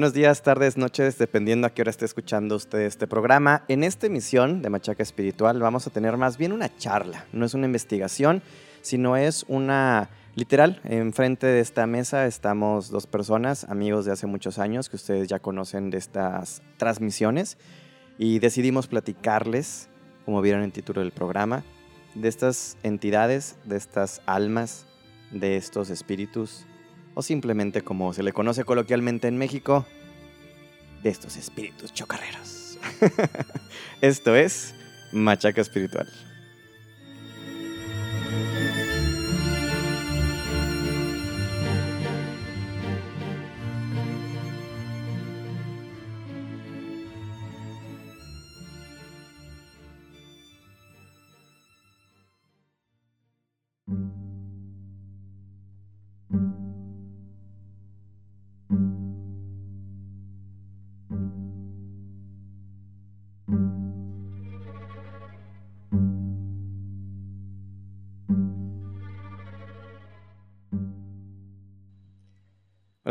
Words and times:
Buenos 0.00 0.14
días, 0.14 0.42
tardes, 0.42 0.78
noches, 0.78 1.18
dependiendo 1.18 1.66
a 1.66 1.74
qué 1.74 1.82
hora 1.82 1.90
esté 1.90 2.06
escuchando 2.06 2.56
usted 2.56 2.78
este 2.78 3.06
programa. 3.06 3.64
En 3.68 3.84
esta 3.84 4.06
emisión 4.06 4.62
de 4.62 4.70
Machaca 4.70 5.02
Espiritual 5.02 5.60
vamos 5.60 5.86
a 5.86 5.90
tener 5.90 6.16
más 6.16 6.38
bien 6.38 6.52
una 6.52 6.74
charla. 6.74 7.26
No 7.34 7.44
es 7.44 7.52
una 7.52 7.66
investigación, 7.66 8.40
sino 8.80 9.18
es 9.18 9.44
una 9.46 10.08
literal. 10.36 10.80
Enfrente 10.84 11.46
de 11.46 11.60
esta 11.60 11.86
mesa 11.86 12.24
estamos 12.24 12.88
dos 12.88 13.06
personas, 13.06 13.64
amigos 13.64 14.06
de 14.06 14.12
hace 14.12 14.26
muchos 14.26 14.58
años, 14.58 14.88
que 14.88 14.96
ustedes 14.96 15.28
ya 15.28 15.38
conocen 15.38 15.90
de 15.90 15.98
estas 15.98 16.62
transmisiones. 16.78 17.58
Y 18.16 18.38
decidimos 18.38 18.86
platicarles, 18.86 19.90
como 20.24 20.40
vieron 20.40 20.62
en 20.62 20.68
el 20.68 20.72
título 20.72 21.02
del 21.02 21.12
programa, 21.12 21.62
de 22.14 22.26
estas 22.26 22.78
entidades, 22.84 23.56
de 23.64 23.76
estas 23.76 24.22
almas, 24.24 24.86
de 25.30 25.58
estos 25.58 25.90
espíritus 25.90 26.64
o 27.20 27.22
simplemente 27.22 27.82
como 27.82 28.14
se 28.14 28.22
le 28.22 28.32
conoce 28.32 28.64
coloquialmente 28.64 29.28
en 29.28 29.36
México, 29.36 29.84
de 31.02 31.10
estos 31.10 31.36
espíritus 31.36 31.92
chocarreros. 31.92 32.78
Esto 34.00 34.34
es 34.34 34.74
Machaca 35.12 35.60
Espiritual. 35.60 36.08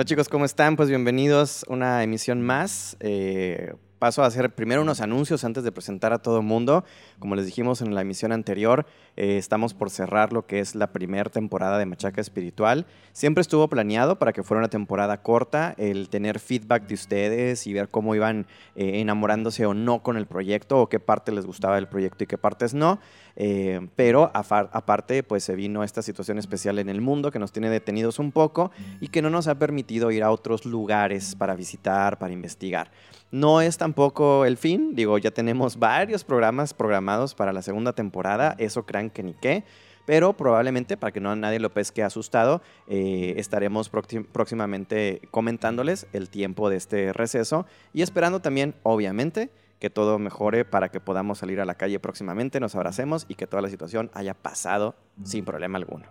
Chicos, 0.09 0.27
¿cómo 0.27 0.43
están? 0.43 0.75
Pues 0.75 0.89
bienvenidos 0.89 1.63
a 1.69 1.73
una 1.73 2.01
emisión 2.01 2.41
más. 2.41 2.97
Eh, 2.99 3.75
paso 3.99 4.23
a 4.23 4.25
hacer 4.25 4.49
primero 4.55 4.81
unos 4.81 5.01
anuncios 5.01 5.43
antes 5.43 5.63
de 5.63 5.71
presentar 5.71 6.13
a 6.13 6.19
todo 6.19 6.37
el 6.37 6.45
mundo. 6.45 6.85
Como 7.19 7.35
les 7.35 7.45
dijimos 7.45 7.81
en 7.81 7.93
la 7.93 8.01
emisión 8.01 8.31
anterior, 8.31 8.85
eh, 9.17 9.37
estamos 9.37 9.73
por 9.73 9.89
cerrar 9.89 10.33
lo 10.33 10.47
que 10.47 10.59
es 10.59 10.73
la 10.73 10.87
primera 10.87 11.29
temporada 11.29 11.77
de 11.77 11.85
Machaca 11.85 12.21
Espiritual. 12.21 12.87
Siempre 13.11 13.41
estuvo 13.41 13.67
planeado 13.67 14.17
para 14.17 14.31
que 14.33 14.41
fuera 14.41 14.59
una 14.59 14.69
temporada 14.69 15.21
corta, 15.21 15.75
el 15.77 16.09
tener 16.09 16.39
feedback 16.39 16.87
de 16.87 16.95
ustedes 16.95 17.67
y 17.67 17.73
ver 17.73 17.89
cómo 17.89 18.15
iban 18.15 18.47
eh, 18.75 19.01
enamorándose 19.01 19.65
o 19.65 19.73
no 19.73 20.01
con 20.01 20.17
el 20.17 20.25
proyecto, 20.25 20.79
o 20.79 20.87
qué 20.87 20.99
parte 20.99 21.31
les 21.31 21.45
gustaba 21.45 21.75
del 21.75 21.87
proyecto 21.87 22.23
y 22.23 22.27
qué 22.27 22.37
partes 22.37 22.73
no. 22.73 22.99
Eh, 23.35 23.87
pero 23.95 24.31
aparte, 24.33 25.23
pues 25.23 25.43
se 25.43 25.55
vino 25.55 25.83
esta 25.83 26.01
situación 26.01 26.37
especial 26.37 26.79
en 26.79 26.89
el 26.89 27.01
mundo 27.01 27.31
que 27.31 27.39
nos 27.39 27.51
tiene 27.51 27.69
detenidos 27.69 28.19
un 28.19 28.31
poco 28.31 28.71
y 28.99 29.07
que 29.09 29.21
no 29.21 29.29
nos 29.29 29.47
ha 29.47 29.55
permitido 29.55 30.11
ir 30.11 30.23
a 30.23 30.31
otros 30.31 30.65
lugares 30.65 31.35
para 31.35 31.55
visitar, 31.55 32.19
para 32.19 32.33
investigar. 32.33 32.91
No 33.31 33.61
es 33.61 33.77
tampoco 33.77 34.45
el 34.45 34.57
fin, 34.57 34.95
digo, 34.95 35.19
ya 35.19 35.29
tenemos 35.29 35.77
varios 35.77 36.23
programas 36.23 36.73
programados 36.73 37.35
para 37.35 37.53
la 37.53 37.61
segunda 37.61 37.93
temporada, 37.93 38.55
eso 38.57 38.87
crean 38.87 39.11
que 39.11 39.21
ni 39.21 39.35
qué, 39.35 39.63
pero 40.07 40.33
probablemente 40.33 40.97
para 40.97 41.11
que 41.11 41.19
no 41.19 41.35
nadie 41.35 41.59
lo 41.59 41.71
pesque 41.71 42.01
asustado, 42.01 42.63
eh, 42.87 43.35
estaremos 43.37 43.91
próximamente 43.91 45.21
comentándoles 45.29 46.07
el 46.11 46.31
tiempo 46.31 46.71
de 46.71 46.77
este 46.77 47.13
receso 47.13 47.67
y 47.93 48.01
esperando 48.01 48.39
también, 48.39 48.73
obviamente, 48.81 49.51
que 49.79 49.91
todo 49.91 50.17
mejore 50.17 50.65
para 50.65 50.89
que 50.89 50.99
podamos 50.99 51.37
salir 51.37 51.61
a 51.61 51.65
la 51.65 51.75
calle 51.75 51.99
próximamente, 51.99 52.59
nos 52.59 52.73
abracemos 52.73 53.27
y 53.29 53.35
que 53.35 53.45
toda 53.45 53.61
la 53.61 53.69
situación 53.69 54.09
haya 54.15 54.33
pasado 54.33 54.95
sin 55.23 55.45
problema 55.45 55.77
alguno. 55.77 56.07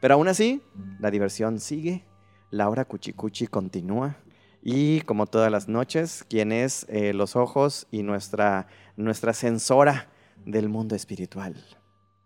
Pero 0.00 0.14
aún 0.14 0.28
así, 0.28 0.62
la 1.00 1.10
diversión 1.10 1.58
sigue, 1.58 2.04
la 2.50 2.68
hora 2.68 2.84
cuchicuchi 2.84 3.48
continúa 3.48 4.18
y 4.62 5.00
como 5.02 5.26
todas 5.26 5.50
las 5.50 5.68
noches, 5.68 6.24
quien 6.28 6.52
es 6.52 6.86
eh, 6.88 7.12
los 7.12 7.36
ojos 7.36 7.86
y 7.90 8.02
nuestra, 8.02 8.68
nuestra 8.96 9.32
censora 9.32 10.08
del 10.44 10.68
mundo 10.68 10.94
espiritual, 10.94 11.54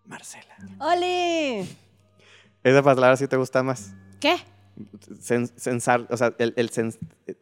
Marcela. 0.07 0.57
¡Oli! 0.79 1.69
¿Esa 2.63 2.83
palabra 2.83 3.17
sí 3.17 3.27
te 3.27 3.37
gusta 3.37 3.63
más? 3.63 3.95
¿Qué? 4.21 4.37
censar, 5.57 6.07
o 6.11 6.17
sea, 6.17 6.35
el, 6.39 6.55
el 6.57 6.71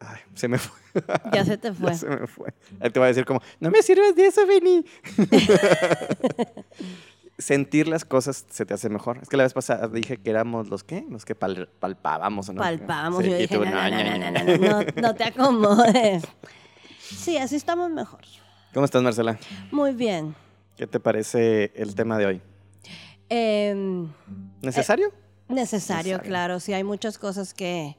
ay, 0.00 0.19
se 0.34 0.49
me 0.49 0.59
fue. 0.59 0.78
Ya 1.32 1.44
se 1.44 1.56
te 1.56 1.72
fue. 1.72 1.87
ya 1.93 1.99
se 1.99 2.09
me 2.09 2.26
fue. 2.26 2.53
te 2.81 2.99
voy 2.99 3.05
a 3.05 3.09
decir 3.09 3.25
como, 3.25 3.41
no 3.60 3.70
me 3.70 3.82
sirves 3.82 4.16
de 4.16 4.26
eso, 4.26 4.47
Benny. 4.47 4.84
sentir 7.38 7.87
las 7.87 8.04
cosas 8.04 8.44
se 8.50 8.66
te 8.66 8.75
hace 8.75 8.88
mejor. 8.88 9.19
Es 9.22 9.28
que 9.28 9.37
la 9.37 9.44
vez 9.44 9.54
pasada 9.54 9.88
dije 9.88 10.19
que 10.19 10.31
éramos 10.31 10.69
los 10.69 10.82
que, 10.82 11.06
los 11.09 11.25
que 11.25 11.34
palpábamos, 11.34 12.50
¿no? 12.50 12.60
Palpábamos, 12.60 13.25
yo 13.25 13.37
dije, 13.37 13.56
no, 13.56 13.65
no, 13.65 14.82
no, 14.97 15.15
te 15.15 15.25
acomodes. 15.25 16.25
Sí, 17.00 17.38
así 17.38 17.56
estamos 17.56 17.91
mejor. 17.91 18.21
¿Cómo 18.75 18.84
estás, 18.84 19.03
Marcela? 19.03 19.38
Muy 19.71 19.93
bien. 19.93 20.34
¿Qué 20.76 20.87
te 20.87 21.00
parece 21.00 21.72
el 21.75 21.94
tema 21.94 22.19
de 22.19 22.26
hoy? 22.26 22.43
Em, 23.28 24.12
¿Necesario? 24.60 25.09
Eh, 25.09 25.55
necesario, 25.55 26.20
claro. 26.20 26.60
Sí, 26.60 26.72
hay 26.72 26.84
muchas 26.84 27.19
cosas 27.19 27.55
que... 27.55 27.97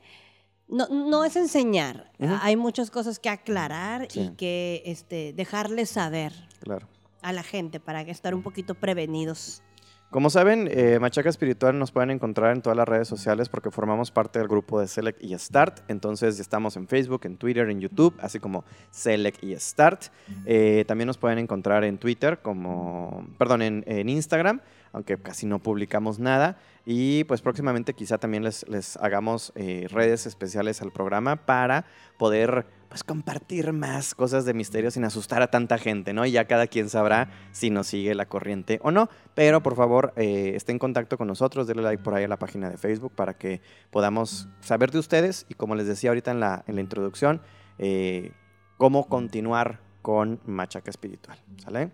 No, 0.67 0.87
no 0.87 1.25
es 1.25 1.35
enseñar, 1.35 2.11
hay 2.19 2.55
muchas 2.55 2.91
cosas 2.91 3.17
que 3.17 3.29
aclarar 3.29 4.07
y 4.13 4.29
que 4.35 4.83
este, 4.85 5.33
dejarles 5.33 5.89
saber. 5.89 6.31
Claro 6.59 6.87
a 7.21 7.33
la 7.33 7.43
gente 7.43 7.79
para 7.79 8.01
estar 8.01 8.33
un 8.33 8.43
poquito 8.43 8.75
prevenidos. 8.75 9.61
Como 10.09 10.31
saben, 10.31 10.67
eh, 10.71 10.97
Machaca 10.99 11.29
Espiritual 11.29 11.77
nos 11.77 11.91
pueden 11.91 12.09
encontrar 12.09 12.55
en 12.55 12.63
todas 12.63 12.75
las 12.75 12.87
redes 12.87 13.07
sociales 13.07 13.47
porque 13.47 13.69
formamos 13.69 14.09
parte 14.09 14.39
del 14.39 14.47
grupo 14.47 14.79
de 14.79 14.87
Select 14.87 15.23
y 15.23 15.37
Start. 15.37 15.81
Entonces 15.87 16.37
ya 16.37 16.41
estamos 16.41 16.75
en 16.77 16.87
Facebook, 16.87 17.21
en 17.25 17.37
Twitter, 17.37 17.69
en 17.69 17.79
YouTube, 17.79 18.15
así 18.19 18.39
como 18.39 18.65
Select 18.89 19.43
y 19.43 19.55
Start. 19.55 20.05
Eh, 20.47 20.83
también 20.87 21.05
nos 21.05 21.19
pueden 21.19 21.37
encontrar 21.37 21.83
en 21.83 21.99
Twitter 21.99 22.39
como, 22.41 23.27
perdón, 23.37 23.61
en, 23.61 24.09
Instagram, 24.09 24.61
aunque 24.93 25.17
casi 25.17 25.45
no 25.45 25.59
publicamos 25.59 26.19
nada. 26.19 26.57
Y 26.85 27.23
pues 27.25 27.41
próximamente 27.41 27.93
quizá 27.93 28.17
también 28.17 28.43
les, 28.43 28.67
les 28.67 28.97
hagamos 28.97 29.51
eh, 29.55 29.87
redes 29.91 30.25
especiales 30.25 30.81
al 30.81 30.91
programa 30.91 31.35
para 31.35 31.85
poder 32.17 32.65
pues 32.89 33.03
compartir 33.03 33.71
más 33.71 34.15
cosas 34.15 34.45
de 34.45 34.55
misterio 34.55 34.89
sin 34.89 35.05
asustar 35.05 35.43
a 35.43 35.51
tanta 35.51 35.77
gente, 35.77 36.11
¿no? 36.11 36.25
Y 36.25 36.31
ya 36.31 36.45
cada 36.45 36.65
quien 36.65 36.89
sabrá 36.89 37.29
si 37.51 37.69
nos 37.69 37.87
sigue 37.87 38.15
la 38.15 38.25
corriente 38.25 38.79
o 38.81 38.89
no. 38.89 39.09
Pero 39.35 39.61
por 39.61 39.75
favor, 39.75 40.13
eh, 40.15 40.53
esté 40.55 40.71
en 40.71 40.79
contacto 40.79 41.17
con 41.17 41.27
nosotros, 41.27 41.67
denle 41.67 41.83
like 41.83 42.03
por 42.03 42.15
ahí 42.15 42.23
a 42.23 42.27
la 42.27 42.39
página 42.39 42.69
de 42.69 42.77
Facebook 42.77 43.13
para 43.15 43.37
que 43.37 43.61
podamos 43.91 44.49
saber 44.59 44.89
de 44.91 44.99
ustedes 44.99 45.45
y 45.49 45.53
como 45.53 45.75
les 45.75 45.85
decía 45.85 46.09
ahorita 46.09 46.31
en 46.31 46.39
la, 46.39 46.63
en 46.67 46.75
la 46.75 46.81
introducción, 46.81 47.41
eh, 47.77 48.31
cómo 48.77 49.07
continuar 49.07 49.79
con 50.01 50.39
Machaca 50.45 50.89
Espiritual, 50.89 51.37
¿sale? 51.57 51.91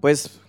Pues 0.00 0.40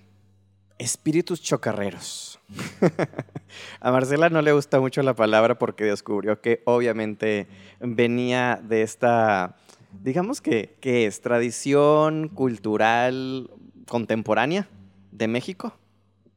espíritus 0.78 1.42
chocarreros. 1.42 2.40
a 3.82 3.92
Marcela 3.92 4.30
no 4.30 4.42
le 4.42 4.52
gusta 4.52 4.80
mucho 4.80 5.04
la 5.04 5.14
palabra 5.14 5.60
porque 5.60 5.84
descubrió 5.84 6.42
que 6.42 6.62
obviamente 6.66 7.48
venía 7.80 8.60
de 8.64 8.82
esta, 8.82 9.58
digamos 10.04 10.42
que, 10.42 10.76
¿qué 10.80 11.06
es? 11.06 11.22
Tradición 11.22 12.30
cultural 12.30 13.50
contemporánea 13.88 14.68
de 15.12 15.28
México. 15.28 15.74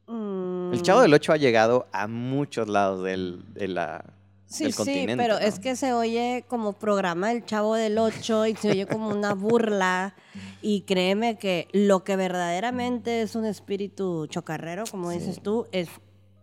El 0.08 0.82
Chavo 0.82 1.00
del 1.00 1.14
Ocho 1.14 1.32
ha 1.32 1.36
llegado 1.36 1.86
a 1.92 2.06
muchos 2.08 2.68
lados 2.68 3.02
del, 3.02 3.44
de 3.54 3.68
la, 3.68 4.04
Sí, 4.46 4.70
sí, 4.72 5.06
pero 5.16 5.38
es 5.38 5.58
que 5.58 5.74
se 5.74 5.92
oye 5.92 6.44
como 6.48 6.74
programa 6.74 7.28
del 7.28 7.44
Chavo 7.44 7.74
del 7.74 7.98
Ocho 7.98 8.46
y 8.46 8.54
se 8.54 8.70
oye 8.70 8.86
como 8.86 9.08
una 9.08 9.34
burla. 9.34 10.14
Y 10.62 10.82
créeme 10.82 11.38
que 11.38 11.68
lo 11.72 12.04
que 12.04 12.16
verdaderamente 12.16 13.22
es 13.22 13.34
un 13.34 13.46
espíritu 13.46 14.26
chocarrero, 14.26 14.84
como 14.90 15.10
dices 15.10 15.40
tú, 15.42 15.66
es 15.72 15.88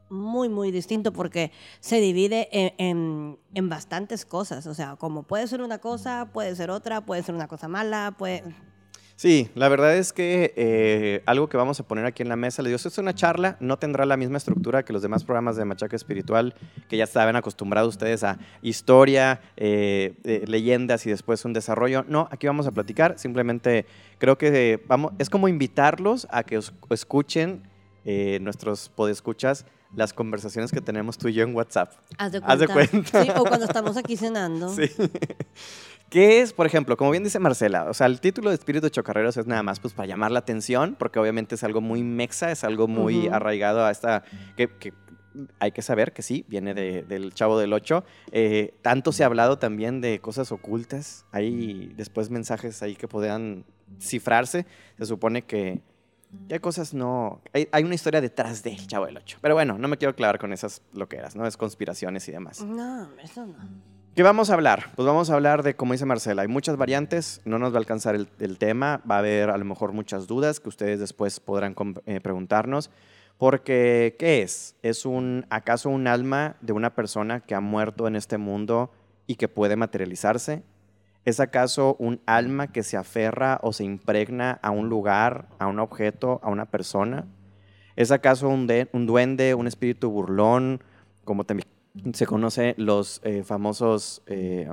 muy, 0.10 0.50
muy 0.50 0.72
distinto 0.72 1.14
porque 1.14 1.52
se 1.80 2.02
divide 2.02 2.50
en, 2.52 3.40
en, 3.54 3.70
bastantes 3.70 4.26
cosas. 4.26 4.68
O 4.68 4.74
sea, 4.74 4.98
como 4.98 5.24
puede 5.24 5.48
ser 5.48 5.62
una 5.62 5.78
cosa, 5.78 6.30
puede 6.34 6.56
ser 6.56 6.70
otra, 6.70 7.02
puede 7.02 7.24
ser 7.24 7.34
una 7.34 7.48
cosa 7.48 7.68
mala, 7.68 8.16
puede 8.18 8.44
Sí, 9.22 9.52
la 9.54 9.70
verdad 9.70 9.96
es 9.98 10.14
que 10.14 10.52
eh, 10.56 11.22
algo 11.28 11.48
que 11.48 11.56
vamos 11.56 11.80
a 11.80 11.84
poner 11.84 12.06
aquí 12.06 12.24
en 12.24 12.30
la 12.30 12.36
mesa, 12.36 12.64
le 12.64 12.70
digo, 12.70 12.78
es 12.84 12.98
una 12.98 13.14
charla, 13.14 13.56
no 13.60 13.78
tendrá 13.78 14.04
la 14.08 14.18
misma 14.18 14.40
estructura 14.40 14.84
que 14.84 14.94
los 14.94 15.04
demás 15.04 15.24
programas 15.26 15.56
de 15.56 15.64
Machaca 15.64 15.96
Espiritual, 15.96 16.56
que 16.90 16.98
ya 16.98 17.04
estaban 17.04 17.36
acostumbrados 17.36 17.90
ustedes 17.90 18.24
a 18.24 18.40
historia, 18.64 19.40
eh, 19.58 20.16
eh, 20.24 20.44
leyendas 20.48 21.06
y 21.06 21.12
después 21.12 21.46
un 21.46 21.54
desarrollo. 21.54 22.04
No, 22.08 22.30
aquí 22.32 22.48
vamos 22.48 22.66
a 22.66 22.72
platicar, 22.72 23.20
simplemente 23.20 23.86
creo 24.18 24.40
que 24.40 24.82
vamos, 24.88 25.14
es 25.20 25.30
como 25.30 25.48
invitarlos 25.48 26.26
a 26.32 26.42
que 26.42 26.60
escuchen 26.90 27.62
nuestros 28.04 28.90
podescuchas 28.90 29.68
las 29.96 30.14
conversaciones 30.14 30.72
que 30.72 30.82
tenemos 30.82 31.18
tú 31.18 31.28
y 31.28 31.34
yo 31.34 31.44
en 31.44 31.56
WhatsApp. 31.56 31.94
Haz 32.18 32.32
de 32.32 32.68
cuenta. 32.68 33.24
Sí, 33.24 33.30
o 33.36 33.44
cuando 33.44 33.66
estamos 33.66 33.98
aquí 33.98 34.18
cenando. 34.18 34.74
Sí. 34.82 34.90
¿Qué 36.10 36.42
es, 36.42 36.52
por 36.52 36.66
ejemplo, 36.66 36.98
como 36.98 37.12
bien 37.12 37.24
dice 37.24 37.40
Marcela, 37.40 37.86
o 37.90 37.94
sea, 37.94 38.08
el 38.08 38.20
título 38.20 38.50
de 38.50 38.56
Espíritu 38.56 38.90
Chocarreros 38.90 39.38
es 39.38 39.48
nada 39.48 39.64
más 39.64 39.80
pues 39.80 39.94
para 39.94 40.08
llamar 40.08 40.32
la 40.32 40.40
atención, 40.40 40.98
porque 41.00 41.20
obviamente 41.20 41.56
es 41.56 41.64
algo 41.64 41.80
muy 41.80 42.04
mexa, 42.04 42.52
es 42.52 42.66
algo 42.66 42.90
muy 42.90 43.30
arraigado 43.30 43.86
a 43.86 43.92
esta, 43.92 44.24
que, 44.58 44.70
hay 45.60 45.72
que 45.72 45.82
saber 45.82 46.12
que 46.12 46.22
sí, 46.22 46.44
viene 46.50 46.74
del 46.74 47.34
Chavo 47.34 47.58
del 47.58 47.72
Ocho. 47.72 48.04
Eh, 48.32 48.74
tanto 48.82 49.12
se 49.14 49.24
ha 49.24 49.28
hablado 49.28 49.58
también 49.58 50.02
de 50.02 50.20
cosas 50.20 50.52
ocultas, 50.52 51.26
hay 51.32 51.94
después 51.96 52.30
mensajes 52.30 52.82
ahí 52.82 52.96
que 52.96 53.08
podrían 53.08 53.64
cifrarse, 54.00 54.66
se 54.98 55.06
supone 55.06 55.44
que 55.44 55.82
hay 56.50 56.60
cosas 56.60 56.94
no... 56.94 57.42
Hay, 57.54 57.68
hay, 57.72 57.84
una 57.84 57.96
historia 57.96 58.22
detrás 58.22 58.64
del 58.64 58.88
Chavo 58.88 59.06
del 59.06 59.18
Ocho. 59.18 59.38
Pero 59.42 59.56
bueno, 59.56 59.78
no 59.78 59.88
me 59.88 59.98
quiero 59.98 60.16
clavar 60.16 60.40
con 60.40 60.54
esas 60.54 60.82
loqueras, 60.94 61.36
¿no? 61.36 61.46
Es 61.46 61.58
conspiraciones 61.58 62.28
y 62.28 62.32
demás. 62.32 62.62
No, 62.62 63.10
eso 63.22 63.46
no. 63.46 63.56
¿Qué 64.14 64.24
vamos 64.24 64.50
a 64.50 64.56
hablar? 64.56 64.88
Pues 64.98 65.06
vamos 65.06 65.30
a 65.30 65.36
hablar 65.36 65.64
de, 65.64 65.78
como 65.78 65.94
dice 65.94 66.06
Marcela, 66.06 66.42
hay 66.42 66.50
muchas 66.50 66.76
variantes, 66.76 67.40
no 67.46 67.60
nos 67.60 67.72
va 67.72 67.78
a 67.78 67.80
alcanzar 67.80 68.14
el, 68.14 68.58
tema, 68.58 69.02
va 69.10 69.16
a 69.16 69.20
haber 69.20 69.50
a 69.50 69.58
lo 69.58 69.64
mejor 69.64 69.94
muchas 69.94 70.28
dudas 70.28 70.60
que 70.60 70.68
ustedes 70.68 71.00
después 71.00 71.40
podrán 71.40 71.74
eh, 72.06 72.20
preguntarnos, 72.20 72.92
porque 73.38 74.18
¿qué 74.20 74.42
es? 74.42 74.76
¿Es 74.82 75.06
un, 75.06 75.46
acaso 75.50 75.90
un 75.90 76.08
alma 76.08 76.58
de 76.60 76.74
una 76.74 76.94
persona 76.94 77.40
que 77.40 77.56
ha 77.56 77.62
muerto 77.62 78.06
en 78.06 78.18
este 78.18 78.38
mundo 78.38 78.92
y 79.28 79.36
que 79.36 79.48
puede 79.48 79.78
materializarse? 79.78 80.64
¿Es 81.24 81.40
acaso 81.40 81.96
un 82.00 82.20
alma 82.26 82.72
que 82.72 82.82
se 82.82 82.98
aferra 82.98 83.60
o 83.62 83.74
se 83.74 83.84
impregna 83.84 84.60
a 84.64 84.72
un 84.72 84.90
lugar, 84.90 85.50
a 85.60 85.68
un 85.68 85.80
objeto, 85.80 86.40
a 86.44 86.50
una 86.50 86.66
persona? 86.66 87.28
¿Es 87.96 88.12
acaso 88.12 88.50
un, 88.50 88.68
duende, 89.06 89.54
un 89.54 89.68
espíritu 89.68 90.10
burlón, 90.10 90.84
como 91.24 91.44
también 91.44 91.68
se 92.14 92.26
conoce 92.26 92.74
los 92.78 93.22
eh, 93.24 93.44
famosos, 93.44 94.24
eh, 94.26 94.68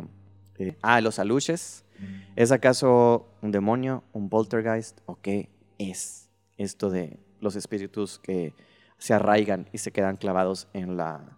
eh, 0.59 0.77
ah, 0.83 1.01
los 1.01 1.19
aluches. 1.19 1.85
¿Es 2.37 2.53
acaso 2.53 3.29
un 3.43 3.51
demonio, 3.51 4.05
un 4.13 4.29
poltergeist 4.31 5.01
o 5.07 5.17
qué 5.21 5.51
es 5.79 6.31
esto 6.57 6.91
de 6.91 7.19
los 7.41 7.57
espíritus 7.57 8.21
que 8.21 8.55
se 8.99 9.15
arraigan 9.15 9.69
y 9.73 9.79
se 9.79 9.91
quedan 9.91 10.17
clavados 10.17 10.69
en 10.73 10.97
la, 10.97 11.37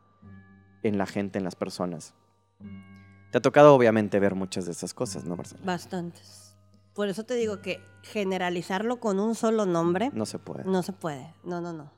en 0.83 0.99
la 0.99 1.06
gente, 1.06 1.39
en 1.39 1.45
las 1.45 1.56
personas? 1.56 2.15
Te 3.31 3.38
ha 3.38 3.41
tocado 3.41 3.75
obviamente 3.75 4.19
ver 4.19 4.35
muchas 4.35 4.67
de 4.67 4.73
esas 4.73 4.94
cosas, 4.94 5.25
¿no, 5.25 5.37
Marcela? 5.37 5.62
Bastantes. 5.65 6.56
Por 6.94 7.09
eso 7.09 7.25
te 7.25 7.35
digo 7.35 7.61
que 7.62 7.81
generalizarlo 8.03 8.99
con 8.99 9.21
un 9.21 9.35
solo 9.35 9.67
nombre... 9.67 10.11
No 10.12 10.27
se 10.27 10.38
puede. 10.38 10.65
No 10.65 10.82
se 10.82 10.93
puede. 10.93 11.35
No, 11.44 11.61
no, 11.61 11.73
no. 11.73 11.93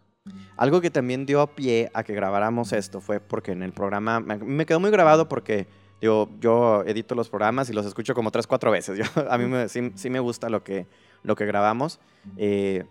Algo 0.56 0.80
que 0.80 0.90
también 0.90 1.26
dio 1.26 1.44
pie 1.48 1.90
a 1.94 2.04
que 2.04 2.14
grabáramos 2.14 2.72
esto 2.72 3.00
fue 3.00 3.18
porque 3.18 3.52
en 3.52 3.62
el 3.62 3.72
programa, 3.72 4.20
me, 4.20 4.66
quedó 4.66 4.78
muy 4.78 4.90
grabado 4.90 5.28
porque 5.28 5.66
yo 6.00 6.82
edito 6.86 7.14
los 7.14 7.28
programas 7.28 7.70
y 7.70 7.72
los 7.72 7.86
escucho 7.86 8.14
como 8.14 8.30
tres, 8.30 8.46
cuatro 8.46 8.70
veces. 8.70 9.00
a 9.30 9.38
mí 9.38 9.46
me, 9.46 9.68
sí, 9.68 10.10
me 10.10 10.20
gusta 10.20 10.48
lo 10.48 10.62
que, 10.62 10.86
lo 11.22 11.34
que 11.34 11.46
grabamos. 11.46 11.98
Eh, 12.36 12.84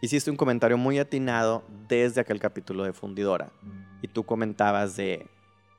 hiciste 0.00 0.30
un 0.30 0.36
comentario 0.36 0.78
muy 0.78 0.98
atinado 0.98 1.62
desde 1.88 2.20
aquel 2.20 2.40
capítulo 2.40 2.84
de 2.84 2.92
Fundidora. 2.92 3.52
Y 4.00 4.08
tú 4.08 4.24
comentabas 4.24 4.96
de, 4.96 5.28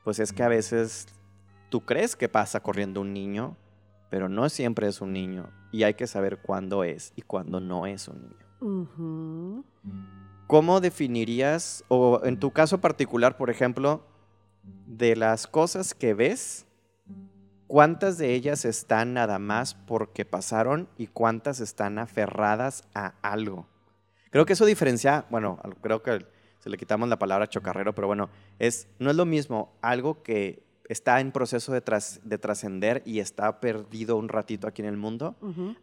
pues 0.04 0.18
es 0.18 0.32
que 0.32 0.42
a 0.42 0.48
veces 0.48 1.06
tú 1.74 1.84
crees 1.84 2.14
que 2.14 2.28
pasa 2.28 2.60
corriendo 2.60 3.00
un 3.00 3.12
niño, 3.12 3.56
pero 4.08 4.28
no 4.28 4.48
siempre 4.48 4.86
es 4.86 5.00
un 5.00 5.12
niño. 5.12 5.50
Y 5.72 5.82
hay 5.82 5.94
que 5.94 6.06
saber 6.06 6.38
cuándo 6.38 6.84
es 6.84 7.12
y 7.16 7.22
cuándo 7.22 7.58
no 7.58 7.84
es 7.86 8.06
un 8.06 8.28
niño. 8.60 9.64
¿Cómo 10.46 10.80
definirías, 10.80 11.82
o 11.88 12.20
en 12.22 12.38
tu 12.38 12.52
caso 12.52 12.80
particular, 12.80 13.36
por 13.36 13.50
ejemplo, 13.50 14.06
de 14.86 15.16
las 15.16 15.48
cosas 15.48 15.94
que 15.94 16.14
ves, 16.14 16.64
cuántas 17.66 18.18
de 18.18 18.34
ellas 18.34 18.64
están 18.64 19.12
nada 19.12 19.40
más 19.40 19.74
porque 19.74 20.24
pasaron 20.24 20.88
y 20.96 21.08
cuántas 21.08 21.58
están 21.58 21.98
aferradas 21.98 22.84
a 22.94 23.14
algo? 23.20 23.66
Creo 24.30 24.46
que 24.46 24.52
eso 24.52 24.64
diferencia, 24.64 25.26
bueno, 25.28 25.58
creo 25.82 26.04
que 26.04 26.24
se 26.60 26.70
le 26.70 26.78
quitamos 26.78 27.08
la 27.08 27.18
palabra 27.18 27.48
chocarrero, 27.48 27.96
pero 27.96 28.06
bueno, 28.06 28.30
es, 28.60 28.86
no 29.00 29.10
es 29.10 29.16
lo 29.16 29.26
mismo 29.26 29.76
algo 29.82 30.22
que 30.22 30.63
está 30.88 31.20
en 31.20 31.32
proceso 31.32 31.72
de, 31.72 31.80
trascender 31.80 33.02
y 33.06 33.20
está 33.20 33.60
perdido 33.60 34.16
un 34.16 34.28
ratito 34.28 34.66
aquí 34.66 34.82
en 34.82 34.88
el 34.88 34.96
mundo, 34.96 35.36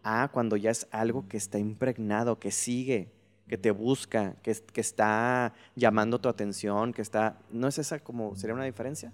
a 0.04 0.30
cuando 0.32 0.58
ya 0.58 0.72
es 0.72 0.88
algo 0.92 1.28
que 1.28 1.38
está 1.38 1.58
impregnado, 1.58 2.40
que 2.40 2.52
sigue, 2.52 3.12
que 3.48 3.58
te 3.58 3.72
busca, 3.72 4.36
que, 4.44 4.54
que 4.54 4.82
está 4.82 5.54
llamando 5.76 6.22
tu 6.22 6.30
atención, 6.30 6.94
que 6.94 7.02
está... 7.02 7.40
¿No 7.52 7.68
es 7.68 7.78
esa 7.80 8.00
como, 8.00 8.36
sería 8.36 8.54
una 8.54 8.66
diferencia? 8.66 9.12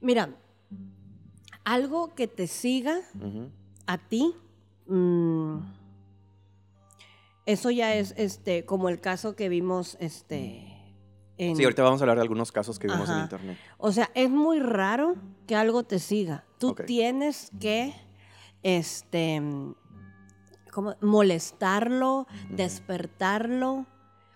Mira, 0.00 0.36
algo 1.64 2.14
que 2.14 2.28
te 2.28 2.46
siga 2.46 3.00
a 3.86 3.98
ti, 3.98 4.34
mm, 4.86 5.58
eso 7.46 7.70
ya 7.70 7.94
es 7.94 8.14
este, 8.16 8.64
como 8.64 8.88
el 8.88 9.00
caso 9.00 9.34
que 9.36 9.48
vimos 9.48 9.96
este, 10.00 10.75
Sí, 11.38 11.62
ahorita 11.62 11.82
vamos 11.82 12.00
a 12.00 12.04
hablar 12.04 12.16
de 12.16 12.22
algunos 12.22 12.50
casos 12.50 12.78
que 12.78 12.88
vimos 12.88 13.08
en 13.10 13.20
internet. 13.20 13.58
O 13.78 13.92
sea, 13.92 14.10
es 14.14 14.30
muy 14.30 14.58
raro 14.58 15.16
que 15.46 15.54
algo 15.54 15.82
te 15.82 15.98
siga. 15.98 16.44
Tú 16.58 16.74
tienes 16.74 17.50
que 17.60 17.94
este, 18.62 19.42
como 20.72 20.94
molestarlo, 21.00 22.26
despertarlo. 22.50 23.86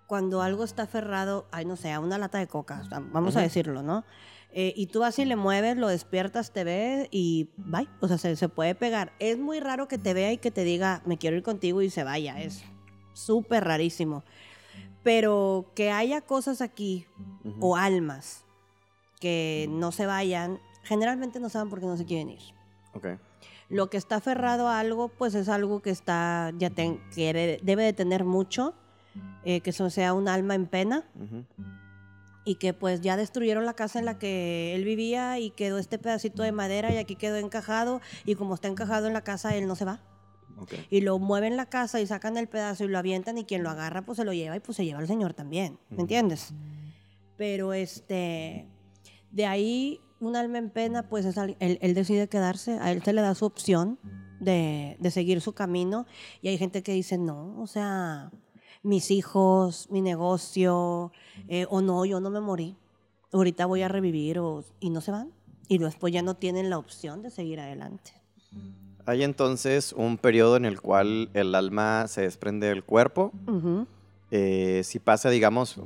Cuando 0.06 0.42
algo 0.42 0.64
está 0.64 0.82
aferrado, 0.82 1.46
ay, 1.52 1.64
no 1.64 1.76
sé, 1.76 1.92
a 1.92 2.00
una 2.00 2.18
lata 2.18 2.38
de 2.38 2.48
coca, 2.48 2.82
vamos 3.12 3.36
a 3.36 3.40
decirlo, 3.42 3.82
¿no? 3.82 4.04
Eh, 4.52 4.72
y 4.76 4.86
tú 4.86 5.04
así 5.04 5.24
le 5.24 5.36
mueves, 5.36 5.76
lo 5.76 5.86
despiertas, 5.86 6.52
te 6.52 6.64
ve 6.64 7.08
y 7.12 7.50
bye. 7.56 7.88
O 8.00 8.08
sea, 8.08 8.18
se, 8.18 8.48
puede 8.48 8.74
pegar. 8.74 9.12
Es 9.20 9.38
muy 9.38 9.60
raro 9.60 9.86
que 9.86 9.98
te 9.98 10.12
vea 10.12 10.32
y 10.32 10.38
que 10.38 10.50
te 10.50 10.64
diga, 10.64 11.02
me 11.06 11.18
quiero 11.18 11.36
ir 11.36 11.42
contigo 11.42 11.82
y 11.82 11.90
se 11.90 12.02
vaya. 12.02 12.40
Es 12.40 12.64
súper 13.12 13.64
rarísimo. 13.64 14.24
Pero 15.02 15.70
que 15.74 15.90
haya 15.90 16.20
cosas 16.20 16.60
aquí 16.60 17.06
o 17.58 17.76
almas 17.76 18.44
que 19.20 19.66
no 19.70 19.92
se 19.92 20.06
vayan, 20.06 20.60
generalmente 20.82 21.40
no 21.40 21.48
saben 21.48 21.68
por 21.68 21.80
qué 21.80 21.86
no 21.86 21.96
se 21.96 22.04
quieren 22.04 22.30
ir. 22.30 22.40
Okay. 22.94 23.18
Lo 23.68 23.88
que 23.88 23.96
está 23.96 24.16
aferrado 24.16 24.66
a 24.68 24.80
algo, 24.80 25.08
pues 25.08 25.34
es 25.34 25.48
algo 25.48 25.80
que 25.80 25.90
está, 25.90 26.52
ya 26.58 26.70
que 26.70 27.60
debe 27.62 27.84
de 27.84 27.92
tener 27.92 28.24
mucho, 28.24 28.74
eh, 29.44 29.60
que 29.60 29.70
eso 29.70 29.90
sea 29.90 30.12
un 30.12 30.26
alma 30.26 30.56
en 30.56 30.66
pena. 30.66 31.04
Y 32.44 32.56
que 32.56 32.72
pues 32.72 33.00
ya 33.00 33.16
destruyeron 33.16 33.66
la 33.66 33.74
casa 33.74 33.98
en 33.98 34.06
la 34.06 34.18
que 34.18 34.74
él 34.74 34.84
vivía 34.84 35.38
y 35.38 35.50
quedó 35.50 35.78
este 35.78 35.98
pedacito 35.98 36.42
de 36.42 36.52
madera 36.52 36.92
y 36.92 36.96
aquí 36.96 37.14
quedó 37.14 37.36
encajado. 37.36 38.00
Y 38.24 38.34
como 38.34 38.54
está 38.54 38.66
encajado 38.66 39.06
en 39.06 39.12
la 39.12 39.22
casa, 39.22 39.54
él 39.54 39.68
no 39.68 39.76
se 39.76 39.84
va. 39.84 40.00
Y 40.90 41.00
lo 41.00 41.18
mueven 41.18 41.56
la 41.56 41.66
casa 41.66 42.00
y 42.00 42.06
sacan 42.06 42.36
el 42.36 42.48
pedazo 42.48 42.84
y 42.84 42.88
lo 42.88 42.98
avientan 42.98 43.38
y 43.38 43.44
quien 43.44 43.62
lo 43.62 43.70
agarra 43.70 44.02
pues 44.02 44.16
se 44.16 44.24
lo 44.24 44.32
lleva 44.32 44.56
y 44.56 44.60
pues 44.60 44.76
se 44.76 44.84
lleva 44.84 45.00
al 45.00 45.06
señor 45.06 45.34
también, 45.34 45.78
¿me 45.90 46.02
entiendes? 46.02 46.52
Pero 47.36 47.72
este, 47.72 48.66
de 49.30 49.46
ahí 49.46 50.00
un 50.20 50.36
alma 50.36 50.58
en 50.58 50.70
pena, 50.70 51.08
pues 51.08 51.24
él, 51.60 51.94
decide 51.94 52.28
quedarse, 52.28 52.78
a 52.78 52.92
él 52.92 53.02
se 53.02 53.12
le 53.12 53.22
da 53.22 53.34
su 53.34 53.46
opción 53.46 53.98
de, 54.38 54.98
seguir 55.10 55.40
su 55.40 55.54
camino 55.54 56.06
y 56.42 56.48
hay 56.48 56.58
gente 56.58 56.82
que 56.82 56.92
dice, 56.92 57.18
no, 57.18 57.58
o 57.60 57.66
sea, 57.66 58.30
mis 58.82 59.10
hijos, 59.10 59.88
mi 59.90 60.02
negocio, 60.02 61.12
eh, 61.48 61.66
o 61.70 61.80
no, 61.80 62.04
yo 62.04 62.20
no 62.20 62.30
me 62.30 62.40
morí, 62.40 62.76
ahorita 63.32 63.66
voy 63.66 63.82
a 63.82 63.88
revivir 63.88 64.38
o, 64.38 64.64
y 64.78 64.90
no 64.90 65.00
se 65.00 65.10
van 65.10 65.32
y 65.68 65.78
después 65.78 66.12
ya 66.12 66.22
no 66.22 66.34
tienen 66.34 66.68
la 66.68 66.78
opción 66.78 67.22
de 67.22 67.30
seguir 67.30 67.60
adelante. 67.60 68.12
Hay 69.10 69.24
entonces 69.24 69.92
un 69.92 70.18
periodo 70.18 70.56
en 70.56 70.64
el 70.64 70.80
cual 70.80 71.30
el 71.34 71.56
alma 71.56 72.06
se 72.06 72.20
desprende 72.20 72.68
del 72.68 72.84
cuerpo. 72.84 73.32
Eh, 74.32 74.82
si 74.84 75.00
pasa, 75.00 75.28
digamos, 75.28 75.76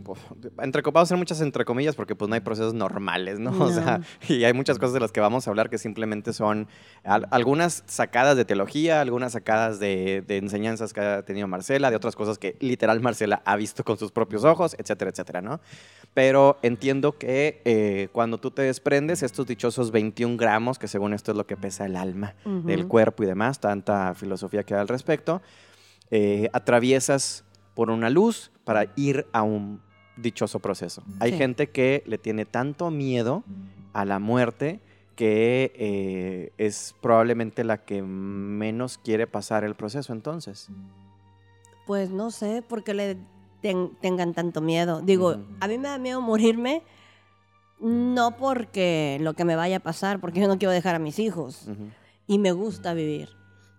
entre, 0.59 0.83
vamos 0.83 0.97
a 0.97 1.03
hacer 1.03 1.17
muchas 1.17 1.41
entre 1.41 1.65
comillas 1.65 1.95
porque 1.95 2.15
pues 2.15 2.29
no 2.29 2.35
hay 2.35 2.43
procesos 2.43 2.75
normales, 2.75 3.39
¿no? 3.39 3.51
O 3.65 3.71
sea, 3.71 4.01
y 4.29 4.45
hay 4.45 4.53
muchas 4.53 4.79
cosas 4.79 4.93
de 4.93 5.01
las 5.01 5.11
que 5.11 5.21
vamos 5.21 5.47
a 5.47 5.51
hablar 5.51 5.71
que 5.71 5.79
simplemente 5.79 6.35
son 6.35 6.69
algunas 7.03 7.83
sacadas 7.87 8.37
de 8.37 8.45
teología, 8.45 9.01
algunas 9.01 9.33
sacadas 9.33 9.81
de, 9.81 10.23
enseñanzas 10.29 10.93
que 10.93 11.01
ha 11.01 11.25
tenido 11.25 11.49
Marcela, 11.49 11.89
de 11.89 11.97
otras 11.97 12.15
cosas 12.15 12.37
que 12.39 12.57
literal 12.61 13.01
Marcela 13.01 13.41
ha 13.47 13.57
visto 13.57 13.83
con 13.83 13.97
sus 13.97 14.13
propios 14.13 14.45
ojos, 14.45 14.77
etcétera, 14.79 15.11
etcétera, 15.11 15.41
¿no? 15.41 15.61
Pero 16.13 16.59
entiendo 16.63 17.17
que 17.17 17.63
eh, 17.65 18.09
cuando 18.13 18.39
tú 18.39 18.51
te 18.51 18.63
desprendes 18.63 19.23
estos 19.23 19.47
dichosos 19.47 19.91
21 19.91 20.37
gramos, 20.37 20.79
que 20.79 20.87
según 20.87 21.15
esto 21.15 21.31
es 21.31 21.39
lo 21.39 21.47
que 21.47 21.57
pesa 21.57 21.87
el 21.87 21.97
alma 21.97 22.35
del 22.45 22.87
cuerpo 22.87 23.23
y 23.23 23.27
demás, 23.27 23.59
tanta 23.59 24.15
filosofía 24.15 24.65
que 24.65 24.75
hay 24.75 24.81
al 24.81 24.89
respecto, 24.89 25.41
eh, 26.11 26.51
atraviesas 26.53 27.45
por 27.75 27.91
una 27.91 28.11
luz 28.11 28.51
para 28.65 28.93
ir 28.97 29.27
a 29.33 29.43
un 29.43 29.81
dichoso 30.17 30.61
proceso. 30.61 31.03
Hay 31.21 31.33
gente 31.33 31.71
que 31.71 32.03
le 32.07 32.19
tiene 32.19 32.45
tanto 32.45 32.91
miedo 32.91 33.45
a 33.93 34.05
la 34.05 34.19
muerte 34.19 34.81
que 35.17 35.73
eh, 35.77 36.53
es 36.59 36.95
probablemente 37.01 37.65
la 37.65 37.85
que 37.85 38.03
menos 38.03 38.99
quiere 38.99 39.27
pasar 39.27 39.65
el 39.65 39.75
proceso 39.75 40.13
entonces. 40.13 40.69
Pues 41.87 42.11
no 42.11 42.31
sé 42.31 42.63
por 42.63 42.83
qué 42.83 42.95
le 42.95 43.19
tengan 44.01 44.35
tanto 44.35 44.61
miedo. 44.61 45.01
Digo, 45.01 45.37
a 45.61 45.69
mí 45.69 45.79
me 45.79 45.89
da 45.89 45.99
miedo 45.99 46.21
morirme, 46.21 46.83
no 47.81 48.37
porque 48.37 49.19
lo 49.21 49.35
que 49.35 49.45
me 49.45 49.57
vaya 49.57 49.79
a 49.79 49.81
pasar, 49.81 50.21
porque 50.21 50.41
yo 50.41 50.49
no 50.49 50.59
quiero 50.59 50.73
dejar 50.73 50.95
a 50.95 50.99
mis 50.99 51.19
hijos 51.19 51.69
y 52.27 52.39
me 52.39 52.53
gusta 52.53 52.95
vivir. 52.95 53.31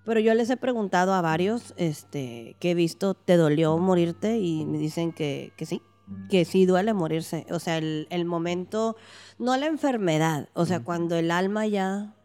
Pero 0.06 0.20
yo 0.20 0.34
les 0.34 0.50
he 0.50 0.58
preguntado 0.58 1.14
a 1.14 1.22
varios 1.22 1.74
este, 1.78 2.56
que 2.60 2.72
he 2.72 2.76
visto, 2.76 3.16
¿te 3.16 3.38
dolió 3.38 3.78
morirte? 3.78 4.38
Y 4.38 4.66
me 4.66 4.78
dicen 4.78 5.12
que, 5.12 5.52
que 5.58 5.66
sí, 5.66 5.82
que 6.30 6.46
sí 6.46 6.66
duele 6.66 6.94
morirse. 6.94 7.46
O 7.50 7.60
sea, 7.60 7.78
el, 7.78 8.08
el 8.12 8.26
momento, 8.26 8.96
no 9.40 9.58
la 9.58 9.66
enfermedad, 9.66 10.50
o 10.54 10.66
sea, 10.66 10.84
cuando 10.84 11.16
el 11.16 11.32
alma 11.32 11.66
ya, 11.66 12.16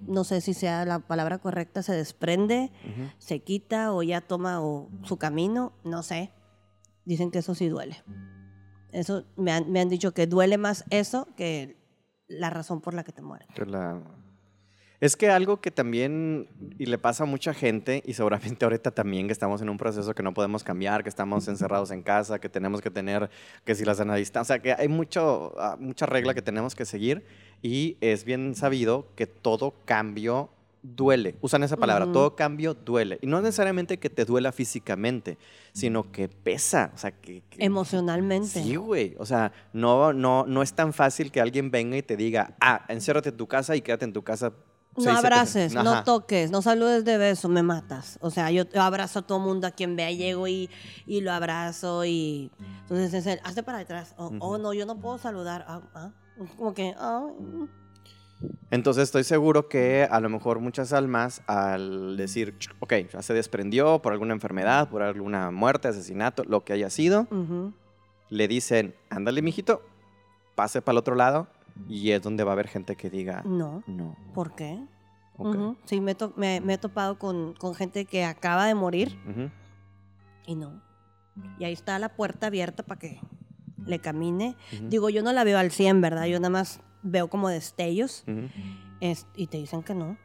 no 0.00 0.24
sé 0.24 0.40
si 0.40 0.54
sea 0.54 0.84
la 0.84 0.98
palabra 0.98 1.38
correcta, 1.38 1.82
se 1.82 1.94
desprende, 1.94 2.70
se 3.18 3.40
quita 3.40 3.92
o 3.92 4.02
ya 4.02 4.20
toma 4.20 4.60
su 5.02 5.16
camino, 5.18 5.72
no 5.84 6.02
sé. 6.02 6.32
Dicen 7.04 7.30
que 7.30 7.38
eso 7.38 7.54
sí 7.54 7.68
duele. 7.68 8.02
Eso 8.92 9.24
me 9.36 9.52
han, 9.52 9.70
me 9.70 9.80
han 9.80 9.88
dicho 9.88 10.12
que 10.12 10.26
duele 10.26 10.58
más 10.58 10.84
eso 10.90 11.28
que 11.36 11.76
la 12.28 12.50
razón 12.50 12.80
por 12.80 12.94
la 12.94 13.04
que 13.04 13.12
te 13.12 13.22
mueres. 13.22 13.48
La, 13.66 14.02
es 15.00 15.16
que 15.16 15.30
algo 15.30 15.60
que 15.60 15.70
también, 15.70 16.48
y 16.78 16.86
le 16.86 16.98
pasa 16.98 17.24
a 17.24 17.26
mucha 17.26 17.52
gente, 17.52 18.02
y 18.06 18.14
seguramente 18.14 18.64
ahorita 18.64 18.90
también 18.90 19.26
que 19.26 19.32
estamos 19.32 19.62
en 19.62 19.68
un 19.68 19.78
proceso 19.78 20.14
que 20.14 20.22
no 20.22 20.34
podemos 20.34 20.64
cambiar, 20.64 21.02
que 21.02 21.08
estamos 21.08 21.46
encerrados 21.48 21.90
en 21.90 22.02
casa, 22.02 22.38
que 22.38 22.48
tenemos 22.48 22.80
que 22.80 22.90
tener, 22.90 23.30
que 23.64 23.74
si 23.74 23.84
la 23.84 23.94
sana 23.94 24.14
distancia, 24.14 24.54
o 24.54 24.56
sea, 24.56 24.62
que 24.62 24.72
hay 24.72 24.88
mucho, 24.88 25.54
ah, 25.58 25.76
mucha 25.78 26.06
regla 26.06 26.34
que 26.34 26.42
tenemos 26.42 26.74
que 26.74 26.84
seguir, 26.84 27.24
y 27.62 27.96
es 28.00 28.24
bien 28.24 28.54
sabido 28.54 29.08
que 29.14 29.26
todo 29.26 29.74
cambio 29.84 30.50
duele. 30.94 31.34
Usan 31.40 31.62
esa 31.62 31.76
palabra, 31.76 32.10
todo 32.12 32.36
cambio 32.36 32.74
duele. 32.74 33.18
Y 33.20 33.26
no 33.26 33.40
necesariamente 33.40 33.98
que 33.98 34.10
te 34.10 34.24
duela 34.24 34.52
físicamente, 34.52 35.36
sino 35.72 36.12
que 36.12 36.28
pesa, 36.28 36.92
o 36.94 36.98
sea, 36.98 37.10
que... 37.10 37.42
Emocionalmente. 37.58 38.62
Sí, 38.62 38.76
güey. 38.76 39.16
O 39.18 39.26
sea, 39.26 39.52
no, 39.72 40.12
no, 40.12 40.44
no 40.46 40.62
es 40.62 40.74
tan 40.74 40.92
fácil 40.92 41.32
que 41.32 41.40
alguien 41.40 41.70
venga 41.70 41.96
y 41.96 42.02
te 42.02 42.16
diga, 42.16 42.54
ah, 42.60 42.84
enciérrate 42.88 43.30
en 43.30 43.36
tu 43.36 43.46
casa 43.46 43.74
y 43.74 43.80
quédate 43.80 44.04
en 44.04 44.12
tu 44.12 44.22
casa 44.22 44.52
no 44.96 45.10
abraces, 45.10 45.74
no 45.74 46.04
toques, 46.04 46.50
no 46.50 46.62
saludes 46.62 47.04
de 47.04 47.18
beso, 47.18 47.48
me 47.48 47.62
matas. 47.62 48.18
O 48.20 48.30
sea, 48.30 48.50
yo 48.50 48.64
abrazo 48.74 49.20
a 49.20 49.22
todo 49.22 49.38
mundo 49.38 49.66
a 49.66 49.70
quien 49.70 49.96
vea, 49.96 50.10
llego 50.10 50.48
y, 50.48 50.70
y 51.06 51.20
lo 51.20 51.32
abrazo 51.32 52.04
y 52.04 52.50
entonces 52.82 53.14
es 53.14 53.26
el, 53.26 53.40
hazte 53.44 53.62
para 53.62 53.78
atrás. 53.78 54.14
Oh, 54.16 54.58
no, 54.58 54.72
yo 54.72 54.86
no 54.86 54.98
puedo 55.00 55.18
saludar. 55.18 55.64
Ah, 55.68 55.80
ah. 55.94 56.10
Como 56.56 56.74
que, 56.74 56.94
ah, 56.98 57.26
mm. 57.38 57.64
Entonces 58.70 59.04
estoy 59.04 59.24
seguro 59.24 59.68
que 59.68 60.06
a 60.10 60.20
lo 60.20 60.28
mejor 60.28 60.60
muchas 60.60 60.92
almas 60.92 61.42
al 61.46 62.16
decir, 62.16 62.54
ok, 62.80 62.92
ya 63.12 63.22
se 63.22 63.32
desprendió 63.32 64.02
por 64.02 64.12
alguna 64.12 64.34
enfermedad, 64.34 64.88
por 64.88 65.02
alguna 65.02 65.50
muerte, 65.50 65.88
asesinato, 65.88 66.44
lo 66.44 66.62
que 66.64 66.74
haya 66.74 66.90
sido, 66.90 67.26
le 68.28 68.48
dicen, 68.48 68.94
ándale, 69.08 69.40
mijito, 69.40 69.82
pase 70.54 70.82
para 70.82 70.94
el 70.94 70.98
otro 70.98 71.14
lado 71.14 71.48
y 71.88 72.10
es 72.10 72.22
donde 72.22 72.44
va 72.44 72.52
a 72.52 72.54
haber 72.54 72.68
gente 72.68 72.96
que 72.96 73.10
diga, 73.10 73.42
no. 73.44 73.82
No. 73.86 74.16
¿Por 74.34 74.54
qué? 74.54 74.78
Sí, 75.84 76.00
me, 76.00 76.16
me, 76.36 76.72
he 76.72 76.78
topado 76.78 77.18
con, 77.18 77.54
con, 77.54 77.74
gente 77.74 78.06
que 78.06 78.24
acaba 78.24 78.66
de 78.66 78.74
morir 78.74 79.18
y 80.46 80.54
no. 80.54 80.82
Y 81.58 81.64
ahí 81.64 81.74
está 81.74 81.98
la 81.98 82.08
puerta 82.16 82.46
abierta 82.46 82.82
para 82.82 82.98
que 82.98 83.20
le 83.84 83.98
camine. 83.98 84.56
Digo, 84.88 85.10
yo 85.10 85.22
no 85.22 85.32
la 85.32 85.44
veo 85.44 85.58
al 85.58 85.70
100, 85.70 86.00
¿verdad? 86.00 86.24
Yo 86.24 86.38
nada 86.38 86.50
más 86.50 86.80
veo 87.02 87.28
como 87.28 87.48
destellos 87.48 88.24
y 89.34 89.46
te 89.46 89.58
dicen 89.58 89.82
que 89.82 89.94
no. 89.94 90.16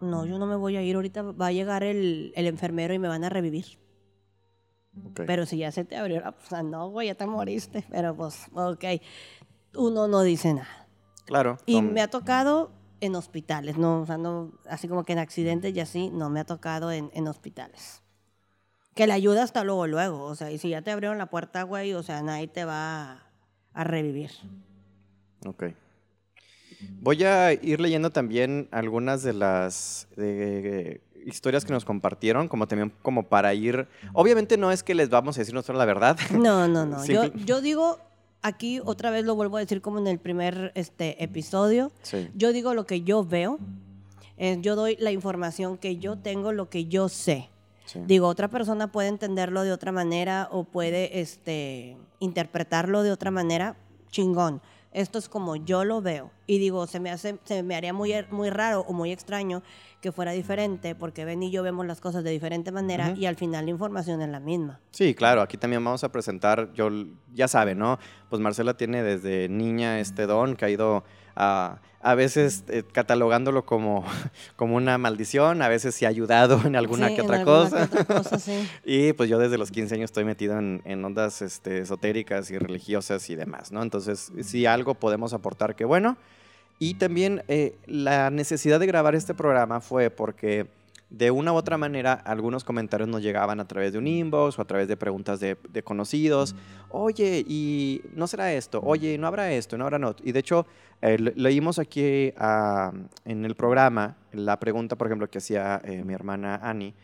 No, 0.00 0.26
yo 0.26 0.38
no 0.38 0.46
me 0.46 0.56
voy 0.56 0.76
a 0.76 0.82
ir 0.82 0.96
ahorita, 0.96 1.22
va 1.22 1.46
a 1.46 1.52
llegar 1.52 1.84
el, 1.84 2.32
el 2.34 2.46
enfermero 2.46 2.92
y 2.92 2.98
me 2.98 3.08
van 3.08 3.22
a 3.22 3.28
revivir. 3.28 3.78
Pero 5.14 5.46
si 5.46 5.58
ya 5.58 5.72
se 5.72 5.84
te 5.84 5.96
abrió 5.96 6.20
la... 6.20 6.34
O 6.50 6.62
no, 6.62 6.90
güey, 6.90 7.06
ya 7.06 7.14
te 7.14 7.26
moriste. 7.26 7.84
Pero 7.90 8.14
pues, 8.14 8.48
ok. 8.52 8.84
Uno 9.74 10.06
no 10.08 10.22
dice 10.22 10.52
nada. 10.52 10.81
Claro. 11.26 11.58
Y 11.66 11.82
me 11.82 12.02
ha 12.02 12.08
tocado 12.08 12.70
en 13.00 13.16
hospitales, 13.16 13.78
no, 13.78 14.02
o 14.02 14.06
sea, 14.06 14.16
no, 14.16 14.52
así 14.68 14.86
como 14.86 15.04
que 15.04 15.12
en 15.12 15.18
accidentes 15.18 15.74
y 15.74 15.80
así, 15.80 16.10
no 16.10 16.30
me 16.30 16.38
ha 16.38 16.44
tocado 16.44 16.92
en, 16.92 17.10
en 17.14 17.26
hospitales. 17.26 18.02
Que 18.94 19.06
la 19.06 19.14
ayuda 19.14 19.42
hasta 19.42 19.64
luego, 19.64 19.86
luego. 19.86 20.24
O 20.24 20.34
sea, 20.34 20.50
y 20.50 20.58
si 20.58 20.68
ya 20.68 20.82
te 20.82 20.90
abrieron 20.90 21.16
la 21.18 21.26
puerta, 21.26 21.62
güey, 21.62 21.94
o 21.94 22.02
sea, 22.02 22.22
nadie 22.22 22.46
te 22.46 22.64
va 22.64 23.22
a, 23.72 23.84
revivir. 23.84 24.30
Ok. 25.46 25.64
Voy 27.00 27.24
a 27.24 27.52
ir 27.52 27.80
leyendo 27.80 28.10
también 28.10 28.68
algunas 28.70 29.22
de 29.22 29.32
las 29.32 30.08
historias 31.24 31.64
que 31.64 31.72
nos 31.72 31.84
compartieron, 31.84 32.48
como 32.48 32.66
también 32.66 32.92
como 33.02 33.28
para 33.28 33.54
ir. 33.54 33.88
Obviamente 34.12 34.58
no 34.58 34.70
es 34.70 34.82
que 34.82 34.94
les 34.94 35.08
vamos 35.08 35.36
a 35.38 35.40
decir 35.40 35.54
nosotros 35.54 35.78
la 35.78 35.86
verdad. 35.86 36.18
No, 36.32 36.68
no, 36.68 36.84
no. 36.84 37.04
yo, 37.06 37.32
yo 37.32 37.60
digo 37.62 37.98
aquí 38.42 38.80
otra 38.84 39.10
vez 39.10 39.24
lo 39.24 39.34
vuelvo 39.34 39.56
a 39.56 39.60
decir 39.60 39.80
como 39.80 39.98
en 39.98 40.06
el 40.06 40.18
primer 40.18 40.72
este, 40.74 41.22
episodio. 41.22 41.92
Yo 42.34 42.52
digo 42.52 42.74
lo 42.74 42.86
que 42.86 43.02
yo 43.02 43.24
veo. 43.24 43.58
Eh, 44.36 44.58
yo 44.60 44.76
doy 44.76 44.96
la 44.98 45.12
información 45.12 45.78
que 45.78 45.98
yo 45.98 46.18
tengo, 46.18 46.52
lo 46.52 46.68
que 46.68 46.86
yo 46.86 47.08
sé. 47.08 47.48
Digo, 48.06 48.26
otra 48.26 48.48
persona 48.48 48.90
puede 48.90 49.08
entenderlo 49.08 49.62
de 49.62 49.72
otra 49.72 49.92
manera 49.92 50.48
o 50.50 50.64
puede 50.64 51.20
este, 51.20 51.96
interpretarlo 52.20 53.02
de 53.02 53.12
otra 53.12 53.30
manera. 53.30 53.76
Chingón. 54.10 54.62
Esto 54.92 55.18
es 55.18 55.28
como 55.28 55.56
yo 55.56 55.84
lo 55.84 56.00
veo. 56.00 56.30
Y 56.46 56.58
digo, 56.58 56.86
se 56.86 57.00
me, 57.00 57.10
hace, 57.10 57.38
se 57.44 57.62
me 57.62 57.76
haría 57.76 57.92
muy, 57.92 58.14
muy 58.30 58.50
raro 58.50 58.84
o 58.88 58.92
muy 58.92 59.12
extraño 59.12 59.62
que 60.02 60.10
fuera 60.10 60.32
diferente, 60.32 60.96
porque 60.96 61.24
Ben 61.24 61.42
y 61.44 61.52
yo 61.52 61.62
vemos 61.62 61.86
las 61.86 62.00
cosas 62.00 62.24
de 62.24 62.30
diferente 62.30 62.72
manera 62.72 63.14
y 63.16 63.26
al 63.26 63.36
final 63.36 63.64
la 63.66 63.70
información 63.70 64.20
es 64.20 64.28
la 64.28 64.40
misma. 64.40 64.80
Sí, 64.90 65.14
claro, 65.14 65.40
aquí 65.40 65.56
también 65.56 65.82
vamos 65.82 66.02
a 66.02 66.10
presentar, 66.10 66.72
yo 66.74 66.90
ya 67.32 67.46
saben, 67.46 67.78
¿no? 67.78 68.00
Pues 68.28 68.42
Marcela 68.42 68.76
tiene 68.76 69.04
desde 69.04 69.48
niña 69.48 70.00
este 70.00 70.26
don 70.26 70.56
que 70.56 70.64
ha 70.64 70.70
ido 70.70 71.04
a, 71.36 71.80
a 72.00 72.14
veces 72.16 72.64
eh, 72.66 72.82
catalogándolo 72.92 73.64
como, 73.64 74.04
como 74.56 74.74
una 74.74 74.98
maldición, 74.98 75.62
a 75.62 75.68
veces 75.68 75.94
sí 75.94 76.04
ha 76.04 76.08
ayudado 76.08 76.60
en 76.64 76.74
alguna 76.74 77.14
que 77.14 77.22
otra 77.22 77.44
cosa. 77.44 77.88
y 78.84 79.12
pues 79.12 79.30
yo 79.30 79.38
desde 79.38 79.56
los 79.56 79.70
15 79.70 79.94
años 79.94 80.06
estoy 80.06 80.24
metido 80.24 80.58
en, 80.58 80.82
en 80.84 81.04
ondas 81.04 81.42
este, 81.42 81.78
esotéricas 81.78 82.50
y 82.50 82.58
religiosas 82.58 83.30
y 83.30 83.36
demás, 83.36 83.70
¿no? 83.70 83.84
Entonces, 83.84 84.32
si 84.42 84.66
algo 84.66 84.94
podemos 84.94 85.32
aportar, 85.32 85.76
que 85.76 85.84
bueno. 85.84 86.16
Y 86.78 86.94
también 86.94 87.42
eh, 87.48 87.76
la 87.86 88.30
necesidad 88.30 88.80
de 88.80 88.86
grabar 88.86 89.14
este 89.14 89.34
programa 89.34 89.80
fue 89.80 90.10
porque 90.10 90.66
de 91.12 91.30
una 91.30 91.52
u 91.52 91.56
otra 91.56 91.76
manera 91.76 92.14
algunos 92.14 92.64
comentarios 92.64 93.08
nos 93.08 93.22
llegaban 93.22 93.60
a 93.60 93.68
través 93.68 93.92
de 93.92 93.98
un 93.98 94.06
inbox 94.06 94.58
o 94.58 94.62
a 94.62 94.64
través 94.64 94.88
de 94.88 94.96
preguntas 94.96 95.40
de, 95.40 95.56
conocidos. 95.84 96.54
Oye, 96.88 97.44
¿y 97.46 98.00
no 98.14 98.26
será 98.26 98.52
esto? 98.54 98.80
Oye, 98.82 99.18
¿no 99.18 99.26
habrá 99.26 99.52
esto? 99.52 99.76
¿No 99.76 99.84
habrá 99.84 99.98
no? 99.98 100.16
Y 100.24 100.32
de 100.32 100.40
hecho, 100.40 100.66
eh, 101.02 101.18
leímos 101.36 101.78
aquí 101.78 102.32
ah, 102.38 102.92
en 103.26 103.44
el 103.44 103.54
programa 103.54 104.16
la 104.32 104.58
pregunta, 104.58 104.96
por 104.96 105.06
ejemplo, 105.06 105.28
que 105.28 105.38
hacía 105.38 105.82
eh, 105.84 106.02
mi 106.02 106.14
hermana 106.14 106.56
Annie 106.62 106.94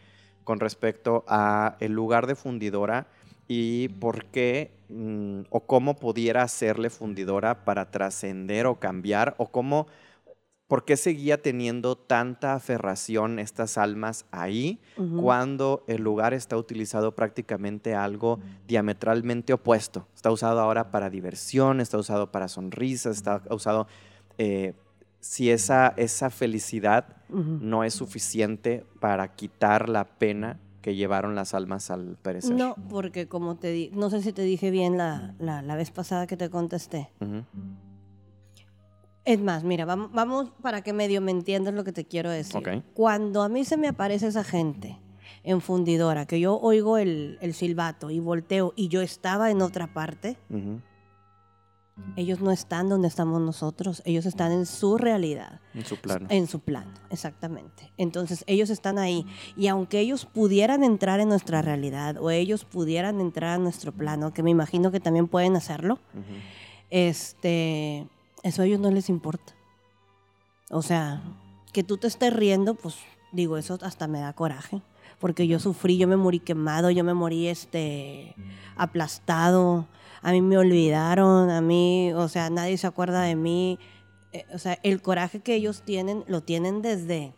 con 0.43 0.59
respecto 0.59 1.25
a 1.29 1.77
el 1.79 1.93
lugar 1.93 2.27
de 2.27 2.35
fundidora 2.35 3.07
y 3.49 3.89
por 3.89 4.27
qué 4.27 4.71
mm, 4.91 5.41
o 5.51 5.61
cómo 5.61 5.97
pudiera 5.97 6.43
hacerle 6.43 6.91
fundidora 6.91 7.65
para 7.65 7.91
trascender 7.91 8.67
o 8.67 8.79
cambiar 8.79 9.35
o 9.39 9.49
cómo, 9.49 9.87
por 10.69 10.85
qué 10.85 10.99
seguía 10.99 11.41
teniendo 11.41 11.97
tanta 11.97 12.53
aferración 12.53 13.39
estas 13.39 13.79
almas 13.79 14.27
ahí 14.31 14.79
cuando 15.19 15.83
el 15.89 16.03
lugar 16.03 16.35
está 16.35 16.59
utilizado 16.59 17.13
prácticamente 17.17 17.95
algo 17.95 18.39
diametralmente 18.67 19.55
opuesto. 19.55 20.07
Está 20.15 20.31
usado 20.31 20.61
ahora 20.61 20.91
para 20.91 21.09
diversión, 21.09 21.81
está 21.81 21.97
usado 21.97 22.31
para 22.31 22.49
sonrisas, 22.49 23.17
está 23.17 23.43
usado... 23.51 23.89
Eh, 24.37 24.75
si 25.21 25.51
esa, 25.51 25.95
esa 25.97 26.31
felicidad 26.31 27.17
no 27.29 27.83
es 27.83 27.93
suficiente 27.93 28.85
para 29.01 29.35
quitar 29.35 29.89
la 29.89 30.05
pena 30.05 30.61
que 30.81 30.95
llevaron 30.95 31.35
las 31.35 31.55
almas 31.55 31.91
al 31.91 32.17
perecer. 32.23 32.55
No, 32.55 32.77
porque 32.89 33.29
como 33.29 33.57
te 33.57 33.71
di, 33.71 33.91
no 33.95 34.11
sé 34.11 34.23
si 34.23 34.33
te 34.33 34.43
dije 34.43 34.71
bien 34.71 34.97
la, 34.97 35.35
la, 35.39 35.77
vez 35.77 35.91
pasada 35.91 36.27
que 36.27 36.37
te 36.37 36.51
contesté. 36.51 37.11
Es 39.25 39.41
más, 39.41 39.65
mira, 39.65 39.85
vamos, 39.85 40.11
vamos, 40.13 40.51
para 40.63 40.83
que 40.83 40.93
medio 40.93 41.21
me 41.21 41.31
entiendas 41.31 41.75
lo 41.75 41.85
que 41.85 41.93
te 41.93 42.07
quiero 42.07 42.31
decir. 42.31 42.63
Cuando 42.95 43.43
a 43.43 43.49
mí 43.49 43.65
se 43.65 43.77
me 43.77 43.89
aparece 43.89 44.29
esa 44.29 44.45
gente 44.45 44.99
en 45.43 45.61
fundidora, 45.61 46.27
que 46.27 46.41
yo 46.41 46.59
oigo 46.59 46.99
el, 46.99 47.39
el 47.41 47.55
silbato 47.55 48.11
y 48.11 48.21
volteo 48.21 48.73
y 48.77 48.89
yo 48.89 49.03
estaba 49.03 49.51
en 49.51 49.63
otra 49.63 49.93
parte, 49.93 50.37
Ellos 52.17 52.41
no 52.41 52.51
están 52.51 52.89
donde 52.89 53.09
estamos 53.09 53.41
nosotros, 53.41 54.03
ellos 54.05 54.27
están 54.27 54.53
en 54.53 54.67
su 54.67 54.99
realidad. 54.99 55.61
En 55.75 55.85
su 55.85 55.97
plano. 55.97 56.27
En 56.31 56.47
su 56.47 56.61
plano, 56.61 56.93
exactamente. 57.11 57.93
Entonces 57.97 58.45
ellos 58.47 58.71
están 58.71 58.99
ahí 58.99 59.25
y 59.57 59.69
aunque 59.69 60.01
ellos 60.01 60.25
pudieran 60.25 60.83
entrar 60.83 61.21
en 61.21 61.29
nuestra 61.29 61.63
realidad 61.63 62.17
o 62.21 62.31
ellos 62.31 62.65
pudieran 62.65 63.21
entrar 63.21 63.51
a 63.51 63.59
nuestro 63.59 63.93
plano, 63.93 64.33
que 64.33 64.43
me 64.43 64.51
imagino 64.51 64.91
que 64.91 65.01
también 65.01 65.29
pueden 65.29 65.55
hacerlo, 65.57 65.99
este, 66.91 68.09
eso 68.43 68.63
a 68.63 68.67
ellos 68.67 68.81
no 68.81 68.91
les 68.91 69.09
importa. 69.09 69.55
O 70.71 70.83
sea, 70.83 71.23
que 71.73 71.85
tú 71.85 71.97
te 71.99 72.09
estés 72.09 72.33
riendo, 72.33 72.75
pues 72.75 72.97
digo, 73.33 73.57
eso 73.59 73.79
hasta 73.83 74.09
me 74.09 74.21
da 74.21 74.33
coraje 74.33 74.83
porque 75.19 75.47
yo 75.47 75.59
sufrí, 75.59 75.99
yo 75.99 76.09
me 76.09 76.17
morí 76.17 76.41
quemado, 76.41 76.91
yo 76.91 77.05
me 77.05 77.15
morí 77.15 77.49
este 77.49 78.35
aplastado, 78.77 79.87
a 80.23 80.33
mí 80.33 80.43
me 80.43 80.59
olvidaron, 80.59 81.51
a 81.51 81.61
mí, 81.61 82.13
o 82.15 82.29
sea, 82.29 82.51
nadie 82.51 82.77
se 82.77 82.87
acuerda 82.87 83.23
de 83.23 83.37
mí. 83.37 83.79
Eh, 84.33 84.45
o 84.53 84.59
sea, 84.59 84.79
el 84.83 85.01
coraje 85.01 85.41
que 85.41 85.55
ellos 85.55 85.83
tienen, 85.83 86.25
lo 86.27 86.43
tienen 86.43 86.83
desde... 86.83 87.35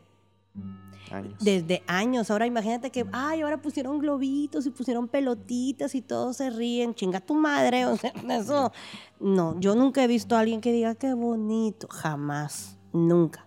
Años. 1.11 1.35
Desde 1.41 1.83
años. 1.89 2.31
Ahora 2.31 2.47
imagínate 2.47 2.91
que, 2.91 3.05
ay, 3.11 3.41
ahora 3.41 3.61
pusieron 3.61 3.99
globitos 3.99 4.65
y 4.67 4.71
pusieron 4.71 5.09
pelotitas 5.09 5.97
y 5.97 6.03
todos 6.03 6.37
se 6.37 6.51
ríen. 6.51 6.95
Chinga 6.95 7.19
tu 7.19 7.35
madre. 7.35 7.87
O 7.87 7.97
sea, 7.97 8.13
eso. 8.31 8.73
No, 9.19 9.59
yo 9.59 9.75
nunca 9.75 10.05
he 10.05 10.07
visto 10.07 10.37
a 10.37 10.41
alguien 10.41 10.61
que 10.61 10.73
diga 10.73 10.95
qué 10.95 11.13
bonito. 11.15 11.89
Jamás. 11.91 12.79
Nunca. 12.93 13.45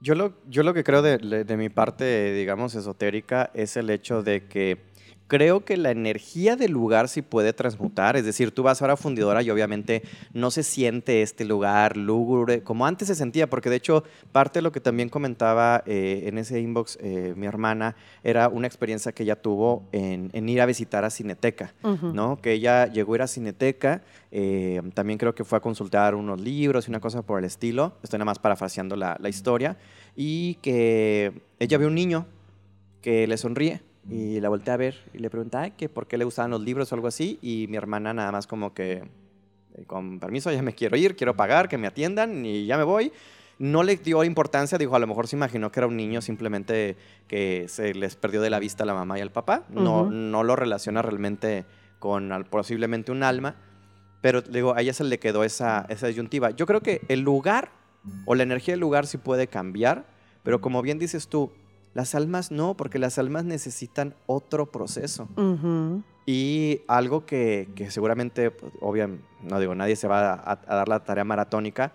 Yo 0.00 0.14
lo, 0.14 0.40
yo 0.48 0.62
lo 0.62 0.72
que 0.72 0.84
creo 0.84 1.02
de, 1.02 1.18
de 1.18 1.56
mi 1.58 1.68
parte, 1.68 2.32
digamos, 2.32 2.74
esotérica 2.74 3.50
es 3.52 3.76
el 3.76 3.90
hecho 3.90 4.22
de 4.22 4.48
que 4.48 4.95
creo 5.28 5.64
que 5.64 5.76
la 5.76 5.90
energía 5.90 6.56
del 6.56 6.72
lugar 6.72 7.08
sí 7.08 7.22
puede 7.22 7.52
transmutar. 7.52 8.16
Es 8.16 8.24
decir, 8.24 8.52
tú 8.52 8.62
vas 8.62 8.80
ahora 8.80 8.94
a 8.94 8.96
fundidora 8.96 9.42
y 9.42 9.50
obviamente 9.50 10.02
no 10.32 10.50
se 10.50 10.62
siente 10.62 11.22
este 11.22 11.44
lugar 11.44 11.96
lúgubre 11.96 12.62
como 12.62 12.86
antes 12.86 13.08
se 13.08 13.14
sentía, 13.14 13.48
porque 13.48 13.70
de 13.70 13.76
hecho 13.76 14.04
parte 14.32 14.58
de 14.58 14.62
lo 14.62 14.72
que 14.72 14.80
también 14.80 15.08
comentaba 15.08 15.82
eh, 15.86 16.24
en 16.26 16.38
ese 16.38 16.60
inbox 16.60 16.98
eh, 17.00 17.34
mi 17.36 17.46
hermana 17.46 17.96
era 18.22 18.48
una 18.48 18.66
experiencia 18.66 19.12
que 19.12 19.24
ella 19.24 19.36
tuvo 19.36 19.84
en, 19.92 20.48
ir 20.48 20.60
a 20.60 20.66
visitar 20.66 21.04
a 21.04 21.10
Cineteca, 21.10 21.74
¿no? 21.82 22.40
Que 22.40 22.52
ella 22.52 22.86
llegó 22.86 23.14
a 23.14 23.16
ir 23.16 23.22
a 23.22 23.26
Cineteca, 23.26 24.02
eh, 24.30 24.80
también 24.94 25.18
creo 25.18 25.34
que 25.34 25.44
fue 25.44 25.58
a 25.58 25.60
consultar 25.60 26.14
unos 26.14 26.40
libros 26.40 26.86
y 26.86 26.90
una 26.90 27.00
cosa 27.00 27.22
por 27.22 27.38
el 27.38 27.44
estilo, 27.44 27.94
estoy 28.02 28.18
nada 28.18 28.26
más 28.26 28.38
parafraseando 28.38 28.96
la, 28.96 29.16
la 29.20 29.28
historia, 29.28 29.76
y 30.14 30.54
que 30.56 31.32
ella 31.58 31.78
ve 31.78 31.86
un 31.86 31.94
niño 31.94 32.26
que 33.02 33.26
le 33.26 33.36
sonríe 33.36 33.82
y 34.08 34.40
la 34.40 34.48
volteé 34.48 34.72
a 34.72 34.76
ver 34.76 34.96
y 35.12 35.18
le 35.18 35.30
pregunté 35.30 35.72
que 35.76 35.88
por 35.88 36.06
qué 36.06 36.16
le 36.16 36.24
gustaban 36.24 36.50
los 36.50 36.60
libros 36.60 36.92
o 36.92 36.94
algo 36.94 37.08
así. 37.08 37.38
Y 37.42 37.66
mi 37.68 37.76
hermana 37.76 38.14
nada 38.14 38.30
más 38.30 38.46
como 38.46 38.72
que, 38.72 39.02
eh, 39.74 39.84
con 39.86 40.20
permiso, 40.20 40.52
ya 40.52 40.62
me 40.62 40.74
quiero 40.74 40.96
ir, 40.96 41.16
quiero 41.16 41.36
pagar, 41.36 41.68
que 41.68 41.78
me 41.78 41.86
atiendan 41.86 42.44
y 42.44 42.66
ya 42.66 42.76
me 42.76 42.84
voy. 42.84 43.12
No 43.58 43.82
le 43.82 43.96
dio 43.96 44.22
importancia, 44.22 44.78
dijo, 44.78 44.94
a 44.94 44.98
lo 44.98 45.06
mejor 45.06 45.26
se 45.26 45.36
imaginó 45.36 45.72
que 45.72 45.80
era 45.80 45.86
un 45.86 45.96
niño 45.96 46.20
simplemente 46.20 46.96
que 47.26 47.66
se 47.68 47.94
les 47.94 48.14
perdió 48.14 48.42
de 48.42 48.50
la 48.50 48.58
vista 48.58 48.84
a 48.84 48.86
la 48.86 48.94
mamá 48.94 49.18
y 49.18 49.22
al 49.22 49.32
papá. 49.32 49.64
No, 49.70 50.10
no 50.10 50.44
lo 50.44 50.56
relaciona 50.56 51.02
realmente 51.02 51.64
con 51.98 52.46
posiblemente 52.50 53.12
un 53.12 53.22
alma. 53.22 53.56
Pero 54.20 54.42
digo, 54.42 54.74
a 54.74 54.82
ella 54.82 54.92
se 54.92 55.04
le 55.04 55.18
quedó 55.18 55.42
esa, 55.42 55.86
esa 55.88 56.06
disyuntiva. 56.06 56.50
Yo 56.50 56.66
creo 56.66 56.80
que 56.80 57.00
el 57.08 57.20
lugar 57.20 57.70
o 58.24 58.34
la 58.34 58.42
energía 58.42 58.72
del 58.72 58.80
lugar 58.80 59.06
sí 59.06 59.18
puede 59.18 59.46
cambiar, 59.46 60.04
pero 60.42 60.60
como 60.60 60.82
bien 60.82 60.98
dices 60.98 61.28
tú, 61.28 61.50
las 61.96 62.14
almas 62.14 62.50
no, 62.50 62.74
porque 62.74 62.98
las 62.98 63.18
almas 63.18 63.46
necesitan 63.46 64.14
otro 64.26 64.66
proceso. 64.66 65.30
Y 66.26 66.82
algo 66.88 67.24
que, 67.24 67.72
seguramente, 67.88 68.50
pues, 68.50 68.70
obviamente, 68.82 69.24
no 69.42 69.58
digo, 69.58 69.74
nadie 69.74 69.96
se 69.96 70.06
va 70.06 70.34
a, 70.34 70.56
dar 70.56 70.88
la 70.88 71.02
tarea 71.02 71.24
maratónica 71.24 71.94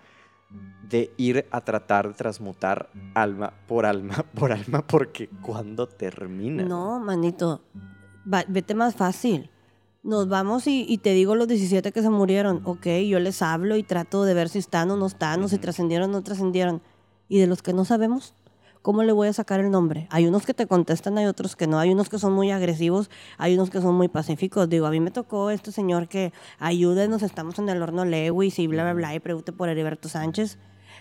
de 0.88 1.12
ir 1.18 1.46
a 1.52 1.60
tratar 1.60 2.08
de 2.08 2.14
transmutar 2.14 2.90
alma 3.14 3.52
por 3.68 3.86
alma 3.86 4.24
por 4.34 4.50
alma, 4.50 4.84
porque 4.84 5.28
cuando 5.40 5.86
termina. 5.86 6.64
No, 6.64 6.98
manito, 6.98 7.62
vete 8.24 8.74
más 8.74 8.96
fácil. 8.96 9.50
Nos 10.02 10.28
vamos 10.28 10.64
y, 10.66 10.98
te 10.98 11.12
digo 11.12 11.36
los 11.36 11.46
17 11.46 11.92
que 11.92 12.02
se 12.02 12.10
murieron. 12.10 12.60
Ok, 12.64 12.88
yo 13.08 13.20
les 13.20 13.40
hablo 13.40 13.76
y 13.76 13.84
trato 13.84 14.24
de 14.24 14.34
ver 14.34 14.48
si 14.48 14.58
están 14.58 14.90
o 14.90 14.96
no 14.96 15.06
están, 15.06 15.44
o 15.44 15.48
si 15.48 15.58
trascendieron 15.58 16.10
o 16.10 16.14
no 16.14 16.22
trascendieron. 16.24 16.82
¿Y 17.28 17.38
de 17.38 17.46
los 17.46 17.62
que 17.62 17.72
no 17.72 17.84
sabemos? 17.84 18.34
¿Cómo 18.82 19.04
le 19.04 19.12
voy 19.12 19.28
a 19.28 19.32
sacar 19.32 19.60
el 19.60 19.70
nombre? 19.70 20.06
Hay 20.10 20.26
unos 20.26 20.44
que 20.44 20.54
te 20.54 20.66
contestan, 20.66 21.16
hay 21.16 21.26
otros 21.26 21.56
que 21.56 21.66
no, 21.66 21.78
hay 21.78 21.90
unos 21.90 22.08
que 22.08 22.18
son 22.18 22.32
muy 22.32 22.50
agresivos, 22.50 23.10
hay 23.38 23.54
unos 23.54 23.70
que 23.70 23.80
son 23.80 23.94
muy 23.94 24.08
pacíficos. 24.08 24.68
Digo, 24.68 24.86
a 24.86 24.90
mí 24.90 25.00
me 25.00 25.10
tocó 25.10 25.50
este 25.50 25.72
señor 25.72 26.08
que 26.08 26.32
ayúdenos, 26.58 27.22
estamos 27.22 27.58
en 27.58 27.68
el 27.68 27.80
horno 27.80 28.04
Lewis 28.04 28.58
y 28.58 28.66
bla, 28.66 28.82
bla, 28.82 28.92
bla, 28.92 29.14
y 29.14 29.20
pregunte 29.20 29.52
por 29.52 29.68
Heriberto 29.68 30.08
Sánchez. 30.08 30.58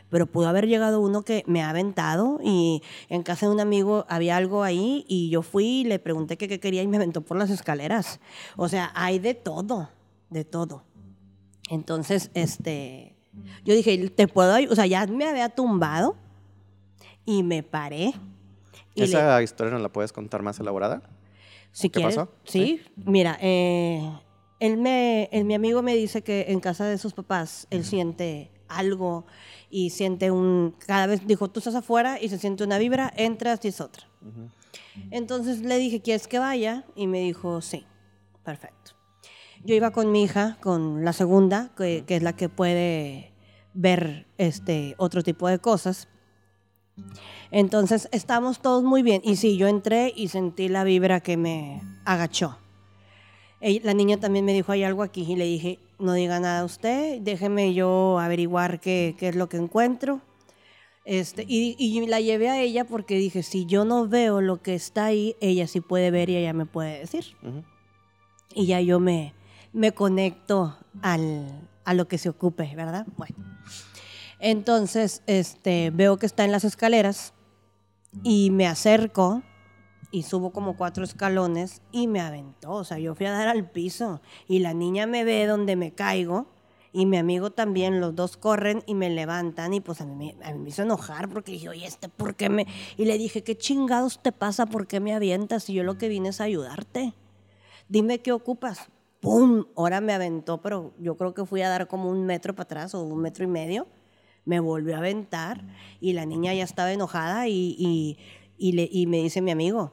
Pero 0.10 0.26
pudo 0.26 0.48
haber 0.48 0.68
llegado 0.68 1.00
uno 1.00 1.24
que 1.24 1.44
me 1.48 1.62
ha 1.62 1.70
aventado 1.70 2.40
y 2.44 2.82
en 3.08 3.24
casa 3.24 3.46
de 3.46 3.54
un 3.54 3.60
amigo 3.62 4.06
había 4.10 4.36
algo 4.36 4.64
ahí 4.64 5.06
y 5.08 5.30
yo 5.30 5.42
fui 5.42 5.66
y 5.66 5.84
le 5.86 6.00
pregunté 6.00 6.38
qué 6.38 6.60
quería 6.60 6.84
y 6.84 6.88
me 6.88 6.98
aventó 6.98 7.22
por 7.22 7.38
las 7.38 7.50
escaleras. 7.50 8.20
O 8.58 8.68
sea, 8.68 8.92
hay 8.94 9.20
de 9.20 9.34
todo, 9.36 9.90
de 10.30 10.44
todo. 10.44 10.84
Entonces, 11.70 12.30
este, 12.34 13.16
yo 13.64 13.74
dije, 13.74 14.10
¿te 14.10 14.28
puedo 14.28 14.54
O 14.70 14.76
sea, 14.76 14.86
ya 14.86 15.08
me 15.08 15.26
había 15.26 15.48
tumbado 15.48 16.18
y 17.26 17.44
me 17.44 17.64
paré. 17.64 18.14
¿Esa 18.96 19.42
historia 19.42 19.74
no 19.74 19.80
la 19.80 19.90
puedes 19.90 20.12
contar 20.12 20.42
más 20.42 20.60
elaborada? 20.60 21.02
Si 21.72 21.90
¿Qué 21.90 22.02
pasó? 22.02 22.30
Sí, 22.44 22.82
mira, 22.98 23.38
eh, 23.42 24.12
él 24.60 24.78
me, 24.78 25.30
mi 25.46 25.56
amigo 25.56 25.82
me 25.82 25.96
dice 25.96 26.22
que 26.22 26.46
en 26.50 26.60
casa 26.60 26.86
de 26.86 26.98
sus 26.98 27.14
papás 27.14 27.68
él 27.70 27.86
siente 27.86 28.52
algo 28.68 29.26
y 29.70 29.90
siente 29.90 30.32
un, 30.32 30.76
cada 30.86 31.08
vez 31.08 31.26
dijo, 31.26 31.50
tú 31.50 31.60
estás 31.60 31.76
afuera 31.76 32.22
y 32.22 32.30
se 32.30 32.38
siente 32.38 32.64
una 32.64 32.78
vibra, 32.78 33.12
entras 33.16 33.64
y 33.64 33.70
es 33.70 33.82
otra. 33.82 34.08
Entonces 35.10 35.62
le 35.62 35.78
dije, 35.78 36.02
¿quieres 36.02 36.28
que 36.28 36.40
vaya? 36.40 36.86
Y 36.96 37.08
me 37.08 37.22
dijo, 37.22 37.62
sí, 37.62 37.86
perfecto. 38.44 38.92
Yo 39.64 39.76
iba 39.76 39.92
con 39.92 40.12
mi 40.12 40.24
hija, 40.24 40.58
con 40.62 41.06
la 41.06 41.14
segunda, 41.14 41.72
que, 41.78 42.04
que 42.06 42.18
es 42.18 42.24
la 42.24 42.36
que 42.36 42.50
puede 42.50 43.32
ver 43.74 44.28
este 44.38 44.96
otro 44.98 45.24
tipo 45.24 45.48
de 45.48 45.60
cosas. 45.60 46.08
Entonces 47.52 48.08
estamos 48.12 48.62
todos 48.62 48.84
muy 48.84 49.04
bien. 49.04 49.22
Y 49.24 49.36
sí, 49.36 49.58
yo 49.58 49.68
entré 49.68 50.14
y 50.16 50.30
sentí 50.30 50.70
la 50.70 50.84
vibra 50.84 51.20
que 51.20 51.38
me 51.38 51.82
agachó. 52.06 52.58
La 53.84 53.94
niña 53.94 54.18
también 54.18 54.46
me 54.46 54.54
dijo, 54.54 54.72
hay 54.72 54.84
algo 54.84 55.04
aquí. 55.04 55.26
Y 55.30 55.36
le 55.36 55.46
dije, 55.46 55.80
no 56.00 56.14
diga 56.14 56.40
nada 56.40 56.62
a 56.62 56.66
usted, 56.66 57.22
déjeme 57.22 57.74
yo 57.74 58.20
averiguar 58.20 58.80
qué, 58.80 59.16
qué 59.18 59.30
es 59.30 59.36
lo 59.36 59.50
que 59.50 59.58
encuentro. 59.58 60.22
Este, 61.04 61.46
y, 61.48 61.76
y, 61.80 62.06
la 62.06 62.20
llevé 62.22 62.50
a 62.50 62.62
ella 62.62 62.86
porque 62.86 63.16
dije, 63.16 63.42
si 63.44 63.66
yo 63.66 63.86
no 63.86 64.08
veo 64.08 64.40
lo 64.40 64.62
que 64.62 64.76
está 64.76 65.06
ahí, 65.06 65.36
ella 65.42 65.68
sí 65.68 65.82
puede 65.82 66.12
ver 66.12 66.30
y 66.30 66.36
ella 66.38 66.54
me 66.54 66.66
puede 66.66 67.00
decir. 67.00 67.26
Y 68.54 68.68
ya 68.68 68.82
yo 68.82 69.00
me, 69.00 69.34
me 69.74 69.94
conecto 69.94 70.78
al, 71.02 71.70
a 71.86 71.94
lo 71.94 72.08
que 72.08 72.18
se 72.18 72.30
ocupe, 72.30 72.72
¿verdad? 72.76 73.08
Bueno. 73.18 73.36
Entonces, 74.42 75.22
este, 75.28 75.92
veo 75.92 76.18
que 76.18 76.26
está 76.26 76.44
en 76.44 76.52
las 76.52 76.64
escaleras 76.64 77.34
y 78.24 78.50
me 78.50 78.66
acerco 78.66 79.44
y 80.10 80.24
subo 80.24 80.52
como 80.52 80.76
cuatro 80.76 81.04
escalones 81.04 81.84
y 81.92 82.08
me 82.08 82.22
aventó. 82.22 82.72
O 82.72 82.84
sea, 82.84 82.98
yo 82.98 83.14
fui 83.14 83.28
a 83.28 83.32
dar 83.32 83.48
al 83.48 83.70
piso 83.70 84.20
y 84.48 84.60
la 84.60 84.74
niña 84.74 85.06
me 85.06 85.24
ve 85.24 85.46
donde 85.46 85.76
me 85.76 85.94
caigo 85.94 86.48
y 86.92 87.06
mi 87.06 87.18
amigo 87.18 87.52
también, 87.52 88.02
los 88.02 88.16
dos 88.16 88.36
corren 88.36 88.82
y 88.88 88.96
me 88.96 89.12
levantan 89.12 89.76
y 89.76 89.80
pues 89.80 90.02
a 90.02 90.08
mí, 90.08 90.36
me 90.58 90.70
hizo 90.70 90.82
enojar 90.82 91.30
porque 91.30 91.52
dije, 91.52 91.70
oye, 91.70 91.86
este, 91.86 92.10
¿por 92.10 92.36
qué 92.36 92.50
me...? 92.50 92.66
Y 92.98 93.06
le 93.06 93.20
dije, 93.20 93.44
¿qué 93.44 93.56
chingados 93.56 94.24
te 94.24 94.32
pasa? 94.32 94.66
¿Por 94.66 94.88
qué 94.88 95.00
me 95.00 95.14
avientas? 95.14 95.70
Y 95.70 95.74
yo 95.74 95.84
lo 95.84 96.00
que 96.00 96.08
vine 96.08 96.30
es 96.30 96.42
ayudarte. 96.42 97.14
Dime 97.88 98.24
qué 98.24 98.32
ocupas. 98.32 98.90
¡Pum! 99.20 99.66
Ahora 99.76 100.02
me 100.02 100.14
aventó, 100.14 100.62
pero 100.64 100.94
yo 100.98 101.16
creo 101.16 101.36
que 101.36 101.46
fui 101.46 101.62
a 101.62 101.70
dar 101.70 101.88
como 101.88 102.10
un 102.10 102.26
metro 102.26 102.56
para 102.56 102.64
atrás 102.64 102.96
o 102.96 103.04
un 103.04 103.22
metro 103.22 103.44
y 103.44 103.48
medio 103.48 103.88
me 104.46 104.60
volvió 104.60 104.96
a 104.96 105.00
aventar 105.00 105.64
y 106.00 106.14
la 106.14 106.26
niña 106.26 106.54
ya 106.54 106.64
estaba 106.64 106.92
enojada 106.92 107.48
y, 107.48 108.18
le, 108.58 108.90
me 109.08 109.18
dice 109.18 109.42
mi 109.42 109.52
amigo, 109.52 109.92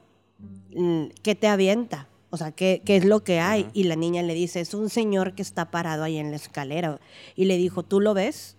mm, 0.75 1.05
¿qué 1.21 1.35
te 1.35 1.47
avienta? 1.47 2.07
O 2.31 2.37
sea, 2.37 2.51
¿qué, 2.51 2.81
¿qué, 2.85 2.97
es 2.97 3.05
lo 3.05 3.23
que 3.23 3.39
hay? 3.39 3.67
Y 3.73 3.83
la 3.83 3.95
niña 3.95 4.21
le 4.21 4.33
dice, 4.33 4.59
es 4.59 4.73
un 4.73 4.89
señor 4.89 5.33
que 5.33 5.41
está 5.41 5.71
parado 5.71 6.03
ahí 6.03 6.17
en 6.17 6.29
la 6.29 6.35
escalera. 6.35 6.99
Y 7.35 7.45
le 7.45 7.57
dijo, 7.57 7.83
¿tú 7.83 7.99
lo 7.99 8.13
ves? 8.13 8.55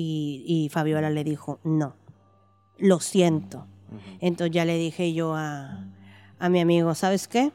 Y, 0.00 0.68
Fabiola 0.70 1.10
le 1.10 1.24
dijo, 1.24 1.58
no, 1.64 1.96
lo 2.78 3.00
siento. 3.00 3.66
Entonces 4.20 4.54
ya 4.54 4.64
le 4.64 4.78
dije 4.78 5.12
yo 5.12 5.34
a, 5.34 5.88
a, 6.38 6.48
mi 6.48 6.60
amigo, 6.60 6.94
¿sabes 6.94 7.26
qué? 7.26 7.50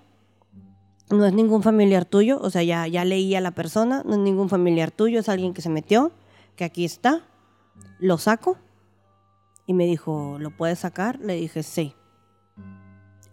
No 1.10 1.26
es 1.26 1.34
ningún 1.34 1.64
familiar 1.64 2.04
tuyo, 2.04 2.40
o 2.42 2.50
sea, 2.50 2.64
ya, 2.64 2.86
ya 2.88 3.06
leí 3.06 3.34
a 3.36 3.42
la 3.42 3.52
persona, 3.52 4.04
no 4.06 4.14
es 4.14 4.20
ningún 4.20 4.50
familiar 4.50 4.92
tuyo, 4.92 5.20
es 5.22 5.30
alguien 5.30 5.54
que 5.54 5.62
se 5.62 5.70
metió, 5.70 6.12
que 6.58 6.66
aquí 6.66 6.84
está, 6.84 7.24
lo 8.00 8.18
saco 8.18 8.58
y 9.66 9.74
me 9.74 9.86
dijo, 9.86 10.38
¿lo 10.40 10.52
puedes 10.52 10.80
sacar? 10.80 11.20
Le 11.20 11.36
dije, 11.36 11.64
sí. 11.64 11.96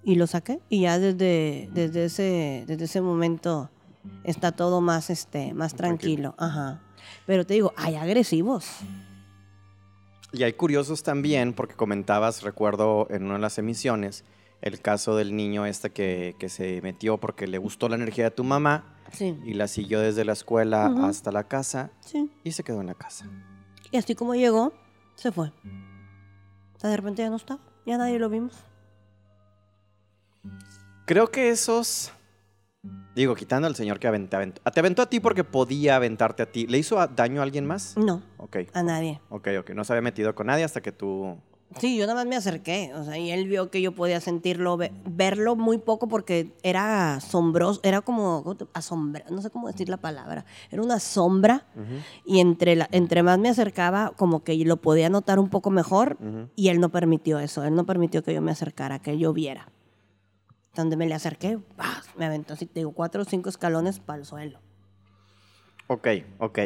Y 0.02 0.14
lo 0.14 0.26
saqué 0.26 0.60
y 0.68 0.82
ya 0.82 0.98
desde, 0.98 1.68
desde, 1.72 2.06
ese, 2.06 2.64
desde 2.66 2.84
ese 2.84 3.00
momento 3.00 3.70
está 4.24 4.52
todo 4.52 4.80
más, 4.80 5.10
este, 5.10 5.52
más 5.54 5.74
tranquilo. 5.74 6.34
Ajá. 6.38 6.80
Pero 7.26 7.44
te 7.44 7.54
digo, 7.54 7.72
hay 7.76 7.96
agresivos. 7.96 8.66
Y 10.32 10.44
hay 10.44 10.52
curiosos 10.52 11.02
también, 11.02 11.52
porque 11.52 11.74
comentabas, 11.74 12.42
recuerdo 12.42 13.08
en 13.10 13.24
una 13.24 13.34
de 13.34 13.40
las 13.40 13.58
emisiones, 13.58 14.24
el 14.62 14.80
caso 14.80 15.16
del 15.16 15.34
niño 15.34 15.66
este 15.66 15.90
que, 15.90 16.36
se 16.48 16.80
metió 16.82 17.18
porque 17.18 17.46
le 17.46 17.58
gustó 17.58 17.88
la 17.88 17.96
energía 17.96 18.24
de 18.24 18.30
tu 18.30 18.44
mamá 18.44 18.84
y 19.18 19.54
la 19.54 19.66
siguió 19.66 20.00
desde 20.00 20.24
la 20.24 20.32
escuela 20.32 20.86
hasta 21.02 21.32
la 21.32 21.44
casa 21.44 21.90
y 22.44 22.52
se 22.52 22.62
quedó 22.62 22.80
en 22.80 22.86
la 22.86 22.94
casa. 22.94 23.26
Y 23.90 23.96
así 23.96 24.14
como 24.14 24.34
llegó, 24.34 24.72
se 25.14 25.32
fue. 25.32 25.52
de 26.82 26.96
repente 26.96 27.22
ya 27.22 27.30
no 27.30 27.36
estaba, 27.36 27.60
ya 27.86 27.98
nadie 27.98 28.18
lo 28.18 28.28
vimos. 28.28 28.54
Creo 31.06 31.30
que 31.30 31.50
esos 31.50 32.12
Digo, 33.14 33.34
quitando 33.34 33.66
al 33.66 33.74
señor 33.74 33.98
que 33.98 34.06
aventó, 34.06 34.38
Te 34.72 34.80
aventó 34.80 35.02
a 35.02 35.06
ti 35.06 35.20
porque 35.20 35.44
podía 35.44 35.96
aventarte 35.96 36.42
a 36.42 36.46
ti. 36.46 36.66
¿Le 36.66 36.78
hizo 36.78 37.04
daño 37.08 37.40
a 37.40 37.44
alguien 37.44 37.66
más? 37.66 37.96
No. 37.96 38.22
Ok. 38.38 38.58
A 38.72 38.82
nadie. 38.82 39.20
Ok, 39.28 39.48
ok. 39.60 39.70
No 39.70 39.84
se 39.84 39.92
había 39.92 40.02
metido 40.02 40.34
con 40.34 40.46
nadie 40.46 40.64
hasta 40.64 40.80
que 40.80 40.92
tú... 40.92 41.36
Sí, 41.78 41.96
yo 41.96 42.06
nada 42.06 42.16
más 42.16 42.26
me 42.26 42.34
acerqué, 42.34 42.92
o 42.94 43.04
sea, 43.04 43.16
y 43.16 43.30
él 43.30 43.46
vio 43.46 43.70
que 43.70 43.80
yo 43.80 43.92
podía 43.92 44.20
sentirlo, 44.20 44.76
verlo 45.04 45.54
muy 45.54 45.78
poco 45.78 46.08
porque 46.08 46.52
era 46.64 47.14
asombroso, 47.14 47.80
era 47.84 48.00
como 48.00 48.56
asombra, 48.72 49.24
no 49.30 49.40
sé 49.40 49.50
cómo 49.50 49.68
decir 49.68 49.88
la 49.88 49.96
palabra, 49.96 50.44
era 50.70 50.82
una 50.82 50.98
sombra 50.98 51.66
y 52.24 52.40
entre, 52.40 52.74
la, 52.74 52.88
entre 52.90 53.22
más 53.22 53.38
me 53.38 53.48
acercaba 53.48 54.12
como 54.16 54.42
que 54.42 54.56
lo 54.64 54.78
podía 54.78 55.08
notar 55.10 55.38
un 55.38 55.48
poco 55.48 55.70
mejor 55.70 56.18
y 56.56 56.68
él 56.68 56.80
no 56.80 56.88
permitió 56.88 57.38
eso, 57.38 57.62
él 57.62 57.74
no 57.76 57.86
permitió 57.86 58.24
que 58.24 58.34
yo 58.34 58.42
me 58.42 58.50
acercara, 58.50 58.98
que 58.98 59.16
yo 59.16 59.32
viera. 59.32 59.68
Donde 60.74 60.96
me 60.96 61.06
le 61.06 61.14
acerqué, 61.14 61.58
me 62.16 62.26
aventó 62.26 62.54
así, 62.54 62.66
te 62.66 62.80
digo, 62.80 62.92
cuatro 62.92 63.22
o 63.22 63.24
cinco 63.24 63.48
escalones 63.48 64.00
para 64.00 64.18
el 64.20 64.24
suelo. 64.24 64.60
Ok, 65.86 66.08
ok. 66.38 66.58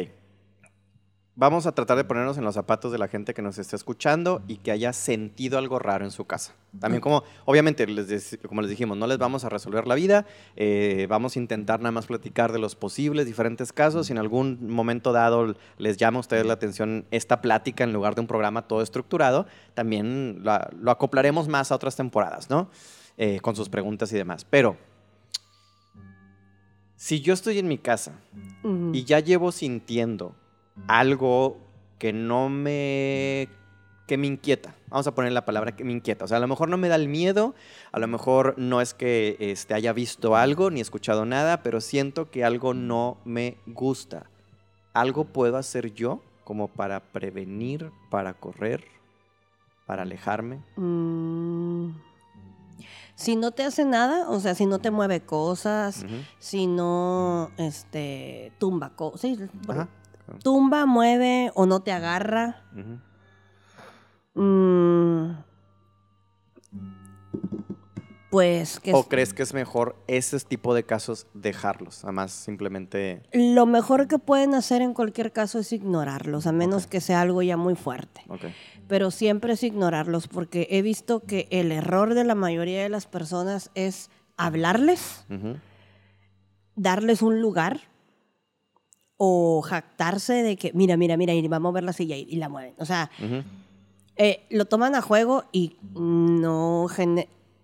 Vamos 1.37 1.65
a 1.65 1.73
tratar 1.73 1.97
de 1.97 2.05
ponernos 2.05 2.37
en 2.37 2.45
los 2.45 2.55
zapatos 2.55 2.93
de 2.93 2.97
la 2.97 3.09
gente 3.09 3.33
que 3.33 3.41
nos 3.41 3.57
esté 3.57 3.75
escuchando 3.75 4.41
y 4.47 4.55
que 4.55 4.71
haya 4.71 4.93
sentido 4.93 5.57
algo 5.57 5.79
raro 5.79 6.05
en 6.05 6.11
su 6.11 6.23
casa. 6.23 6.53
También 6.79 7.01
como, 7.01 7.25
obviamente, 7.43 7.85
les 7.87 8.39
como 8.47 8.61
les 8.61 8.69
dijimos, 8.69 8.97
no 8.97 9.05
les 9.05 9.17
vamos 9.17 9.43
a 9.43 9.49
resolver 9.49 9.85
la 9.85 9.95
vida, 9.95 10.25
eh, 10.55 11.07
vamos 11.09 11.35
a 11.35 11.39
intentar 11.39 11.81
nada 11.81 11.91
más 11.91 12.05
platicar 12.05 12.53
de 12.53 12.59
los 12.59 12.77
posibles 12.77 13.25
diferentes 13.25 13.73
casos. 13.73 14.07
Si 14.07 14.13
en 14.13 14.17
algún 14.17 14.69
momento 14.69 15.11
dado 15.11 15.55
les 15.77 15.97
llama 15.97 16.17
a 16.17 16.21
ustedes 16.21 16.45
la 16.45 16.53
atención 16.53 17.05
esta 17.11 17.41
plática 17.41 17.83
en 17.83 17.91
lugar 17.91 18.15
de 18.15 18.21
un 18.21 18.27
programa 18.27 18.65
todo 18.65 18.81
estructurado, 18.81 19.45
también 19.73 20.41
lo 20.41 20.89
acoplaremos 20.89 21.49
más 21.49 21.69
a 21.69 21.75
otras 21.75 21.97
temporadas, 21.97 22.49
¿no? 22.49 22.69
Eh, 23.17 23.41
con 23.41 23.57
sus 23.57 23.67
preguntas 23.67 24.09
y 24.13 24.15
demás. 24.15 24.45
Pero, 24.49 24.77
si 26.95 27.19
yo 27.19 27.33
estoy 27.33 27.59
en 27.59 27.67
mi 27.67 27.77
casa 27.77 28.13
y 28.93 29.03
ya 29.03 29.19
llevo 29.19 29.51
sintiendo 29.51 30.33
algo 30.87 31.57
que 31.97 32.13
no 32.13 32.49
me 32.49 33.49
que 34.07 34.17
me 34.17 34.27
inquieta. 34.27 34.75
Vamos 34.89 35.07
a 35.07 35.15
poner 35.15 35.31
la 35.31 35.45
palabra 35.45 35.75
que 35.75 35.83
me 35.83 35.91
inquieta. 35.91 36.25
O 36.25 36.27
sea, 36.27 36.37
a 36.37 36.39
lo 36.39 36.47
mejor 36.47 36.69
no 36.69 36.77
me 36.77 36.89
da 36.89 36.95
el 36.95 37.07
miedo, 37.07 37.55
a 37.91 37.99
lo 37.99 38.07
mejor 38.07 38.53
no 38.57 38.81
es 38.81 38.93
que 38.93 39.35
este, 39.39 39.73
haya 39.73 39.93
visto 39.93 40.35
algo 40.35 40.69
ni 40.69 40.79
escuchado 40.79 41.25
nada, 41.25 41.63
pero 41.63 41.81
siento 41.81 42.29
que 42.29 42.45
algo 42.45 42.73
no 42.73 43.17
me 43.25 43.57
gusta. 43.65 44.29
¿Algo 44.93 45.25
puedo 45.25 45.57
hacer 45.57 45.93
yo 45.93 46.21
como 46.43 46.67
para 46.67 46.99
prevenir, 46.99 47.91
para 48.11 48.33
correr, 48.33 48.85
para 49.85 50.03
alejarme? 50.03 50.61
Mm. 50.75 51.89
Si 53.15 53.35
no 53.37 53.51
te 53.51 53.63
hace 53.63 53.85
nada, 53.85 54.29
o 54.29 54.39
sea, 54.39 54.55
si 54.55 54.65
no 54.65 54.79
te 54.79 54.91
mueve 54.91 55.21
cosas, 55.21 56.05
si 56.37 56.67
no 56.67 57.49
este, 57.57 58.51
tumba 58.59 58.89
cosas, 58.89 59.37
tumba, 60.43 60.85
mueve 60.85 61.51
o 61.55 61.65
no 61.65 61.81
te 61.81 61.91
agarra. 61.91 62.63
Mm, 64.33 65.31
pues 68.29 68.79
que 68.81 68.93
¿O 68.93 69.03
crees 69.07 69.33
que 69.33 69.43
es 69.43 69.53
mejor 69.53 69.95
ese 70.07 70.37
tipo 70.41 70.73
de 70.73 70.83
casos 70.83 71.27
dejarlos? 71.33 72.03
Además, 72.03 72.31
simplemente... 72.31 73.23
Lo 73.31 73.65
mejor 73.65 74.07
que 74.07 74.19
pueden 74.19 74.55
hacer 74.55 74.81
en 74.81 74.93
cualquier 74.93 75.31
caso 75.31 75.59
es 75.59 75.71
ignorarlos, 75.71 76.47
a 76.47 76.51
menos 76.51 76.85
que 76.85 76.99
sea 76.99 77.21
algo 77.21 77.41
ya 77.41 77.55
muy 77.55 77.75
fuerte. 77.75 78.21
Okay 78.27 78.53
pero 78.87 79.11
siempre 79.11 79.53
es 79.53 79.63
ignorarlos, 79.63 80.27
porque 80.27 80.67
he 80.71 80.81
visto 80.81 81.21
que 81.21 81.47
el 81.51 81.71
error 81.71 82.13
de 82.13 82.23
la 82.23 82.35
mayoría 82.35 82.83
de 82.83 82.89
las 82.89 83.07
personas 83.07 83.71
es 83.73 84.09
hablarles, 84.37 85.25
darles 86.75 87.21
un 87.21 87.41
lugar 87.41 87.81
o 89.17 89.61
jactarse 89.61 90.33
de 90.43 90.57
que, 90.57 90.71
mira, 90.73 90.97
mira, 90.97 91.17
mira, 91.17 91.33
y 91.33 91.47
va 91.47 91.57
a 91.57 91.59
mover 91.59 91.83
la 91.83 91.93
silla 91.93 92.15
y, 92.15 92.35
la 92.35 92.49
mueven. 92.49 92.73
O 92.77 92.85
sea, 92.85 93.09
eh, 94.17 94.45
lo 94.49 94.65
toman 94.65 94.95
a 94.95 95.01
juego 95.01 95.45
y 95.51 95.77
no... 95.93 96.87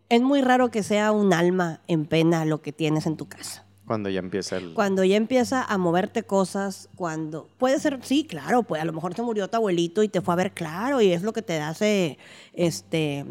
Es 0.09 0.21
muy 0.21 0.41
raro 0.41 0.71
que 0.71 0.83
sea 0.83 1.13
un 1.13 1.31
alma 1.33 1.79
en 1.87 2.05
pena 2.05 2.43
lo 2.43 2.61
que 2.61 2.73
tienes 2.73 3.05
en 3.05 3.15
tu 3.15 3.27
casa. 3.27 3.65
Cuando 3.85 4.09
ya 4.09 4.19
empieza 4.19 4.57
el... 4.57 4.73
Cuando 4.73 5.03
ya 5.03 5.15
empieza 5.15 5.63
a 5.63 5.77
moverte 5.77 6.23
cosas, 6.23 6.89
cuando... 6.95 7.47
Puede 7.57 7.79
ser, 7.79 7.99
sí, 8.03 8.25
claro, 8.25 8.63
pues 8.63 8.81
a 8.81 8.85
lo 8.85 8.93
mejor 8.93 9.13
se 9.13 9.21
murió 9.21 9.49
tu 9.49 9.57
abuelito 9.57 10.03
y 10.03 10.09
te 10.09 10.21
fue 10.21 10.33
a 10.33 10.37
ver, 10.37 10.51
claro, 10.51 11.01
y 11.01 11.11
es 11.11 11.23
lo 11.23 11.33
que 11.33 11.41
te 11.41 11.59
hace, 11.59 12.17
este, 12.53 13.25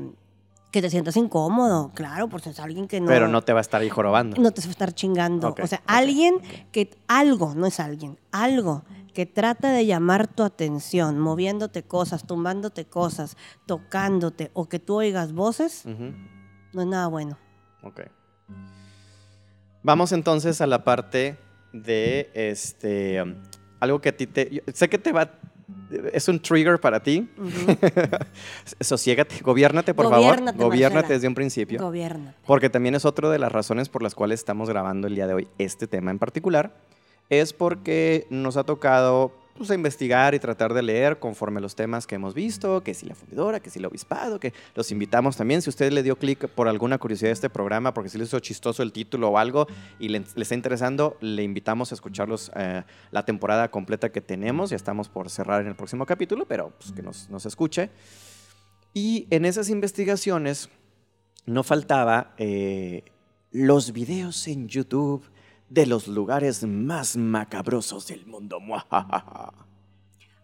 que 0.71 0.81
te 0.81 0.91
sientas 0.91 1.17
incómodo, 1.17 1.91
claro, 1.95 2.29
porque 2.29 2.51
es 2.51 2.61
alguien 2.61 2.87
que 2.87 3.01
no... 3.01 3.07
Pero 3.07 3.29
no 3.29 3.43
te 3.43 3.53
va 3.53 3.61
a 3.61 3.63
estar 3.63 3.81
ahí 3.81 3.89
jorobando. 3.89 4.41
No 4.41 4.53
te 4.53 4.61
va 4.61 4.69
a 4.69 4.71
estar 4.71 4.95
chingando. 4.95 5.55
o 5.61 5.67
sea, 5.67 5.83
alguien 5.87 6.37
que, 6.73 6.91
algo, 7.09 7.55
no 7.55 7.67
es 7.67 7.81
alguien, 7.81 8.19
algo 8.31 8.85
que 9.13 9.27
trata 9.27 9.73
de 9.73 9.87
llamar 9.87 10.29
tu 10.29 10.43
atención, 10.43 11.19
moviéndote 11.19 11.83
cosas, 11.83 12.27
tumbándote 12.27 12.85
cosas, 12.85 13.37
tocándote, 13.67 14.51
o 14.55 14.69
que 14.69 14.79
tú 14.79 14.97
oigas 14.97 15.33
voces, 15.33 15.85
no 15.87 16.83
es 16.83 16.87
nada 16.87 17.09
bueno. 17.09 17.37
Ok. 17.83 18.03
Vamos 19.83 20.13
entonces 20.13 20.61
a 20.61 20.67
la 20.67 20.85
parte 20.85 21.39
de 21.73 22.31
este 22.35 23.23
algo 23.81 24.01
que 24.01 24.11
a 24.11 24.17
ti 24.17 24.27
te 24.27 24.63
sé 24.75 24.89
que 24.91 24.99
te 24.99 25.13
va 25.13 25.40
es 26.13 26.29
un 26.29 26.41
trigger 26.41 26.81
para 26.81 27.03
ti. 27.03 27.29
Sosiégate, 28.81 29.41
gobiérnate, 29.41 29.95
por 29.95 30.11
favor. 30.11 30.55
Gobiérnate 30.55 31.15
desde 31.15 31.29
un 31.29 31.35
principio. 31.35 31.81
Gobiérnate. 31.81 32.37
Porque 32.47 32.71
también 32.71 32.95
es 32.95 33.05
otra 33.05 33.31
de 33.31 33.39
las 33.39 33.53
razones 33.53 33.89
por 33.89 34.03
las 34.03 34.15
cuales 34.15 34.41
estamos 34.41 34.69
grabando 34.69 35.07
el 35.07 35.15
día 35.15 35.27
de 35.27 35.35
hoy 35.35 35.49
este 35.59 35.87
tema 35.87 36.11
en 36.11 36.19
particular. 36.19 36.75
Es 37.29 37.53
porque 37.53 38.27
nos 38.31 38.57
ha 38.57 38.65
tocado 38.65 39.40
pues, 39.61 39.71
a 39.71 39.75
investigar 39.75 40.35
y 40.35 40.39
tratar 40.39 40.73
de 40.73 40.81
leer 40.81 41.19
conforme 41.19 41.61
los 41.61 41.75
temas 41.75 42.07
que 42.07 42.15
hemos 42.15 42.33
visto, 42.33 42.83
que 42.83 42.95
si 42.95 43.05
la 43.05 43.15
fundidora, 43.15 43.61
que 43.61 43.69
si 43.69 43.79
el 43.79 43.85
obispado, 43.85 44.41
que 44.41 44.55
los 44.75 44.91
invitamos 44.91 45.37
también. 45.37 45.61
Si 45.61 45.69
usted 45.69 45.93
le 45.93 46.03
dio 46.03 46.17
clic 46.17 46.49
por 46.49 46.67
alguna 46.67 46.97
curiosidad 46.97 47.29
a 47.29 47.35
este 47.35 47.51
programa, 47.51 47.93
porque 47.93 48.09
si 48.09 48.17
le 48.17 48.25
hizo 48.25 48.41
chistoso 48.41 48.83
el 48.83 48.91
título 48.91 49.29
o 49.29 49.37
algo 49.37 49.67
y 49.99 50.09
le, 50.09 50.25
está 50.35 50.55
interesando, 50.55 51.19
le 51.21 51.43
invitamos 51.43 51.93
a 51.93 51.95
escucharlos 51.95 52.51
eh, 52.57 52.85
la 53.11 53.27
temporada 53.27 53.71
completa 53.71 54.11
que 54.11 54.23
tenemos. 54.23 54.71
Ya 54.71 54.77
estamos 54.77 55.11
por 55.11 55.29
cerrar 55.29 55.61
en 55.61 55.67
el 55.67 55.75
próximo 55.75 56.07
capítulo, 56.07 56.47
pero 56.47 56.73
pues, 56.79 56.93
que 56.93 57.03
nos, 57.03 57.29
nos 57.29 57.45
escuche. 57.45 57.91
Y 58.95 59.27
en 59.29 59.45
esas 59.45 59.69
investigaciones 59.69 60.71
no 61.45 61.65
faltaba 61.65 62.33
eh, 62.39 63.05
los 63.51 63.93
videos 63.93 64.49
en 64.49 64.69
YouTube 64.69 65.23
de 65.71 65.87
los 65.87 66.09
lugares 66.09 66.65
más 66.65 67.17
macabrosos 67.17 68.07
del 68.09 68.27
mundo. 68.27 68.59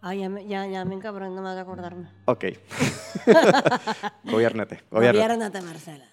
Ay, 0.00 0.20
ya 0.20 0.40
ya, 0.40 0.66
ya 0.66 0.84
me 0.84 0.94
encabrón, 0.94 1.34
no 1.34 1.42
me 1.42 1.48
haga 1.48 1.62
acordarme. 1.62 2.08
Ok. 2.26 2.44
gobiérnate, 4.24 4.82
gobiérnate. 4.90 5.60
Marcela. 5.60 6.04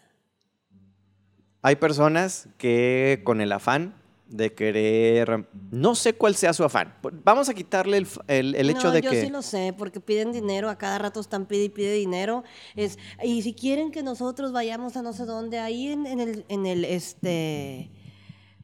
Hay 1.61 1.75
personas 1.75 2.49
que 2.57 3.21
con 3.23 3.39
el 3.39 3.51
afán 3.51 3.93
de 4.27 4.53
querer, 4.53 5.47
no 5.69 5.93
sé 5.93 6.13
cuál 6.13 6.33
sea 6.35 6.53
su 6.53 6.63
afán. 6.63 6.95
Vamos 7.23 7.49
a 7.49 7.53
quitarle 7.53 7.97
el, 7.97 8.07
el, 8.27 8.55
el 8.55 8.69
hecho 8.71 8.89
de 8.91 9.01
que... 9.01 9.15
Yo 9.15 9.21
sí 9.21 9.29
lo 9.29 9.43
sé, 9.43 9.75
porque 9.77 9.99
piden 9.99 10.31
dinero, 10.31 10.71
a 10.71 10.77
cada 10.77 10.97
rato 10.97 11.19
están 11.19 11.45
pide 11.45 11.65
y 11.65 11.69
pide 11.69 11.93
dinero. 11.93 12.43
Es, 12.75 12.97
y 13.21 13.43
si 13.43 13.53
quieren 13.53 13.91
que 13.91 14.01
nosotros 14.01 14.51
vayamos 14.51 14.97
a 14.97 15.03
no 15.03 15.13
sé 15.13 15.25
dónde, 15.25 15.59
ahí 15.59 15.89
en, 15.89 16.07
en 16.07 16.19
el, 16.19 16.45
en 16.49 16.65
el, 16.65 16.83
este 16.83 17.91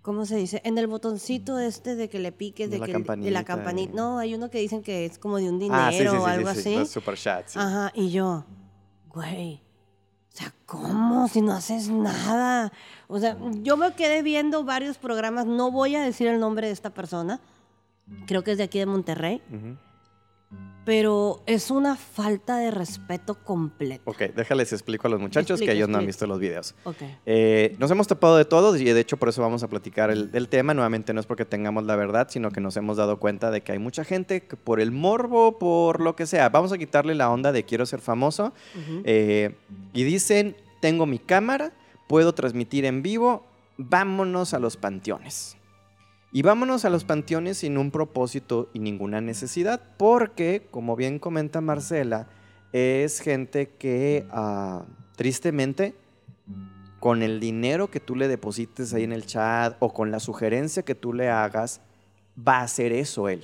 ¿Cómo 0.01 0.25
se 0.25 0.37
dice? 0.37 0.61
En 0.63 0.77
el 0.77 0.87
botoncito 0.87 1.59
este 1.59 1.95
de 1.95 2.09
que 2.09 2.19
le 2.19 2.31
piques, 2.31 2.71
de, 2.71 2.79
la, 2.79 2.85
que, 2.85 2.93
campanita, 2.93 3.25
de 3.25 3.31
la 3.31 3.43
campanita. 3.43 3.93
No, 3.93 4.17
hay 4.17 4.33
uno 4.33 4.49
que 4.49 4.59
dicen 4.59 4.81
que 4.81 5.05
es 5.05 5.19
como 5.19 5.37
de 5.37 5.49
un 5.49 5.61
ah, 5.71 5.89
dinero 5.89 6.23
o 6.23 6.25
algo 6.25 6.47
así. 6.47 6.75
Los 6.75 6.89
super 6.89 7.17
chats. 7.17 7.57
Ajá, 7.57 7.91
y 7.93 8.09
yo, 8.09 8.45
güey, 9.09 9.61
o 10.33 10.37
sea, 10.37 10.53
¿cómo? 10.65 11.27
Si 11.27 11.41
no 11.41 11.51
haces 11.51 11.89
nada. 11.89 12.71
O 13.07 13.19
sea, 13.19 13.37
yo 13.61 13.75
me 13.75 13.93
quedé 13.93 14.21
viendo 14.21 14.63
varios 14.63 14.97
programas, 14.97 15.45
no 15.45 15.69
voy 15.71 15.95
a 15.95 16.01
decir 16.01 16.27
el 16.27 16.39
nombre 16.39 16.67
de 16.67 16.73
esta 16.73 16.91
persona, 16.91 17.41
creo 18.25 18.43
que 18.43 18.51
es 18.51 18.57
de 18.57 18.63
aquí 18.63 18.79
de 18.79 18.85
Monterrey. 18.85 19.41
Pero 20.89 21.43
es 21.45 21.69
una 21.69 21.95
falta 21.95 22.57
de 22.57 22.71
respeto 22.71 23.35
completo. 23.43 24.09
Ok, 24.09 24.21
déjales 24.35 24.73
explico 24.73 25.05
a 25.05 25.11
los 25.11 25.19
muchachos 25.19 25.59
que 25.59 25.71
ellos 25.71 25.87
no 25.87 25.99
han 25.99 26.07
visto 26.07 26.25
los 26.25 26.39
videos. 26.39 26.73
Okay. 26.83 27.15
Eh, 27.27 27.75
nos 27.77 27.91
hemos 27.91 28.07
tapado 28.07 28.37
de 28.37 28.45
todo 28.45 28.75
y 28.75 28.83
de 28.83 28.99
hecho 28.99 29.17
por 29.17 29.29
eso 29.29 29.39
vamos 29.43 29.61
a 29.61 29.67
platicar 29.67 30.09
el, 30.09 30.47
tema. 30.49 30.73
Nuevamente 30.73 31.13
no 31.13 31.19
es 31.19 31.27
porque 31.27 31.45
tengamos 31.45 31.83
la 31.83 31.95
verdad, 31.95 32.29
sino 32.31 32.49
que 32.49 32.59
nos 32.59 32.75
hemos 32.75 32.97
dado 32.97 33.19
cuenta 33.19 33.51
de 33.51 33.61
que 33.61 33.73
hay 33.73 33.77
mucha 33.77 34.03
gente 34.03 34.41
que 34.41 34.55
por 34.55 34.79
el 34.79 34.91
morbo, 34.91 35.59
por 35.59 36.01
lo 36.01 36.15
que 36.15 36.25
sea, 36.25 36.49
vamos 36.49 36.71
a 36.71 36.79
quitarle 36.79 37.13
la 37.13 37.29
onda 37.29 37.51
de 37.51 37.65
quiero 37.65 37.85
ser 37.85 38.01
famoso 38.01 38.51
eh, 39.03 39.55
y 39.93 40.03
dicen, 40.03 40.55
tengo 40.81 41.05
mi 41.05 41.19
cámara, 41.19 41.71
puedo 42.07 42.33
transmitir 42.33 42.85
en 42.85 43.03
vivo, 43.03 43.45
vámonos 43.77 44.55
a 44.55 44.59
los 44.59 44.75
panteones. 44.75 45.58
Y 46.31 46.43
vámonos 46.43 46.85
a 46.85 46.91
los 46.91 47.05
panteones 47.05 47.57
sin 47.57 47.77
un 47.77 47.89
propósito 47.89 48.69
y 48.73 48.79
ninguna 48.79 49.19
necesidad, 49.19 49.81
porque, 49.97 50.67
como 50.69 50.95
bien 50.95 51.17
comenta 51.17 51.59
Marcela, 51.59 52.27
es 52.71 53.19
gente 53.19 53.69
que 53.79 54.27
ah, 54.29 54.85
tristemente, 55.15 55.95
con 56.99 57.23
el 57.23 57.39
dinero 57.39 57.89
que 57.89 57.99
tú 57.99 58.15
le 58.15 58.27
deposites 58.27 58.93
ahí 58.93 59.05
en 59.05 59.11
el 59.13 59.25
chat 59.25 59.75
o 59.79 59.91
con 59.91 60.11
la 60.11 60.19
sugerencia 60.19 60.83
que 60.83 60.95
tú 60.95 61.13
le 61.13 61.29
hagas, 61.29 61.81
va 62.37 62.57
a 62.57 62.63
hacer 62.63 62.91
eso 62.91 63.27
él. 63.27 63.43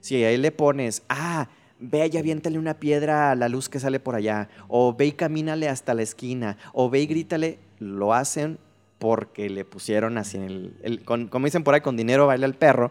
Si 0.00 0.22
ahí 0.22 0.36
le 0.36 0.52
pones, 0.52 1.04
ah, 1.08 1.48
ve 1.80 2.10
y 2.12 2.18
aviéntale 2.18 2.58
una 2.58 2.74
piedra 2.74 3.30
a 3.30 3.34
la 3.34 3.48
luz 3.48 3.70
que 3.70 3.80
sale 3.80 3.98
por 3.98 4.14
allá, 4.14 4.50
o 4.68 4.94
ve 4.94 5.06
y 5.06 5.12
camínale 5.12 5.70
hasta 5.70 5.94
la 5.94 6.02
esquina, 6.02 6.58
o 6.74 6.90
ve 6.90 7.00
y 7.00 7.06
grítale, 7.06 7.58
lo 7.78 8.12
hacen 8.12 8.58
porque 8.98 9.50
le 9.50 9.64
pusieron 9.64 10.18
así, 10.18 10.38
en 10.38 10.74
el, 10.82 11.04
como 11.04 11.44
dicen 11.44 11.64
por 11.64 11.74
ahí, 11.74 11.80
con 11.80 11.96
dinero 11.96 12.26
baila 12.26 12.46
el 12.46 12.54
perro. 12.54 12.90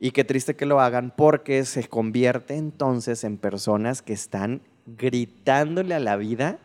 Y 0.00 0.10
qué 0.10 0.24
triste 0.24 0.56
que 0.56 0.66
lo 0.66 0.80
hagan 0.80 1.12
porque 1.16 1.64
se 1.64 1.88
convierte 1.88 2.56
entonces 2.56 3.24
en 3.24 3.38
personas 3.38 4.02
que 4.02 4.12
están 4.12 4.60
gritándole 4.86 5.94
a 5.94 6.00
la 6.00 6.16
vida, 6.16 6.58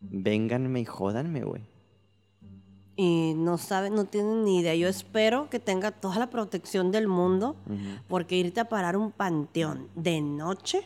vénganme 0.00 0.80
y 0.80 0.84
jódanme, 0.84 1.44
güey. 1.44 1.62
Y 2.96 3.34
no 3.36 3.58
saben, 3.58 3.94
no 3.94 4.06
tienen 4.06 4.44
ni 4.44 4.58
idea. 4.58 4.74
Yo 4.74 4.88
espero 4.88 5.48
que 5.50 5.60
tenga 5.60 5.92
toda 5.92 6.18
la 6.18 6.30
protección 6.30 6.90
del 6.90 7.06
mundo, 7.06 7.54
porque 8.08 8.36
irte 8.36 8.58
a 8.58 8.68
parar 8.68 8.96
un 8.96 9.12
panteón 9.12 9.88
de 9.94 10.20
noche, 10.20 10.82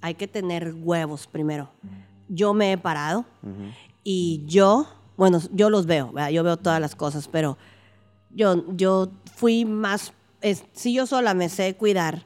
hay 0.00 0.14
que 0.14 0.28
tener 0.28 0.74
huevos 0.80 1.26
primero. 1.26 1.70
Yo 2.28 2.54
me 2.54 2.70
he 2.70 2.78
parado 2.78 3.24
y 4.04 4.44
yo 4.46 4.86
bueno, 5.18 5.40
yo 5.52 5.68
los 5.68 5.84
veo, 5.84 6.14
yo 6.30 6.44
veo 6.44 6.56
todas 6.56 6.80
las 6.80 6.94
cosas, 6.94 7.28
pero 7.28 7.58
yo, 8.30 8.64
yo 8.76 9.10
fui 9.34 9.64
más, 9.64 10.12
si 10.72 10.94
yo 10.94 11.06
sola 11.06 11.34
me 11.34 11.48
sé 11.48 11.74
cuidar, 11.74 12.24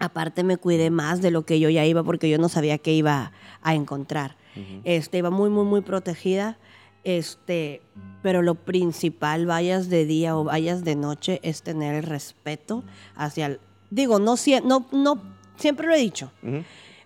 aparte 0.00 0.42
me 0.42 0.56
cuidé 0.56 0.90
más 0.90 1.22
de 1.22 1.30
lo 1.30 1.46
que 1.46 1.60
yo 1.60 1.70
ya 1.70 1.84
iba 1.86 2.02
porque 2.02 2.28
yo 2.28 2.38
no 2.38 2.48
sabía 2.48 2.78
qué 2.78 2.92
iba 2.92 3.30
a 3.62 3.74
encontrar. 3.74 4.36
este, 4.82 5.18
iba 5.18 5.30
muy, 5.30 5.50
muy, 5.50 5.64
muy 5.64 5.82
protegida. 5.82 6.58
Este, 7.04 7.80
pero 8.22 8.42
lo 8.42 8.56
principal, 8.56 9.46
vayas 9.46 9.88
de 9.88 10.04
día 10.04 10.36
o 10.36 10.44
vayas 10.44 10.84
de 10.84 10.96
noche, 10.96 11.40
es 11.42 11.62
tener 11.62 11.94
el 11.94 12.02
respeto 12.02 12.82
hacia 13.14 13.46
el. 13.46 13.60
Digo, 13.90 14.18
no, 14.18 14.34
no, 14.64 14.86
no 14.92 15.22
siempre 15.56 15.86
lo 15.86 15.94
he 15.94 15.98
dicho. 15.98 16.32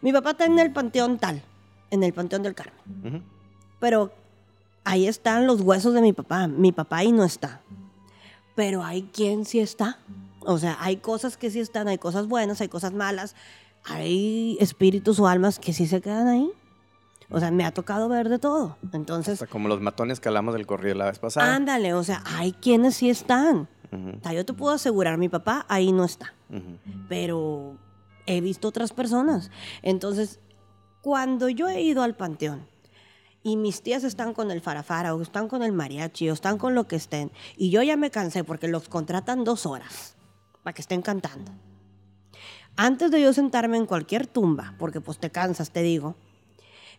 Mi 0.00 0.12
papá 0.12 0.30
está 0.30 0.46
en 0.46 0.58
el 0.58 0.72
panteón 0.72 1.18
tal, 1.18 1.42
en 1.90 2.02
el 2.02 2.12
panteón 2.12 2.42
del 2.42 2.54
Carmen. 2.54 3.22
Pero 3.78 4.12
ahí 4.84 5.06
están 5.06 5.46
los 5.46 5.60
huesos 5.60 5.94
de 5.94 6.02
mi 6.02 6.12
papá. 6.12 6.46
Mi 6.46 6.72
papá 6.72 6.98
ahí 6.98 7.12
no 7.12 7.24
está. 7.24 7.60
Pero 8.54 8.84
hay 8.84 9.02
quien 9.12 9.44
sí 9.44 9.58
está. 9.60 9.98
O 10.40 10.58
sea, 10.58 10.76
hay 10.80 10.98
cosas 10.98 11.36
que 11.36 11.50
sí 11.50 11.60
están, 11.60 11.88
hay 11.88 11.98
cosas 11.98 12.28
buenas, 12.28 12.60
hay 12.60 12.68
cosas 12.68 12.92
malas. 12.92 13.34
Hay 13.84 14.56
espíritus 14.60 15.18
o 15.18 15.26
almas 15.26 15.58
que 15.58 15.72
sí 15.72 15.86
se 15.86 16.00
quedan 16.00 16.28
ahí. 16.28 16.50
O 17.30 17.40
sea, 17.40 17.50
me 17.50 17.64
ha 17.64 17.72
tocado 17.72 18.08
ver 18.08 18.28
de 18.28 18.38
todo. 18.38 18.76
Entonces. 18.92 19.40
O 19.42 19.46
como 19.46 19.68
los 19.68 19.80
matones 19.80 20.20
que 20.20 20.28
hablamos 20.28 20.54
del 20.54 20.66
corrido 20.66 20.94
la 20.94 21.06
vez 21.06 21.18
pasada. 21.18 21.54
Ándale, 21.54 21.94
o 21.94 22.04
sea, 22.04 22.22
hay 22.26 22.52
quienes 22.52 22.96
sí 22.96 23.10
están. 23.10 23.68
o 23.92 24.22
sea, 24.22 24.32
yo 24.32 24.44
te 24.44 24.52
puedo 24.52 24.74
asegurar, 24.74 25.18
mi 25.18 25.28
papá 25.28 25.66
ahí 25.68 25.92
no 25.92 26.04
está. 26.04 26.34
Pero 27.08 27.76
he 28.26 28.40
visto 28.40 28.68
otras 28.68 28.92
personas. 28.92 29.50
Entonces, 29.82 30.38
cuando 31.00 31.48
yo 31.48 31.68
he 31.68 31.82
ido 31.82 32.02
al 32.02 32.14
panteón 32.14 32.73
y 33.44 33.56
mis 33.56 33.82
tías 33.82 34.02
están 34.02 34.34
con 34.34 34.50
el 34.50 34.60
farafara 34.60 35.14
o 35.14 35.22
están 35.22 35.46
con 35.46 35.62
el 35.62 35.70
mariachi 35.70 36.30
o 36.30 36.32
están 36.32 36.58
con 36.58 36.74
lo 36.74 36.88
que 36.88 36.96
estén 36.96 37.30
y 37.56 37.70
yo 37.70 37.82
ya 37.82 37.96
me 37.96 38.10
cansé 38.10 38.42
porque 38.42 38.66
los 38.66 38.88
contratan 38.88 39.44
dos 39.44 39.66
horas 39.66 40.16
para 40.64 40.74
que 40.74 40.82
estén 40.82 41.02
cantando. 41.02 41.52
Antes 42.74 43.12
de 43.12 43.20
yo 43.20 43.32
sentarme 43.32 43.76
en 43.76 43.86
cualquier 43.86 44.26
tumba, 44.26 44.74
porque 44.78 45.00
pues 45.00 45.18
te 45.18 45.30
cansas, 45.30 45.70
te 45.70 45.82
digo, 45.82 46.16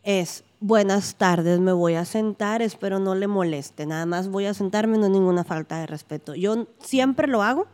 es 0.04 0.46
buenas 0.62 1.16
tardes, 1.16 1.60
me 1.60 1.74
voy 1.74 1.96
a 1.96 2.06
sentar, 2.06 2.62
espero 2.62 3.00
no 3.00 3.16
le 3.16 3.28
moleste, 3.28 3.86
nada 3.86 4.06
más 4.06 4.30
voy 4.30 4.46
a 4.46 4.54
sentarme, 4.54 4.98
no 4.98 5.10
ninguna 5.10 5.44
falta 5.44 5.80
de 5.80 5.88
respeto. 5.88 6.36
Yo 6.36 6.68
siempre 6.80 7.28
lo 7.28 7.44
hago 7.44 7.68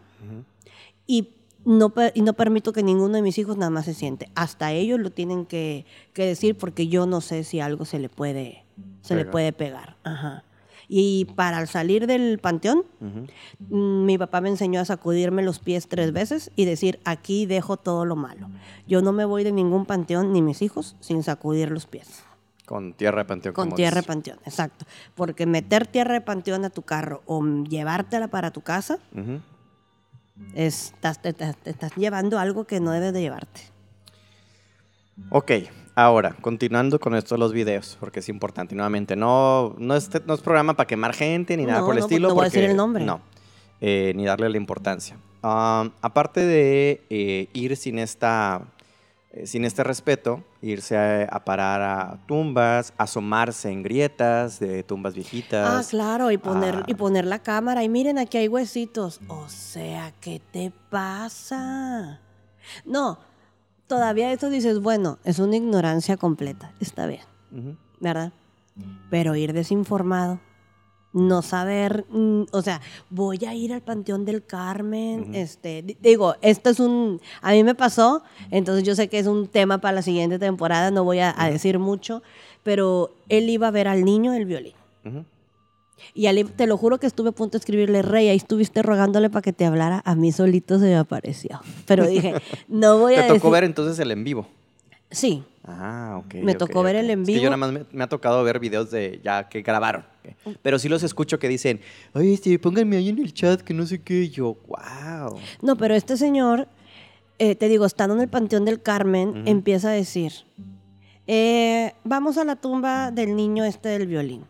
y 1.05 1.35
no, 1.65 1.93
y 2.13 2.21
no 2.21 2.33
permito 2.33 2.73
que 2.73 2.83
ninguno 2.83 3.15
de 3.15 3.21
mis 3.21 3.37
hijos 3.37 3.57
nada 3.57 3.69
más 3.69 3.85
se 3.85 3.93
siente. 3.93 4.29
Hasta 4.35 4.71
ellos 4.71 4.99
lo 4.99 5.11
tienen 5.11 5.45
que, 5.45 5.85
decir 6.15 6.57
porque 6.57 6.87
yo 6.87 7.05
no 7.05 7.21
sé 7.21 7.43
si 7.43 7.59
algo 7.59 7.85
se 7.85 7.99
le 7.99 8.09
puede, 8.09 8.63
se 9.01 9.15
le 9.15 9.25
puede 9.25 9.53
pegar. 9.53 9.97
Ajá. 10.03 10.43
Y 10.93 11.23
para 11.35 11.65
salir 11.67 12.05
del 12.05 12.37
panteón, 12.39 12.83
mi 13.69 14.17
papá 14.17 14.41
me 14.41 14.49
enseñó 14.49 14.81
a 14.81 14.85
sacudirme 14.85 15.41
los 15.41 15.59
pies 15.59 15.87
tres 15.87 16.11
veces 16.11 16.51
y 16.57 16.65
decir, 16.65 16.99
aquí 17.05 17.45
dejo 17.45 17.77
todo 17.77 18.03
lo 18.03 18.17
malo. 18.17 18.49
Yo 18.87 19.01
no 19.01 19.13
me 19.13 19.23
voy 19.23 19.45
de 19.45 19.53
ningún 19.53 19.85
panteón, 19.85 20.33
ni 20.33 20.41
mis 20.41 20.61
hijos, 20.61 20.97
sin 20.99 21.23
sacudir 21.23 21.71
los 21.71 21.85
pies. 21.85 22.25
Con 22.65 22.93
tierra 22.93 23.23
de 23.23 23.25
panteón. 23.25 23.53
Con 23.53 23.73
tierra 23.73 24.01
de 24.01 24.07
panteón, 24.07 24.39
exacto. 24.45 24.85
Porque 25.15 25.45
meter 25.45 25.87
tierra 25.87 26.13
de 26.13 26.21
panteón 26.21 26.65
a 26.65 26.69
tu 26.69 26.81
carro 26.81 27.21
o 27.25 27.41
llevártela 27.63 28.27
para 28.27 28.51
tu 28.51 28.59
casa, 28.59 28.99
estás, 30.55 31.21
te, 31.21 31.35
estás 31.65 31.95
llevando 31.95 32.39
algo 32.39 32.65
que 32.65 32.79
no 32.79 32.91
debes 32.91 33.13
de 33.13 33.21
llevarte. 33.21 33.61
Ok, 35.29 35.51
ahora, 35.95 36.35
continuando 36.41 36.99
con 36.99 37.15
esto 37.15 37.35
de 37.35 37.39
los 37.39 37.53
videos, 37.53 37.97
porque 37.99 38.19
es 38.19 38.29
importante. 38.29 38.75
Nuevamente, 38.75 39.15
no, 39.15 39.75
no, 39.77 39.95
es, 39.95 40.09
no 40.25 40.33
es 40.33 40.41
programa 40.41 40.75
para 40.75 40.87
quemar 40.87 41.13
gente 41.13 41.55
ni 41.57 41.65
nada 41.65 41.81
por 41.81 41.95
el 41.95 41.99
estilo. 41.99 42.29
No 42.29 42.35
voy 42.35 42.43
a 42.43 42.45
decir 42.45 42.63
el 42.63 42.75
nombre. 42.75 43.05
No, 43.05 43.21
eh, 43.79 44.13
ni 44.15 44.25
darle 44.25 44.49
la 44.49 44.57
importancia. 44.57 45.17
aparte 45.41 46.45
de 46.45 47.01
eh, 47.09 47.47
ir 47.53 47.75
sin 47.77 47.99
esta 47.99 48.61
eh, 49.33 49.47
sin 49.47 49.63
este 49.63 49.83
respeto, 49.83 50.43
irse 50.61 50.97
a, 50.97 51.45
parar 51.45 51.81
a 51.81 52.19
tumbas, 52.27 52.93
asomarse 52.97 53.69
en 53.69 53.81
grietas 53.81 54.59
de 54.59 54.83
tumbas 54.83 55.15
viejitas. 55.15 55.85
Ah, 55.85 55.89
claro, 55.89 56.31
y 56.31 56.37
poner, 56.37 56.83
y 56.87 56.95
poner 56.95 57.25
la 57.25 57.39
cámara 57.39 57.83
y 57.83 57.89
miren, 57.89 58.17
aquí 58.17 58.37
hay 58.37 58.49
huesitos. 58.49 59.21
O 59.29 59.47
sea, 59.47 60.13
¿qué 60.19 60.41
te 60.51 60.73
pasa? 60.89 62.19
No, 62.85 63.19
todavía 63.87 64.33
eso 64.33 64.49
dices, 64.49 64.79
bueno, 64.79 65.17
es 65.23 65.39
una 65.39 65.55
ignorancia 65.55 66.17
completa, 66.17 66.73
está 66.81 67.07
bien, 67.07 67.23
¿verdad? 67.99 68.33
Pero 69.09 69.35
ir 69.35 69.53
desinformado 69.53 70.39
no 71.13 71.41
saber, 71.41 72.05
mm, 72.09 72.43
o 72.51 72.61
sea, 72.61 72.81
voy 73.09 73.43
a 73.45 73.53
ir 73.53 73.73
al 73.73 73.81
Panteón 73.81 74.25
del 74.25 74.45
Carmen, 74.45 75.35
este, 75.35 75.97
digo, 76.01 76.35
esto 76.41 76.69
es 76.69 76.79
un, 76.79 77.19
a 77.41 77.51
mí 77.51 77.63
me 77.63 77.75
pasó, 77.75 78.23
entonces 78.49 78.83
yo 78.83 78.95
sé 78.95 79.09
que 79.09 79.19
es 79.19 79.27
un 79.27 79.47
tema 79.47 79.79
para 79.79 79.95
la 79.95 80.01
siguiente 80.01 80.39
temporada, 80.39 80.91
no 80.91 81.03
voy 81.03 81.19
a, 81.19 81.33
decir 81.51 81.79
mucho, 81.79 82.23
pero 82.63 83.11
él 83.29 83.49
iba 83.49 83.67
a 83.67 83.71
ver 83.71 83.87
al 83.87 84.05
niño 84.05 84.31
del 84.31 84.45
violín. 84.45 84.73
Y 86.13 86.43
te 86.43 86.65
lo 86.65 86.77
juro 86.77 86.99
que 86.99 87.07
estuve 87.07 87.29
a 87.29 87.31
punto 87.31 87.53
de 87.53 87.59
escribirle, 87.59 88.01
Rey, 88.01 88.29
ahí 88.29 88.37
estuviste 88.37 88.81
rogándole 88.81 89.29
para 89.29 89.41
que 89.41 89.53
te 89.53 89.65
hablara, 89.65 90.01
a 90.05 90.15
mí 90.15 90.31
solito 90.31 90.79
se 90.79 90.85
me 90.85 90.95
apareció. 90.95 91.61
Pero 91.85 92.07
dije, 92.07 92.33
no 92.67 92.97
voy 92.97 93.15
a 93.15 93.27
Te 93.27 93.33
tocó 93.33 93.51
ver 93.51 93.63
entonces 93.63 93.99
el 93.99 94.11
en 94.11 94.23
vivo. 94.23 94.47
Sí. 95.11 95.43
Ah, 95.63 96.21
ok. 96.23 96.35
Me 96.35 96.55
tocó 96.55 96.81
ver 96.81 96.95
el 96.95 97.09
en 97.09 97.23
vivo. 97.23 97.39
yo 97.41 97.49
nada 97.49 97.57
más 97.57 97.71
me, 97.91 98.03
ha 98.03 98.07
tocado 98.07 98.43
ver 98.43 98.59
videos 98.59 98.89
de 98.89 99.19
ya 99.23 99.47
que 99.47 99.61
grabaron. 99.61 100.05
Pero 100.61 100.79
sí 100.79 100.89
los 100.89 101.03
escucho 101.03 101.39
que 101.39 101.47
dicen, 101.47 101.81
ay, 102.13 102.33
este, 102.33 102.57
pónganme 102.57 102.97
ahí 102.97 103.09
en 103.09 103.19
el 103.19 103.33
chat 103.33 103.61
que 103.61 103.73
no 103.73 103.85
sé 103.85 104.01
qué. 104.01 104.29
yo, 104.29 104.57
wow. 104.67 105.37
No, 105.61 105.75
pero 105.75 105.93
este 105.93 106.17
señor, 106.17 106.67
eh, 107.37 107.55
te 107.55 107.67
digo, 107.67 107.85
estando 107.85 108.15
en 108.15 108.21
el 108.21 108.29
Panteón 108.29 108.65
del 108.65 108.81
Carmen, 108.81 109.43
empieza 109.45 109.89
a 109.89 109.93
decir, 109.93 110.31
eh, 111.27 111.93
vamos 112.03 112.37
a 112.37 112.43
la 112.43 112.55
tumba 112.55 113.11
del 113.11 113.35
niño 113.35 113.63
este 113.63 113.89
del 113.89 114.07
violín. 114.07 114.45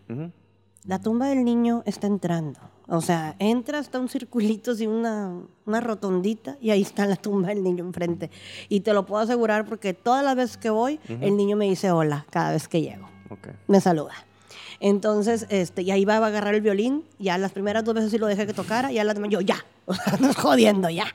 La 0.85 0.99
tumba 0.99 1.27
del 1.27 1.43
niño 1.43 1.83
está 1.85 2.07
entrando. 2.07 2.59
O 2.93 2.99
sea, 2.99 3.37
entra 3.39 3.79
hasta 3.79 4.01
un 4.01 4.09
circulito, 4.09 4.71
así 4.71 4.85
una, 4.85 5.31
una 5.65 5.79
rotondita, 5.79 6.57
y 6.59 6.71
ahí 6.71 6.81
está 6.81 7.05
la 7.05 7.15
tumba 7.15 7.47
del 7.47 7.63
niño 7.63 7.85
enfrente. 7.85 8.29
Y 8.67 8.81
te 8.81 8.91
lo 8.91 9.05
puedo 9.05 9.23
asegurar 9.23 9.65
porque 9.65 9.93
todas 9.93 10.25
las 10.25 10.35
veces 10.35 10.57
que 10.57 10.69
voy, 10.69 10.99
el 11.07 11.37
niño 11.37 11.55
me 11.55 11.69
dice 11.69 11.89
hola 11.91 12.25
cada 12.29 12.51
vez 12.51 12.67
que 12.67 12.81
llego. 12.81 13.07
Me 13.67 13.79
saluda. 13.79 14.13
Entonces, 14.81 15.45
este, 15.47 15.83
y 15.83 15.91
ahí 15.91 16.03
va 16.03 16.17
a 16.17 16.25
agarrar 16.25 16.53
el 16.53 16.59
violín, 16.59 17.05
ya 17.17 17.37
las 17.37 17.53
primeras 17.53 17.85
dos 17.85 17.95
veces 17.95 18.11
sí 18.11 18.17
lo 18.17 18.27
dejé 18.27 18.45
que 18.45 18.53
tocara, 18.53 18.91
ya 18.91 19.05
las 19.05 19.15
demás 19.15 19.29
yo, 19.31 19.39
ya, 19.39 19.65
o 19.85 19.93
sea, 19.93 20.17
nos 20.19 20.35
jodiendo, 20.35 20.89
ya. 20.89 21.05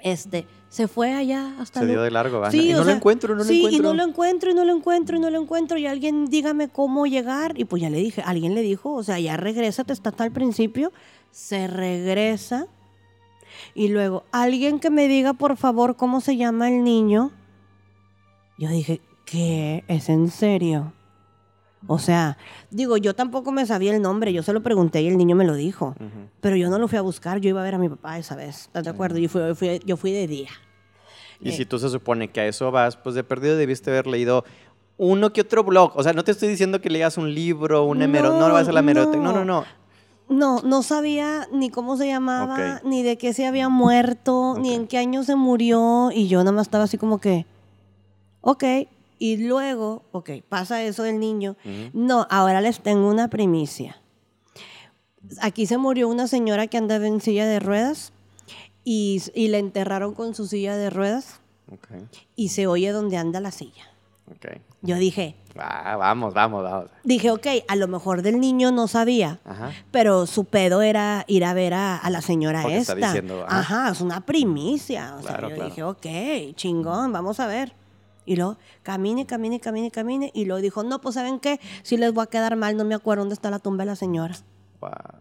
este, 0.00 0.46
se 0.68 0.86
fue 0.86 1.14
allá 1.14 1.54
hasta... 1.58 1.80
Se 1.80 1.86
dio 1.86 2.02
de 2.02 2.10
largo. 2.10 2.50
Sí, 2.50 2.70
y 2.70 2.72
no 2.72 2.84
lo 2.84 2.90
encuentro, 2.90 3.34
no 3.34 3.38
lo 3.38 3.44
sí, 3.44 3.58
encuentro. 3.58 3.78
y 3.78 3.82
no 3.82 3.94
lo 3.94 4.02
encuentro, 4.02 4.50
y 4.50 4.54
no 4.54 4.64
lo 4.64 4.76
encuentro, 4.76 5.16
y 5.16 5.20
no 5.20 5.30
lo 5.30 5.40
encuentro, 5.40 5.78
y 5.78 5.86
alguien 5.86 6.26
dígame 6.26 6.68
cómo 6.68 7.06
llegar, 7.06 7.58
y 7.58 7.64
pues 7.64 7.82
ya 7.82 7.90
le 7.90 7.98
dije, 7.98 8.22
alguien 8.24 8.54
le 8.54 8.62
dijo, 8.62 8.92
o 8.92 9.02
sea, 9.02 9.18
ya 9.18 9.36
regresa, 9.36 9.84
te 9.84 9.92
está 9.92 10.10
hasta 10.10 10.24
el 10.24 10.32
principio, 10.32 10.92
se 11.30 11.66
regresa, 11.68 12.66
y 13.74 13.88
luego, 13.88 14.24
alguien 14.30 14.78
que 14.78 14.90
me 14.90 15.08
diga, 15.08 15.32
por 15.32 15.56
favor, 15.56 15.96
cómo 15.96 16.20
se 16.20 16.36
llama 16.36 16.68
el 16.68 16.84
niño. 16.84 17.32
Yo 18.58 18.68
dije, 18.68 19.00
¿qué? 19.24 19.84
¿Es 19.88 20.08
en 20.08 20.30
serio? 20.30 20.92
O 21.86 21.98
sea, 21.98 22.36
digo, 22.70 22.96
yo 22.96 23.14
tampoco 23.14 23.52
me 23.52 23.64
sabía 23.64 23.94
el 23.94 24.02
nombre, 24.02 24.32
yo 24.32 24.42
se 24.42 24.52
lo 24.52 24.62
pregunté 24.62 25.00
y 25.02 25.08
el 25.08 25.16
niño 25.16 25.36
me 25.36 25.44
lo 25.44 25.54
dijo. 25.54 25.94
Pero 26.40 26.56
yo 26.56 26.68
no 26.70 26.78
lo 26.78 26.88
fui 26.88 26.98
a 26.98 27.02
buscar, 27.02 27.40
yo 27.40 27.48
iba 27.48 27.60
a 27.60 27.64
ver 27.64 27.74
a 27.74 27.78
mi 27.78 27.88
papá 27.88 28.18
esa 28.18 28.34
vez, 28.34 28.62
¿estás 28.62 28.84
de 28.84 28.90
acuerdo? 28.90 29.18
Yo 29.18 29.28
fui, 29.28 29.80
yo 29.84 29.96
fui 29.96 30.12
de 30.12 30.26
día. 30.26 30.50
Y 31.40 31.52
si 31.52 31.64
tú 31.64 31.78
se 31.78 31.88
supone 31.88 32.28
que 32.28 32.40
a 32.40 32.46
eso 32.46 32.70
vas, 32.70 32.96
pues 32.96 33.14
de 33.14 33.22
perdido 33.22 33.56
debiste 33.56 33.90
haber 33.90 34.06
leído 34.06 34.44
uno 34.96 35.32
que 35.32 35.42
otro 35.42 35.62
blog. 35.62 35.92
O 35.94 36.02
sea, 36.02 36.12
no 36.12 36.24
te 36.24 36.32
estoy 36.32 36.48
diciendo 36.48 36.80
que 36.80 36.90
leas 36.90 37.16
un 37.16 37.32
libro, 37.32 37.84
un 37.84 37.98
no, 37.98 38.06
no 38.06 38.52
vas 38.52 38.68
a 38.68 38.72
la 38.72 38.80
hemeroteca. 38.80 39.22
No, 39.22 39.32
no, 39.32 39.44
no. 39.44 39.64
No, 40.28 40.60
no 40.62 40.82
sabía 40.82 41.48
ni 41.52 41.70
cómo 41.70 41.96
se 41.96 42.06
llamaba, 42.06 42.82
ni 42.84 43.02
de 43.02 43.16
qué 43.16 43.32
se 43.32 43.46
había 43.46 43.70
muerto, 43.70 44.56
ni 44.58 44.74
en 44.74 44.86
qué 44.86 44.98
año 44.98 45.22
se 45.22 45.36
murió. 45.36 46.10
Y 46.12 46.28
yo 46.28 46.40
nada 46.40 46.52
más 46.52 46.66
estaba 46.66 46.84
así 46.84 46.98
como 46.98 47.18
que, 47.18 47.46
ok. 48.42 48.64
Y 49.18 49.36
luego, 49.36 50.04
ok, 50.12 50.30
pasa 50.48 50.82
eso 50.82 51.02
del 51.02 51.18
niño. 51.18 51.56
No, 51.92 52.26
ahora 52.30 52.60
les 52.60 52.80
tengo 52.80 53.08
una 53.08 53.28
primicia. 53.28 54.00
Aquí 55.40 55.66
se 55.66 55.76
murió 55.76 56.08
una 56.08 56.26
señora 56.26 56.68
que 56.68 56.78
andaba 56.78 57.06
en 57.06 57.20
silla 57.20 57.46
de 57.46 57.60
ruedas 57.60 58.12
y, 58.84 59.22
y 59.34 59.48
la 59.48 59.58
enterraron 59.58 60.14
con 60.14 60.34
su 60.34 60.46
silla 60.46 60.76
de 60.76 60.90
ruedas. 60.90 61.40
Y 62.36 62.48
se 62.48 62.66
oye 62.66 62.90
donde 62.92 63.16
anda 63.16 63.40
la 63.40 63.50
silla. 63.50 63.88
Yo 64.82 64.96
dije. 64.96 65.34
Ah, 65.58 65.96
vamos, 65.96 66.34
vamos, 66.34 66.62
vamos. 66.62 66.90
Dije, 67.02 67.30
ok, 67.30 67.46
a 67.66 67.74
lo 67.74 67.88
mejor 67.88 68.22
del 68.22 68.38
niño 68.38 68.70
no 68.70 68.86
sabía, 68.86 69.40
pero 69.90 70.26
su 70.26 70.44
pedo 70.44 70.82
era 70.82 71.24
ir 71.26 71.44
a 71.44 71.52
ver 71.52 71.74
a, 71.74 72.00
la 72.10 72.20
señora 72.20 72.62
esta. 72.62 72.92
Está 72.92 72.94
diciendo, 72.94 73.44
ajá. 73.48 73.90
es 73.90 74.00
una 74.00 74.20
primicia. 74.20 75.16
O 75.18 75.22
sea, 75.22 75.40
yo 75.48 75.64
dije, 75.64 75.82
ok, 75.82 76.06
chingón, 76.54 77.12
vamos 77.12 77.40
a 77.40 77.46
ver. 77.46 77.72
Y 78.28 78.36
luego, 78.36 78.58
camine, 78.82 79.26
camine, 79.26 79.58
camine, 79.58 79.90
camine. 79.90 80.30
Y 80.34 80.44
luego 80.44 80.60
dijo, 80.60 80.82
no, 80.82 81.00
pues 81.00 81.14
¿saben 81.14 81.40
qué? 81.40 81.60
Si 81.82 81.96
les 81.96 82.12
voy 82.12 82.24
a 82.24 82.26
quedar 82.26 82.54
mal, 82.56 82.76
no 82.76 82.84
me 82.84 82.94
acuerdo 82.94 83.22
dónde 83.22 83.34
está 83.34 83.50
la 83.50 83.58
tumba 83.58 83.84
de 83.84 83.86
la 83.86 83.96
señora. 83.96 84.36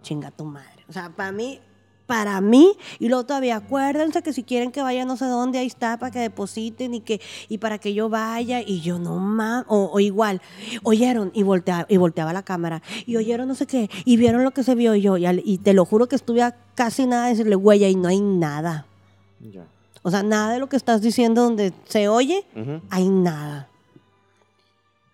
Chinga 0.01 0.31
tu 0.31 0.45
madre. 0.45 0.83
O 0.89 0.93
sea, 0.93 1.09
para 1.15 1.31
mí, 1.31 1.59
para 2.07 2.41
mí. 2.41 2.73
Y 2.99 3.09
luego 3.09 3.25
todavía, 3.25 3.57
acuérdense 3.57 4.23
que 4.23 4.33
si 4.33 4.43
quieren 4.43 4.71
que 4.71 4.81
vaya 4.81 5.05
no 5.05 5.17
sé 5.17 5.25
dónde, 5.25 5.59
ahí 5.59 5.67
está, 5.67 5.97
para 5.99 6.11
que 6.11 6.19
depositen 6.19 6.93
y 6.93 7.01
que 7.01 7.21
y 7.49 7.59
para 7.59 7.77
que 7.77 7.93
yo 7.93 8.09
vaya. 8.09 8.61
Y 8.61 8.81
yo, 8.81 8.97
no 8.97 9.17
más. 9.17 9.65
O, 9.67 9.99
igual, 9.99 10.41
oyeron 10.83 11.31
y 11.33 11.43
volteaba, 11.43 11.85
y 11.89 11.97
volteaba 11.97 12.33
la 12.33 12.43
cámara. 12.43 12.81
Y 13.05 13.17
oyeron 13.17 13.47
no 13.47 13.55
sé 13.55 13.67
qué. 13.67 13.89
Y 14.05 14.17
vieron 14.17 14.43
lo 14.43 14.51
que 14.51 14.63
se 14.63 14.73
vio 14.73 14.95
yo. 14.95 15.17
Y, 15.17 15.57
te 15.59 15.73
lo 15.73 15.85
juro 15.85 16.07
que 16.07 16.15
estuve 16.15 16.41
a 16.41 16.55
casi 16.73 17.05
nada 17.05 17.25
de 17.25 17.31
decirle, 17.31 17.55
huella, 17.55 17.89
y 17.89 17.95
no 17.95 18.07
hay 18.07 18.21
nada. 18.21 18.85
O 20.07 20.09
sea, 20.09 20.23
nada 20.23 20.53
de 20.53 20.59
lo 20.59 20.69
que 20.69 20.77
estás 20.77 21.01
diciendo 21.01 21.43
donde 21.43 21.73
se 21.83 22.07
oye, 22.07 22.45
hay 22.89 23.09
nada. 23.09 23.67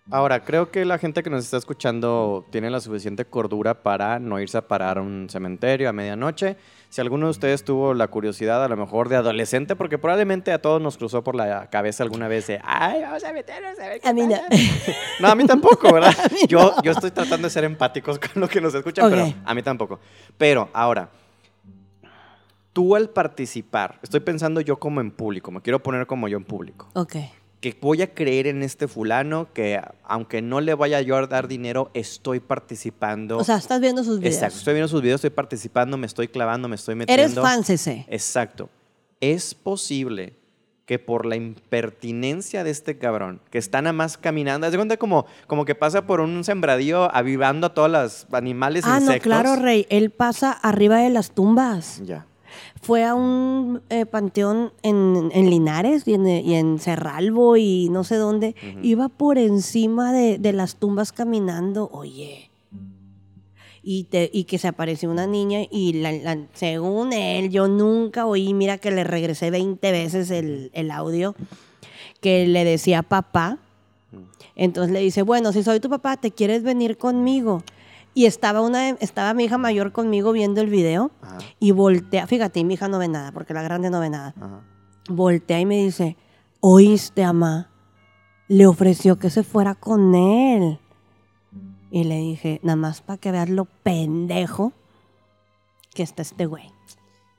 Ahora, 0.08 0.44
creo 0.44 0.70
que 0.70 0.84
la 0.84 0.98
gente 0.98 1.24
que 1.24 1.30
nos 1.30 1.42
está 1.42 1.56
escuchando 1.56 2.46
tiene 2.50 2.70
la 2.70 2.78
suficiente 2.78 3.24
cordura 3.24 3.82
para 3.82 4.20
no 4.20 4.38
irse 4.38 4.56
a 4.56 4.68
parar 4.68 4.98
a 4.98 5.00
un 5.00 5.26
cementerio 5.28 5.88
a 5.88 5.92
medianoche. 5.92 6.56
Si 6.90 7.00
alguno 7.00 7.26
de 7.26 7.32
ustedes 7.32 7.64
tuvo 7.64 7.92
la 7.92 8.06
curiosidad, 8.06 8.62
a 8.62 8.68
lo 8.68 8.76
mejor 8.76 9.08
de 9.08 9.16
adolescente, 9.16 9.74
porque 9.74 9.98
probablemente 9.98 10.52
a 10.52 10.62
todos 10.62 10.80
nos 10.80 10.96
cruzó 10.96 11.24
por 11.24 11.34
la 11.34 11.68
cabeza 11.70 12.04
alguna 12.04 12.28
vez 12.28 12.46
de, 12.46 12.60
ay, 12.62 13.02
vamos 13.02 13.24
a 13.24 13.32
meternos 13.32 13.76
a 13.80 13.88
ver 13.88 14.00
qué 14.00 14.08
A 14.08 14.12
mí 14.12 14.28
no. 14.28 14.36
no, 15.18 15.26
a 15.26 15.34
mí 15.34 15.44
tampoco, 15.44 15.92
¿verdad? 15.92 16.14
yo, 16.46 16.72
yo 16.84 16.92
estoy 16.92 17.10
tratando 17.10 17.48
de 17.48 17.50
ser 17.50 17.64
empáticos 17.64 18.20
con 18.20 18.42
lo 18.42 18.48
que 18.48 18.60
nos 18.60 18.72
escuchan, 18.76 19.10
pero 19.10 19.34
a 19.44 19.54
mí 19.56 19.62
tampoco. 19.64 19.98
Pero 20.38 20.68
ahora, 20.72 21.10
tú 22.74 22.94
al 22.96 23.08
participar, 23.08 23.98
estoy 24.02 24.20
pensando 24.20 24.60
yo 24.60 24.78
como 24.78 25.00
en 25.00 25.10
público, 25.10 25.50
me 25.50 25.62
quiero 25.62 25.82
poner 25.82 26.06
como 26.06 26.28
yo 26.28 26.36
en 26.36 26.44
público. 26.44 26.90
Ok 26.92 27.16
que 27.64 27.74
voy 27.80 28.02
a 28.02 28.12
creer 28.12 28.46
en 28.46 28.62
este 28.62 28.88
fulano, 28.88 29.48
que 29.54 29.80
aunque 30.02 30.42
no 30.42 30.60
le 30.60 30.74
vaya 30.74 31.00
yo 31.00 31.16
a 31.16 31.26
dar 31.26 31.48
dinero, 31.48 31.90
estoy 31.94 32.38
participando. 32.38 33.38
O 33.38 33.44
sea, 33.44 33.56
estás 33.56 33.80
viendo 33.80 34.04
sus 34.04 34.18
videos. 34.18 34.34
Exacto, 34.34 34.58
estoy 34.58 34.74
viendo 34.74 34.88
sus 34.88 35.00
videos, 35.00 35.16
estoy 35.16 35.30
participando, 35.30 35.96
me 35.96 36.06
estoy 36.06 36.28
clavando, 36.28 36.68
me 36.68 36.74
estoy 36.74 36.94
metiendo. 36.94 37.22
Eres 37.22 37.34
fan, 37.34 37.64
CC. 37.64 38.04
Exacto. 38.10 38.68
Es 39.18 39.54
posible 39.54 40.36
que 40.84 40.98
por 40.98 41.24
la 41.24 41.36
impertinencia 41.36 42.64
de 42.64 42.70
este 42.70 42.98
cabrón, 42.98 43.40
que 43.50 43.56
está 43.56 43.80
nada 43.80 43.94
más 43.94 44.18
caminando, 44.18 44.66
haz 44.66 44.72
de 44.72 44.76
cuenta 44.76 44.98
como, 44.98 45.24
como 45.46 45.64
que 45.64 45.74
pasa 45.74 46.06
por 46.06 46.20
un 46.20 46.44
sembradío 46.44 47.08
avivando 47.16 47.68
a 47.68 47.72
todos 47.72 47.90
los 47.90 48.26
animales 48.32 48.84
ah, 48.84 48.98
insectos. 49.00 49.32
Ah, 49.32 49.36
no, 49.38 49.42
claro, 49.42 49.62
Rey, 49.62 49.86
él 49.88 50.10
pasa 50.10 50.52
arriba 50.52 50.98
de 50.98 51.08
las 51.08 51.30
tumbas. 51.30 52.02
Ya 52.04 52.26
fue 52.80 53.04
a 53.04 53.14
un 53.14 53.82
eh, 53.88 54.06
panteón 54.06 54.72
en, 54.82 55.30
Linares 55.50 56.04
y 56.06 56.14
en, 56.14 56.78
Cerralbo 56.78 57.56
y 57.56 57.88
no 57.90 58.04
sé 58.04 58.16
dónde. 58.16 58.54
Iba 58.82 59.08
por 59.08 59.38
encima 59.38 60.12
de, 60.12 60.52
las 60.52 60.76
tumbas 60.76 61.12
caminando. 61.12 61.88
Oye. 61.92 62.50
Y, 63.82 64.04
te, 64.04 64.30
y 64.32 64.44
que 64.44 64.56
se 64.56 64.68
apareció 64.68 65.10
una 65.10 65.26
niña 65.26 65.60
y 65.70 66.02
según 66.54 67.12
él, 67.12 67.50
yo 67.50 67.68
nunca 67.68 68.24
oí, 68.24 68.54
mira 68.54 68.78
que 68.78 68.90
le 68.90 69.04
regresé 69.04 69.50
20 69.50 69.92
veces 69.92 70.30
el, 70.30 70.70
el 70.72 70.90
audio, 70.90 71.34
que 72.22 72.46
le 72.46 72.64
decía 72.64 73.02
papá. 73.02 73.58
Entonces 74.56 74.92
le 74.92 75.00
dice, 75.00 75.22
bueno, 75.22 75.52
si 75.52 75.62
soy 75.62 75.80
tu 75.80 75.90
papá, 75.90 76.16
¿te 76.16 76.30
quieres 76.30 76.62
venir 76.62 76.96
conmigo? 76.96 77.62
Y 78.14 78.26
estaba, 78.26 78.60
una, 78.60 78.90
estaba 78.90 79.34
mi 79.34 79.44
hija 79.44 79.58
mayor 79.58 79.90
conmigo 79.90 80.32
viendo 80.32 80.60
el 80.60 80.68
video 80.68 81.10
y 81.58 81.72
voltea, 81.72 82.26
fíjate, 82.28 82.62
mi 82.62 82.74
hija 82.74 82.86
no 82.86 82.98
ve 82.98 83.08
nada, 83.08 83.32
porque 83.32 83.54
la 83.54 83.62
grande 83.62 83.90
no 83.90 83.98
ve 83.98 84.08
nada. 84.08 84.34
Voltea 85.08 85.60
y 85.60 85.66
me 85.66 85.82
dice, 85.82 86.16
oíste, 86.60 87.24
ama, 87.24 87.70
le 88.46 88.66
ofreció 88.66 89.18
que 89.18 89.30
se 89.30 89.42
fuera 89.42 89.74
con 89.74 90.14
él. 90.14 90.78
Y 91.90 92.04
le 92.04 92.16
dije, 92.18 92.60
nada 92.62 92.76
más 92.76 93.02
para 93.02 93.18
que 93.18 93.32
veas 93.32 93.48
lo 93.48 93.64
pendejo 93.64 94.72
que 95.92 96.02
está 96.02 96.22
este 96.22 96.46
güey. 96.46 96.70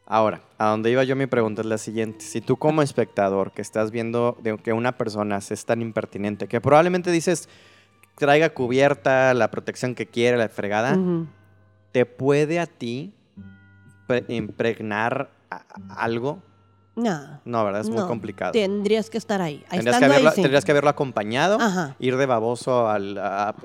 Ahora, 0.07 0.41
a 0.57 0.67
donde 0.67 0.91
iba 0.91 1.03
yo 1.03 1.15
mi 1.15 1.25
pregunta 1.25 1.61
es 1.61 1.67
la 1.67 1.77
siguiente. 1.77 2.23
Si 2.23 2.39
tú 2.39 2.57
como 2.57 2.81
espectador 2.81 3.51
que 3.51 3.61
estás 3.61 3.91
viendo 3.91 4.37
de 4.41 4.57
que 4.57 4.71
una 4.71 4.97
persona 4.97 5.37
es 5.37 5.65
tan 5.65 5.81
impertinente, 5.81 6.47
que 6.47 6.61
probablemente 6.61 7.11
dices, 7.11 7.49
traiga 8.15 8.49
cubierta, 8.49 9.33
la 9.33 9.51
protección 9.51 9.95
que 9.95 10.07
quiere, 10.07 10.37
la 10.37 10.49
fregada, 10.49 10.97
te 11.91 12.05
puede 12.05 12.59
a 12.59 12.65
ti 12.65 13.13
impregnar 14.27 15.29
algo 15.89 16.41
no. 16.95 17.41
No, 17.43 17.65
¿verdad? 17.65 17.81
Es 17.81 17.89
muy 17.89 18.03
complicado. 18.03 18.53
Tendrías 18.53 19.09
que 19.09 19.17
estar 19.17 19.41
ahí. 19.41 19.63
tendrías, 19.69 19.99
que 19.99 20.05
haberlo, 20.05 20.31
tendrías, 20.31 20.65
que 20.65 20.71
haberlo, 20.71 20.89
acompañado, 20.89 21.57
ir 21.99 22.15
de 22.15 22.25
baboso 22.25 22.87
al, 22.87 23.19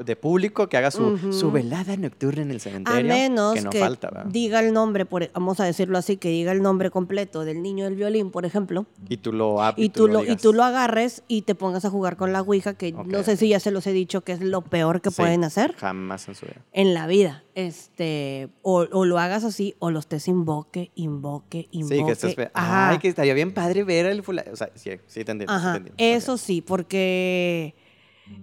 de 0.05 0.17
público, 0.17 0.69
que 0.69 0.77
haga 0.77 0.91
su, 0.91 1.33
su, 1.33 1.51
velada 1.51 1.97
nocturna 1.97 2.43
en 2.43 2.51
el 2.51 2.61
cementerio. 2.61 3.13
A 3.13 3.17
menos 3.17 3.55
que, 3.55 3.63
no 3.63 3.73
falta, 3.73 4.25
diga 4.27 4.61
el 4.61 4.73
nombre, 4.73 5.07
por, 5.07 5.31
vamos 5.33 5.61
a 5.61 5.65
decirlo 5.65 5.99
así, 5.99 6.17
que 6.17 6.29
diga 6.29 6.53
el 6.53 6.63
nombre 6.63 6.91
completo 6.91 7.45
del 7.45 7.63
niño 7.63 7.85
del 7.85 7.95
violín, 7.95 8.31
por 8.31 8.45
ejemplo. 8.45 8.87
Y 9.09 9.19
tú 9.19 9.33
lo, 9.33 9.59
y, 9.77 9.91
tú, 9.91 10.09
lo, 10.09 10.25
y 10.25 10.37
tú 10.37 10.53
lo 10.53 10.65
agarres 10.65 11.23
y 11.29 11.43
te 11.43 11.55
pongas 11.55 11.85
a 11.85 11.91
jugar 11.91 12.17
con 12.17 12.33
la 12.33 12.41
Ouija, 12.41 12.75
que 12.75 12.93
no 12.93 13.23
sé 13.23 13.37
si 13.37 13.49
ya 13.49 13.61
se 13.61 13.71
los 13.71 13.87
he 13.87 13.93
dicho 13.93 14.23
que 14.23 14.33
es 14.33 14.41
lo 14.41 14.63
peor 14.63 15.01
que 15.01 15.11
pueden 15.11 15.45
hacer. 15.45 15.75
Jamás 15.77 16.29
en 16.29 16.35
su 16.35 16.47
vida. 16.47 16.63
En 16.73 16.95
la 16.95 17.07
vida. 17.07 17.45
Este, 17.55 18.49
o, 18.63 18.85
lo 18.85 19.19
hagas 19.19 19.45
así, 19.45 19.75
o 19.79 19.91
los 19.91 20.05
estés 20.05 20.29
invoque, 20.29 20.91
invoque, 20.95 21.69
invoque. 21.71 21.97
Sí, 21.97 22.05
que 22.05 22.13
estés. 22.13 22.51
Ay, 22.55 22.99
que 22.99 23.09
estaría 23.09 23.35
bien 23.35 23.53
padre 23.53 23.85
ver 23.85 24.07
el 24.07 24.23
fulano. 24.23 24.53
O 24.53 24.57
sea, 24.57 24.71
sí, 24.75 24.91
sí 25.07 25.25
te 25.25 25.33
entiendo. 25.33 25.53
Eso 25.99 26.37
sí, 26.37 26.63
porque 26.63 27.75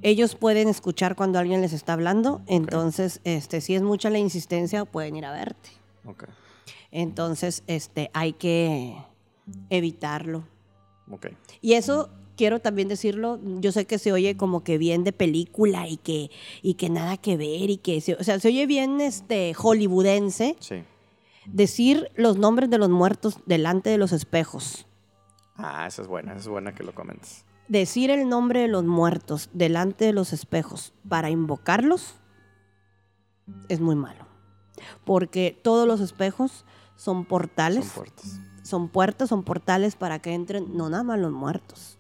ellos 0.02 0.36
pueden 0.36 0.68
escuchar 0.68 1.16
cuando 1.16 1.40
alguien 1.40 1.62
les 1.62 1.74
está 1.74 1.94
hablando. 1.94 2.42
Entonces, 2.48 3.22
este, 3.24 3.62
si 3.62 3.76
es 3.76 3.82
mucha 3.82 4.10
la 4.10 4.20
insistencia, 4.20 4.86
pueden 4.86 5.16
ir 5.16 5.26
a 5.26 5.32
verte. 5.32 5.70
Okay. 6.06 6.30
Entonces, 6.92 7.64
este, 7.68 8.10
hay 8.14 8.34
que 8.34 8.98
evitarlo. 9.70 10.44
Okay. 11.10 11.38
Y 11.62 11.74
eso 11.74 12.10
quiero 12.38 12.62
también 12.62 12.88
decirlo, 12.88 13.40
yo 13.60 13.74
sé 13.74 13.86
que 13.86 14.00
se 14.00 14.14
oye 14.14 14.38
como 14.38 14.64
que 14.64 14.78
bien 14.78 15.04
de 15.04 15.12
película 15.12 15.88
y 15.88 15.98
que, 15.98 16.32
y 16.62 16.76
que 16.76 16.90
nada 16.90 17.18
que 17.18 17.36
ver 17.36 17.70
y 17.70 17.78
que, 17.78 18.00
se, 18.00 18.14
o 18.14 18.24
sea, 18.24 18.40
se 18.40 18.48
oye 18.48 18.66
bien 18.66 19.02
este 19.02 19.54
hollywoodense. 19.54 20.56
Sí. 20.60 20.84
Decir 21.48 22.10
los 22.16 22.38
nombres 22.38 22.70
de 22.70 22.78
los 22.78 22.90
muertos 22.90 23.40
delante 23.46 23.90
de 23.90 23.98
los 23.98 24.14
espejos. 24.14 24.86
Ah, 25.56 25.86
esa 25.88 26.04
es 26.04 26.08
buena, 26.08 26.32
esa 26.34 26.42
es 26.42 26.48
buena 26.48 26.74
que 26.76 26.84
lo 26.84 26.94
comentes. 26.94 27.46
Decir 27.68 28.12
el 28.12 28.30
nombre 28.30 28.62
de 28.62 28.68
los 28.70 28.86
muertos 28.86 29.50
delante 29.52 30.06
de 30.06 30.14
los 30.14 30.32
espejos 30.32 30.94
para 31.10 31.30
invocarlos 31.30 32.16
es 33.68 33.80
muy 33.82 33.96
malo. 33.96 34.26
porque 35.06 35.60
todos 35.64 35.88
los 35.88 36.00
espejos 36.02 36.66
son 36.96 37.26
portales. 37.26 37.86
Son 37.86 37.96
puertas. 37.96 38.40
Son 38.64 38.90
puertas, 38.90 39.30
son 39.30 39.44
portales 39.44 39.96
para 39.96 40.20
que 40.20 40.34
entren 40.34 40.76
no 40.76 40.90
nada 40.90 41.04
más 41.04 41.20
los 41.20 41.32
muertos, 41.32 41.97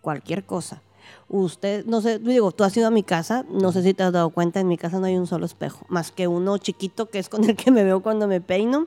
cualquier 0.00 0.44
cosa. 0.44 0.82
Usted, 1.28 1.84
no 1.86 2.00
sé, 2.00 2.18
digo, 2.18 2.52
tú 2.52 2.64
has 2.64 2.76
ido 2.76 2.86
a 2.86 2.90
mi 2.90 3.02
casa, 3.02 3.44
no 3.50 3.72
sé 3.72 3.82
si 3.82 3.94
te 3.94 4.02
has 4.02 4.12
dado 4.12 4.30
cuenta, 4.30 4.60
en 4.60 4.68
mi 4.68 4.76
casa 4.76 4.98
no 4.98 5.06
hay 5.06 5.16
un 5.16 5.26
solo 5.26 5.46
espejo, 5.46 5.84
más 5.88 6.10
que 6.10 6.26
uno 6.26 6.58
chiquito 6.58 7.08
que 7.08 7.18
es 7.18 7.28
con 7.28 7.44
el 7.44 7.56
que 7.56 7.70
me 7.70 7.84
veo 7.84 8.02
cuando 8.02 8.26
me 8.28 8.40
peino. 8.40 8.86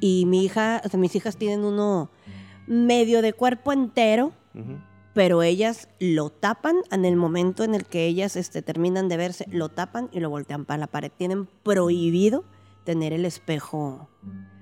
Y 0.00 0.24
mi 0.26 0.44
hija, 0.44 0.82
o 0.84 0.88
sea, 0.88 1.00
mis 1.00 1.14
hijas 1.16 1.36
tienen 1.36 1.64
uno 1.64 2.10
medio 2.66 3.22
de 3.22 3.32
cuerpo 3.32 3.72
entero, 3.72 4.32
pero 5.14 5.42
ellas 5.42 5.88
lo 5.98 6.30
tapan 6.30 6.76
en 6.90 7.04
el 7.04 7.16
momento 7.16 7.64
en 7.64 7.74
el 7.74 7.86
que 7.86 8.06
ellas 8.06 8.36
este, 8.36 8.62
terminan 8.62 9.08
de 9.08 9.16
verse, 9.16 9.46
lo 9.50 9.70
tapan 9.70 10.10
y 10.12 10.20
lo 10.20 10.28
voltean 10.28 10.64
para 10.64 10.78
la 10.78 10.86
pared. 10.86 11.10
Tienen 11.16 11.46
prohibido 11.62 12.44
tener 12.84 13.12
el 13.12 13.24
espejo 13.24 14.08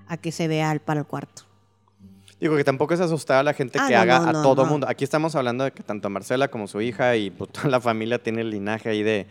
a 0.07 0.17
que 0.17 0.33
se 0.33 0.49
vea 0.49 0.81
para 0.85 1.01
el 1.01 1.07
cuarto. 1.07 1.43
Digo 2.45 2.59
que 2.59 2.65
tampoco 2.65 2.93
es 2.93 3.01
asustar 3.01 3.39
a 3.39 3.43
la 3.43 3.55
gente 3.55 3.79
ah, 3.81 3.89
que 3.89 3.97
haga 3.97 4.29
a 4.29 4.33
todo 4.43 4.67
mundo. 4.67 4.87
Aquí 4.87 5.03
estamos 5.03 5.35
hablando 5.35 5.65
de 5.65 5.73
que 5.73 5.83
tanto 5.83 6.11
Marcela 6.11 6.49
como 6.49 6.69
su 6.69 6.83
hija 6.83 7.17
y 7.17 7.31
pues, 7.31 7.51
toda 7.53 7.71
la 7.71 7.81
familia 7.81 8.23
tiene 8.23 8.43
el 8.43 8.51
linaje 8.51 8.91
ahí 8.91 9.03
de 9.03 9.27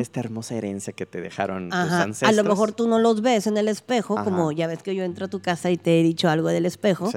esta 0.00 0.20
hermosa 0.20 0.54
herencia 0.54 0.94
que 0.94 1.04
te 1.04 1.20
dejaron 1.20 1.68
tus 1.68 1.78
ancestros. 1.78 2.30
A 2.30 2.32
lo 2.32 2.48
mejor 2.48 2.72
tú 2.72 2.88
no 2.88 2.98
los 2.98 3.20
ves 3.20 3.46
en 3.46 3.58
el 3.58 3.68
espejo, 3.68 4.14
como 4.24 4.50
ya 4.50 4.66
ves 4.66 4.82
que 4.82 4.94
yo 4.94 5.04
entro 5.04 5.26
a 5.26 5.28
tu 5.28 5.40
casa 5.40 5.70
y 5.70 5.76
te 5.76 6.00
he 6.00 6.02
dicho 6.02 6.30
algo 6.30 6.48
del 6.48 6.64
espejo. 6.64 7.10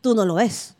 Tú 0.00 0.14
no 0.14 0.24
lo 0.24 0.36
ves, 0.36 0.78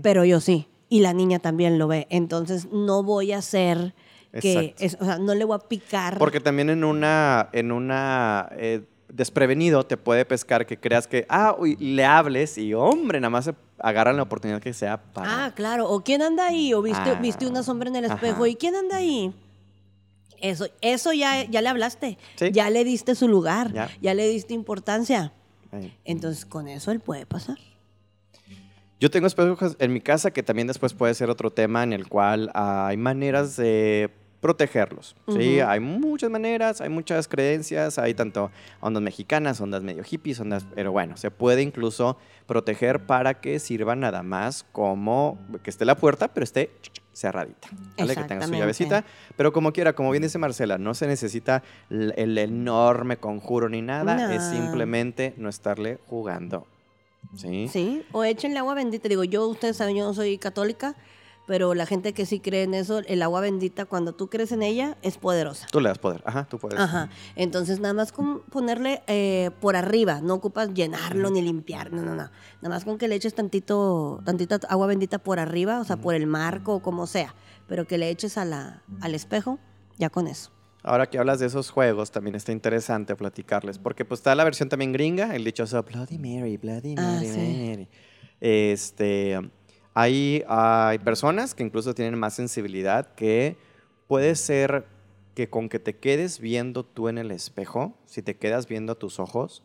pero 0.00 0.24
yo 0.24 0.40
sí. 0.40 0.66
Y 0.88 1.00
la 1.00 1.12
niña 1.12 1.38
también 1.38 1.78
lo 1.78 1.88
ve. 1.88 2.06
Entonces 2.08 2.68
no 2.72 3.02
voy 3.02 3.32
a 3.32 3.38
hacer 3.38 3.92
que, 4.40 4.74
o 4.98 5.04
sea, 5.04 5.18
no 5.18 5.34
le 5.34 5.44
voy 5.44 5.56
a 5.56 5.68
picar. 5.68 6.16
Porque 6.16 6.40
también 6.40 6.70
en 6.70 6.84
una, 6.84 7.50
en 7.52 7.70
una 7.70 8.48
eh, 8.52 8.80
desprevenido 9.08 9.84
te 9.84 9.96
puede 9.96 10.24
pescar 10.24 10.66
que 10.66 10.78
creas 10.78 11.06
que, 11.06 11.26
ah, 11.28 11.56
le 11.78 12.04
hables 12.04 12.58
y 12.58 12.74
hombre, 12.74 13.20
nada 13.20 13.30
más 13.30 13.46
se 13.46 13.54
agarran 13.78 14.16
la 14.16 14.22
oportunidad 14.22 14.60
que 14.60 14.72
sea 14.72 15.02
para... 15.12 15.46
Ah, 15.46 15.54
claro, 15.54 15.88
o 15.88 16.02
quién 16.02 16.22
anda 16.22 16.46
ahí, 16.46 16.74
o 16.74 16.82
viste, 16.82 17.10
ah, 17.10 17.18
viste 17.20 17.46
una 17.46 17.62
sombra 17.62 17.88
en 17.88 17.96
el 17.96 18.04
espejo, 18.04 18.46
¿y 18.46 18.56
quién 18.56 18.74
anda 18.74 18.96
ahí? 18.96 19.32
Eso, 20.40 20.66
eso 20.80 21.12
ya, 21.12 21.44
ya 21.44 21.62
le 21.62 21.68
hablaste, 21.68 22.18
ya 22.52 22.70
le 22.70 22.84
diste 22.84 23.14
su 23.14 23.28
lugar, 23.28 23.72
ya, 24.00 24.14
le 24.14 24.28
diste 24.28 24.54
importancia. 24.54 25.32
Entonces, 26.04 26.44
con 26.46 26.68
eso 26.68 26.92
él 26.92 27.00
puede 27.00 27.26
pasar. 27.26 27.58
Yo 29.00 29.10
tengo 29.10 29.26
espejos 29.26 29.76
en 29.78 29.92
mi 29.92 30.00
casa 30.00 30.32
que 30.32 30.42
también 30.42 30.66
después 30.66 30.92
puede 30.92 31.14
ser 31.14 31.30
otro 31.30 31.50
tema 31.50 31.84
en 31.84 31.92
el 31.92 32.08
cual 32.08 32.50
hay 32.54 32.96
maneras 32.96 33.56
de 33.56 34.10
protegerlos. 34.40 35.16
¿sí? 35.28 35.60
Hay 35.60 35.80
muchas 35.80 36.30
maneras, 36.30 36.80
hay 36.80 36.88
muchas 36.88 37.28
creencias, 37.28 37.98
hay 37.98 38.14
tanto 38.14 38.50
ondas 38.80 39.02
mexicanas, 39.02 39.60
ondas 39.60 39.82
medio 39.82 40.04
hippies, 40.04 40.40
ondas, 40.40 40.66
pero 40.74 40.92
bueno, 40.92 41.16
se 41.16 41.30
puede 41.30 41.62
incluso 41.62 42.16
proteger 42.46 43.04
para 43.06 43.40
que 43.40 43.58
sirva 43.58 43.96
nada 43.96 44.22
más 44.22 44.64
como 44.72 45.38
que 45.62 45.70
esté 45.70 45.84
la 45.84 45.96
puerta, 45.96 46.28
pero 46.28 46.44
esté 46.44 46.70
cerradita, 47.12 47.68
¿vale? 47.98 48.14
que 48.14 48.24
tenga 48.24 48.46
su 48.46 48.54
llavecita, 48.54 49.04
pero 49.36 49.52
como 49.52 49.72
quiera, 49.72 49.92
como 49.92 50.10
bien 50.12 50.22
dice 50.22 50.38
Marcela, 50.38 50.78
no 50.78 50.94
se 50.94 51.08
necesita 51.08 51.64
el, 51.90 52.38
enorme 52.38 53.16
conjuro 53.16 53.68
ni 53.68 53.82
nada, 53.82 54.34
es 54.34 54.44
simplemente 54.44 55.34
no 55.36 55.48
estarle 55.48 55.98
jugando. 56.06 56.66
Sí. 57.36 57.68
Sí, 57.68 58.04
o 58.12 58.24
échenle 58.24 58.60
agua 58.60 58.74
bendita. 58.74 59.08
Digo, 59.08 59.24
yo, 59.24 59.48
ustedes 59.48 59.76
saben, 59.76 59.96
yo 59.96 60.04
no 60.04 60.14
soy 60.14 60.38
católica, 60.38 60.94
pero 61.48 61.72
la 61.72 61.86
gente 61.86 62.12
que 62.12 62.26
sí 62.26 62.40
cree 62.40 62.64
en 62.64 62.74
eso, 62.74 62.98
el 62.98 63.22
agua 63.22 63.40
bendita, 63.40 63.86
cuando 63.86 64.12
tú 64.12 64.28
crees 64.28 64.52
en 64.52 64.62
ella, 64.62 64.98
es 65.00 65.16
poderosa. 65.16 65.66
Tú 65.72 65.80
le 65.80 65.88
das 65.88 65.98
poder, 65.98 66.22
ajá, 66.26 66.44
tú 66.44 66.58
puedes. 66.58 66.78
Ajá, 66.78 67.08
entonces 67.36 67.80
nada 67.80 67.94
más 67.94 68.12
con 68.12 68.42
ponerle 68.42 69.02
eh, 69.06 69.50
por 69.58 69.74
arriba, 69.74 70.20
no 70.20 70.34
ocupas 70.34 70.74
llenarlo 70.74 71.30
ni 71.30 71.40
limpiar, 71.40 71.90
no, 71.90 72.02
no, 72.02 72.14
no. 72.14 72.30
Nada 72.60 72.68
más 72.68 72.84
con 72.84 72.98
que 72.98 73.08
le 73.08 73.14
eches 73.14 73.34
tantito, 73.34 74.20
tantita 74.26 74.60
agua 74.68 74.86
bendita 74.88 75.18
por 75.18 75.40
arriba, 75.40 75.80
o 75.80 75.84
sea, 75.84 75.96
por 75.96 76.14
el 76.14 76.26
marco 76.26 76.74
o 76.74 76.82
como 76.82 77.06
sea, 77.06 77.34
pero 77.66 77.86
que 77.86 77.96
le 77.96 78.10
eches 78.10 78.36
a 78.36 78.44
la, 78.44 78.82
al 79.00 79.14
espejo, 79.14 79.58
ya 79.96 80.10
con 80.10 80.28
eso. 80.28 80.50
Ahora 80.82 81.08
que 81.08 81.18
hablas 81.18 81.38
de 81.38 81.46
esos 81.46 81.70
juegos, 81.70 82.10
también 82.10 82.34
está 82.36 82.52
interesante 82.52 83.16
platicarles, 83.16 83.78
porque 83.78 84.04
pues 84.04 84.20
está 84.20 84.34
la 84.34 84.44
versión 84.44 84.68
también 84.68 84.92
gringa, 84.92 85.34
el 85.34 85.44
dichoso 85.44 85.82
Bloody 85.82 86.18
Mary, 86.18 86.58
Bloody 86.58 86.94
ah, 86.98 87.02
Mary, 87.02 87.28
ah, 87.30 87.70
Mary. 87.70 87.88
Este 88.38 89.50
hay, 89.98 90.44
hay 90.46 91.00
personas 91.00 91.56
que 91.56 91.64
incluso 91.64 91.92
tienen 91.92 92.16
más 92.16 92.34
sensibilidad 92.34 93.14
que 93.16 93.56
puede 94.06 94.36
ser 94.36 94.86
que 95.34 95.50
con 95.50 95.68
que 95.68 95.80
te 95.80 95.96
quedes 95.96 96.38
viendo 96.38 96.84
tú 96.84 97.08
en 97.08 97.18
el 97.18 97.32
espejo, 97.32 97.98
si 98.06 98.22
te 98.22 98.36
quedas 98.36 98.68
viendo 98.68 98.92
a 98.92 98.94
tus 98.94 99.18
ojos, 99.18 99.64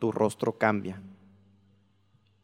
tu 0.00 0.10
rostro 0.10 0.58
cambia. 0.58 1.00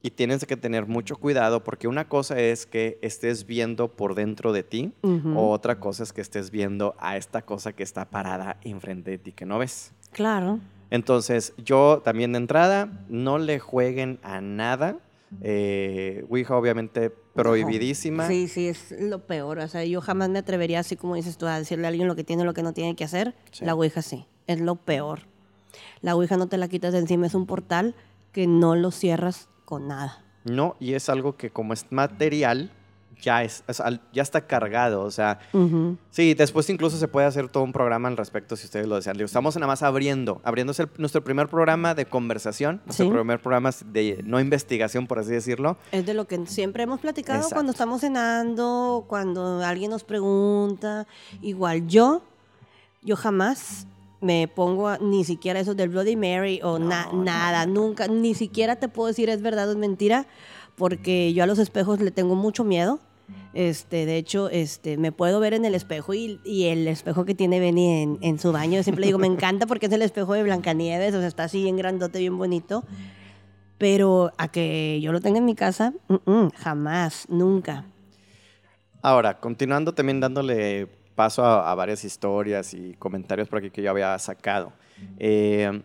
Y 0.01 0.13
tienes 0.13 0.47
que 0.47 0.57
tener 0.57 0.87
mucho 0.87 1.17
cuidado 1.17 1.65
porque 1.65 1.89
una 1.89 2.09
cosa 2.09 2.39
es 2.39 2.67
que 2.67 3.01
estés 3.03 3.47
viendo 3.47 3.89
por 3.89 4.15
dentro 4.15 4.53
de 4.53 4.63
ti 4.63 4.93
o 5.03 5.51
otra 5.51 5.81
cosa 5.81 6.05
es 6.05 6.13
que 6.13 6.21
estés 6.21 6.53
viendo 6.53 6.95
a 7.01 7.17
esta 7.17 7.43
cosa 7.43 7.73
que 7.73 7.83
está 7.83 8.11
parada 8.11 8.59
enfrente 8.63 9.11
de 9.11 9.19
ti 9.19 9.33
que 9.33 9.45
no 9.45 9.59
ves. 9.59 9.93
Claro. 10.13 10.61
Entonces, 10.91 11.53
yo 11.57 12.01
también 12.05 12.31
de 12.31 12.39
entrada, 12.39 13.05
no 13.09 13.39
le 13.39 13.59
jueguen 13.59 14.21
a 14.23 14.41
nada 14.41 15.01
eh, 15.43 16.25
Ouija 16.29 16.57
obviamente 16.57 17.13
prohibidísima. 17.35 18.27
Sí, 18.29 18.49
sí, 18.49 18.69
es 18.69 18.95
lo 18.99 19.27
peor. 19.27 19.59
O 19.59 19.69
sea, 19.69 19.85
yo 19.85 20.01
jamás 20.01 20.31
me 20.31 20.39
atrevería, 20.39 20.81
así 20.81 20.97
como 20.97 21.17
dices 21.17 21.37
tú, 21.37 21.47
a 21.47 21.59
decirle 21.59 21.87
a 21.87 21.89
alguien 21.89 22.09
lo 22.09 22.17
que 22.17 22.25
tiene 22.25 22.45
lo 22.45 22.55
que 22.55 22.63
no 22.63 22.73
tiene 22.73 22.97
que 22.97 23.05
hacer. 23.05 23.35
La 23.61 23.75
Ouija 23.75 24.03
sí, 24.03 24.27
es 24.47 24.61
lo 24.61 24.77
peor. 24.77 25.21
La 26.01 26.15
Ouija 26.15 26.37
no 26.37 26.47
te 26.47 26.57
la 26.57 26.69
quitas 26.69 26.93
de 26.93 27.01
encima, 27.01 27.27
es 27.27 27.35
un 27.35 27.47
portal 27.47 27.95
que 28.33 28.47
no 28.47 28.77
lo 28.77 28.91
cierras 28.91 29.49
con 29.65 29.89
nada. 29.89 30.25
No, 30.45 30.77
y 30.79 30.95
es 30.95 31.09
algo 31.09 31.37
que 31.37 31.51
como 31.51 31.73
es 31.73 31.87
material, 31.91 32.71
ya, 33.23 33.43
es, 33.43 33.65
ya 34.13 34.23
está 34.23 34.47
cargado. 34.47 35.03
O 35.03 35.11
sea, 35.11 35.41
sí, 36.11 36.35
después 36.35 36.69
incluso 36.71 36.97
se 36.99 37.09
puede 37.09 37.27
hacer 37.27 37.49
todo 37.49 37.63
un 37.63 37.73
programa 37.73 38.09
al 38.09 38.17
respecto 38.17 38.57
si 38.57 38.67
ustedes 38.67 38.87
lo 38.87 38.97
desean. 38.97 39.21
Estamos 39.21 39.55
nada 39.57 39.67
más 39.67 39.83
abriendo, 39.83 40.41
abriendo 40.45 40.73
nuestro 40.99 41.25
primer 41.25 41.49
programa 41.49 41.95
de 41.95 42.07
conversación, 42.07 42.81
nuestro 42.87 43.11
primer 43.11 43.41
programa 43.41 43.71
de 43.87 44.23
no 44.25 44.41
investigación, 44.41 45.07
por 45.07 45.19
así 45.19 45.33
decirlo. 45.33 45.77
Es 45.93 46.07
de 46.07 46.15
lo 46.15 46.27
que 46.27 46.47
siempre 46.47 46.83
hemos 46.83 47.01
platicado 47.01 47.49
cuando 47.51 47.73
estamos 47.73 48.01
cenando, 48.01 49.05
cuando 49.09 49.63
alguien 49.65 49.91
nos 49.91 50.05
pregunta. 50.05 51.07
Igual 51.43 51.87
yo, 51.87 52.23
yo 53.03 53.17
jamás 53.17 53.87
me 54.25 54.49
pongo 54.49 54.97
ni 54.99 55.23
siquiera 55.25 55.61
eso 55.61 55.75
del 55.75 55.91
Bloody 55.91 56.17
Mary 56.17 56.61
o 56.63 56.79
nada, 56.79 57.67
nunca, 57.67 58.09
ni 58.09 58.35
siquiera 58.35 58.77
te 58.77 58.89
puedo 58.89 59.09
decir 59.09 59.29
es 59.29 59.43
verdad 59.43 59.69
o 59.69 59.73
es 59.73 59.77
mentira, 59.77 60.27
porque 60.77 61.33
yo 61.33 61.45
a 61.45 61.47
los 61.47 61.59
espejos 61.59 62.01
le 62.01 62.11
tengo 62.11 62.35
mucho 62.35 62.65
miedo. 62.65 63.01
Este, 63.55 64.05
de 64.05 64.17
hecho, 64.17 64.51
este, 64.51 64.97
me 64.97 65.13
puedo 65.13 65.41
ver 65.41 65.55
en 65.55 65.65
el 65.65 65.75
espejo 65.75 66.13
y, 66.13 66.41
el 66.45 66.89
espejo 66.89 67.25
que 67.25 67.35
tiene 67.35 67.61
Benny 67.61 68.03
en, 68.03 68.19
en, 68.21 68.39
su 68.39 68.53
baño, 68.53 68.83
siempre 68.83 69.07
digo, 69.07 69.19
me 69.19 69.29
encanta 69.29 69.67
porque 69.67 69.87
es 69.87 69.93
el 69.93 70.03
espejo 70.03 70.35
de 70.35 70.43
Blancanieves, 70.43 71.15
o 71.15 71.21
sea, 71.21 71.29
está 71.29 71.45
así 71.45 71.63
bien 71.63 71.77
grandote, 71.77 72.19
bien 72.19 72.37
bonito. 72.37 72.85
Pero 73.79 74.33
a 74.39 74.49
que 74.49 75.01
yo 75.01 75.13
lo 75.13 75.21
tenga 75.21 75.39
en 75.39 75.45
mi 75.45 75.55
casa, 75.55 75.95
jamás, 76.57 77.27
nunca. 77.29 77.85
Ahora, 79.03 79.39
continuando 79.39 79.95
también 79.95 80.21
dándole 80.21 80.89
paso 81.15 81.45
a, 81.45 81.75
varias 81.75 82.05
historias 82.05 82.75
y 82.75 82.95
comentarios 82.95 83.49
por 83.49 83.59
aquí 83.59 83.71
que 83.71 83.83
yo 83.83 83.91
había 83.91 84.19
sacado. 84.19 84.73
Eh, 85.19 85.83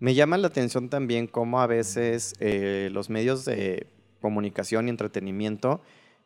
me 0.00 0.14
llama 0.14 0.38
la 0.38 0.48
atención 0.48 0.88
también 0.88 1.26
cómo 1.26 1.60
a 1.60 1.66
veces 1.66 2.34
eh, 2.38 2.88
los 2.92 3.10
medios 3.10 3.44
de 3.44 3.86
comunicación 4.20 4.86
y 4.86 4.90
entretenimiento 4.90 5.80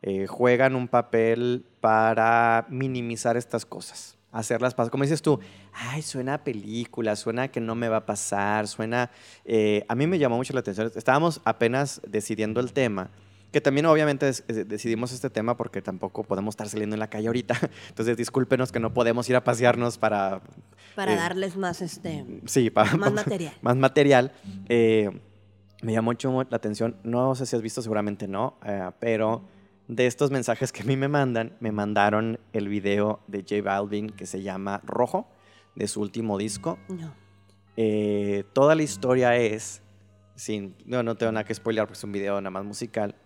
eh, 0.05 0.27
juegan 0.27 0.75
un 0.75 0.89
papel 0.89 1.65
para 1.81 2.67
minimizar 2.69 3.37
estas 3.37 3.65
cosas, 3.65 4.19
hacerlas 4.33 4.75
pasar. 4.75 4.91
Como 4.91 5.05
dices 5.05 5.23
tú, 5.23 5.39
ay, 5.73 6.03
suena 6.03 6.35
a 6.35 6.45
película, 6.45 7.15
suena 7.15 7.49
que 7.49 7.61
no 7.61 7.77
me 7.77 7.89
va 7.89 7.99
a 7.99 8.07
pasar, 8.07 8.67
suena... 8.67 9.13
Eh, 9.45 9.85
a 9.89 9.95
mí 9.95 10.09
me 10.09 10.19
llamó 10.19 10.37
mucho 10.37 10.55
la 10.55 10.61
atención. 10.61 10.91
Estábamos 10.97 11.41
apenas 11.45 12.01
decidiendo 12.05 12.61
el 12.61 12.73
tema 12.73 13.11
que 13.53 13.61
también 13.61 13.85
obviamente 13.85 14.33
decidimos 14.65 15.13
este 15.13 15.29
tema 15.29 15.59
porque 15.59 15.83
tampoco 15.83 16.25
podemos 16.25 16.55
estar 16.55 16.69
saliendo 16.69 16.97
en 16.97 17.01
la 17.01 17.09
calle 17.09 17.27
ahorita. 17.27 17.55
Entonces 17.91 18.17
discúlpenos 18.17 18.73
que 18.73 18.81
no 18.81 18.95
podemos 18.95 19.29
ir 19.29 19.37
a 19.37 19.45
pasearnos 19.45 19.99
para... 19.99 20.41
Para 20.97 21.13
eh, 21.13 21.17
darles 21.17 21.57
más, 21.57 21.83
este, 21.83 22.25
sí, 22.47 22.71
para, 22.71 22.97
más 22.97 23.13
material. 23.27 23.55
Más 23.61 23.77
material. 23.77 24.33
Me 25.83 25.93
llamó 25.93 26.11
mucho 26.11 26.33
la 26.49 26.57
atención, 26.57 26.97
no 27.05 27.35
sé 27.35 27.45
si 27.45 27.57
has 27.57 27.63
visto, 27.63 27.83
seguramente 27.83 28.27
no, 28.29 28.57
pero 28.99 29.43
de 29.89 30.07
estos 30.07 30.31
mensajes 30.31 30.73
que 30.73 30.83
a 30.83 30.85
mí 30.85 30.97
me 30.97 31.09
mandan, 31.09 31.57
me 31.61 31.73
mandaron 31.73 32.39
el 32.53 32.69
video 32.69 33.21
de 33.27 33.41
J 33.41 33.63
Balvin 33.63 34.09
que 34.11 34.27
se 34.27 34.43
llama 34.43 34.81
Rojo, 34.85 35.29
de 35.75 35.89
su 35.89 36.01
último 36.01 36.39
disco. 36.39 36.79
No. 36.89 37.13
Eh, 37.77 38.45
toda 38.53 38.75
la 38.75 38.83
historia 38.83 39.37
es, 39.37 39.83
sin, 40.35 40.77
no, 40.85 41.03
no 41.03 41.17
tengo 41.17 41.33
nada 41.33 41.45
que 41.45 41.55
spoiler 41.55 41.85
porque 41.85 41.99
es 41.99 42.05
un 42.05 42.13
video 42.13 42.41
nada 42.41 42.51
más 42.51 42.65
musical. 42.65 43.17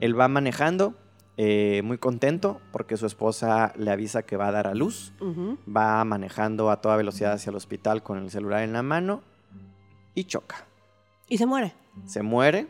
Él 0.00 0.18
va 0.18 0.28
manejando, 0.28 0.94
eh, 1.36 1.82
muy 1.84 1.98
contento 1.98 2.60
porque 2.72 2.96
su 2.96 3.06
esposa 3.06 3.72
le 3.76 3.90
avisa 3.90 4.22
que 4.22 4.36
va 4.36 4.48
a 4.48 4.52
dar 4.52 4.66
a 4.66 4.74
luz. 4.74 5.12
Va 5.68 6.04
manejando 6.04 6.70
a 6.70 6.80
toda 6.80 6.96
velocidad 6.96 7.32
hacia 7.32 7.50
el 7.50 7.56
hospital 7.56 8.02
con 8.02 8.18
el 8.18 8.30
celular 8.30 8.62
en 8.62 8.72
la 8.72 8.82
mano. 8.82 9.22
y 10.14 10.24
choca. 10.24 10.66
¿Y 11.28 11.38
se 11.38 11.46
muere? 11.46 11.72
Se 12.06 12.22
muere. 12.22 12.68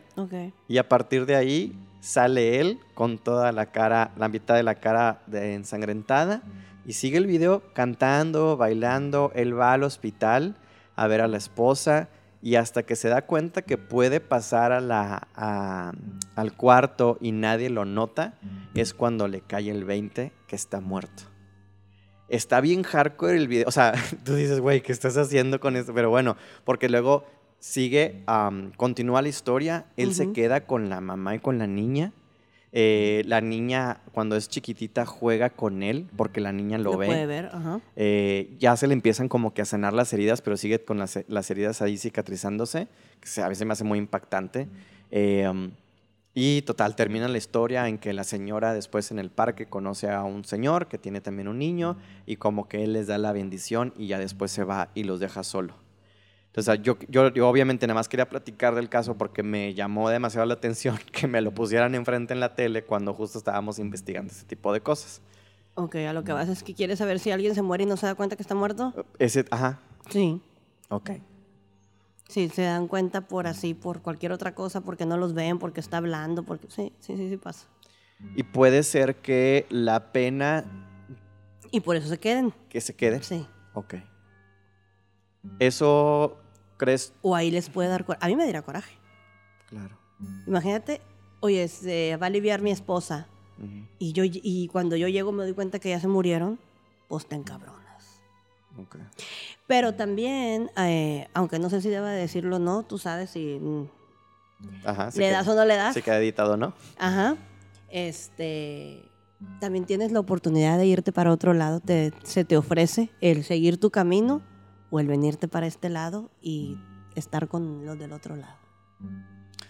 Y 0.67 0.77
a 0.77 0.87
partir 0.87 1.25
de 1.25 1.35
ahí 1.35 1.75
sale 1.99 2.59
él 2.59 2.79
con 2.93 3.17
toda 3.17 3.51
la 3.51 3.67
cara, 3.67 4.11
la 4.17 4.27
mitad 4.27 4.55
de 4.55 4.63
la 4.63 4.75
cara 4.75 5.21
ensangrentada. 5.31 6.41
Y 6.85 6.93
sigue 6.93 7.17
el 7.17 7.27
video 7.27 7.61
cantando, 7.73 8.57
bailando. 8.57 9.31
Él 9.35 9.57
va 9.57 9.73
al 9.73 9.83
hospital 9.83 10.55
a 10.95 11.07
ver 11.07 11.21
a 11.21 11.27
la 11.27 11.37
esposa. 11.37 12.09
Y 12.43 12.55
hasta 12.55 12.83
que 12.83 12.95
se 12.95 13.07
da 13.07 13.21
cuenta 13.27 13.61
que 13.61 13.77
puede 13.77 14.19
pasar 14.19 14.71
a 14.71 14.81
la, 14.81 15.27
al 16.35 16.53
cuarto 16.53 17.17
y 17.21 17.33
nadie 17.33 17.69
lo 17.69 17.85
nota, 17.85 18.33
es 18.73 18.95
cuando 18.95 19.27
le 19.27 19.41
cae 19.41 19.69
el 19.69 19.85
20 19.85 20.31
que 20.47 20.55
está 20.55 20.81
muerto. 20.81 21.23
Está 22.29 22.61
bien 22.61 22.81
hardcore 22.83 23.35
el 23.35 23.47
video. 23.47 23.67
O 23.67 23.71
sea, 23.71 23.93
tú 24.25 24.33
dices, 24.33 24.59
güey, 24.59 24.81
¿qué 24.81 24.91
estás 24.91 25.17
haciendo 25.17 25.59
con 25.59 25.75
esto? 25.75 25.93
Pero 25.93 26.09
bueno, 26.09 26.35
porque 26.63 26.89
luego 26.89 27.25
sigue, 27.61 28.23
continúa 28.75 29.21
la 29.21 29.29
historia, 29.29 29.85
él 29.95 30.13
se 30.13 30.33
queda 30.33 30.65
con 30.65 30.89
la 30.89 30.99
mamá 30.99 31.35
y 31.35 31.39
con 31.39 31.57
la 31.57 31.67
niña. 31.67 32.11
Eh, 32.73 33.23
la 33.25 33.41
niña, 33.41 34.01
cuando 34.13 34.37
es 34.37 34.47
chiquitita, 34.49 35.05
juega 35.05 35.49
con 35.49 35.83
él 35.83 36.07
porque 36.15 36.41
la 36.41 36.51
niña 36.51 36.77
lo, 36.77 36.97
ve. 36.97 37.05
Puede 37.05 37.25
ver, 37.25 37.51
eh, 37.97 38.55
ya 38.59 38.75
se 38.77 38.87
le 38.87 38.93
empiezan 38.93 39.27
como 39.27 39.53
que 39.53 39.61
a 39.61 39.65
sanar 39.65 39.93
las 39.93 40.11
heridas, 40.13 40.41
pero 40.41 40.57
sigue 40.57 40.83
con 40.83 40.97
las, 40.97 41.15
heridas 41.51 41.81
ahí 41.81 41.97
cicatrizándose, 41.97 42.87
que 43.19 43.41
a 43.41 43.47
veces 43.47 43.67
me 43.67 43.73
hace 43.73 43.83
muy 43.83 43.99
impactante. 43.99 44.67
Eh, 45.11 45.71
y 46.33 46.61
total, 46.61 46.95
termina 46.95 47.27
la 47.27 47.37
historia 47.37 47.89
en 47.89 47.97
que 47.97 48.13
la 48.13 48.23
señora 48.23 48.73
después 48.73 49.11
en 49.11 49.19
el 49.19 49.29
parque 49.29 49.65
conoce 49.65 50.09
a 50.09 50.23
un 50.23 50.45
señor 50.45 50.87
que 50.87 50.97
tiene 50.97 51.19
también 51.19 51.49
un 51.49 51.59
niño 51.59 51.97
y 52.25 52.37
como 52.37 52.69
que 52.69 52.85
él 52.85 52.93
les 52.93 53.07
da 53.07 53.17
la 53.17 53.33
bendición 53.33 53.93
y 53.97 54.07
ya 54.07 54.17
después 54.17 54.49
se 54.49 54.63
va 54.63 54.89
y 54.95 55.03
los 55.03 55.19
deja 55.19 55.43
solo. 55.43 55.75
Entonces, 56.53 56.81
yo, 56.83 56.97
yo, 57.07 57.47
obviamente 57.47 57.87
nada 57.87 57.95
más 57.95 58.09
quería 58.09 58.27
platicar 58.27 58.75
del 58.75 58.89
caso 58.89 59.17
porque 59.17 59.41
me 59.41 59.73
llamó 59.73 60.09
demasiado 60.09 60.45
la 60.45 60.55
atención 60.55 60.99
que 61.13 61.25
me 61.25 61.39
lo 61.39 61.53
pusieran 61.53 61.95
enfrente 61.95 62.33
en 62.33 62.41
la 62.41 62.55
tele 62.55 62.83
cuando 62.83 63.13
justo 63.13 63.37
estábamos 63.37 63.79
investigando 63.79 64.33
ese 64.33 64.45
tipo 64.45 64.73
de 64.73 64.81
cosas. 64.81 65.21
Ok, 65.75 65.95
a 65.95 66.11
lo 66.11 66.25
que 66.25 66.33
vas 66.33 66.49
es 66.49 66.63
que 66.63 66.73
quieres 66.73 66.99
saber 66.99 67.19
si 67.19 67.31
alguien 67.31 67.55
se 67.55 67.61
muere 67.61 67.85
y 67.85 67.87
no 67.87 67.95
se 67.95 68.05
da 68.05 68.15
cuenta 68.15 68.35
que 68.35 68.41
está 68.41 68.53
muerto. 68.53 68.93
Ese, 69.17 69.45
ajá. 69.49 69.79
Sí. 70.09 70.41
Ok. 70.89 71.11
Sí, 72.27 72.49
se 72.49 72.63
dan 72.63 72.89
cuenta 72.89 73.21
por 73.21 73.47
así, 73.47 73.73
por 73.73 74.01
cualquier 74.01 74.33
otra 74.33 74.53
cosa, 74.53 74.81
porque 74.81 75.05
no 75.05 75.15
los 75.15 75.33
ven, 75.33 75.57
porque 75.57 75.79
está 75.79 75.97
hablando, 75.97 76.43
porque 76.43 76.67
sí, 76.69 76.91
sí, 76.99 77.15
sí, 77.15 77.29
sí 77.29 77.37
pasa. 77.37 77.67
Y 78.35 78.43
puede 78.43 78.83
ser 78.83 79.15
que 79.15 79.65
la 79.69 80.11
pena... 80.11 80.65
Y 81.71 81.79
por 81.79 81.95
eso 81.95 82.09
se 82.09 82.19
queden. 82.19 82.53
Que 82.67 82.81
se 82.81 82.93
queden. 82.93 83.23
Sí. 83.23 83.47
Ok. 83.73 83.95
Eso 85.59 86.40
crees. 86.81 87.13
O 87.21 87.35
ahí 87.35 87.51
les 87.51 87.69
puede 87.69 87.89
dar 87.89 88.03
coraje. 88.05 88.25
A 88.25 88.27
mí 88.27 88.35
me 88.35 88.45
dirá 88.45 88.61
coraje. 88.63 88.97
Claro. 89.69 89.95
Imagínate, 90.47 91.01
oye, 91.39 91.67
se 91.67 92.17
va 92.17 92.25
a 92.25 92.27
aliviar 92.27 92.61
mi 92.61 92.71
esposa. 92.71 93.27
y, 93.99 94.13
yo, 94.13 94.23
y 94.25 94.67
cuando 94.71 94.95
yo 94.95 95.07
llego 95.07 95.31
me 95.31 95.43
doy 95.43 95.53
cuenta 95.53 95.77
que 95.77 95.89
ya 95.89 95.99
se 95.99 96.07
murieron, 96.07 96.59
pues 97.07 97.27
te 97.27 97.35
encabronas. 97.35 98.21
Okay. 98.85 99.01
Pero 99.67 99.93
también, 99.93 100.71
eh, 100.77 101.27
aunque 101.33 101.59
no 101.59 101.69
sé 101.69 101.81
si 101.81 101.89
deba 101.89 102.09
decirlo 102.09 102.55
o 102.55 102.59
no, 102.59 102.83
tú 102.83 102.97
sabes 102.97 103.29
si 103.29 103.59
mm, 103.61 103.83
Ajá, 104.85 105.09
le 105.15 105.29
das 105.29 105.47
o 105.47 105.55
no 105.55 105.65
le 105.65 105.75
das. 105.75 105.93
Se 105.93 106.01
queda 106.01 106.17
editado, 106.17 106.57
¿no? 106.57 106.73
Ajá. 106.97 107.35
Este, 107.89 109.03
también 109.59 109.85
tienes 109.85 110.11
la 110.11 110.19
oportunidad 110.19 110.77
de 110.77 110.87
irte 110.87 111.11
para 111.11 111.31
otro 111.31 111.53
lado. 111.53 111.79
Te, 111.79 112.13
se 112.23 112.45
te 112.45 112.57
ofrece 112.57 113.09
el 113.21 113.43
seguir 113.43 113.79
tu 113.79 113.91
camino 113.91 114.41
o 114.91 114.99
el 114.99 115.07
venirte 115.07 115.47
para 115.47 115.65
este 115.65 115.89
lado 115.89 116.29
y 116.41 116.77
estar 117.15 117.47
con 117.47 117.85
los 117.85 117.97
del 117.97 118.13
otro 118.13 118.35
lado. 118.35 118.55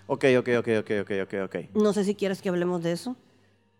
Ok, 0.07 0.26
ok, 0.38 0.49
ok, 0.59 0.67
ok, 0.80 0.91
ok, 1.01 1.11
ok, 1.24 1.34
ok. 1.45 1.55
No 1.76 1.93
sé 1.93 2.03
si 2.03 2.15
quieres 2.15 2.41
que 2.41 2.49
hablemos 2.49 2.84
de 2.84 2.91
eso. 2.91 3.15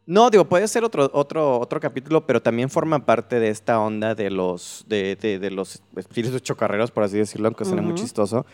No, 0.06 0.30
digo, 0.30 0.46
puede 0.46 0.68
ser 0.68 0.84
otro, 0.84 1.10
otro, 1.14 1.60
otro 1.60 1.80
capítulo, 1.80 2.26
pero 2.26 2.42
también 2.42 2.70
forma 2.70 3.06
parte 3.06 3.40
de 3.40 3.50
esta 3.50 3.80
onda 3.80 4.16
de 4.16 4.30
los, 4.32 4.86
de, 4.88 5.16
de, 5.16 5.52
los 5.52 5.84
espíritus 5.96 6.42
chocarreros, 6.42 6.90
por 6.92 7.04
así 7.04 7.18
decirlo, 7.18 7.48
aunque 7.48 7.66
suene 7.66 7.82
muy 7.82 7.96
chistoso, 7.96 8.46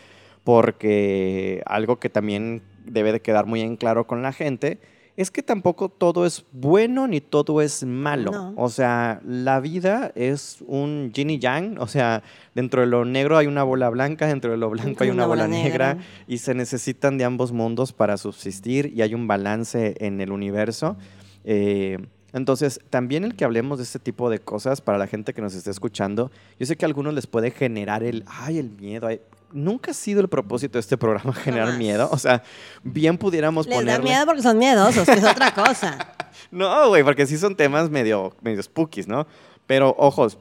porque 0.44 1.62
algo 1.66 2.00
que 2.00 2.10
también 2.10 2.62
debe 2.86 3.12
de 3.12 3.22
quedar 3.22 3.46
muy 3.46 3.62
en 3.62 3.78
claro 3.78 4.08
con 4.08 4.22
la 4.22 4.34
gente 4.34 4.80
es 5.18 5.32
que 5.32 5.42
tampoco 5.42 5.90
todo 5.90 6.28
es 6.28 6.46
bueno 6.52 7.08
ni 7.08 7.22
todo 7.22 7.62
es 7.62 7.84
malo. 7.84 8.54
O 8.56 8.70
sea, 8.70 9.20
la 9.26 9.60
vida 9.60 10.12
es 10.14 10.60
un 10.68 11.12
yin 11.12 11.32
y 11.32 11.40
yang. 11.40 11.80
O 11.80 11.88
sea, 11.88 12.22
dentro 12.54 12.82
de 12.82 12.88
lo 12.88 13.04
negro 13.04 13.36
hay 13.36 13.48
una 13.48 13.64
bola 13.64 13.90
blanca, 13.90 14.28
dentro 14.28 14.52
de 14.52 14.58
lo 14.58 14.70
blanco 14.70 15.04
hay 15.04 15.10
una, 15.10 15.26
bola, 15.26 15.48
negra, 15.48 15.98
y 16.28 16.38
se 16.38 16.54
necesitan 16.54 17.18
de 17.18 17.24
ambos 17.24 17.52
mundos 17.52 17.94
para 17.94 18.18
subsistir 18.18 18.94
y 18.96 19.02
hay 19.02 19.16
un 19.16 19.28
balance 19.28 19.96
en 20.00 20.22
el 20.22 20.32
universo. 20.32 20.98
Eh, 21.44 21.98
entonces, 22.34 22.80
también 22.92 23.24
el 23.24 23.36
que 23.36 23.44
hablemos 23.44 23.80
de 23.80 23.86
este 23.86 23.98
tipo 23.98 24.30
de 24.30 24.38
cosas 24.38 24.82
para 24.82 25.00
la 25.00 25.08
gente 25.08 25.34
que 25.34 25.42
nos 25.42 25.56
está 25.56 25.72
escuchando, 25.72 26.30
yo 26.60 26.68
sé 26.68 26.76
que 26.76 26.86
a 26.86 26.88
algunos 26.88 27.16
les 27.16 27.26
puede 27.26 27.50
generar 27.50 28.04
el, 28.04 28.24
ay, 28.28 28.60
el 28.60 28.70
miedo 28.70 29.08
nunca 29.52 29.92
ha 29.92 29.94
sido 29.94 30.22
el 30.22 30.28
propósito 30.28 30.74
de 30.74 30.82
este 30.82 30.98
programa 30.98 31.34
generar 31.34 31.78
miedo. 31.78 32.10
O 32.12 32.18
sea, 32.18 32.44
bien 32.84 33.18
pudiéramos 33.18 33.66
Les 33.68 33.76
ponerle... 33.76 33.98
da 33.98 34.04
miedo 34.04 34.26
porque 34.26 34.42
son 34.42 34.58
miedosos, 34.58 35.06
que 35.06 35.14
es 35.14 35.24
otra 35.24 35.54
cosa. 35.54 36.16
no, 36.52 36.90
güey, 36.90 37.04
porque 37.04 37.26
sí 37.26 37.38
son 37.38 37.56
temas 37.56 37.90
medio, 37.90 38.36
medio 38.42 38.62
spookies, 38.62 39.08
¿no? 39.08 39.28
Pero, 39.66 39.96
ojos, 39.98 40.38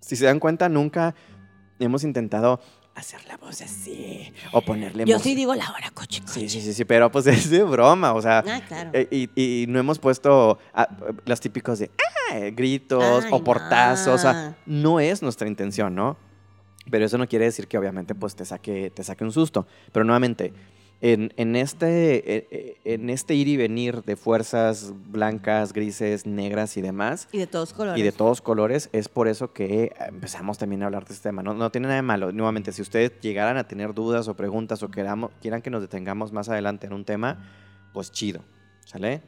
si 0.00 0.16
se 0.16 0.24
dan 0.24 0.40
cuenta, 0.40 0.68
nunca 0.68 1.14
hemos 1.78 2.04
intentado 2.04 2.60
hacer 2.94 3.24
la 3.26 3.36
voz 3.36 3.62
así 3.62 4.32
o 4.52 4.60
ponerle 4.60 5.04
Yo 5.06 5.18
sí 5.18 5.34
digo 5.34 5.54
la 5.54 5.70
hora 5.70 5.90
coche, 5.92 6.22
Sí, 6.26 6.48
sí, 6.48 6.60
sí, 6.60 6.74
sí, 6.74 6.84
pero 6.84 7.10
pues 7.10 7.26
es 7.28 7.50
de 7.50 7.62
broma, 7.62 8.12
o 8.12 8.22
sea, 8.22 8.44
ah, 8.46 8.60
claro. 8.66 8.90
Eh, 8.92 9.28
y, 9.34 9.66
no 9.68 9.78
hemos 9.78 9.98
puesto 9.98 10.58
ah, 10.74 10.88
las 11.24 11.40
típicos 11.40 11.78
de 11.78 11.90
ah, 12.30 12.50
gritos 12.52 13.24
o 13.30 13.42
portazos, 13.42 14.14
o 14.14 14.18
sea, 14.18 14.56
no 14.66 15.00
es 15.00 15.22
nuestra 15.22 15.48
intención, 15.48 15.94
¿no? 15.94 16.16
Pero 16.90 17.04
eso 17.04 17.18
no 17.18 17.28
quiere 17.28 17.44
decir 17.46 17.68
que 17.68 17.78
obviamente 17.78 18.14
pues 18.14 18.34
te 18.34 18.44
saque, 18.44 18.90
te 18.90 19.04
saque 19.04 19.24
un 19.24 19.32
susto. 19.32 19.66
Pero 19.92 20.04
nuevamente, 20.04 20.52
en, 21.00 21.32
en, 21.36 21.56
este, 21.56 22.36
e, 22.36 22.46
e, 22.50 22.94
en 22.94 23.08
este 23.08 23.34
ir 23.34 23.48
y 23.48 23.56
venir 23.56 24.02
de 24.02 24.16
fuerzas 24.16 24.92
blancas, 25.10 25.72
grises, 25.72 26.26
negras 26.26 26.76
y 26.76 26.82
demás. 26.82 27.28
Y 27.32 27.38
de 27.38 27.46
todos 27.46 27.72
colores. 27.72 27.98
Y 27.98 28.02
de 28.02 28.12
todos 28.12 28.40
colores, 28.40 28.90
es 28.92 29.08
por 29.08 29.28
eso 29.28 29.52
que 29.52 29.92
empezamos 30.08 30.58
también 30.58 30.82
a 30.82 30.86
hablar 30.86 31.06
de 31.06 31.14
este 31.14 31.28
tema. 31.28 31.42
No, 31.42 31.54
no 31.54 31.70
tiene 31.70 31.86
nada 31.88 31.96
de 31.96 32.02
malo. 32.02 32.32
Nuevamente, 32.32 32.72
si 32.72 32.82
ustedes 32.82 33.12
llegaran 33.20 33.56
a 33.56 33.66
tener 33.66 33.94
dudas 33.94 34.28
o 34.28 34.34
preguntas 34.34 34.82
o 34.82 34.90
queramos, 34.90 35.30
quieran 35.40 35.62
que 35.62 35.70
nos 35.70 35.80
detengamos 35.80 36.32
más 36.32 36.48
adelante 36.48 36.86
en 36.86 36.92
un 36.92 37.04
tema, 37.04 37.50
pues 37.94 38.12
chido. 38.12 38.42
¿Sale? 38.84 39.22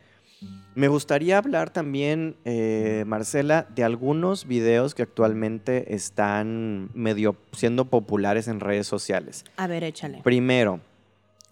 Me 0.75 0.89
gustaría 0.89 1.37
hablar 1.37 1.71
también, 1.71 2.37
eh, 2.47 3.05
Marcela, 3.07 3.67
de 3.75 3.85
algunos 3.85 4.47
videos 4.47 4.95
que 4.95 5.03
actualmente 5.03 5.95
están 5.95 6.89
medio 6.95 7.37
siendo 7.53 7.85
populares 7.85 8.49
en 8.49 8.59
redes 8.59 8.87
sociales. 8.87 9.45
A 9.59 9.67
ver, 9.67 9.85
échale. 9.85 10.23
Primero, 10.23 10.81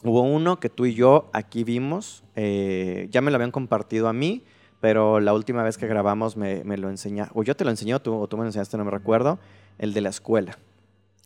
hubo 0.02 0.22
uno 0.22 0.58
que 0.58 0.70
tú 0.70 0.86
y 0.86 0.94
yo 0.94 1.28
aquí 1.34 1.64
vimos, 1.64 2.24
eh, 2.34 3.08
ya 3.10 3.20
me 3.20 3.30
lo 3.30 3.34
habían 3.34 3.50
compartido 3.50 4.08
a 4.08 4.14
mí, 4.14 4.42
pero 4.80 5.20
la 5.20 5.34
última 5.34 5.62
vez 5.62 5.76
que 5.76 5.86
grabamos 5.86 6.38
me, 6.38 6.64
lo 6.64 6.88
enseñaste, 6.88 7.32
o 7.36 7.42
yo 7.42 7.54
te 7.54 7.64
lo 7.64 7.70
enseñé 7.70 7.94
o 7.94 8.00
tú, 8.00 8.14
o 8.14 8.26
tú 8.26 8.38
me 8.38 8.44
lo 8.44 8.48
enseñaste, 8.48 8.78
no 8.78 8.86
me 8.86 8.90
recuerdo, 8.90 9.38
el 9.78 9.92
de 9.92 10.00
la 10.00 10.08
escuela. 10.08 10.56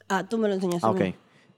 Ah, 0.09 0.29
tú 0.29 0.39
me 0.39 0.49
lo 0.49 0.55
enseñaste. 0.55 0.87
ok. 0.87 1.01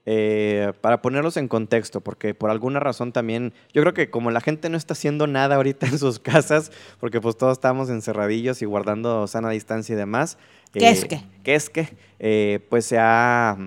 Eh, 0.09 0.71
para 0.79 1.01
ponerlos 1.01 1.35
en 1.35 1.49
contexto, 1.49 1.99
porque 1.99 2.33
por 2.33 2.49
alguna 2.49 2.79
razón 2.79 3.11
también, 3.11 3.51
yo 3.73 3.81
creo 3.81 3.93
que 3.93 4.09
como 4.09 4.31
la 4.31 4.39
gente 4.39 4.69
no 4.69 4.77
está 4.77 4.93
haciendo 4.93 5.27
nada 5.27 5.57
ahorita 5.57 5.85
en 5.85 5.99
sus 5.99 6.17
casas, 6.21 6.71
porque 7.01 7.19
pues 7.19 7.35
todos 7.35 7.57
estamos 7.57 7.89
encerradillos 7.89 8.61
y 8.61 8.65
guardando 8.65 9.27
sana 9.27 9.49
distancia 9.49 9.91
y 9.91 9.97
demás. 9.97 10.37
¿Qué 10.71 10.87
es 10.87 11.03
que? 11.03 11.21
¿Qué 11.43 11.55
es 11.55 11.69
que? 11.69 11.89
Eh, 12.19 12.65
pues 12.69 12.85
se 12.85 12.97
ha, 12.97 13.57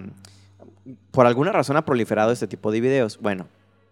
por 1.11 1.27
alguna 1.27 1.53
razón 1.53 1.77
ha 1.77 1.85
proliferado 1.85 2.33
este 2.33 2.47
tipo 2.47 2.73
de 2.73 2.81
videos. 2.81 3.19
Bueno, 3.21 3.47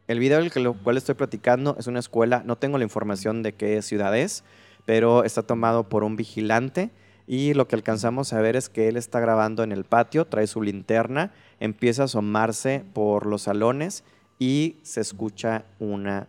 el 0.06 0.18
video 0.18 0.38
del 0.38 0.50
cual 0.50 0.96
estoy 0.96 1.16
platicando 1.16 1.76
es 1.78 1.86
una 1.86 1.98
escuela, 1.98 2.42
no 2.46 2.56
tengo 2.56 2.78
la 2.78 2.84
información 2.84 3.42
de 3.42 3.52
qué 3.52 3.82
ciudad 3.82 4.16
es, 4.16 4.42
pero 4.86 5.22
está 5.22 5.42
tomado 5.42 5.90
por 5.90 6.02
un 6.02 6.16
vigilante 6.16 6.92
y 7.26 7.52
lo 7.52 7.68
que 7.68 7.76
alcanzamos 7.76 8.32
a 8.32 8.40
ver 8.40 8.56
es 8.56 8.70
que 8.70 8.88
él 8.88 8.96
está 8.96 9.20
grabando 9.20 9.62
en 9.62 9.70
el 9.70 9.84
patio, 9.84 10.24
trae 10.24 10.46
su 10.46 10.62
linterna, 10.62 11.30
empieza 11.60 12.02
a 12.02 12.04
asomarse 12.06 12.84
por 12.92 13.26
los 13.26 13.42
salones 13.42 14.04
y 14.38 14.76
se 14.82 15.00
escucha 15.00 15.64
una 15.78 16.28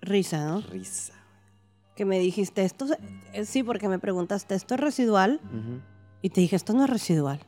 risa, 0.00 0.44
¿no? 0.46 0.60
Risa. 0.60 1.14
Que 1.96 2.04
me 2.04 2.18
dijiste, 2.18 2.64
esto, 2.64 2.86
eh, 3.32 3.44
sí, 3.44 3.62
porque 3.62 3.88
me 3.88 3.98
preguntaste, 3.98 4.54
¿esto 4.54 4.74
es 4.74 4.80
residual? 4.80 5.40
Y 6.22 6.30
te 6.30 6.40
dije, 6.40 6.56
esto 6.56 6.72
no 6.72 6.84
es 6.84 6.90
residual. 6.90 7.40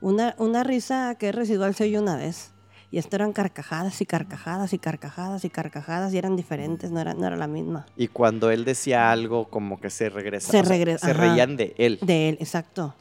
Una, 0.00 0.34
una 0.38 0.62
risa 0.62 1.14
que 1.18 1.30
es 1.30 1.34
residual 1.34 1.74
se 1.74 1.84
oye 1.84 1.98
una 1.98 2.16
vez. 2.16 2.52
Y 2.90 2.98
esto 2.98 3.16
eran 3.16 3.32
carcajadas 3.32 4.00
y 4.00 4.06
carcajadas 4.06 4.72
y 4.72 4.78
carcajadas 4.78 5.44
y 5.44 5.50
carcajadas 5.50 6.14
y 6.14 6.18
eran 6.18 6.36
diferentes, 6.36 6.90
no 6.90 7.00
era, 7.00 7.14
no 7.14 7.26
era 7.26 7.36
la 7.36 7.48
misma. 7.48 7.86
Y 7.96 8.08
cuando 8.08 8.50
él 8.50 8.64
decía 8.64 9.10
algo, 9.10 9.48
como 9.48 9.80
que 9.80 9.90
se 9.90 10.08
regresa. 10.08 10.52
Se 10.52 10.62
regresa. 10.62 11.06
Se 11.06 11.12
reían 11.12 11.56
de 11.56 11.74
él. 11.78 11.98
De 12.02 12.28
él, 12.28 12.38
exacto. 12.40 12.94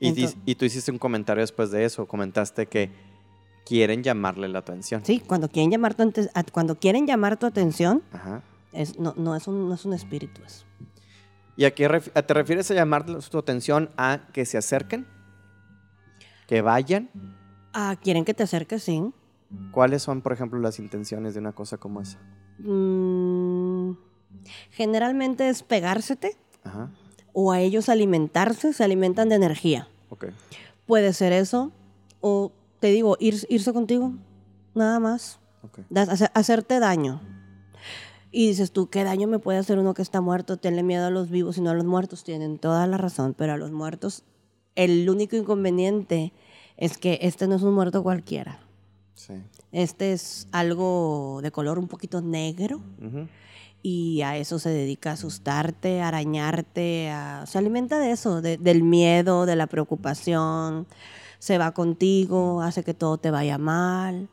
Y, 0.00 0.26
y, 0.46 0.54
tú 0.54 0.64
hiciste 0.64 0.90
un 0.90 0.98
comentario 0.98 1.42
después 1.42 1.70
de 1.70 1.84
eso, 1.84 2.08
comentaste 2.08 2.66
que 2.66 2.90
quieren 3.66 4.02
llamarle 4.02 4.48
la 4.48 4.60
atención. 4.60 5.04
Sí, 5.04 5.20
cuando 5.20 5.48
quieren 5.48 5.70
llamar 5.70 5.94
tu, 5.94 6.10
cuando 6.52 6.78
quieren 6.78 7.06
llamar 7.06 7.36
tu 7.38 7.46
atención, 7.46 8.02
Es, 8.72 8.98
no, 8.98 9.14
no, 9.16 9.36
es 9.36 9.46
un, 9.46 9.68
no 9.68 9.74
es 9.74 9.84
un 9.84 9.92
espíritu 9.92 10.42
eso. 10.44 10.64
¿Y 11.56 11.66
a 11.66 11.74
qué 11.74 11.86
te 11.88 12.34
refieres 12.34 12.70
a 12.70 12.74
llamar 12.74 13.04
tu 13.04 13.38
atención 13.38 13.90
a 13.98 14.20
que 14.32 14.46
se 14.46 14.56
acerquen? 14.56 15.06
¿Que 16.46 16.62
vayan? 16.62 17.10
Ah, 17.74 17.96
quieren 18.02 18.24
que 18.24 18.32
te 18.32 18.44
acerques, 18.44 18.82
sí. 18.82 19.12
¿Cuáles 19.70 20.02
son, 20.02 20.22
por 20.22 20.32
ejemplo, 20.32 20.58
las 20.60 20.78
intenciones 20.78 21.34
de 21.34 21.40
una 21.40 21.52
cosa 21.52 21.76
como 21.76 22.00
esa? 22.00 22.18
Mm, 22.58 23.92
generalmente 24.70 25.48
es 25.48 25.62
pegársete 25.62 26.36
o 27.32 27.52
a 27.52 27.60
ellos 27.60 27.88
alimentarse, 27.88 28.72
se 28.72 28.82
alimentan 28.82 29.28
de 29.28 29.36
energía. 29.36 29.88
Okay. 30.10 30.30
Puede 30.86 31.12
ser 31.12 31.32
eso, 31.32 31.72
o 32.20 32.52
te 32.80 32.88
digo, 32.88 33.16
irse 33.20 33.72
contigo, 33.72 34.12
nada 34.74 34.98
más. 34.98 35.38
hacerte 36.34 36.80
daño. 36.80 37.20
Y 38.32 38.48
dices 38.48 38.70
tú, 38.70 38.88
¿qué 38.88 39.02
daño 39.02 39.26
me 39.26 39.38
puede 39.38 39.58
hacer 39.58 39.78
uno 39.78 39.94
que 39.94 40.02
está 40.02 40.20
muerto? 40.20 40.56
Tenle 40.56 40.82
miedo 40.82 41.06
a 41.06 41.10
los 41.10 41.30
vivos 41.30 41.58
y 41.58 41.60
no 41.60 41.70
a 41.70 41.74
los 41.74 41.84
muertos. 41.84 42.22
Tienen 42.22 42.58
toda 42.58 42.86
la 42.86 42.96
razón, 42.96 43.34
pero 43.36 43.52
a 43.52 43.56
los 43.56 43.72
muertos, 43.72 44.22
el 44.76 45.08
único 45.10 45.36
inconveniente 45.36 46.32
es 46.76 46.96
que 46.96 47.18
este 47.22 47.48
no 47.48 47.56
es 47.56 47.62
un 47.62 47.74
muerto 47.74 48.02
cualquiera. 48.02 48.60
Sí. 49.14 49.34
Este 49.72 50.12
es 50.12 50.48
algo 50.52 51.40
de 51.42 51.50
color 51.50 51.78
un 51.78 51.88
poquito 51.88 52.22
negro. 52.22 52.80
Y 53.82 54.20
a 54.22 54.36
eso 54.36 54.58
se 54.58 54.68
dedica 54.68 55.10
a 55.10 55.12
asustarte, 55.14 56.02
a 56.02 56.08
arañarte, 56.08 57.10
se 57.46 57.58
alimenta 57.58 57.98
de 57.98 58.10
eso, 58.10 58.42
del 58.42 58.82
miedo, 58.82 59.46
de 59.46 59.56
la 59.56 59.66
preocupación. 59.66 60.86
Se 61.38 61.56
va 61.56 61.72
contigo, 61.72 62.60
hace 62.60 62.84
que 62.84 62.92
todo 62.92 63.16
te 63.16 63.30
vaya 63.30 63.56
mal. 63.56 64.28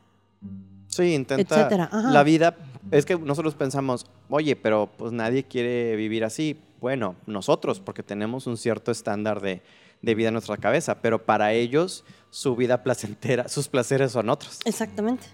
Sí, 0.88 1.14
intenta. 1.14 1.88
La 2.10 2.22
vida 2.22 2.56
es 2.90 3.04
que 3.06 3.16
nosotros 3.18 3.54
pensamos, 3.54 4.06
oye, 4.28 4.56
pero 4.56 4.90
pues 4.96 5.12
nadie 5.12 5.44
quiere 5.44 5.96
vivir 5.96 6.24
así. 6.24 6.60
Bueno, 6.80 7.16
nosotros, 7.26 7.80
porque 7.80 8.02
tenemos 8.02 8.46
un 8.46 8.56
cierto 8.56 8.90
estándar 8.90 9.40
de, 9.40 9.62
vida 10.02 10.28
en 10.28 10.34
nuestra 10.34 10.56
cabeza, 10.56 11.00
pero 11.00 11.24
para 11.24 11.52
ellos 11.52 12.04
su 12.30 12.54
vida 12.56 12.82
placentera, 12.82 13.48
sus 13.48 13.68
placeres 13.68 14.12
son 14.12 14.28
otros. 14.30 14.60
Exactamente. 14.64 15.26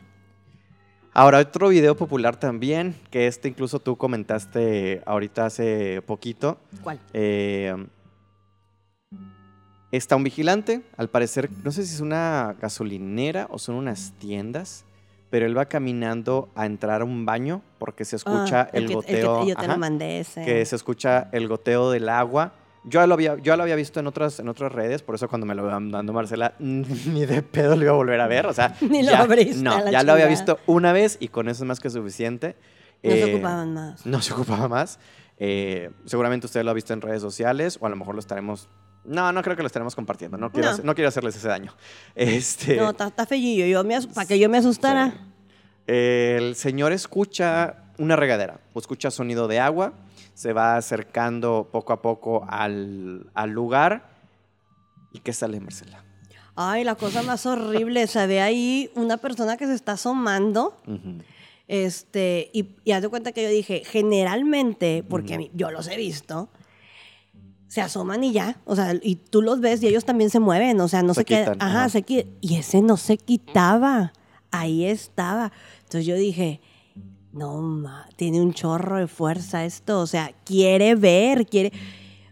Ahora, 1.16 1.38
otro 1.38 1.68
video 1.68 1.96
popular 1.96 2.36
también, 2.36 2.96
que 3.10 3.28
este 3.28 3.48
incluso 3.48 3.78
tú 3.78 3.96
comentaste 3.96 5.00
ahorita 5.06 5.46
hace 5.46 6.02
poquito. 6.02 6.58
¿Cuál? 6.82 6.98
Eh, 7.12 7.72
está 9.92 10.16
un 10.16 10.24
vigilante, 10.24 10.82
al 10.96 11.08
parecer, 11.08 11.48
no 11.62 11.70
sé 11.70 11.86
si 11.86 11.94
es 11.94 12.00
una 12.00 12.56
gasolinera 12.60 13.46
o 13.50 13.58
son 13.60 13.76
unas 13.76 14.12
tiendas 14.18 14.84
pero 15.34 15.46
él 15.46 15.58
va 15.58 15.66
caminando 15.66 16.48
a 16.54 16.64
entrar 16.64 17.00
a 17.00 17.04
un 17.04 17.26
baño 17.26 17.60
porque 17.80 18.04
se 18.04 18.14
escucha 18.14 18.60
ah, 18.60 18.70
el, 18.72 18.86
goteo. 18.94 19.44
yo 19.44 19.56
te 19.56 19.66
lo 19.66 19.76
mandé 19.76 20.20
ese. 20.20 20.44
Que 20.44 20.64
se 20.64 20.76
escucha 20.76 21.28
el 21.32 21.48
goteo 21.48 21.90
del 21.90 22.08
agua. 22.08 22.52
Yo 22.84 23.06
lo 23.06 23.14
había, 23.14 23.36
yo 23.38 23.56
lo 23.56 23.62
había 23.62 23.76
visto 23.76 24.00
en 24.00 24.06
otras, 24.06 24.38
en 24.40 24.48
otras 24.48 24.70
redes, 24.70 25.02
por 25.02 25.14
eso 25.14 25.28
cuando 25.28 25.46
me 25.46 25.54
lo 25.54 25.62
iba 25.62 25.72
dando 25.72 26.12
Marcela, 26.12 26.54
ni 26.58 27.26
de 27.26 27.42
pedo 27.42 27.76
lo 27.76 27.82
iba 27.82 27.92
a 27.92 27.96
volver 27.96 28.20
a 28.20 28.26
ver. 28.26 28.46
O 28.46 28.52
sea, 28.52 28.76
ni 28.80 29.02
lo 29.02 29.14
abriste. 29.14 29.62
No, 29.62 29.90
ya 29.90 30.02
lo 30.02 30.12
había 30.12 30.26
visto 30.26 30.58
una 30.66 30.92
vez 30.92 31.16
y 31.20 31.28
con 31.28 31.48
eso 31.48 31.64
es 31.64 31.68
más 31.68 31.80
que 31.80 31.90
suficiente. 31.90 32.56
No 33.02 33.10
se 33.10 33.20
eh, 33.20 33.34
ocupaban 33.34 33.74
más. 33.74 34.06
No 34.06 34.22
se 34.22 34.32
ocupaba 34.32 34.68
más. 34.68 34.98
Eh, 35.38 35.90
seguramente 36.04 36.46
usted 36.46 36.62
lo 36.62 36.70
ha 36.70 36.74
visto 36.74 36.92
en 36.92 37.00
redes 37.00 37.20
sociales 37.20 37.78
o 37.80 37.86
a 37.86 37.88
lo 37.88 37.96
mejor 37.96 38.14
lo 38.14 38.20
estaremos 38.20 38.68
no, 39.04 39.32
no 39.32 39.42
creo 39.42 39.56
que 39.56 39.62
lo 39.62 39.66
estaremos 39.66 39.94
compartiendo. 39.94 40.38
No 40.38 40.50
quiero, 40.50 40.78
no. 40.82 40.94
quiero 40.94 41.08
hacerles 41.08 41.36
ese 41.36 41.48
daño. 41.48 41.74
Este, 42.14 42.76
no, 42.76 42.90
está, 42.90 43.08
está 43.08 43.26
Yo 43.34 43.82
para 44.14 44.26
que 44.26 44.38
yo 44.38 44.48
me 44.48 44.58
asustara. 44.58 45.12
El 45.86 46.54
señor 46.54 46.92
escucha 46.92 47.84
una 47.98 48.16
regadera 48.16 48.60
o 48.72 48.78
escucha 48.78 49.10
sonido 49.10 49.48
de 49.48 49.60
agua. 49.60 49.92
Se 50.34 50.52
va 50.52 50.76
acercando 50.76 51.68
poco 51.72 51.92
a 51.92 52.02
poco 52.02 52.44
al, 52.48 53.30
lugar. 53.46 54.10
¿Y 55.12 55.20
qué 55.20 55.32
sale, 55.32 55.60
Marcela? 55.60 56.04
Ay, 56.56 56.84
la 56.84 56.94
cosa 56.96 57.22
más 57.22 57.46
horrible. 57.46 58.06
se 58.06 58.26
ve 58.26 58.40
ahí 58.40 58.90
una 58.94 59.16
persona 59.16 59.56
que 59.56 59.66
se 59.66 59.74
está 59.74 59.92
asomando. 59.92 60.76
Este, 61.66 62.50
y, 62.52 62.76
y 62.84 62.92
haz 62.92 63.02
de 63.02 63.08
cuenta 63.08 63.32
que 63.32 63.42
yo 63.42 63.48
dije, 63.48 63.82
generalmente, 63.84 65.04
porque 65.08 65.34
a 65.34 65.38
mí, 65.38 65.50
yo 65.54 65.70
los 65.70 65.88
he 65.88 65.96
visto, 65.96 66.50
se 67.74 67.80
asoman 67.80 68.22
y 68.22 68.32
ya, 68.32 68.60
o 68.66 68.76
sea, 68.76 68.94
y 69.02 69.16
tú 69.16 69.42
los 69.42 69.60
ves 69.60 69.82
y 69.82 69.88
ellos 69.88 70.04
también 70.04 70.30
se 70.30 70.38
mueven, 70.38 70.80
o 70.80 70.86
sea, 70.86 71.02
no 71.02 71.12
se, 71.12 71.24
quedan, 71.24 71.56
ajá, 71.60 71.88
se 71.88 72.02
quita, 72.02 72.28
y 72.40 72.54
ese 72.54 72.82
no 72.82 72.96
se 72.96 73.16
quitaba, 73.16 74.12
ahí 74.52 74.84
estaba. 74.84 75.50
Entonces 75.80 76.06
yo 76.06 76.14
dije, 76.14 76.60
no, 77.34 77.60
ma, 77.60 78.08
tiene 78.16 78.40
un 78.40 78.54
chorro 78.54 78.98
de 78.98 79.08
fuerza 79.08 79.64
esto, 79.64 80.00
o 80.00 80.06
sea, 80.06 80.32
quiere 80.44 80.94
ver, 80.94 81.46
quiere, 81.46 81.72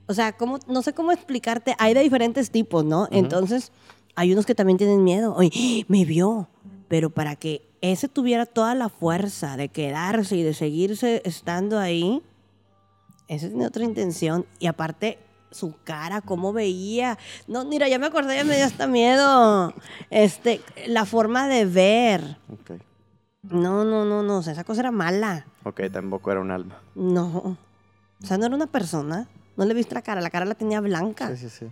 o 0.07 0.14
sea, 0.14 0.32
¿cómo, 0.32 0.59
no 0.68 0.82
sé 0.82 0.92
cómo 0.94 1.12
explicarte, 1.12 1.74
hay 1.78 1.92
de 1.92 2.00
diferentes 2.00 2.50
tipos, 2.50 2.84
¿no? 2.84 3.09
Entonces, 3.11 3.72
hay 4.14 4.32
unos 4.32 4.46
que 4.46 4.55
también 4.55 4.78
tienen 4.78 5.03
miedo, 5.03 5.34
oye, 5.34 5.84
me 5.88 6.05
vio, 6.05 6.48
pero 6.88 7.11
para 7.11 7.36
que 7.36 7.62
ese 7.80 8.09
tuviera 8.09 8.46
toda 8.46 8.74
la 8.74 8.88
fuerza 8.88 9.57
de 9.57 9.68
quedarse 9.68 10.36
y 10.36 10.42
de 10.42 10.55
seguirse 10.55 11.20
estando 11.24 11.78
ahí, 11.78 12.22
esa 13.26 13.46
es 13.46 13.55
otra 13.55 13.84
intención. 13.84 14.46
Y 14.59 14.66
aparte, 14.66 15.18
su 15.50 15.74
cara, 15.84 16.20
cómo 16.20 16.53
veía. 16.53 17.18
No, 17.48 17.64
mira, 17.64 17.88
ya 17.88 17.98
me 17.98 18.07
acordé, 18.07 18.36
ya 18.36 18.44
me 18.44 18.57
dio 18.57 18.64
hasta 18.66 18.86
miedo. 18.86 19.72
Este, 20.11 20.61
la 20.86 21.07
forma 21.07 21.48
de 21.48 21.64
ver. 21.64 22.36
Okay. 22.61 22.78
No, 23.43 23.84
no, 23.84 24.05
no, 24.05 24.22
no, 24.22 24.38
o 24.38 24.43
sea, 24.43 24.53
esa 24.53 24.64
cosa 24.64 24.82
era 24.82 24.90
mala. 24.93 25.47
Ok, 25.64 25.82
tampoco 25.93 26.30
era 26.30 26.40
un 26.40 26.51
alma. 26.51 26.80
No. 26.95 27.59
O 28.22 28.26
sea, 28.26 28.38
no 28.38 28.47
era 28.47 28.55
una 28.55 28.68
persona. 28.68 29.28
No 29.57 29.64
le 29.64 29.74
viste 29.74 29.95
la 29.95 30.03
cara, 30.03 30.20
la 30.20 30.30
cara 30.30 30.45
la 30.45 30.55
tenía 30.55 30.80
blanca. 30.80 31.28
Sí, 31.28 31.49
sí, 31.49 31.51
sí. 31.51 31.66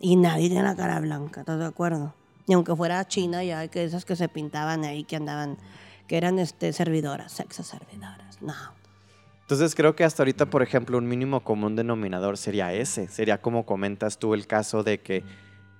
Y 0.00 0.16
nadie 0.16 0.48
tenía 0.48 0.64
la 0.64 0.76
cara 0.76 1.00
blanca, 1.00 1.40
¿estás 1.40 1.58
de 1.58 1.66
acuerdo? 1.66 2.14
Y 2.46 2.52
aunque 2.52 2.74
fuera 2.74 3.06
China, 3.06 3.42
ya 3.44 3.66
que 3.68 3.84
esas 3.84 4.04
que 4.04 4.16
se 4.16 4.28
pintaban 4.28 4.84
ahí, 4.84 5.04
que 5.04 5.16
andaban, 5.16 5.56
que 6.08 6.16
eran 6.16 6.38
este, 6.38 6.72
servidoras, 6.72 7.32
sexo 7.32 7.62
servidoras. 7.62 8.42
No. 8.42 8.54
Entonces 9.42 9.74
creo 9.74 9.94
que 9.94 10.04
hasta 10.04 10.22
ahorita, 10.22 10.46
por 10.46 10.62
ejemplo, 10.62 10.98
un 10.98 11.06
mínimo 11.06 11.40
común 11.44 11.76
denominador 11.76 12.36
sería 12.36 12.72
ese. 12.72 13.08
Sería 13.08 13.40
como 13.40 13.64
comentas 13.64 14.18
tú 14.18 14.34
el 14.34 14.46
caso 14.46 14.82
de 14.82 15.00
que 15.00 15.22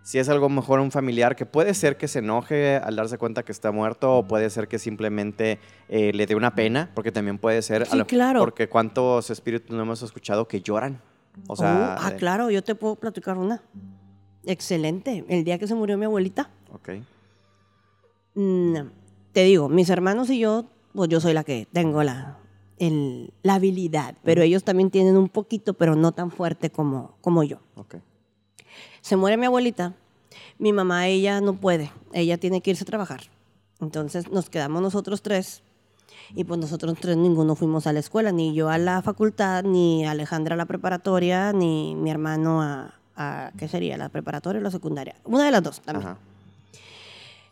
si 0.05 0.19
es 0.19 0.29
algo 0.29 0.51
mejor 0.51 0.81
un 0.81 0.91
familiar 0.91 1.35
que 1.35 1.47
puede 1.47 1.73
ser 1.73 1.97
que 1.97 2.09
se 2.09 2.19
enoje 2.19 2.77
al 2.77 2.95
darse 2.95 3.17
cuenta 3.17 3.43
que 3.43 3.53
está 3.53 3.73
muerto 3.73 4.19
o 4.19 4.29
puede 4.29 4.51
ser 4.51 4.69
que 4.69 4.79
simplemente 4.79 5.59
eh, 5.89 6.13
le 6.13 6.27
dé 6.27 6.35
una 6.35 6.55
pena, 6.55 6.91
porque 6.95 7.11
también 7.11 7.39
puede 7.39 7.63
ser... 7.63 7.87
Sí, 7.87 7.99
claro. 8.03 8.41
Porque 8.41 8.69
cuántos 8.69 9.31
espíritus 9.31 9.75
no 9.75 9.83
hemos 9.83 10.03
escuchado 10.03 10.47
que 10.47 10.61
lloran. 10.61 11.01
O 11.49 11.57
sea, 11.57 11.97
oh, 11.99 12.05
ah, 12.07 12.13
claro, 12.19 12.51
yo 12.51 12.63
te 12.63 12.75
puedo 12.75 12.97
platicar 12.97 13.39
una. 13.39 13.63
Excelente. 14.45 15.25
El 15.27 15.43
día 15.43 15.59
que 15.59 15.67
se 15.67 15.75
murió 15.75 15.97
mi 15.97 16.05
abuelita. 16.05 16.51
Ok. 16.71 16.91
Mm, 18.35 18.77
te 19.33 19.45
digo, 19.45 19.71
mis 19.71 19.89
hermanos 19.89 20.29
y 20.29 20.39
yo, 20.39 20.67
pues 20.93 21.09
yo 21.09 21.19
soy 21.19 21.33
la 21.33 21.45
que 21.45 21.67
tengo 21.73 22.03
la, 22.03 22.37
la 22.79 23.55
habilidad, 23.55 24.17
pero 24.23 24.43
ellos 24.43 24.65
también 24.65 24.91
tienen 24.91 25.17
un 25.17 25.31
poquito, 25.31 25.73
pero 25.73 25.97
no 25.97 26.13
tan 26.13 26.31
fuerte 26.31 26.69
como, 26.69 27.17
como 27.23 27.43
yo. 27.43 27.61
Se 29.01 29.17
muere 29.17 29.37
mi 29.37 29.47
abuelita, 29.47 29.95
mi 30.59 30.73
mamá, 30.73 31.07
ella 31.09 31.41
no 31.41 31.55
puede, 31.55 31.91
ella 32.13 32.39
tiene 32.39 32.61
que 32.61 32.71
irse 32.71 32.85
a 32.85 32.87
trabajar. 32.87 33.23
Entonces 33.81 34.31
nos 34.31 34.49
quedamos 34.51 34.83
nosotros 34.83 35.23
tres 35.23 35.63
y 36.35 36.45
pues 36.45 36.59
nosotros 36.59 36.97
tres 37.01 37.17
ninguno 37.17 37.55
fuimos 37.55 37.87
a 37.87 37.93
la 37.93 38.01
escuela, 38.01 38.33
ni 38.33 38.55
yo 38.55 38.71
a 38.71 38.79
la 38.79 39.03
facultad, 39.03 39.65
ni 39.65 40.07
Alejandra 40.07 40.55
a 40.55 40.57
la 40.57 40.67
preparatoria, 40.67 41.53
ni 41.53 41.95
mi 41.95 42.11
hermano 42.11 42.63
a, 42.63 42.95
a 43.17 43.53
¿qué 43.59 43.69
sería? 43.69 43.97
¿La 43.97 44.09
preparatoria 44.09 44.61
o 44.61 44.63
la 44.63 44.71
secundaria? 44.71 45.17
Una 45.25 45.45
de 45.45 45.51
las 45.51 45.63
dos 45.63 45.81
también. 45.81 46.17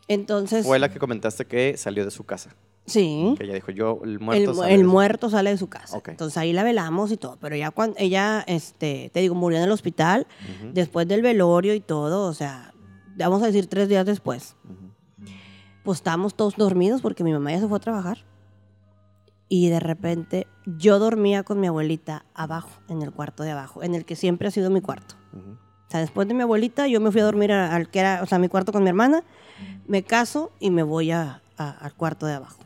Entonces... 0.09 0.67
Fue 0.67 0.79
la 0.79 0.91
que 0.91 0.99
comentaste 0.99 1.45
que 1.47 1.77
salió 1.77 2.05
de 2.05 2.11
su 2.11 2.25
casa. 2.25 2.55
Sí. 2.87 3.35
Que 3.39 3.45
ella 3.45 3.55
dijo, 3.55 3.71
yo, 3.71 4.01
el 4.05 4.19
muerto 4.19 4.51
el, 4.51 4.57
sale. 4.57 4.75
El 4.75 4.85
muerto 4.85 5.31
sale 5.31 5.51
de 5.51 5.57
su 5.57 5.69
casa. 5.69 6.01
Entonces 6.07 6.37
ahí 6.37 6.53
la 6.53 6.65
velamos 6.65 7.13
y 7.13 7.17
todo. 7.17 7.39
Pero 7.41 7.57
ya 7.57 7.71
cuando 7.71 7.97
ella, 7.99 8.45
este, 8.47 9.11
te 9.13 9.21
digo, 9.21 9.35
murió 9.35 9.59
en 9.59 9.65
el 9.65 9.71
hospital, 9.71 10.27
después 10.73 11.07
del 11.07 11.23
velorio 11.23 11.75
y 11.75 11.81
todo, 11.81 12.29
o 12.29 12.35
sea, 12.35 12.75
vamos 13.17 13.43
a 13.43 13.47
decir 13.47 13.67
tres 13.67 13.89
días 13.89 14.05
después. 14.05 14.57
Pues 15.85 15.99
estábamos 15.99 16.35
todos 16.35 16.57
dormidos 16.57 17.03
porque 17.03 17.25
mi 17.25 17.33
mamá 17.33 17.53
ya 17.53 17.61
se 17.61 17.69
fue 17.69 17.79
a 17.79 17.81
trabajar. 17.81 18.19
Y 19.49 19.69
de 19.69 19.81
repente 19.81 20.47
yo 20.65 20.99
dormía 20.99 21.43
con 21.43 21.61
mi 21.61 21.67
abuelita 21.67 22.25
abajo, 22.35 22.71
en 22.89 23.03
el 23.03 23.13
cuarto 23.13 23.43
de 23.43 23.51
abajo, 23.51 23.83
en 23.83 23.95
el 23.95 24.05
que 24.05 24.17
siempre 24.17 24.49
ha 24.49 24.51
sido 24.51 24.71
mi 24.71 24.81
cuarto. 24.81 25.15
O 25.35 25.91
sea, 25.91 26.01
después 26.01 26.27
de 26.27 26.35
mi 26.35 26.43
abuelita, 26.43 26.89
yo 26.89 27.01
me 27.01 27.13
fui 27.13 27.21
a 27.21 27.25
dormir 27.25 27.53
al 27.53 27.91
que 27.91 28.01
era, 28.01 28.23
o 28.23 28.27
sea, 28.27 28.39
mi 28.39 28.49
cuarto 28.49 28.73
con 28.73 28.83
mi 28.83 28.89
hermana, 28.89 29.25
me 29.87 30.03
caso 30.05 30.53
y 30.59 30.71
me 30.71 30.83
voy 30.83 31.11
al 31.11 31.41
cuarto 31.97 32.27
de 32.27 32.35
abajo. 32.35 32.63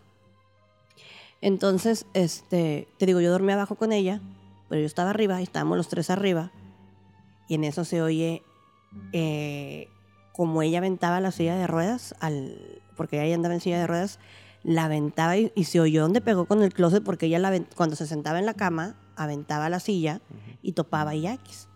Entonces, 1.46 2.06
este, 2.12 2.88
te 2.98 3.06
digo, 3.06 3.20
yo 3.20 3.30
dormí 3.30 3.52
abajo 3.52 3.76
con 3.76 3.92
ella, 3.92 4.20
pero 4.68 4.80
yo 4.80 4.86
estaba 4.86 5.10
arriba 5.10 5.38
y 5.38 5.44
estábamos 5.44 5.76
los 5.76 5.86
tres 5.86 6.10
arriba. 6.10 6.50
Y 7.46 7.54
en 7.54 7.62
eso 7.62 7.84
se 7.84 8.02
oye 8.02 8.42
eh, 9.12 9.86
como 10.32 10.60
ella 10.62 10.78
aventaba 10.78 11.20
la 11.20 11.30
silla 11.30 11.54
de 11.54 11.68
ruedas 11.68 12.16
al, 12.18 12.82
porque 12.96 13.24
ella 13.24 13.36
andaba 13.36 13.54
en 13.54 13.60
silla 13.60 13.78
de 13.78 13.86
ruedas, 13.86 14.18
la 14.64 14.86
aventaba 14.86 15.36
y, 15.36 15.52
se 15.62 15.78
oyó 15.78 16.02
donde 16.02 16.20
pegó 16.20 16.46
con 16.46 16.64
el 16.64 16.74
closet 16.74 17.04
porque 17.04 17.26
ella 17.26 17.38
la, 17.38 17.56
cuando 17.76 17.94
se 17.94 18.08
sentaba 18.08 18.40
en 18.40 18.46
la 18.46 18.54
cama, 18.54 18.96
aventaba 19.14 19.68
la 19.68 19.78
silla 19.78 20.20
y 20.62 20.72
topaba 20.72 21.14
yaquis. 21.14 21.68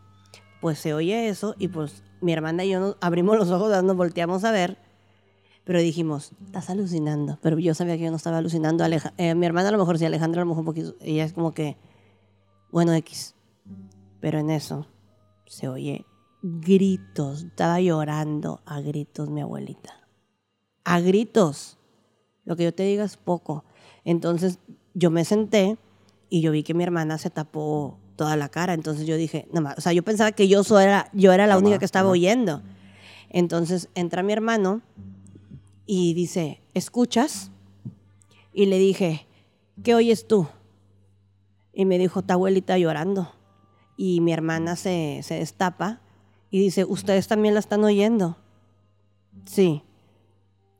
Pues 0.60 0.80
se 0.80 0.94
oye 0.94 1.28
eso 1.28 1.54
y 1.60 1.68
pues 1.68 2.02
mi 2.20 2.32
hermana 2.32 2.64
y 2.64 2.70
yo 2.70 2.80
nos 2.80 2.96
abrimos 3.00 3.38
los 3.38 3.52
ojos, 3.52 3.84
nos 3.84 3.96
volteamos 3.96 4.42
a 4.42 4.50
ver, 4.50 4.78
pero 5.70 5.78
dijimos, 5.78 6.32
estás 6.46 6.68
alucinando. 6.68 7.38
Pero 7.42 7.56
yo 7.60 7.74
sabía 7.74 7.96
que 7.96 8.02
yo 8.02 8.10
no 8.10 8.16
estaba 8.16 8.38
alucinando. 8.38 8.84
Eh, 9.18 9.36
mi 9.36 9.46
hermana 9.46 9.68
a 9.68 9.70
lo 9.70 9.78
mejor 9.78 9.98
sí, 9.98 10.04
Alejandra 10.04 10.42
a 10.42 10.44
lo 10.44 10.48
mejor 10.48 10.62
un 10.62 10.66
poquito. 10.66 10.96
Ella 10.98 11.22
es 11.22 11.32
como 11.32 11.54
que, 11.54 11.76
bueno, 12.72 12.92
X. 12.92 13.36
Pero 14.18 14.40
en 14.40 14.50
eso 14.50 14.88
se 15.46 15.68
oye 15.68 16.06
gritos. 16.42 17.44
Estaba 17.44 17.80
llorando 17.80 18.62
a 18.66 18.80
gritos 18.80 19.30
mi 19.30 19.42
abuelita. 19.42 19.94
A 20.82 20.98
gritos. 20.98 21.78
Lo 22.44 22.56
que 22.56 22.64
yo 22.64 22.74
te 22.74 22.82
diga 22.82 23.04
es 23.04 23.16
poco. 23.16 23.64
Entonces 24.04 24.58
yo 24.94 25.12
me 25.12 25.24
senté 25.24 25.78
y 26.30 26.40
yo 26.40 26.50
vi 26.50 26.64
que 26.64 26.74
mi 26.74 26.82
hermana 26.82 27.16
se 27.16 27.30
tapó 27.30 27.96
toda 28.16 28.34
la 28.34 28.48
cara. 28.48 28.74
Entonces 28.74 29.06
yo 29.06 29.14
dije, 29.16 29.46
nada 29.50 29.60
más, 29.60 29.78
o 29.78 29.82
sea, 29.82 29.92
yo 29.92 30.02
pensaba 30.02 30.32
que 30.32 30.48
yo, 30.48 30.64
era, 30.80 31.10
yo 31.12 31.32
era 31.32 31.46
la 31.46 31.58
única 31.58 31.78
que 31.78 31.84
estaba 31.84 32.08
oyendo. 32.08 32.60
Entonces 33.28 33.88
entra 33.94 34.24
mi 34.24 34.32
hermano 34.32 34.82
y 35.92 36.14
dice, 36.14 36.62
¿escuchas? 36.72 37.50
Y 38.52 38.66
le 38.66 38.78
dije, 38.78 39.26
¿qué 39.82 39.96
oyes 39.96 40.28
tú? 40.28 40.46
Y 41.72 41.84
me 41.84 41.98
dijo, 41.98 42.22
tu 42.22 42.32
abuelita 42.32 42.78
llorando. 42.78 43.32
Y 43.96 44.20
mi 44.20 44.32
hermana 44.32 44.76
se, 44.76 45.18
se 45.24 45.34
destapa 45.34 46.00
y 46.48 46.60
dice, 46.60 46.84
¿ustedes 46.84 47.26
también 47.26 47.54
la 47.54 47.60
están 47.60 47.82
oyendo? 47.82 48.36
Sí. 49.46 49.82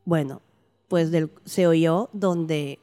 Bueno, 0.05 0.43
pues 0.87 1.11
del, 1.11 1.33
se 1.45 1.67
oyó 1.67 2.09
donde 2.13 2.79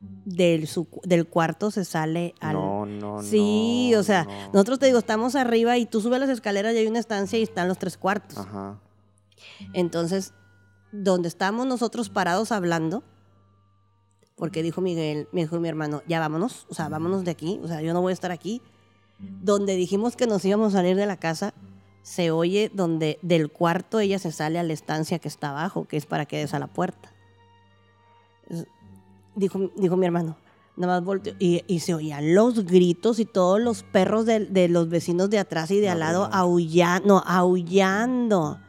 del, 0.00 0.66
del 1.02 1.26
cuarto 1.26 1.70
se 1.70 1.84
sale 1.84 2.34
al... 2.40 2.54
No, 2.54 2.86
no, 2.86 3.22
Sí, 3.22 3.94
o 3.96 4.02
sea, 4.02 4.26
nosotros 4.54 4.78
te 4.78 4.86
digo, 4.86 4.98
estamos 4.98 5.36
arriba 5.36 5.76
y 5.76 5.84
tú 5.84 6.00
subes 6.00 6.20
las 6.20 6.30
escaleras 6.30 6.74
y 6.74 6.78
hay 6.78 6.86
una 6.86 7.00
estancia 7.00 7.38
y 7.38 7.42
están 7.42 7.68
los 7.68 7.76
tres 7.76 7.98
cuartos. 7.98 8.38
Ajá. 8.38 8.80
Entonces, 9.74 10.32
donde 11.02 11.28
estamos 11.28 11.66
nosotros 11.66 12.08
parados 12.08 12.52
hablando, 12.52 13.02
porque 14.36 14.62
dijo 14.62 14.80
Miguel, 14.80 15.28
me 15.32 15.42
dijo 15.42 15.58
mi 15.58 15.68
hermano, 15.68 16.02
ya 16.06 16.20
vámonos, 16.20 16.66
o 16.68 16.74
sea, 16.74 16.88
vámonos 16.88 17.24
de 17.24 17.30
aquí, 17.30 17.58
o 17.62 17.68
sea, 17.68 17.80
yo 17.82 17.94
no 17.94 18.02
voy 18.02 18.10
a 18.10 18.14
estar 18.14 18.30
aquí. 18.30 18.60
Donde 19.18 19.76
dijimos 19.76 20.14
que 20.14 20.26
nos 20.26 20.44
íbamos 20.44 20.74
a 20.74 20.78
salir 20.78 20.94
de 20.96 21.06
la 21.06 21.16
casa, 21.16 21.54
se 22.02 22.30
oye 22.30 22.70
donde 22.72 23.18
del 23.22 23.50
cuarto 23.50 23.98
ella 23.98 24.18
se 24.18 24.30
sale 24.30 24.58
a 24.58 24.62
la 24.62 24.74
estancia 24.74 25.18
que 25.18 25.28
está 25.28 25.50
abajo, 25.50 25.86
que 25.88 25.96
es 25.96 26.06
para 26.06 26.26
que 26.26 26.38
des 26.38 26.54
a 26.54 26.58
la 26.58 26.66
puerta. 26.66 27.10
Dijo, 29.34 29.70
dijo 29.76 29.96
mi 29.96 30.06
hermano, 30.06 30.36
nada 30.76 30.94
más 30.94 31.04
volteó 31.04 31.34
y, 31.38 31.80
se 31.80 31.94
oían 31.94 32.34
los 32.34 32.64
gritos 32.64 33.18
y 33.18 33.24
todos 33.24 33.60
los 33.60 33.82
perros 33.82 34.26
de, 34.26 34.68
los 34.68 34.88
vecinos 34.88 35.30
de 35.30 35.38
atrás 35.38 35.70
y 35.70 35.80
de 35.80 35.88
al 35.88 36.00
lado 36.00 36.28
aullando, 36.32 37.22
aullando. 37.26 38.60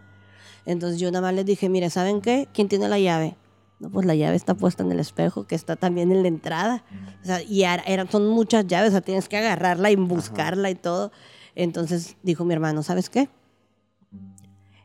Entonces 0.67 0.99
yo 0.99 1.09
nada 1.11 1.21
más 1.21 1.33
les 1.33 1.45
dije, 1.45 1.69
mire, 1.69 1.89
¿saben 1.89 2.19
qué? 2.19 2.49
¿Quién 2.53 2.67
tiene 2.67 2.89
la 2.89 2.99
llave? 2.99 3.37
No, 3.79 3.89
pues 3.89 4.05
la 4.05 4.15
llave 4.15 4.35
está 4.35 4.53
puesta 4.53 4.83
en 4.83 4.91
el 4.91 4.99
espejo, 4.99 5.47
que 5.47 5.55
está 5.55 5.77
también 5.77 6.11
en 6.11 6.23
la 6.23 6.27
entrada. 6.27 6.83
O 7.21 7.25
sea, 7.25 7.41
y 7.41 7.63
eran, 7.63 8.11
son 8.11 8.27
muchas 8.27 8.67
llaves, 8.67 8.89
o 8.89 8.91
sea, 8.91 9.01
tienes 9.01 9.29
que 9.29 9.37
agarrarla 9.37 9.91
y 9.91 9.95
buscarla 9.95 10.69
y 10.69 10.75
todo. 10.75 11.13
Entonces 11.55 12.17
dijo 12.21 12.43
mi 12.43 12.53
hermano, 12.53 12.83
¿sabes 12.83 13.09
qué? 13.09 13.29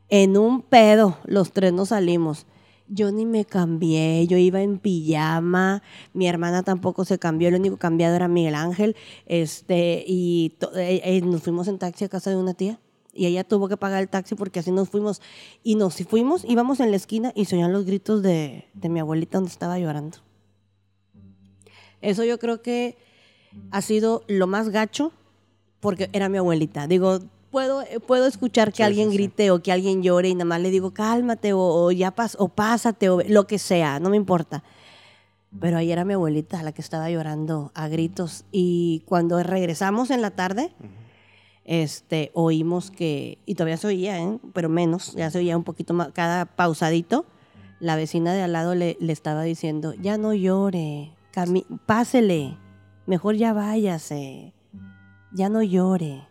En 0.08 0.36
un 0.36 0.62
pedo 0.62 1.18
los 1.24 1.52
tres 1.52 1.72
nos 1.72 1.88
salimos. 1.88 2.46
Yo 2.86 3.10
ni 3.10 3.26
me 3.26 3.44
cambié, 3.44 4.24
yo 4.28 4.36
iba 4.36 4.62
en 4.62 4.78
pijama, 4.78 5.82
mi 6.12 6.28
hermana 6.28 6.62
tampoco 6.62 7.04
se 7.04 7.18
cambió, 7.18 7.48
el 7.48 7.56
único 7.56 7.76
cambiado 7.76 8.14
era 8.14 8.28
Miguel 8.28 8.54
Ángel, 8.54 8.94
este, 9.26 10.04
y 10.06 10.58
eh, 10.76 11.00
eh, 11.02 11.20
nos 11.22 11.42
fuimos 11.42 11.66
en 11.66 11.78
taxi 11.78 12.04
a 12.04 12.08
casa 12.08 12.30
de 12.30 12.36
una 12.36 12.54
tía 12.54 12.78
y 13.12 13.26
ella 13.26 13.44
tuvo 13.44 13.68
que 13.68 13.76
pagar 13.76 14.02
el 14.02 14.08
taxi 14.08 14.34
porque 14.34 14.60
así 14.60 14.70
nos 14.70 14.88
fuimos. 14.88 15.20
Y 15.62 15.74
nos 15.74 15.96
fuimos, 16.08 16.44
íbamos 16.44 16.80
en 16.80 16.90
la 16.90 16.96
esquina 16.96 17.32
y 17.34 17.44
se 17.44 17.56
oían 17.56 17.72
los 17.72 17.84
gritos 17.84 18.22
de, 18.22 18.68
de, 18.74 18.88
mi 18.88 19.00
abuelita 19.00 19.38
donde 19.38 19.50
estaba 19.50 19.78
llorando. 19.78 20.18
Eso 22.00 22.24
yo 22.24 22.38
creo 22.38 22.62
que 22.62 22.96
ha 23.70 23.82
sido 23.82 24.24
lo 24.26 24.46
más 24.46 24.70
gacho 24.70 25.12
porque 25.80 26.08
era 26.12 26.28
mi 26.28 26.38
abuelita. 26.38 26.86
Digo, 26.86 27.20
puedo, 27.50 27.84
puedo 28.06 28.26
escuchar 28.26 28.72
que 28.72 28.82
alguien 28.82 29.10
grite 29.10 29.52
o 29.52 29.62
que 29.62 29.70
alguien 29.70 30.02
llore 30.02 30.30
y 30.30 30.34
nada 30.34 30.46
más 30.46 30.60
le 30.60 30.70
digo, 30.70 30.92
cálmate 30.92 31.52
o, 31.52 31.92
ya 31.92 32.10
pas 32.10 32.36
o 32.40 32.48
pásate 32.48 33.10
o 33.10 33.20
lo 33.28 33.46
que 33.46 33.58
sea, 33.58 34.00
no 34.00 34.10
me 34.10 34.16
importa. 34.16 34.64
Pero 35.60 35.76
ahí 35.76 35.92
era 35.92 36.04
mi 36.04 36.14
abuelita 36.14 36.62
la 36.62 36.72
que 36.72 36.80
estaba 36.80 37.10
llorando 37.10 37.70
a 37.74 37.86
gritos. 37.88 38.44
Y 38.50 39.02
cuando 39.04 39.42
regresamos 39.42 40.10
en 40.10 40.22
la 40.22 40.30
tarde, 40.30 40.72
este, 41.64 42.30
oímos 42.34 42.90
que, 42.90 43.38
y 43.46 43.54
todavía 43.54 43.76
se 43.76 43.86
oía, 43.86 44.20
¿eh? 44.20 44.38
pero 44.52 44.68
menos, 44.68 45.14
ya 45.14 45.30
se 45.30 45.38
oía 45.38 45.56
un 45.56 45.64
poquito 45.64 45.94
más, 45.94 46.08
cada 46.12 46.44
pausadito, 46.44 47.24
la 47.80 47.96
vecina 47.96 48.32
de 48.32 48.42
al 48.42 48.52
lado 48.52 48.74
le, 48.74 48.96
le 49.00 49.12
estaba 49.12 49.42
diciendo, 49.42 49.94
ya 49.94 50.18
no 50.18 50.34
llore, 50.34 51.12
pásele, 51.86 52.56
mejor 53.06 53.36
ya 53.36 53.52
váyase 53.52 54.52
ya 55.32 55.48
no 55.48 55.62
llore. 55.62 56.28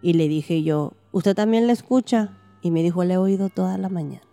Y 0.00 0.14
le 0.14 0.28
dije 0.28 0.62
yo, 0.62 0.92
¿usted 1.12 1.34
también 1.34 1.66
le 1.66 1.72
escucha? 1.72 2.36
Y 2.60 2.70
me 2.70 2.82
dijo, 2.82 3.04
le 3.04 3.14
he 3.14 3.18
oído 3.18 3.48
toda 3.48 3.78
la 3.78 3.88
mañana. 3.88 4.26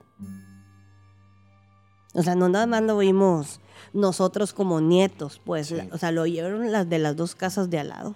O 2.13 2.23
sea, 2.23 2.35
no 2.35 2.49
nada 2.49 2.65
más 2.65 2.81
lo 2.81 2.97
oímos 2.97 3.59
nosotros 3.93 4.53
como 4.53 4.81
nietos, 4.81 5.39
pues, 5.45 5.73
o 5.91 5.97
sea, 5.97 6.11
lo 6.11 6.23
oyeron 6.23 6.71
las 6.71 6.89
de 6.89 6.99
las 6.99 7.15
dos 7.15 7.35
casas 7.35 7.69
de 7.69 7.79
al 7.79 7.89
lado. 7.89 8.15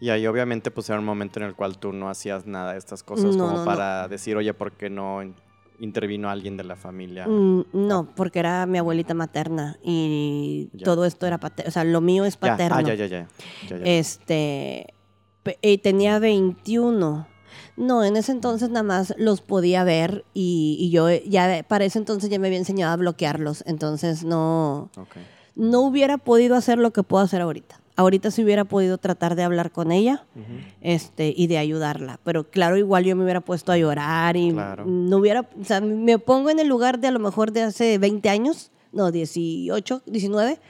Y 0.00 0.10
ahí 0.10 0.26
obviamente 0.26 0.70
pues 0.70 0.88
era 0.90 0.98
un 0.98 1.04
momento 1.04 1.40
en 1.40 1.46
el 1.46 1.54
cual 1.54 1.78
tú 1.78 1.92
no 1.92 2.08
hacías 2.08 2.46
nada 2.46 2.72
de 2.72 2.78
estas 2.78 3.02
cosas 3.02 3.36
como 3.36 3.64
para 3.64 4.06
decir, 4.08 4.36
oye, 4.36 4.54
¿por 4.54 4.72
qué 4.72 4.90
no 4.90 5.22
intervino 5.80 6.30
alguien 6.30 6.56
de 6.56 6.64
la 6.64 6.76
familia? 6.76 7.26
Mm, 7.26 7.64
no, 7.72 8.08
porque 8.14 8.38
era 8.38 8.66
mi 8.66 8.78
abuelita 8.78 9.14
materna 9.14 9.76
y 9.82 10.70
todo 10.84 11.04
esto 11.04 11.26
era 11.26 11.38
paterno. 11.38 11.68
O 11.68 11.72
sea, 11.72 11.84
lo 11.84 12.00
mío 12.00 12.24
es 12.24 12.36
paterno. 12.36 12.76
Ah, 12.76 12.82
ya, 12.82 12.94
ya, 12.94 13.06
ya. 13.06 13.28
Este. 13.84 14.94
Y 15.62 15.78
tenía 15.78 16.18
21. 16.18 17.26
No, 17.76 18.04
en 18.04 18.16
ese 18.16 18.32
entonces 18.32 18.70
nada 18.70 18.82
más 18.82 19.14
los 19.18 19.40
podía 19.40 19.84
ver 19.84 20.24
y, 20.34 20.90
yo 20.92 21.08
ya 21.10 21.64
para 21.66 21.84
ese 21.84 21.98
entonces 21.98 22.28
ya 22.28 22.38
me 22.38 22.48
había 22.48 22.58
enseñado 22.58 22.92
a 22.92 22.96
bloquearlos. 22.96 23.64
Entonces 23.66 24.24
no. 24.24 24.90
No 25.56 25.80
hubiera 25.80 26.18
podido 26.18 26.54
hacer 26.54 26.78
lo 26.78 26.92
que 26.92 27.02
puedo 27.02 27.24
hacer 27.24 27.40
ahorita 27.40 27.77
ahorita 27.98 28.30
si 28.30 28.44
hubiera 28.44 28.64
podido 28.64 28.96
tratar 28.96 29.34
de 29.34 29.42
hablar 29.42 29.72
con 29.72 29.90
ella 29.90 30.24
este, 30.80 31.34
y 31.36 31.48
de 31.48 31.58
ayudarla. 31.58 32.20
Pero 32.22 32.48
claro, 32.48 32.76
igual 32.76 33.04
yo 33.04 33.16
me 33.16 33.24
hubiera 33.24 33.40
puesto 33.40 33.72
a 33.72 33.76
llorar 33.76 34.36
y 34.36 34.52
no 34.52 35.16
hubiera, 35.16 35.40
o 35.40 35.64
sea, 35.64 35.80
me 35.80 36.20
pongo 36.20 36.48
en 36.48 36.60
el 36.60 36.68
lugar 36.68 37.00
de 37.00 37.08
a 37.08 37.10
lo 37.10 37.18
mejor 37.18 37.50
de 37.50 37.62
hace 37.62 37.98
20 37.98 38.28
años, 38.28 38.70
no, 38.92 39.10
18, 39.10 40.02
19, 40.06 40.60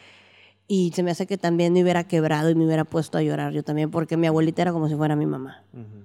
y 0.68 0.90
se 0.94 1.02
me 1.02 1.10
hace 1.10 1.26
que 1.26 1.36
también 1.36 1.74
me 1.74 1.82
hubiera 1.82 2.04
quebrado 2.04 2.48
y 2.48 2.54
me 2.54 2.64
hubiera 2.64 2.84
puesto 2.84 3.18
a 3.18 3.22
llorar 3.22 3.52
yo 3.52 3.62
también, 3.62 3.90
porque 3.90 4.16
mi 4.16 4.26
abuelita 4.26 4.62
era 4.62 4.72
como 4.72 4.88
si 4.88 4.94
fuera 4.94 5.14
mi 5.14 5.26
mamá. 5.26 5.64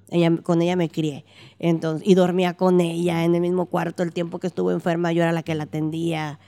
ella, 0.09 0.35
con 0.43 0.61
ella 0.61 0.75
me 0.75 0.89
crié. 0.89 1.23
Entonces, 1.57 2.05
y 2.05 2.15
dormía 2.15 2.55
con 2.57 2.81
ella 2.81 3.23
en 3.23 3.33
el 3.33 3.39
mismo 3.39 3.67
cuarto 3.67 4.03
el 4.03 4.11
tiempo 4.11 4.39
que 4.39 4.47
estuvo 4.47 4.71
enferma, 4.71 5.13
yo 5.13 5.23
era 5.23 5.31
la 5.31 5.43
que 5.43 5.55
la 5.55 5.63
atendía 5.63 6.39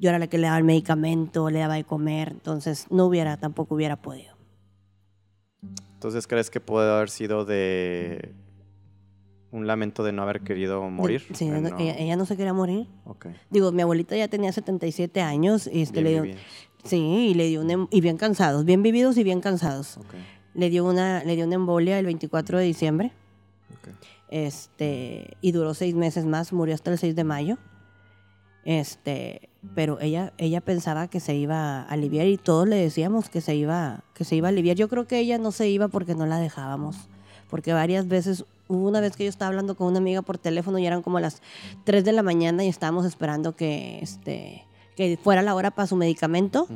yo 0.00 0.08
era 0.08 0.18
la 0.18 0.26
que 0.26 0.38
le 0.38 0.46
daba 0.46 0.58
el 0.58 0.64
medicamento, 0.64 1.50
le 1.50 1.58
daba 1.58 1.74
de 1.74 1.84
comer, 1.84 2.30
entonces 2.30 2.86
no 2.90 3.04
hubiera, 3.04 3.36
tampoco 3.36 3.74
hubiera 3.74 3.96
podido. 3.96 4.34
Entonces, 5.94 6.26
¿crees 6.26 6.48
que 6.48 6.60
puede 6.60 6.90
haber 6.90 7.10
sido 7.10 7.44
de 7.44 8.34
un 9.50 9.66
lamento 9.66 10.02
de 10.02 10.12
no 10.12 10.22
haber 10.22 10.40
querido 10.40 10.88
morir? 10.88 11.22
sí, 11.34 11.50
Ella, 11.78 12.16
no 12.16 12.24
se 12.24 12.38
quería 12.38 12.54
morir. 12.54 12.86
Digo, 13.50 13.72
mi 13.72 13.82
abuelita 13.82 14.16
ya 14.16 14.26
tenía 14.26 14.50
77 14.52 15.20
años 15.20 15.68
y 15.70 15.82
este 15.82 16.00
le 16.00 16.10
dio, 16.10 16.34
sí, 16.82 17.28
y 17.30 17.34
le 17.34 17.48
dio 17.48 17.60
em, 17.68 17.86
y 17.90 18.00
bien 18.00 18.16
cansados, 18.16 18.64
bien 18.64 18.82
vividos 18.82 19.18
y 19.18 19.24
bien 19.24 19.42
cansados. 19.42 20.00
Le 20.54 20.70
dio 20.70 20.86
una, 20.86 21.22
le 21.24 21.36
dio 21.36 21.44
una 21.44 21.56
embolia 21.56 21.98
el 21.98 22.06
24 22.06 22.56
de 22.56 22.64
diciembre. 22.64 23.12
Este, 24.30 25.36
y 25.42 25.52
duró 25.52 25.74
seis 25.74 25.94
meses 25.94 26.24
más, 26.24 26.54
murió 26.54 26.74
hasta 26.74 26.90
el 26.90 26.98
6 26.98 27.14
de 27.14 27.24
mayo. 27.24 27.58
Este, 28.64 29.49
pero 29.74 30.00
ella, 30.00 30.32
ella 30.38 30.60
pensaba 30.60 31.08
que 31.08 31.20
se 31.20 31.34
iba 31.34 31.82
a 31.82 31.82
aliviar 31.82 32.26
y 32.26 32.38
todos 32.38 32.66
le 32.66 32.76
decíamos 32.76 33.28
que 33.28 33.40
se 33.40 33.54
iba, 33.54 34.04
que 34.14 34.24
se 34.24 34.36
iba 34.36 34.48
a 34.48 34.50
aliviar. 34.50 34.76
Yo 34.76 34.88
creo 34.88 35.06
que 35.06 35.18
ella 35.18 35.38
no 35.38 35.52
se 35.52 35.68
iba 35.68 35.88
porque 35.88 36.14
no 36.14 36.26
la 36.26 36.38
dejábamos, 36.38 36.96
porque 37.50 37.72
varias 37.72 38.08
veces, 38.08 38.44
hubo 38.68 38.88
una 38.88 39.00
vez 39.00 39.16
que 39.16 39.24
yo 39.24 39.30
estaba 39.30 39.48
hablando 39.48 39.76
con 39.76 39.88
una 39.88 39.98
amiga 39.98 40.22
por 40.22 40.38
teléfono 40.38 40.78
y 40.78 40.86
eran 40.86 41.02
como 41.02 41.20
las 41.20 41.42
3 41.84 42.04
de 42.04 42.12
la 42.12 42.22
mañana 42.22 42.64
y 42.64 42.68
estábamos 42.68 43.04
esperando 43.04 43.54
que, 43.54 43.98
este, 44.00 44.64
que 44.96 45.18
fuera 45.22 45.42
la 45.42 45.54
hora 45.54 45.70
para 45.70 45.86
su 45.86 45.96
medicamento 45.96 46.66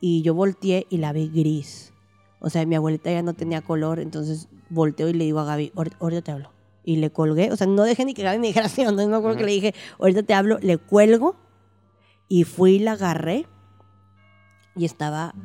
y 0.00 0.22
yo 0.22 0.34
volteé 0.34 0.86
y 0.90 0.98
la 0.98 1.12
vi 1.12 1.28
gris. 1.28 1.92
O 2.38 2.50
sea, 2.50 2.64
mi 2.66 2.76
abuelita 2.76 3.10
ya 3.10 3.22
no 3.22 3.32
tenía 3.32 3.62
color, 3.62 3.98
entonces 3.98 4.48
volteo 4.68 5.08
y 5.08 5.14
le 5.14 5.24
digo 5.24 5.40
a 5.40 5.44
Gaby, 5.44 5.72
ahorita 5.74 6.22
te 6.22 6.30
hablo. 6.30 6.50
y 6.84 6.96
le 6.96 7.10
colgué. 7.10 7.50
O 7.50 7.56
sea, 7.56 7.66
no 7.66 7.82
dejé 7.84 8.04
ni 8.04 8.12
que 8.12 8.22
Gaby 8.22 8.38
me 8.38 8.48
dijera 8.48 8.68
sí 8.68 8.84
o 8.84 8.92
no. 8.92 9.08
me 9.08 9.16
acuerdo 9.16 9.38
que 9.38 9.44
le 9.44 9.52
dije, 9.52 9.74
ahorita 9.98 10.22
te 10.22 10.34
hablo, 10.34 10.58
le 10.60 10.76
cuelgo 10.76 11.36
y 12.34 12.42
fui 12.42 12.72
y 12.72 12.78
la 12.80 12.92
agarré 12.92 13.46
y 14.74 14.86
estaba 14.86 15.36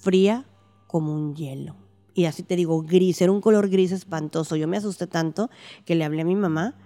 fría 0.00 0.46
como 0.86 1.12
un 1.12 1.36
hielo. 1.36 1.76
Y 2.14 2.24
así 2.24 2.42
te 2.42 2.56
digo, 2.56 2.80
gris, 2.80 3.20
era 3.20 3.30
un 3.30 3.42
color 3.42 3.68
gris 3.68 3.92
espantoso. 3.92 4.56
Yo 4.56 4.66
me 4.66 4.78
asusté 4.78 5.06
tanto 5.06 5.50
que 5.84 5.94
le 5.94 6.02
hablé 6.02 6.22
a 6.22 6.24
mi 6.24 6.34
mamá, 6.34 6.76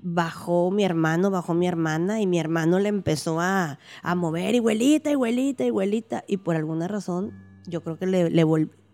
bajó 0.00 0.70
mi 0.70 0.84
hermano, 0.84 1.32
bajó 1.32 1.54
mi 1.54 1.66
hermana 1.66 2.20
y 2.20 2.28
mi 2.28 2.38
hermano 2.38 2.78
le 2.78 2.88
empezó 2.88 3.40
a, 3.40 3.80
a 4.00 4.14
mover, 4.14 4.54
igualita, 4.54 5.10
igualita, 5.10 5.64
igualita. 5.64 6.22
Y 6.28 6.36
por 6.36 6.54
alguna 6.54 6.86
razón, 6.86 7.32
yo 7.66 7.82
creo 7.82 7.98
que 7.98 8.06
le, 8.06 8.30
le 8.30 8.44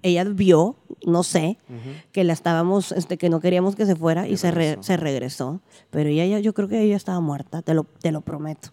ella 0.01 0.25
vio, 0.25 0.77
no 1.07 1.23
sé, 1.25 1.59
que 2.13 2.25
la 2.25 2.33
estábamos, 2.33 2.93
este, 2.93 3.19
que 3.19 3.29
no 3.29 3.41
queríamos 3.41 3.77
que 3.77 3.85
se 3.85 3.97
fuera 3.97 4.27
y 4.27 4.39
se, 4.39 4.79
se 4.81 4.97
regresó. 4.97 5.61
Pero 5.91 6.09
ella, 6.09 6.39
yo 6.39 6.55
creo 6.55 6.69
que 6.69 6.81
ella 6.81 6.97
estaba 6.97 7.21
muerta, 7.21 7.61
te 7.61 7.75
lo, 7.75 7.85
te 7.85 8.13
lo 8.13 8.23
prometo. 8.23 8.71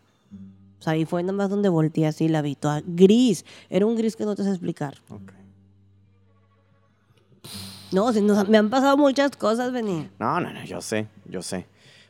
O 0.80 0.84
sea, 0.84 0.94
ahí 0.94 1.06
fue 1.06 1.24
nada 1.24 1.34
más 1.34 1.50
donde 1.50 1.70
volteé 1.70 2.08
así 2.08 2.28
la 2.28 2.42
vi 2.42 2.56
toda 2.56 2.82
gris. 2.86 3.46
Era 3.70 3.86
un 3.86 3.96
gris 3.96 4.16
que 4.16 4.26
no 4.26 4.36
te 4.36 4.44
sé 4.44 4.50
explicar. 4.50 4.96
No, 7.92 8.12
me 8.48 8.58
han 8.58 8.70
pasado 8.70 8.98
muchas 8.98 9.32
cosas, 9.32 9.72
venir. 9.72 10.10
No, 10.20 10.40
no, 10.40 10.52
no, 10.52 10.64
yo 10.66 10.82
sé, 10.82 11.08
yo 11.26 11.42
sé. 11.42 11.66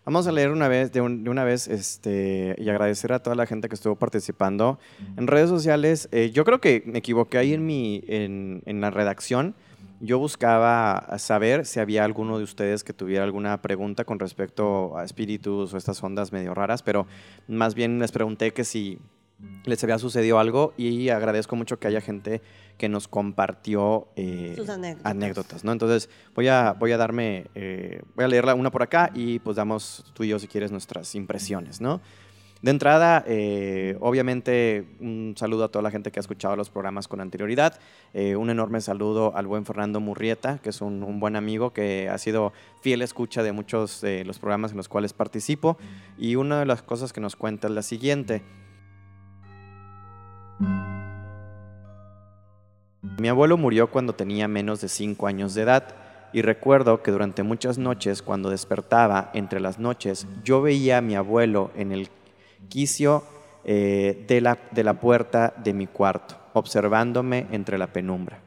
Vamos 0.05 0.26
a 0.26 0.32
leer 0.32 0.51
una 0.51 0.70
vez, 0.70 0.91
de, 0.93 1.01
una 1.01 1.43
vez, 1.43 1.68
este, 1.68 2.55
y 2.57 2.70
agradecer 2.70 3.11
a 3.11 3.20
toda 3.20 3.36
la 3.36 3.45
gente 3.45 3.68
que 3.68 3.76
estuvo 3.76 3.95
participando 3.95 4.80
en 5.18 5.28
redes 5.28 5.49
sociales. 5.49 6.07
Eh, 6.11 6.32
yo 6.34 6.45
creo 6.45 6.61
que 6.61 6.82
me 6.86 6.99
equivoqué 6.99 7.38
ahí 7.38 7.53
en 7.53 7.65
mi, 7.65 8.03
en, 8.07 8.63
en 8.65 8.82
la 8.82 8.89
redacción. 8.89 9.53
Yo 10.00 10.20
buscaba 10.20 11.18
saber 11.18 11.66
si 11.66 11.80
había 11.80 12.04
alguno 12.04 12.38
de 12.38 12.43
ustedes 12.43 12.84
que 12.84 12.93
tuviera 12.93 13.24
alguna 13.24 13.62
pregunta 13.62 14.06
con 14.06 14.20
respecto 14.20 14.98
a 14.98 15.04
espíritus 15.04 15.74
o 15.74 15.78
estas 15.78 16.04
ondas 16.04 16.32
medio 16.32 16.54
raras, 16.54 16.84
pero 16.84 17.08
más 17.48 17.74
bien 17.74 18.00
les 18.00 18.12
pregunté 18.12 18.54
que 18.54 18.64
si 18.64 19.00
les 19.66 19.84
había 19.84 20.00
sucedido 20.00 20.39
algo 20.39 20.74
y 20.78 21.10
agradezco 21.10 21.56
mucho 21.56 21.80
que 21.80 21.88
haya 21.88 22.02
gente 22.02 22.41
que 22.78 22.89
nos 22.89 23.08
compartió 23.08 24.08
eh, 24.16 24.54
Sus 24.56 24.70
anécdotas. 24.70 25.64
¿no? 25.64 25.72
Entonces 25.72 26.10
voy 26.36 26.48
a, 26.48 26.74
voy 26.74 26.91
a 26.91 26.98
darme, 26.98 27.48
eh, 27.56 28.02
voy 28.16 28.26
a 28.26 28.28
leerla 28.28 28.56
una 28.56 28.72
por 28.72 28.84
acá 28.84 29.12
y 29.14 29.39
pues 29.39 29.58
damos 29.58 30.06
tú 30.14 30.24
y 30.24 30.30
yo 30.30 30.39
si 30.39 30.48
quieres 30.48 30.72
nuestras 30.72 31.16
impresiones, 31.16 31.82
¿no? 31.82 32.02
De 32.62 32.72
entrada, 32.72 33.24
eh, 33.28 33.97
obviamente, 33.99 34.88
un 34.99 35.36
saludo 35.38 35.66
a 35.66 35.68
toda 35.70 35.84
la 35.84 35.91
gente 35.91 36.12
que 36.12 36.20
ha 36.20 36.22
escuchado 36.22 36.55
los 36.55 36.72
programas 36.72 37.08
con 37.08 37.22
anterioridad. 37.22 37.80
Eh, 38.14 38.36
un 38.36 38.49
enorme 38.49 38.82
saludo 38.82 39.36
al 39.36 39.45
buen 39.45 39.64
Fernando 39.64 39.99
Murrieta, 39.99 40.58
que 40.58 40.70
es 40.70 40.82
un, 40.82 41.20
buen 41.20 41.36
amigo 41.36 41.72
que 41.72 42.10
ha 42.10 42.18
sido 42.18 42.53
fiel 42.82 43.03
escucha 43.03 43.43
de 43.43 43.51
muchos 43.51 44.01
de 44.01 44.26
los 44.26 44.39
programas 44.39 44.72
en 44.72 44.78
los 44.78 44.89
cuales 44.89 45.14
participo. 45.14 45.78
Y 46.18 46.36
una 46.36 46.60
de 46.60 46.66
las 46.66 46.82
cosas 46.82 47.14
que 47.14 47.22
nos 47.22 47.36
cuenta 47.36 47.68
es 47.68 47.74
la 47.74 47.84
siguiente. 47.84 48.41
Mi 53.20 53.28
abuelo 53.28 53.58
murió 53.58 53.91
cuando 53.91 54.14
tenía 54.14 54.47
menos 54.47 54.82
de 54.82 54.89
5 54.89 55.28
años 55.28 55.53
de 55.53 55.62
edad 55.62 55.95
y 56.34 56.41
recuerdo 56.41 57.03
que 57.03 57.12
durante 57.12 57.43
muchas 57.43 57.78
noches 57.78 58.22
cuando 58.22 58.49
despertaba 58.49 59.30
entre 59.34 59.60
las 59.60 59.80
noches 59.80 60.28
yo 60.43 60.62
veía 60.62 60.97
a 60.97 61.01
mi 61.01 61.16
abuelo 61.16 61.72
en 61.76 61.91
el 61.91 62.10
quicio 62.70 63.24
eh, 63.64 64.26
de, 64.28 64.41
la, 64.41 64.58
de 64.72 64.84
la 64.84 64.99
puerta 64.99 65.53
de 65.64 65.74
mi 65.74 65.88
cuarto, 65.88 66.36
observándome 66.53 67.47
entre 67.51 67.78
la 67.78 67.88
penumbra. 67.88 68.39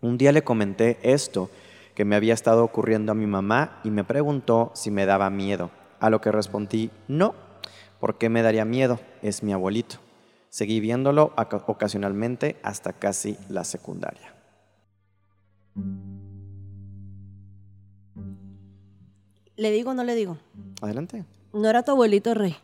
Un 0.00 0.18
día 0.18 0.32
le 0.32 0.42
comenté 0.42 0.98
esto 1.02 1.50
que 1.94 2.04
me 2.04 2.16
había 2.16 2.34
estado 2.34 2.64
ocurriendo 2.64 3.12
a 3.12 3.14
mi 3.14 3.26
mamá 3.26 3.80
y 3.82 3.90
me 3.90 4.04
preguntó 4.04 4.70
si 4.74 4.90
me 4.90 5.06
daba 5.06 5.30
miedo, 5.30 5.70
a 6.00 6.10
lo 6.10 6.20
que 6.20 6.30
respondí, 6.30 6.90
no, 7.08 7.34
¿por 7.98 8.18
qué 8.18 8.28
me 8.28 8.42
daría 8.42 8.64
miedo? 8.64 9.00
Es 9.22 9.42
mi 9.42 9.52
abuelito. 9.52 9.96
Seguí 10.50 10.80
viéndolo 10.80 11.32
ocasionalmente 11.66 12.56
hasta 12.62 12.92
casi 12.92 13.36
la 13.48 13.64
secundaria. 13.64 14.34
¿Le 19.56 19.70
digo 19.72 19.90
o 19.90 19.94
no 19.94 20.04
le 20.04 20.14
digo? 20.14 20.38
Adelante. 20.80 21.24
No 21.52 21.68
era 21.68 21.82
tu 21.82 21.90
abuelito 21.90 22.32
rey. 22.34 22.56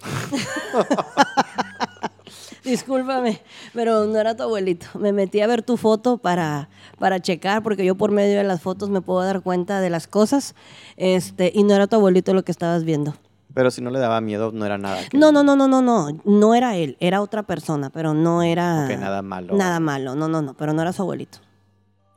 Discúlpame, 2.64 3.40
pero 3.72 4.04
no 4.04 4.18
era 4.18 4.36
tu 4.36 4.42
abuelito. 4.42 4.86
Me 4.98 5.12
metí 5.12 5.40
a 5.40 5.46
ver 5.46 5.62
tu 5.62 5.76
foto 5.76 6.18
para, 6.18 6.68
para 6.98 7.20
checar, 7.20 7.62
porque 7.62 7.84
yo 7.84 7.94
por 7.94 8.10
medio 8.10 8.36
de 8.36 8.44
las 8.44 8.60
fotos 8.60 8.90
me 8.90 9.00
puedo 9.00 9.22
dar 9.22 9.40
cuenta 9.40 9.80
de 9.80 9.90
las 9.90 10.06
cosas. 10.06 10.54
Este, 10.96 11.50
y 11.54 11.62
no 11.62 11.74
era 11.74 11.86
tu 11.86 11.96
abuelito 11.96 12.34
lo 12.34 12.44
que 12.44 12.52
estabas 12.52 12.84
viendo. 12.84 13.14
Pero 13.54 13.70
si 13.70 13.80
no 13.80 13.90
le 13.90 13.98
daba 13.98 14.20
miedo, 14.20 14.52
no 14.52 14.66
era 14.66 14.76
nada. 14.76 15.00
No, 15.12 15.32
no, 15.32 15.42
no, 15.42 15.56
no, 15.56 15.66
no, 15.66 15.80
no. 15.80 16.08
No 16.24 16.54
era 16.54 16.76
él, 16.76 16.96
era 17.00 17.22
otra 17.22 17.42
persona, 17.42 17.90
pero 17.90 18.14
no 18.14 18.42
era. 18.42 18.86
nada 18.96 19.22
malo. 19.22 19.56
Nada 19.56 19.80
malo, 19.80 20.14
no, 20.14 20.28
no, 20.28 20.42
no. 20.42 20.54
Pero 20.54 20.72
no 20.74 20.82
era 20.82 20.92
su 20.92 21.02
abuelito. 21.02 21.38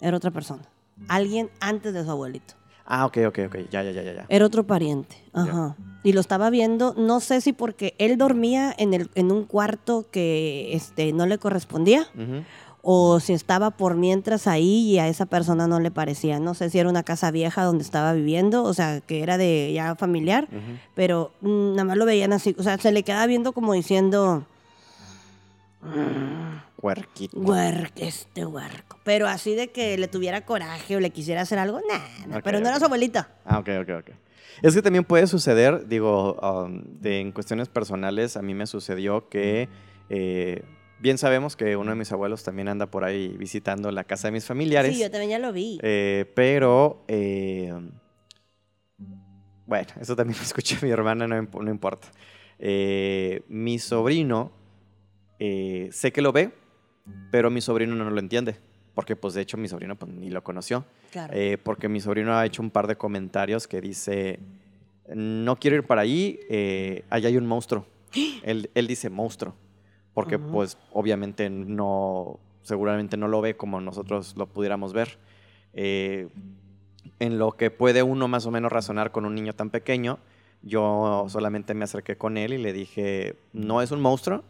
Era 0.02 0.18
otra 0.18 0.32
persona. 0.32 0.64
Alguien 1.08 1.50
antes 1.60 1.94
de 1.94 2.04
su 2.04 2.12
abuelito. 2.12 2.56
Ah, 2.94 3.06
ok, 3.06 3.20
ok, 3.28 3.40
ok. 3.48 3.56
Ya, 3.72 3.84
ya, 3.84 3.92
ya, 3.92 4.04
ya. 4.04 4.26
Era 4.28 4.46
otro 4.46 4.68
pariente. 4.68 5.16
Ajá. 5.32 5.78
Y 6.04 6.12
lo 6.12 6.20
estaba 6.20 6.50
viendo, 6.50 6.94
no 6.98 7.22
sé 7.22 7.40
si 7.40 7.54
porque 7.54 7.96
él 8.00 8.18
dormía 8.18 8.76
en, 8.78 8.94
el, 8.94 9.10
en 9.16 9.32
un 9.32 9.46
cuarto 9.46 10.06
que 10.12 10.76
este, 10.76 11.14
no 11.14 11.26
le 11.26 11.38
correspondía. 11.38 12.06
O 12.82 13.22
si 13.22 13.32
estaba 13.32 13.72
por 13.72 13.96
mientras 13.96 14.46
ahí 14.46 14.90
y 14.90 15.00
a 15.00 15.08
esa 15.08 15.26
persona 15.26 15.68
no 15.68 15.80
le 15.80 15.90
parecía. 15.90 16.42
No 16.42 16.54
sé 16.54 16.70
si 16.70 16.80
era 16.80 16.90
una 16.90 17.04
casa 17.04 17.32
vieja 17.32 17.64
donde 17.64 17.84
estaba 17.86 18.12
viviendo, 18.12 18.64
o 18.64 18.74
sea, 18.74 19.00
que 19.00 19.24
era 19.24 19.38
de 19.38 19.72
ya 19.74 19.96
familiar, 19.96 20.50
pero 20.94 21.32
mm, 21.40 21.72
nada 21.76 21.86
más 21.86 21.98
lo 21.98 22.06
veían 22.06 22.34
así. 22.34 22.58
O 22.60 22.64
sea, 22.64 22.78
se 22.78 22.92
le 22.92 23.04
quedaba 23.04 23.26
viendo 23.26 23.54
como 23.54 23.72
diciendo. 23.72 24.44
Huerquito. 26.82 27.56
este 27.96 28.46
huerco. 28.46 28.91
Pero 29.04 29.28
así 29.28 29.56
de 29.56 29.70
que 29.70 29.98
le 29.98 30.08
tuviera 30.08 30.46
coraje 30.46 30.96
o 30.96 31.00
le 31.00 31.10
quisiera 31.10 31.42
hacer 31.42 31.58
algo, 31.58 31.80
nah, 31.90 32.40
pero 32.42 32.60
no 32.60 32.68
era 32.68 32.78
su 32.78 32.86
abuelita. 32.86 33.36
Ah, 33.46 33.60
ok, 33.60 33.70
ok, 33.82 33.90
ok. 34.00 34.12
Es 34.62 34.76
que 34.76 34.82
también 34.82 35.04
puede 35.04 35.26
suceder, 35.26 35.88
digo, 35.88 36.36
um, 36.36 36.84
de, 37.00 37.20
en 37.20 37.32
cuestiones 37.32 37.68
personales, 37.68 38.38
a 38.38 38.44
mí 38.44 38.54
me 38.54 38.68
sucedió 38.68 39.28
que 39.28 39.70
eh, 40.10 40.64
bien 41.00 41.18
sabemos 41.18 41.56
que 41.56 41.76
uno 41.76 41.90
de 41.90 41.96
mis 41.96 42.12
abuelos 42.12 42.44
también 42.44 42.68
anda 42.68 42.86
por 42.86 43.04
ahí 43.04 43.30
visitando 43.40 43.90
la 43.92 44.04
casa 44.04 44.28
de 44.28 44.34
mis 44.34 44.46
familiares. 44.46 44.96
Sí, 44.96 45.02
yo 45.02 45.10
también 45.10 45.32
ya 45.32 45.40
lo 45.40 45.52
vi. 45.52 45.80
Eh, 45.82 46.32
pero, 46.36 47.04
eh, 47.08 47.74
bueno, 49.66 49.88
eso 50.00 50.16
también 50.16 50.38
lo 50.38 50.44
escuché 50.44 50.78
mi 50.84 50.92
hermana, 50.92 51.28
no, 51.28 51.42
no 51.42 51.72
importa. 51.72 52.10
mi 52.60 53.80
sobrino, 53.80 54.52
sé 55.40 56.12
que 56.14 56.22
lo 56.22 56.32
ve, 56.32 56.52
pero 57.32 57.50
mi 57.50 57.62
sobrino 57.62 57.96
no 57.96 58.12
lo 58.12 58.20
entiende. 58.20 58.60
Porque, 58.94 59.16
pues, 59.16 59.34
de 59.34 59.42
hecho, 59.42 59.58
mi 59.58 59.68
sobrino 59.68 59.96
pues, 59.96 60.12
ni 60.12 60.30
lo 60.30 60.44
conoció. 60.44 60.86
Eh, 61.32 61.58
porque 61.64 61.88
mi 61.88 62.02
sobrino 62.02 62.36
ha 62.36 62.46
hecho 62.46 62.62
un 62.62 62.72
par 62.72 62.88
de 62.88 62.98
comentarios 62.98 63.68
que 63.68 63.80
dice, 63.80 64.40
no 65.14 65.56
quiero 65.58 65.78
ir 65.78 65.84
para 65.86 66.02
ahí, 66.02 66.40
eh, 66.50 67.06
allá 67.10 67.30
hay 67.30 67.38
un 67.38 67.48
monstruo. 67.48 67.86
él, 68.44 68.70
él, 68.74 68.88
dice 68.88 69.10
monstruo. 69.10 69.56
Porque, 70.14 70.38
pues, 70.38 70.78
obviamente 70.92 71.50
no, 71.50 72.40
seguramente 72.64 73.16
no 73.16 73.28
lo 73.28 73.42
ve 73.42 73.56
como 73.56 73.80
nosotros 73.80 74.36
lo 74.36 74.48
pudiéramos 74.48 74.94
ver. 74.94 75.18
Eh, 75.74 76.28
en 77.20 77.38
lo 77.38 77.54
que 77.54 77.72
puede 77.72 78.04
uno 78.04 78.28
más 78.28 78.46
o 78.46 78.52
menos 78.52 78.72
razonar 78.72 79.12
con 79.12 79.26
un 79.26 79.36
niño 79.36 79.54
tan 79.54 79.70
pequeño, 79.70 80.20
yo 80.64 81.26
solamente 81.30 81.74
me 81.74 81.86
acerqué 81.86 82.18
con 82.18 82.38
él 82.38 82.54
y 82.54 82.58
le 82.58 82.74
dije, 82.74 83.36
no 83.54 83.82
es 83.82 83.92
un 83.92 84.02
monstruo, 84.02 84.44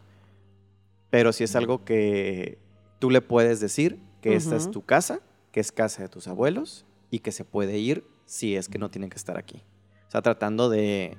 pero 1.10 1.32
si 1.32 1.44
es 1.44 1.54
algo 1.56 1.84
que 1.84 2.58
tú 2.98 3.10
le 3.10 3.20
puedes 3.20 3.60
decir 3.60 3.98
que 4.22 4.36
esta 4.36 4.56
es 4.56 4.70
tu 4.70 4.82
casa, 4.82 5.20
que 5.50 5.60
es 5.60 5.72
casa 5.72 6.02
de 6.02 6.08
tus 6.08 6.28
abuelos 6.28 6.86
y 7.10 7.18
que 7.18 7.32
se 7.32 7.44
puede 7.44 7.76
ir 7.78 8.04
si 8.24 8.56
es 8.56 8.68
que 8.68 8.78
no 8.78 8.90
tienen 8.90 9.10
que 9.10 9.16
estar 9.16 9.36
aquí. 9.36 9.62
O 10.08 10.10
sea, 10.10 10.22
tratando 10.22 10.70
de 10.70 11.18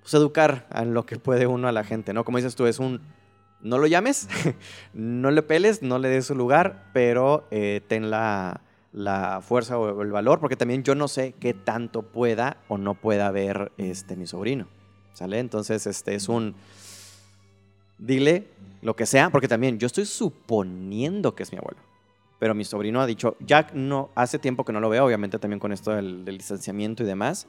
pues, 0.00 0.14
educar 0.14 0.66
a 0.70 0.84
lo 0.84 1.04
que 1.04 1.18
puede 1.18 1.46
uno 1.46 1.68
a 1.68 1.72
la 1.72 1.84
gente, 1.84 2.14
¿no? 2.14 2.24
Como 2.24 2.38
dices 2.38 2.54
tú, 2.54 2.66
es 2.66 2.78
un, 2.78 3.02
no 3.60 3.78
lo 3.78 3.86
llames, 3.86 4.28
no 4.94 5.30
le 5.30 5.42
peles, 5.42 5.82
no 5.82 5.98
le 5.98 6.08
des 6.08 6.26
su 6.26 6.34
lugar, 6.34 6.90
pero 6.94 7.46
eh, 7.50 7.82
ten 7.88 8.08
la, 8.08 8.62
la, 8.92 9.40
fuerza 9.42 9.76
o 9.78 10.00
el 10.02 10.12
valor, 10.12 10.38
porque 10.38 10.56
también 10.56 10.84
yo 10.84 10.94
no 10.94 11.08
sé 11.08 11.34
qué 11.40 11.52
tanto 11.54 12.02
pueda 12.02 12.58
o 12.68 12.78
no 12.78 12.94
pueda 12.94 13.30
ver 13.32 13.72
este, 13.76 14.16
mi 14.16 14.26
sobrino, 14.26 14.68
¿sale? 15.12 15.40
Entonces, 15.40 15.86
este 15.86 16.14
es 16.14 16.28
un 16.28 16.54
dile 17.98 18.48
lo 18.82 18.94
que 18.94 19.06
sea, 19.06 19.30
porque 19.30 19.48
también 19.48 19.78
yo 19.78 19.86
estoy 19.86 20.06
suponiendo 20.06 21.34
que 21.34 21.42
es 21.42 21.52
mi 21.52 21.58
abuelo. 21.58 21.93
Pero 22.38 22.54
mi 22.54 22.64
sobrino 22.64 23.00
ha 23.00 23.06
dicho, 23.06 23.36
Jack, 23.40 23.72
no, 23.74 24.10
hace 24.14 24.38
tiempo 24.38 24.64
que 24.64 24.72
no 24.72 24.80
lo 24.80 24.88
veo, 24.88 25.04
obviamente 25.04 25.38
también 25.38 25.60
con 25.60 25.72
esto 25.72 25.92
del, 25.92 26.24
distanciamiento 26.24 27.02
y 27.02 27.06
demás, 27.06 27.46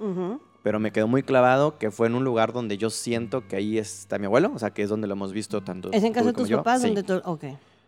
pero 0.64 0.80
me 0.80 0.92
quedó 0.92 1.08
muy 1.08 1.24
clavado 1.24 1.78
que 1.78 1.92
fue 1.92 2.08
en 2.08 2.16
un 2.16 2.24
lugar 2.24 2.54
donde 2.54 2.78
yo 2.78 2.90
siento 2.90 3.48
que 3.48 3.56
ahí 3.56 3.78
está 3.78 4.20
mi 4.20 4.26
abuelo, 4.26 4.52
o 4.54 4.60
sea, 4.60 4.72
que 4.72 4.84
es 4.84 4.90
donde 4.90 5.08
lo 5.08 5.14
hemos 5.14 5.34
visto 5.34 5.62
tanto. 5.62 5.92
¿Es 5.92 6.04
en 6.04 6.14
casa 6.14 6.28
de 6.28 6.34
tus 6.34 6.50
papás? 6.50 6.82
Donde 6.82 7.04
tú... 7.04 7.22
Ok. 7.26 7.46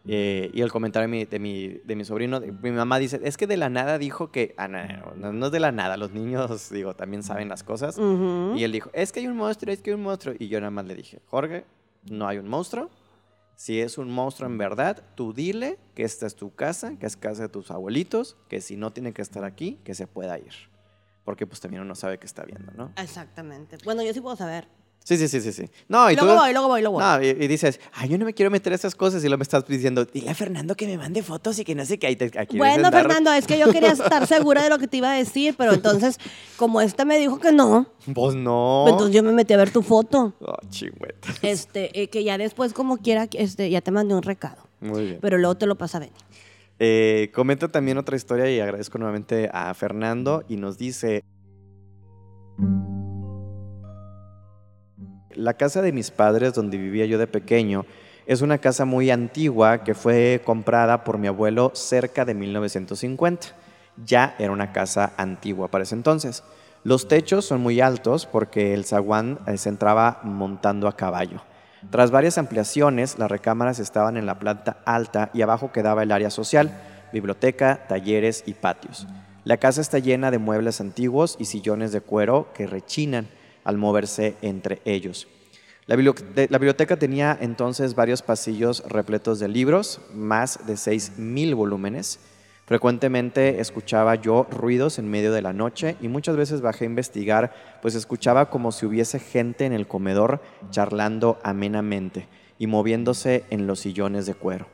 Eh, 0.10 0.52
y 0.54 0.62
el 0.62 0.72
comentario 0.72 1.10
de 1.10 1.40
mi, 1.40 1.68
de 1.84 1.96
mi, 1.96 2.06
sobrino, 2.06 2.40
mi 2.40 2.72
mamá 2.72 2.98
dice, 2.98 3.20
es 3.24 3.36
que 3.36 3.46
de 3.46 3.58
la 3.58 3.70
nada 3.70 3.98
dijo 3.98 4.32
que, 4.32 4.56
ah, 4.58 4.70
no, 4.70 5.34
no, 5.34 5.48
es 5.48 5.52
de 5.52 5.60
la 5.60 5.74
nada, 5.74 5.98
los 5.98 6.12
niños, 6.12 6.70
digo, 6.72 6.96
también 6.96 7.24
saben 7.24 7.50
las 7.50 7.64
cosas. 7.64 7.98
Y 7.98 8.64
él 8.64 8.72
dijo, 8.72 8.90
es 8.94 9.12
que 9.12 9.20
hay 9.20 9.28
un 9.28 9.36
monstruo, 9.36 9.74
es 9.74 9.82
que 9.82 9.90
hay 9.90 9.96
un 9.96 10.04
monstruo. 10.04 10.36
Y 10.40 10.48
yo 10.48 10.60
nada 10.62 10.72
más 10.72 10.86
le 10.86 10.96
dije, 10.96 11.20
Jorge, 11.28 11.66
no 12.10 12.28
hay 12.28 12.38
un 12.38 12.48
monstruo. 12.48 12.90
Si 13.58 13.82
es 13.82 13.98
un 13.98 14.12
monstruo 14.12 14.48
en 14.48 14.60
verdad, 14.60 15.04
tú 15.16 15.34
dile 15.34 15.80
que 15.96 16.04
esta 16.04 16.28
es 16.28 16.36
tu 16.36 16.54
casa, 16.54 16.96
que 17.00 17.08
es 17.08 17.18
casa 17.18 17.42
de 17.42 17.50
tus 17.50 17.72
abuelitos, 17.72 18.38
que 18.50 18.62
si 18.62 18.78
no 18.78 18.94
tiene 18.94 19.14
que 19.14 19.24
estar 19.24 19.44
aquí, 19.44 19.80
que 19.84 19.96
se 19.96 20.06
pueda 20.06 20.38
ir. 20.38 20.54
Porque 21.26 21.48
pues 21.48 21.60
también 21.60 21.82
uno 21.82 21.96
sabe 21.96 22.20
que 22.20 22.28
está 22.28 22.44
viendo, 22.44 22.72
¿no? 22.74 22.94
Exactamente. 22.98 23.80
Bueno, 23.84 24.04
yo 24.04 24.14
sí 24.14 24.22
puedo 24.22 24.36
saber. 24.36 24.68
Sí, 25.08 25.16
sí, 25.16 25.30
sí, 25.30 25.40
sí, 25.40 25.54
sí. 25.54 25.70
No, 25.88 26.12
y 26.12 26.18
luego 26.18 26.36
voy, 26.36 26.52
luego 26.52 26.68
voy, 26.68 26.82
luego 26.82 26.98
voy. 26.98 27.06
No, 27.06 27.24
y, 27.24 27.48
dices, 27.48 27.80
ay, 27.94 28.10
yo 28.10 28.18
no 28.18 28.26
me 28.26 28.34
quiero 28.34 28.52
meter 28.52 28.74
a 28.74 28.76
esas 28.76 28.94
cosas 28.94 29.24
y 29.24 29.28
luego 29.28 29.38
me 29.38 29.44
estás 29.44 29.66
diciendo, 29.66 30.04
dile 30.04 30.30
a 30.30 30.36
Fernando 30.36 30.76
que 30.76 30.86
me 30.86 30.98
mande 30.98 31.24
fotos 31.24 31.58
y 31.60 31.64
que 31.64 31.76
no 31.76 31.86
sé 31.86 31.98
qué. 31.98 32.08
Aquí 32.38 32.58
bueno, 32.58 32.92
Fernando, 32.92 33.32
es 33.32 33.48
que 33.48 33.58
yo 33.58 33.72
quería 33.72 33.92
estar 33.94 34.28
segura 34.28 34.64
de 34.64 34.70
lo 34.70 34.78
que 34.80 34.90
te 34.90 34.98
iba 34.98 35.10
a 35.10 35.16
decir, 35.16 35.56
pero 35.58 35.72
entonces, 35.72 36.18
como 36.58 36.82
esta 36.82 37.06
me 37.06 37.18
dijo 37.20 37.40
que 37.40 37.54
no. 37.54 37.88
Pues 38.14 38.36
no. 38.36 38.84
Entonces 38.90 39.16
yo 39.16 39.24
me 39.24 39.32
metí 39.32 39.54
a 39.54 39.58
ver 39.58 39.72
tu 39.72 39.82
foto. 39.82 40.34
Oh, 40.42 40.58
chingüeta. 40.70 41.30
Este, 41.42 42.02
eh, 42.02 42.10
que 42.10 42.26
ya 42.26 42.38
después, 42.38 42.74
como 42.74 42.98
quiera, 42.98 43.30
este, 43.32 43.70
ya 43.70 43.80
te 43.80 43.92
mandé 43.92 44.14
un 44.14 44.24
recado. 44.24 44.58
Muy 44.82 45.06
bien. 45.06 45.20
Pero 45.22 45.38
luego 45.38 45.56
te 45.56 45.68
lo 45.68 45.78
pasa 45.78 46.00
a 46.00 46.02
Benny. 46.02 46.18
Eh, 46.80 47.32
comenta 47.34 47.70
también 47.70 47.98
otra 47.98 48.18
historia 48.18 48.54
y 48.54 48.60
agradezco 48.60 48.98
nuevamente 48.98 49.50
a 49.54 49.74
Fernando 49.74 50.44
y 50.50 50.58
nos 50.58 50.78
dice... 50.78 51.24
La 55.38 55.54
casa 55.54 55.84
de 55.84 55.92
mis 55.92 56.10
padres, 56.10 56.56
donde 56.56 56.80
vivía 56.80 57.06
yo 57.06 57.20
de 57.20 57.28
pequeño, 57.28 57.86
es 58.26 58.42
una 58.42 58.58
casa 58.58 58.86
muy 58.86 59.12
antigua 59.12 59.84
que 59.84 59.94
fue 59.94 60.42
comprada 60.44 61.04
por 61.04 61.20
mi 61.20 61.28
abuelo 61.28 61.70
cerca 61.76 62.26
de 62.26 62.34
1950. 62.34 63.50
Ya 64.04 64.36
era 64.40 64.52
una 64.52 64.72
casa 64.72 65.14
antigua 65.16 65.68
para 65.68 65.84
ese 65.84 65.94
entonces. 65.94 66.44
Los 66.84 67.08
techos 67.08 67.46
son 67.46 67.62
muy 67.62 67.82
altos 67.82 68.26
porque 68.26 68.74
el 68.74 68.84
zaguán 68.84 69.38
eh, 69.46 69.60
se 69.60 69.70
entraba 69.70 70.22
montando 70.24 70.88
a 70.88 70.96
caballo. 70.96 71.44
Tras 71.92 72.10
varias 72.10 72.40
ampliaciones, 72.40 73.20
las 73.20 73.30
recámaras 73.30 73.78
estaban 73.78 74.18
en 74.18 74.26
la 74.26 74.40
planta 74.40 74.78
alta 74.86 75.30
y 75.36 75.44
abajo 75.44 75.72
quedaba 75.72 76.02
el 76.02 76.12
área 76.12 76.32
social, 76.32 76.72
biblioteca, 77.14 77.86
talleres 77.88 78.44
y 78.48 78.56
patios. 78.56 79.06
La 79.44 79.58
casa 79.58 79.82
está 79.82 80.00
llena 80.00 80.32
de 80.32 80.40
muebles 80.40 80.82
antiguos 80.82 81.36
y 81.38 81.46
sillones 81.46 81.92
de 81.92 82.02
cuero 82.02 82.52
que 82.56 82.66
rechinan 82.66 83.28
al 83.68 83.78
moverse 83.78 84.38
entre 84.42 84.82
ellos. 84.86 85.28
La 85.88 85.96
biblioteca 85.98 86.98
tenía 86.98 87.38
entonces 87.40 87.96
varios 87.96 88.22
pasillos 88.22 88.82
repletos 88.88 89.40
de 89.40 89.50
libros, 89.50 90.00
más 90.14 90.66
de 90.66 90.74
6.000 90.74 91.54
volúmenes. 91.54 92.20
Frecuentemente 92.66 93.60
escuchaba 93.60 94.16
yo 94.16 94.48
ruidos 94.50 95.00
en 95.00 95.10
medio 95.10 95.34
de 95.34 95.42
la 95.42 95.52
noche 95.52 95.98
y 96.02 96.08
muchas 96.08 96.38
veces 96.38 96.62
bajé 96.62 96.86
a 96.86 96.88
investigar, 96.88 97.54
pues 97.82 97.94
escuchaba 97.94 98.50
como 98.50 98.72
si 98.72 98.86
hubiese 98.86 99.20
gente 99.20 99.66
en 99.66 99.74
el 99.74 99.88
comedor 99.88 100.42
charlando 100.72 101.40
amenamente 101.44 102.28
y 102.58 102.68
moviéndose 102.68 103.44
en 103.50 103.68
los 103.68 103.82
sillones 103.82 104.26
de 104.26 104.34
cuero. 104.34 104.68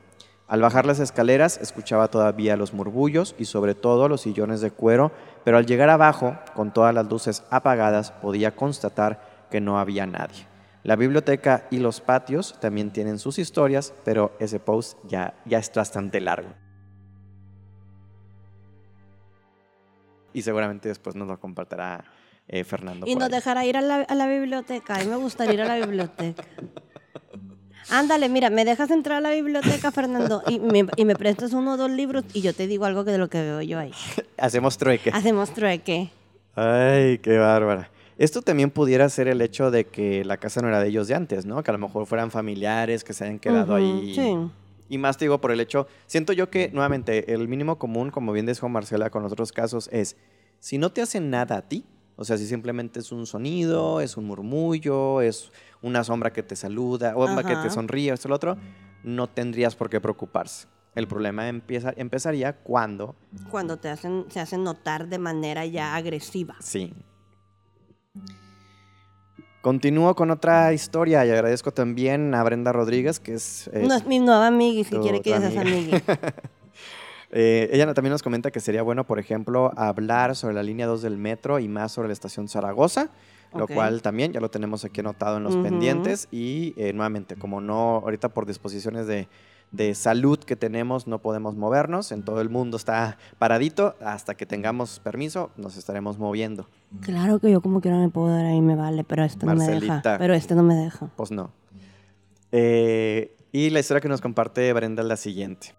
Al 0.48 0.62
bajar 0.62 0.86
las 0.86 1.00
escaleras 1.00 1.58
escuchaba 1.62 2.10
todavía 2.10 2.58
los 2.58 2.74
murmullos 2.74 3.34
y 3.40 3.46
sobre 3.46 3.74
todo 3.74 4.08
los 4.08 4.22
sillones 4.22 4.62
de 4.62 4.70
cuero, 4.72 5.12
pero 5.44 5.58
al 5.58 5.66
llegar 5.66 5.90
abajo, 5.90 6.38
con 6.56 6.74
todas 6.74 6.94
las 6.94 7.10
luces 7.10 7.44
apagadas, 7.50 8.12
podía 8.12 8.56
constatar 8.56 9.48
que 9.52 9.62
no 9.62 9.80
había 9.80 10.06
nadie. 10.06 10.48
La 10.84 10.96
biblioteca 10.96 11.66
y 11.72 11.78
los 11.78 12.02
patios 12.02 12.60
también 12.60 12.92
tienen 12.92 13.20
sus 13.20 13.40
historias, 13.40 13.94
pero 14.04 14.36
ese 14.40 14.60
post 14.60 14.98
ya, 15.08 15.34
ya 15.46 15.60
es 15.60 15.72
bastante 15.74 16.20
largo. 16.20 16.50
Y 20.34 20.42
seguramente 20.42 20.90
después 20.90 21.16
nos 21.16 21.28
lo 21.28 21.40
compartirá 21.40 22.04
eh, 22.48 22.64
Fernando. 22.64 23.06
Y 23.08 23.16
nos 23.16 23.30
dejará 23.30 23.66
ir 23.66 23.78
a 23.78 23.82
la, 23.82 24.02
a 24.02 24.16
la 24.16 24.28
biblioteca. 24.28 24.96
A 24.96 25.00
mí 25.00 25.06
me 25.06 25.16
gustaría 25.16 25.54
ir 25.54 25.62
a 25.62 25.66
la 25.66 25.86
biblioteca. 25.86 26.44
Ándale, 27.94 28.28
mira, 28.28 28.50
me 28.50 28.66
dejas 28.66 28.90
entrar 28.90 29.20
a 29.20 29.22
la 29.22 29.30
biblioteca, 29.30 29.92
Fernando, 29.92 30.42
y 30.48 30.60
me, 30.60 30.88
y 30.96 31.06
me 31.06 31.16
prestas 31.16 31.54
uno 31.54 31.74
o 31.74 31.78
dos 31.78 31.92
libros 31.92 32.24
y 32.34 32.42
yo 32.42 32.52
te 32.52 32.66
digo 32.66 32.86
algo 32.86 33.04
de 33.04 33.20
lo 33.20 33.30
que 33.30 33.40
veo 33.40 33.62
yo 33.62 33.78
ahí. 33.78 33.92
Hacemos 34.36 34.80
trueque. 34.80 35.12
Hacemos 35.14 35.54
trueque. 35.54 36.10
Ay, 36.56 37.20
qué 37.20 37.38
bárbara. 37.38 37.92
Esto 38.18 38.42
también 38.42 38.72
pudiera 38.72 39.08
ser 39.10 39.28
el 39.28 39.42
hecho 39.42 39.70
de 39.70 39.86
que 39.86 40.26
la 40.26 40.38
casa 40.38 40.60
no 40.62 40.70
era 40.70 40.80
de 40.80 40.90
ellos 40.90 41.08
de 41.08 41.14
antes, 41.14 41.46
¿no? 41.46 41.62
Que 41.62 41.70
a 41.70 41.74
lo 41.74 41.78
mejor 41.78 42.08
fueran 42.08 42.32
familiares 42.32 43.04
que 43.04 43.14
se 43.14 43.26
hayan 43.26 43.38
quedado 43.38 43.76
ahí. 43.76 44.16
Sí. 44.16 44.38
Y 44.90 44.98
más 44.98 45.18
te 45.18 45.26
digo 45.26 45.40
por 45.40 45.52
el 45.52 45.60
hecho, 45.60 45.86
siento 46.08 46.34
yo 46.34 46.50
que 46.50 46.72
nuevamente 46.74 47.32
el 47.32 47.48
mínimo 47.48 47.78
común, 47.78 48.10
como 48.10 48.32
bien 48.32 48.48
dijo 48.48 48.68
Marcela 48.70 49.12
con 49.12 49.24
otros 49.24 49.52
casos, 49.52 49.88
es 49.92 50.16
si 50.60 50.80
no 50.80 50.92
te 50.92 51.04
hacen 51.04 51.30
nada 51.30 51.58
a 51.58 51.62
ti, 51.62 51.86
o 52.16 52.26
sea, 52.26 52.38
si 52.38 52.46
simplemente 52.46 53.00
es 53.00 53.12
un 53.12 53.26
sonido, 53.26 54.02
es 54.02 54.18
un 54.18 54.26
murmullo, 54.26 55.22
es 55.22 55.52
una 55.84 56.04
sombra 56.04 56.34
que 56.34 56.42
te 56.42 56.56
saluda, 56.56 57.14
o 57.16 57.28
que 57.44 57.56
te 57.56 57.70
sonríe, 57.70 58.12
esto 58.12 58.30
lo 58.30 58.36
otro, 58.36 58.58
no 59.04 59.28
tendrías 59.28 59.76
por 59.76 59.90
qué 59.90 60.02
preocuparse. 60.02 60.68
El 60.96 61.08
problema 61.08 61.48
empieza, 61.48 61.94
empezaría 61.98 62.54
cuando... 62.54 63.16
Cuando 63.52 63.78
te 63.78 63.90
hacen, 63.90 64.26
se 64.30 64.40
hacen 64.40 64.64
notar 64.64 65.08
de 65.08 65.20
manera 65.20 65.66
ya 65.66 65.96
agresiva. 65.96 66.56
Sí. 66.60 66.94
Continúo 69.62 70.16
con 70.16 70.30
otra 70.32 70.72
historia 70.74 71.26
y 71.26 71.32
agradezco 71.32 71.72
también 71.72 72.34
a 72.36 72.44
Brenda 72.44 72.72
Rodríguez, 72.72 73.20
que 73.20 73.34
es... 73.34 73.70
Eh, 73.74 73.86
no 73.88 73.96
es 73.96 74.06
mi 74.06 74.20
nueva 74.20 74.48
amiga, 74.48 74.88
si 74.88 74.96
quiere 74.98 75.22
que 75.22 75.36
ella 75.36 75.52
sea 75.52 75.62
amiga. 75.62 76.02
Eh, 77.36 77.68
ella 77.74 77.92
también 77.96 78.12
nos 78.12 78.22
comenta 78.22 78.52
que 78.52 78.60
sería 78.60 78.84
bueno, 78.84 79.08
por 79.08 79.18
ejemplo, 79.18 79.72
hablar 79.76 80.36
sobre 80.36 80.54
la 80.54 80.62
línea 80.62 80.86
2 80.86 81.02
del 81.02 81.18
metro 81.18 81.58
y 81.58 81.68
más 81.68 81.92
sobre 81.92 82.08
la 82.08 82.14
estación 82.14 82.48
Zaragoza, 82.48 83.10
lo 83.56 83.68
cual 83.68 84.02
también 84.02 84.34
ya 84.34 84.40
lo 84.40 84.50
tenemos 84.50 84.86
aquí 84.86 85.02
anotado 85.02 85.38
en 85.38 85.44
los 85.44 85.56
pendientes 85.58 86.28
y 86.32 86.74
eh, 86.78 86.94
nuevamente, 86.94 87.36
como 87.36 87.62
no, 87.62 87.98
ahorita 87.98 88.30
por 88.30 88.46
disposiciones 88.46 89.08
de, 89.08 89.28
de, 89.72 89.96
salud 89.96 90.40
que 90.40 90.56
tenemos 90.56 91.08
no 91.08 91.20
podemos 91.20 91.56
movernos, 91.56 92.12
en 92.12 92.24
todo 92.24 92.42
el 92.42 92.50
mundo 92.50 92.78
está 92.78 93.18
paradito, 93.40 93.96
hasta 94.04 94.36
que 94.36 94.46
tengamos 94.46 95.00
permiso 95.00 95.52
nos 95.58 95.78
estaremos 95.78 96.18
moviendo. 96.18 96.68
Claro 97.02 97.40
que 97.40 97.52
yo 97.52 97.62
como 97.62 97.82
quiera 97.82 97.98
me 97.98 98.10
puedo 98.10 98.30
dar 98.30 98.46
ahí, 98.46 98.62
me 98.62 98.76
vale, 98.76 99.04
pero 99.04 99.24
este 99.24 99.46
no 99.46 99.56
me 99.56 99.68
deja. 99.68 100.02
Pero 100.04 100.34
este 100.34 100.56
no 100.56 100.64
me 100.64 100.76
deja. 100.76 101.10
Pues 101.16 101.32
no. 101.32 101.52
Eh, 102.52 103.36
y 103.52 103.70
la 103.70 103.80
historia 103.80 104.02
que 104.02 104.10
nos 104.10 104.22
comparte 104.22 104.72
Brenda 104.74 105.02
es 105.02 105.08
la 105.08 105.18
siguiente. 105.18 105.76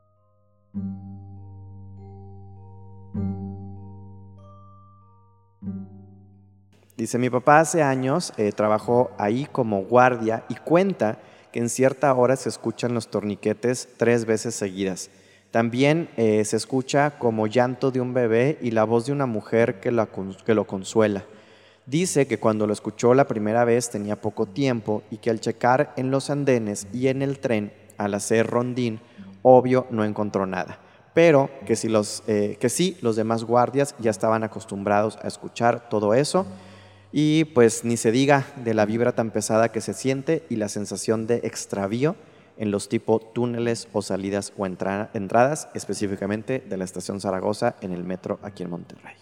Dice, 6.97 7.19
mi 7.19 7.29
papá 7.29 7.59
hace 7.59 7.83
años 7.83 8.33
eh, 8.37 8.53
trabajó 8.53 9.11
ahí 9.19 9.49
como 9.51 9.83
guardia 9.83 10.45
y 10.49 10.55
cuenta 10.55 11.19
que 11.51 11.59
en 11.59 11.69
cierta 11.69 12.15
hora 12.15 12.37
se 12.37 12.49
escuchan 12.49 12.95
los 12.95 13.09
torniquetes 13.09 13.89
tres 13.97 14.27
veces 14.27 14.55
seguidas. 14.55 15.11
También 15.51 16.09
eh, 16.17 16.45
se 16.45 16.57
escucha 16.57 17.19
como 17.19 17.49
llanto 17.49 17.91
de 17.91 18.01
un 18.01 18.15
bebé 18.15 18.59
y 18.61 18.71
la 18.71 18.85
voz 18.85 19.07
de 19.07 19.13
una 19.13 19.27
mujer 19.27 19.81
que, 19.81 19.91
lo 19.91 20.67
consuela. 20.67 21.25
Dice 21.87 22.29
que 22.29 22.39
cuando 22.39 22.67
lo 22.67 22.73
escuchó 22.73 23.13
la 23.13 23.27
primera 23.27 23.65
vez 23.65 23.91
tenía 23.91 24.21
poco 24.21 24.47
tiempo 24.47 25.03
y 25.11 25.17
que 25.17 25.31
al 25.31 25.41
checar 25.41 25.93
en 25.97 26.13
los 26.13 26.31
andenes 26.31 26.87
y 26.93 27.09
en 27.09 27.23
el 27.23 27.41
tren, 27.41 27.73
al 27.99 28.15
hacer 28.15 28.47
rondín, 28.47 29.01
obvio 29.43 29.87
no 29.91 30.05
encontró 30.05 30.47
nada 30.47 30.81
pero 31.13 31.49
que, 31.65 31.77
si 31.77 31.89
los, 31.89 32.25
eh, 32.27 32.57
que 32.59 32.69
sí, 32.69 32.99
los 33.01 33.15
demás 33.15 33.45
guardias 33.45 33.95
ya 34.01 34.11
estaban 34.11 34.43
acostumbrados 34.43 35.17
a 35.23 35.29
escuchar 35.29 35.89
todo 35.89 36.13
eso 36.13 36.45
y 37.17 37.45
pues 37.45 37.85
ni 37.85 37.97
se 37.97 38.11
diga 38.11 38.45
de 38.65 38.75
la 38.75 38.87
vibra 38.87 39.13
tan 39.13 39.31
pesada 39.31 39.71
que 39.71 39.81
se 39.81 39.95
siente 39.95 40.45
y 40.49 40.57
la 40.57 40.69
sensación 40.69 41.29
de 41.29 41.37
extravío 41.45 42.17
en 42.57 42.73
los 42.73 42.89
tipo 42.89 43.21
túneles 43.21 43.87
o 43.93 44.03
salidas 44.03 44.53
o 44.57 44.67
entradas, 44.67 45.69
específicamente 45.75 46.59
de 46.59 46.77
la 46.77 46.83
estación 46.83 47.21
Zaragoza 47.21 47.77
en 47.83 47.93
el 47.93 48.03
metro 48.03 48.41
aquí 48.43 48.65
en 48.65 48.71
Monterrey. 48.71 49.15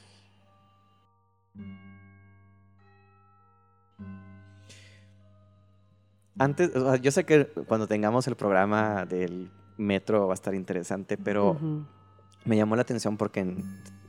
Antes, 6.38 6.70
yo 7.02 7.10
sé 7.10 7.24
que 7.24 7.44
cuando 7.68 7.86
tengamos 7.86 8.26
el 8.26 8.36
programa 8.36 9.04
del 9.04 9.50
metro 9.76 10.28
va 10.28 10.32
a 10.32 10.40
estar 10.40 10.54
interesante, 10.54 11.18
pero 11.18 11.58
me 12.46 12.56
llamó 12.56 12.74
la 12.74 12.80
atención 12.80 13.18
porque 13.18 13.54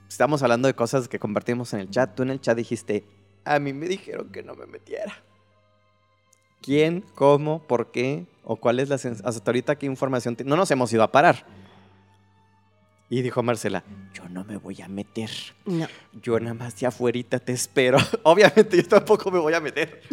estamos 0.08 0.42
hablando 0.42 0.70
de 0.70 0.74
cosas 0.74 1.10
que 1.10 1.20
compartimos 1.20 1.74
en 1.74 1.82
el 1.82 1.90
chat. 1.90 2.16
Tú 2.16 2.24
en 2.24 2.30
el 2.30 2.40
chat 2.40 2.56
dijiste, 2.56 3.23
a 3.46 3.60
mí 3.60 3.74
me 3.74 3.88
dijeron 3.88 4.32
que 4.32 4.44
no 4.44 4.56
me 4.56 4.66
metiera. 4.66 5.24
¿Quién? 6.62 7.04
¿Cómo? 7.16 7.62
¿Por 7.64 7.92
qué? 7.92 8.26
¿O 8.44 8.56
cuál 8.56 8.80
es 8.80 8.90
la 8.90 8.98
sensación? 8.98 9.28
Hasta 9.28 9.52
ahorita 9.52 9.76
qué 9.78 9.86
información... 9.86 10.38
No 10.46 10.56
nos 10.56 10.72
hemos 10.72 10.92
ido 10.94 11.04
a 11.04 11.12
parar. 11.12 11.46
Y 13.10 13.22
dijo 13.22 13.44
Marcela, 13.44 13.84
yo 14.14 14.28
no 14.30 14.44
me 14.44 14.58
voy 14.58 14.82
a 14.82 14.88
meter. 14.88 15.30
No. 15.66 15.88
Yo 16.22 16.40
nada 16.40 16.54
más 16.54 16.80
de 16.80 16.88
afuerita 16.88 17.38
te 17.38 17.52
espero. 17.52 17.98
Obviamente 18.24 18.78
yo 18.78 18.88
tampoco 18.88 19.30
me 19.30 19.40
voy 19.40 19.54
a 19.54 19.60
meter. 19.60 20.02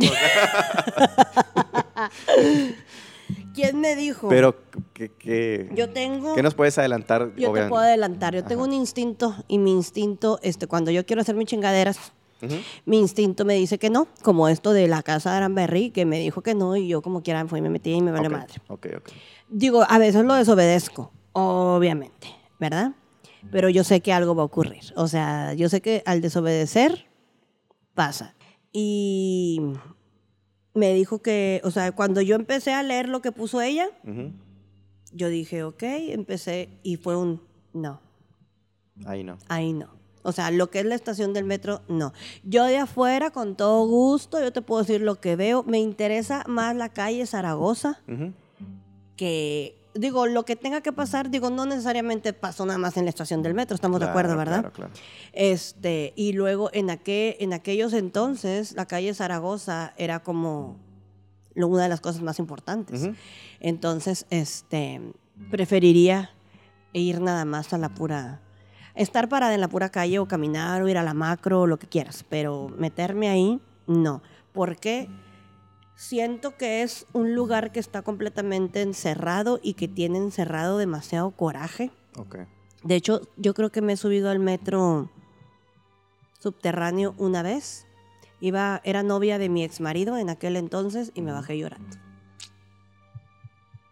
¿Quién 3.54 3.80
me 3.80 3.96
dijo. 3.96 4.28
Pero, 4.28 4.56
¿qué, 4.92 5.70
yo 5.74 5.88
tengo. 5.90 6.34
¿Qué 6.34 6.42
nos 6.42 6.54
puedes 6.54 6.76
adelantar? 6.78 7.32
Yo 7.36 7.52
te 7.52 7.68
puedo 7.68 7.82
adelantar. 7.82 8.34
Yo 8.34 8.44
tengo 8.44 8.64
un 8.64 8.72
instinto 8.72 9.34
y 9.48 9.58
mi 9.58 9.72
instinto, 9.72 10.38
este, 10.42 10.66
cuando 10.66 10.90
yo 10.90 11.06
quiero 11.06 11.22
hacer 11.22 11.36
mis 11.36 11.46
chingaderas, 11.46 12.12
mi 12.84 12.98
instinto 12.98 13.44
me 13.44 13.54
dice 13.54 13.78
que 13.78 13.90
no, 13.90 14.08
como 14.22 14.48
esto 14.48 14.72
de 14.72 14.88
la 14.88 15.02
casa 15.02 15.30
de 15.30 15.36
Aranberry, 15.38 15.90
que 15.90 16.04
me 16.04 16.18
dijo 16.18 16.42
que 16.42 16.54
no 16.54 16.76
y 16.76 16.88
yo 16.88 17.02
como 17.02 17.22
quiera 17.22 17.46
fui 17.46 17.58
y 17.58 17.62
me 17.62 17.70
metí 17.70 17.92
y 17.92 18.02
me 18.02 18.12
vale 18.12 18.28
madre. 18.28 18.54
Ok, 18.68 18.86
ok. 18.96 19.10
Digo, 19.48 19.84
a 19.88 19.98
veces 19.98 20.24
lo 20.24 20.34
desobedezco, 20.34 21.12
obviamente, 21.32 22.28
¿verdad? 22.58 22.92
Pero 23.50 23.68
yo 23.68 23.84
sé 23.84 24.00
que 24.00 24.12
algo 24.12 24.34
va 24.34 24.42
a 24.42 24.46
ocurrir. 24.46 24.92
O 24.96 25.08
sea, 25.08 25.54
yo 25.54 25.68
sé 25.68 25.80
que 25.80 26.02
al 26.06 26.20
desobedecer 26.20 27.06
pasa. 27.94 28.34
Y 28.72 29.60
me 30.74 30.94
dijo 30.94 31.20
que, 31.22 31.60
o 31.64 31.70
sea, 31.70 31.92
cuando 31.92 32.20
yo 32.20 32.36
empecé 32.36 32.72
a 32.72 32.82
leer 32.82 33.08
lo 33.08 33.20
que 33.20 33.32
puso 33.32 33.60
ella, 33.60 33.88
yo 35.12 35.28
dije, 35.28 35.64
ok, 35.64 35.82
empecé 35.82 36.68
y 36.82 36.96
fue 36.96 37.16
un 37.16 37.42
no. 37.72 38.00
Ahí 39.06 39.24
no. 39.24 39.38
Ahí 39.48 39.72
no. 39.72 39.99
O 40.22 40.32
sea, 40.32 40.50
lo 40.50 40.70
que 40.70 40.80
es 40.80 40.84
la 40.84 40.94
estación 40.94 41.32
del 41.32 41.44
metro, 41.44 41.82
no. 41.88 42.12
Yo 42.44 42.64
de 42.64 42.78
afuera, 42.78 43.30
con 43.30 43.56
todo 43.56 43.86
gusto, 43.86 44.40
yo 44.40 44.52
te 44.52 44.62
puedo 44.62 44.82
decir 44.82 45.00
lo 45.00 45.20
que 45.20 45.36
veo. 45.36 45.62
Me 45.62 45.78
interesa 45.78 46.44
más 46.46 46.76
la 46.76 46.88
calle 46.90 47.26
Zaragoza 47.26 48.00
que 49.16 49.80
digo, 49.94 50.26
lo 50.26 50.44
que 50.44 50.56
tenga 50.56 50.80
que 50.80 50.92
pasar, 50.92 51.30
digo, 51.30 51.50
no 51.50 51.66
necesariamente 51.66 52.32
pasó 52.32 52.64
nada 52.64 52.78
más 52.78 52.96
en 52.96 53.04
la 53.04 53.10
estación 53.10 53.42
del 53.42 53.54
metro, 53.54 53.74
estamos 53.74 54.00
de 54.00 54.06
acuerdo, 54.06 54.36
¿verdad? 54.36 54.60
Claro, 54.60 54.72
claro. 54.72 54.92
Este, 55.32 56.12
y 56.16 56.32
luego 56.32 56.70
en, 56.72 56.90
aquel, 56.90 57.36
en 57.40 57.52
aquellos 57.52 57.92
entonces, 57.92 58.72
la 58.72 58.86
calle 58.86 59.12
Zaragoza 59.14 59.92
era 59.96 60.20
como 60.20 60.78
una 61.54 61.82
de 61.82 61.88
las 61.88 62.00
cosas 62.00 62.22
más 62.22 62.38
importantes. 62.38 63.10
Entonces, 63.58 64.26
este, 64.30 65.00
preferiría 65.50 66.30
ir 66.92 67.20
nada 67.20 67.44
más 67.44 67.72
a 67.72 67.78
la 67.78 67.88
pura, 67.90 68.40
estar 69.02 69.28
parada 69.28 69.54
en 69.54 69.60
la 69.60 69.68
pura 69.68 69.90
calle 69.90 70.18
o 70.18 70.26
caminar 70.26 70.82
o 70.82 70.88
ir 70.88 70.98
a 70.98 71.02
la 71.02 71.14
macro 71.14 71.62
o 71.62 71.66
lo 71.66 71.78
que 71.78 71.86
quieras, 71.86 72.24
pero 72.28 72.68
meterme 72.76 73.28
ahí, 73.28 73.60
no. 73.86 74.22
¿Por 74.52 74.76
qué? 74.76 75.08
siento 76.00 76.56
que 76.56 76.82
es 76.82 77.04
un 77.12 77.34
lugar 77.34 77.72
que 77.72 77.78
está 77.78 78.00
completamente 78.00 78.80
encerrado 78.80 79.60
y 79.62 79.74
que 79.74 79.86
tiene 79.86 80.16
encerrado 80.16 80.78
demasiado 80.78 81.30
coraje. 81.30 81.90
Okay. 82.16 82.46
De 82.82 82.94
hecho, 82.94 83.20
yo 83.36 83.52
creo 83.52 83.70
que 83.70 83.82
me 83.82 83.92
he 83.92 83.96
subido 83.98 84.30
al 84.30 84.38
metro 84.38 85.10
subterráneo 86.38 87.14
una 87.18 87.42
vez. 87.42 87.86
Iba, 88.40 88.80
era 88.82 89.02
novia 89.02 89.36
de 89.36 89.50
mi 89.50 89.62
ex 89.62 89.82
marido 89.82 90.16
en 90.16 90.30
aquel 90.30 90.56
entonces 90.56 91.12
y 91.14 91.20
me 91.20 91.32
bajé 91.32 91.58
llorando. 91.58 91.98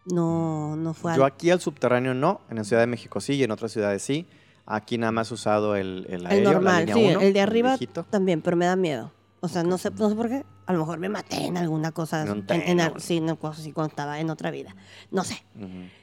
No, 0.06 0.76
no 0.76 0.94
fue 0.94 1.14
Yo 1.14 1.26
aquí 1.26 1.50
al 1.50 1.60
subterráneo 1.60 2.14
no, 2.14 2.40
en 2.48 2.56
la 2.56 2.64
Ciudad 2.64 2.80
de 2.80 2.86
México 2.86 3.20
sí 3.20 3.34
y 3.34 3.42
en 3.42 3.50
otras 3.50 3.72
ciudades 3.72 4.00
sí. 4.02 4.26
Aquí 4.70 4.98
nada 4.98 5.12
más 5.12 5.32
usado 5.32 5.76
el, 5.76 6.06
el 6.10 6.26
aéreo, 6.26 6.52
normal, 6.52 6.90
sí, 6.92 7.04
el 7.04 7.32
de 7.32 7.40
arriba 7.40 7.78
también, 8.10 8.42
pero 8.42 8.56
me 8.56 8.66
da 8.66 8.76
miedo. 8.76 9.12
O 9.40 9.48
sea, 9.48 9.62
no 9.62 9.78
sé, 9.78 9.90
no 9.92 10.10
sé 10.10 10.14
por 10.14 10.28
qué 10.28 10.44
a 10.68 10.74
lo 10.74 10.80
mejor 10.80 10.98
me 10.98 11.08
maté 11.08 11.46
en 11.46 11.56
alguna 11.56 11.92
cosa, 11.92 12.26
en, 12.26 12.44
en, 12.50 13.00
sí, 13.00 13.16
en 13.16 13.36
cosa 13.36 13.62
así 13.62 13.72
cuando 13.72 13.88
estaba 13.88 14.20
en 14.20 14.28
otra 14.28 14.50
vida, 14.50 14.76
no 15.10 15.24
sé. 15.24 15.42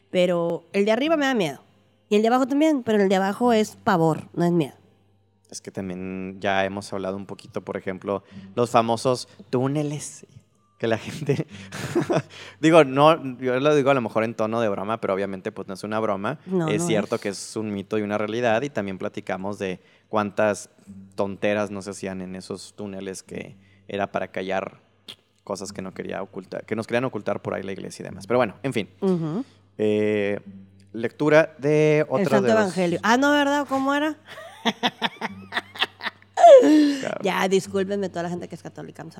Pero 0.10 0.64
el 0.74 0.86
de 0.86 0.92
arriba 0.92 1.18
me 1.18 1.28
da 1.28 1.36
miedo. 1.36 1.60
Y 2.10 2.16
el 2.16 2.24
de 2.24 2.30
abajo 2.30 2.48
también, 2.48 2.82
pero 2.82 3.04
el 3.04 3.08
de 3.08 3.16
abajo 3.16 3.54
es 3.54 3.76
pavor, 3.76 4.28
no 4.34 4.44
es 4.44 4.52
miedo. 4.52 4.74
Es 5.52 5.62
que 5.62 5.70
también 5.70 6.38
ya 6.40 6.66
hemos 6.66 6.92
hablado 6.92 7.16
un 7.16 7.28
poquito, 7.28 7.62
por 7.62 7.78
ejemplo, 7.78 8.24
los 8.56 8.72
famosos 8.72 9.28
túneles 9.52 10.26
que 10.78 10.88
la 10.88 10.98
gente 10.98 11.48
digo 12.60 12.84
no 12.84 13.38
yo 13.38 13.60
lo 13.60 13.76
digo 13.76 13.92
a 13.92 13.94
lo 13.94 14.02
mejor 14.02 14.24
en 14.26 14.34
tono 14.34 14.60
de 14.60 14.68
broma 14.68 15.00
pero 15.00 15.14
obviamente 15.14 15.52
pues 15.52 15.68
no 15.68 15.74
es 15.74 15.84
una 15.84 16.00
broma 16.00 16.40
es 16.70 16.86
cierto 16.86 17.18
que 17.18 17.30
es 17.30 17.56
un 17.56 17.72
mito 17.74 17.98
y 17.98 18.02
una 18.02 18.18
realidad 18.18 18.62
y 18.62 18.70
también 18.70 18.98
platicamos 18.98 19.58
de 19.58 19.80
cuántas 20.10 20.70
tonteras 21.16 21.72
no 21.72 21.82
se 21.82 21.92
hacían 21.92 22.22
en 22.22 22.36
esos 22.36 22.74
túneles 22.76 23.24
que 23.24 23.56
era 23.88 24.12
para 24.12 24.28
callar 24.30 24.80
cosas 25.46 25.72
que 25.72 25.82
no 25.82 25.94
quería 25.94 26.22
ocultar, 26.22 26.66
que 26.66 26.76
nos 26.76 26.88
querían 26.88 27.06
ocultar 27.06 27.42
por 27.42 27.54
ahí 27.54 27.64
la 27.64 27.72
iglesia 27.72 28.04
y 28.04 28.08
demás. 28.08 28.28
Pero 28.28 28.40
bueno, 28.40 28.56
en 28.64 28.74
fin. 28.74 28.90
Eh, 29.78 30.40
lectura 30.92 31.54
de 31.58 32.06
otro 32.10 32.24
El 32.24 32.30
Santo 32.30 32.52
Evangelio. 32.52 33.00
Ah, 33.04 33.16
no, 33.16 33.32
¿verdad? 33.32 33.66
¿Cómo 33.70 33.94
era? 33.94 34.18
Ya, 37.24 37.48
discúlpenme 37.48 38.08
toda 38.10 38.24
la 38.24 38.30
gente 38.30 38.48
que 38.48 38.56
es 38.56 38.62
católica, 38.62 39.02
I'm 39.02 39.12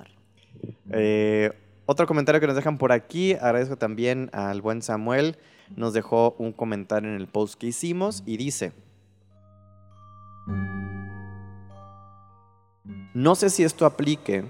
eh, 0.92 1.52
otro 1.86 2.08
comentario 2.08 2.42
que 2.42 2.48
nos 2.48 2.56
dejan 2.56 2.78
por 2.78 2.92
aquí, 2.92 3.34
agradezco 3.34 3.78
también 3.78 4.30
al 4.34 4.62
buen 4.62 4.82
Samuel, 4.82 5.38
nos 5.76 5.94
dejó 5.94 6.36
un 6.40 6.52
comentario 6.52 7.10
en 7.10 7.16
el 7.16 7.28
post 7.28 7.60
que 7.60 7.68
hicimos 7.68 8.24
y 8.26 8.38
dice, 8.38 8.74
No 13.14 13.36
sé 13.36 13.50
si 13.50 13.64
esto 13.64 13.86
aplique, 13.86 14.44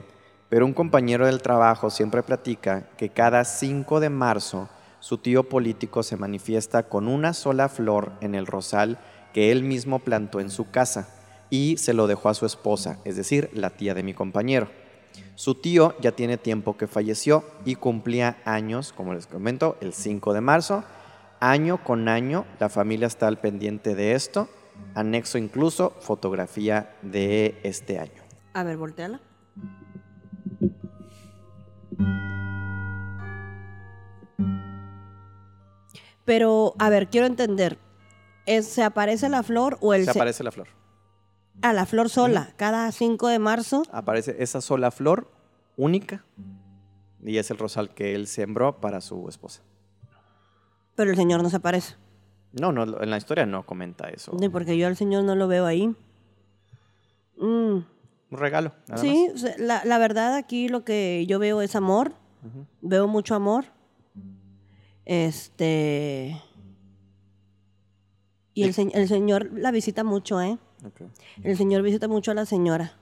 pero 0.50 0.66
un 0.66 0.74
compañero 0.74 1.28
del 1.28 1.42
trabajo 1.42 1.90
siempre 1.92 2.24
platica 2.24 2.90
que 2.98 3.10
cada 3.10 3.46
5 3.46 4.00
de 4.00 4.10
marzo 4.10 4.70
su 5.00 5.20
tío 5.20 5.48
político 5.48 6.02
se 6.02 6.18
manifiesta 6.18 6.90
con 6.90 7.08
una 7.08 7.34
sola 7.34 7.70
flor 7.70 8.14
en 8.22 8.34
el 8.34 8.48
rosal 8.48 8.98
que 9.34 9.52
él 9.52 9.64
mismo 9.64 10.00
plantó 10.00 10.40
en 10.40 10.50
su 10.50 10.72
casa 10.72 11.10
y 11.52 11.78
se 11.78 11.94
lo 11.94 12.08
dejó 12.08 12.30
a 12.30 12.34
su 12.34 12.48
esposa, 12.48 12.98
es 13.06 13.16
decir, 13.16 13.52
la 13.54 13.70
tía 13.70 13.94
de 13.94 14.02
mi 14.02 14.16
compañero. 14.16 14.68
Su 15.36 15.56
tío 15.56 15.96
ya 16.00 16.12
tiene 16.14 16.38
tiempo 16.38 16.78
que 16.78 16.88
falleció 16.88 17.44
y 17.66 17.76
cumplía 17.76 18.38
años, 18.46 18.94
como 18.94 19.14
les 19.14 19.28
comento, 19.28 19.78
el 19.82 19.94
5 19.94 20.34
de 20.34 20.42
marzo. 20.42 20.84
Año 21.40 21.84
con 21.84 22.08
año 22.08 22.46
la 22.60 22.70
familia 22.70 23.08
está 23.08 23.28
al 23.28 23.38
pendiente 23.38 23.96
de 23.96 24.14
esto, 24.14 24.48
anexo 24.94 25.38
incluso 25.38 25.94
fotografía 26.00 26.96
de 27.02 27.60
este 27.64 28.00
año. 28.00 28.24
A 28.54 28.64
ver, 28.64 28.78
volteala. 28.78 29.20
Pero, 36.24 36.74
a 36.80 36.90
ver, 36.90 37.10
quiero 37.10 37.28
entender. 37.28 37.78
¿Se 38.46 38.84
aparece 38.84 39.30
la 39.30 39.44
flor 39.44 39.78
o 39.82 39.94
el... 39.94 40.06
Se 40.06 40.12
aparece 40.12 40.44
la 40.44 40.52
flor. 40.52 40.68
A 41.62 41.74
la 41.74 41.86
flor 41.86 42.10
sola, 42.10 42.54
cada 42.58 42.92
5 42.92 43.28
de 43.28 43.40
marzo. 43.40 43.84
Aparece 43.92 44.36
esa 44.40 44.62
sola 44.62 44.92
flor 44.92 45.32
única 45.78 46.26
y 47.24 47.38
es 47.38 47.50
el 47.50 47.58
rosal 47.58 47.94
que 47.94 48.14
él 48.14 48.28
sembró 48.28 48.80
para 48.80 49.02
su 49.02 49.28
esposa. 49.30 49.62
Pero 50.96 51.12
el 51.12 51.18
Señor 51.18 51.42
no 51.44 51.50
se 51.50 51.58
aparece. 51.58 51.96
No, 52.54 52.72
no, 52.72 53.02
en 53.02 53.10
la 53.10 53.18
historia 53.18 53.46
no 53.46 53.66
comenta 53.66 54.10
eso. 54.10 54.32
Ni 54.40 54.48
porque 54.50 54.78
yo 54.78 54.88
al 54.88 54.96
Señor 54.96 55.24
no 55.24 55.36
lo 55.36 55.48
veo 55.48 55.66
ahí. 55.66 55.94
Mm 57.38 57.96
un 58.32 58.38
regalo. 58.38 58.74
sí, 58.96 59.30
La, 59.58 59.98
verdad 59.98 60.36
aquí 60.36 60.68
lo 60.68 60.84
que 60.84 61.26
yo 61.28 61.40
veo 61.40 61.62
es 61.62 61.76
amor. 61.76 62.14
Veo 62.82 63.08
mucho 63.08 63.36
amor. 63.36 63.66
Este. 65.06 66.40
Y 68.54 68.64
el, 68.64 68.92
el, 68.94 69.08
Señor 69.08 69.50
la 69.54 69.72
visita 69.72 70.04
mucho, 70.04 70.42
¿eh? 70.42 70.58
El 71.44 71.58
Señor 71.58 71.82
visita 71.82 72.08
mucho 72.08 72.32
a 72.32 72.34
la 72.34 72.46
señora. 72.46 72.94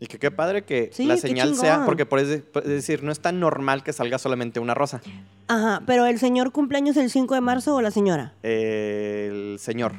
Y 0.00 0.06
que 0.06 0.18
qué 0.18 0.30
padre 0.30 0.64
que 0.64 0.90
la 0.98 1.16
señal 1.16 1.54
sea, 1.54 1.84
porque 1.86 2.04
por 2.04 2.20
decir, 2.24 3.02
no 3.04 3.12
es 3.12 3.20
tan 3.20 3.38
normal 3.38 3.84
que 3.84 3.92
salga 3.92 4.18
solamente 4.18 4.58
una 4.58 4.74
rosa. 4.74 5.00
Ajá, 5.46 5.82
pero 5.86 6.04
¿el 6.06 6.18
señor 6.18 6.50
cumpleaños 6.50 6.96
el 6.96 7.10
5 7.10 7.34
de 7.34 7.40
marzo 7.40 7.76
o 7.76 7.80
la 7.80 7.90
señora? 7.90 8.34
el 8.42 9.56
señor. 9.60 9.94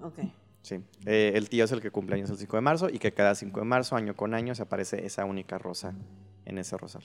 Ok. 0.00 0.20
Sí, 0.62 0.76
eh, 1.06 1.32
el 1.34 1.48
tío 1.48 1.64
es 1.64 1.72
el 1.72 1.80
que 1.80 1.90
cumple 1.90 2.16
años 2.16 2.30
el 2.30 2.38
5 2.38 2.56
de 2.56 2.60
marzo 2.60 2.88
y 2.88 2.98
que 2.98 3.12
cada 3.12 3.34
5 3.34 3.60
de 3.60 3.66
marzo, 3.66 3.96
año 3.96 4.16
con 4.16 4.32
año, 4.32 4.54
se 4.54 4.62
aparece 4.62 5.04
esa 5.04 5.24
única 5.24 5.58
rosa 5.58 5.94
en 6.44 6.58
ese 6.58 6.76
rosal. 6.76 7.02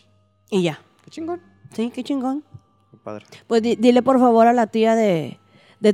Y 0.49 0.63
ya. 0.63 0.79
Qué 1.03 1.11
chingón. 1.11 1.41
Sí, 1.73 1.91
qué 1.93 2.03
chingón. 2.03 2.43
Qué 2.91 2.97
padre. 2.97 3.25
Pues 3.47 3.61
dile 3.61 4.01
por 4.03 4.19
favor 4.19 4.47
a 4.47 4.53
la 4.53 4.67
tía 4.67 4.95
de, 4.95 5.39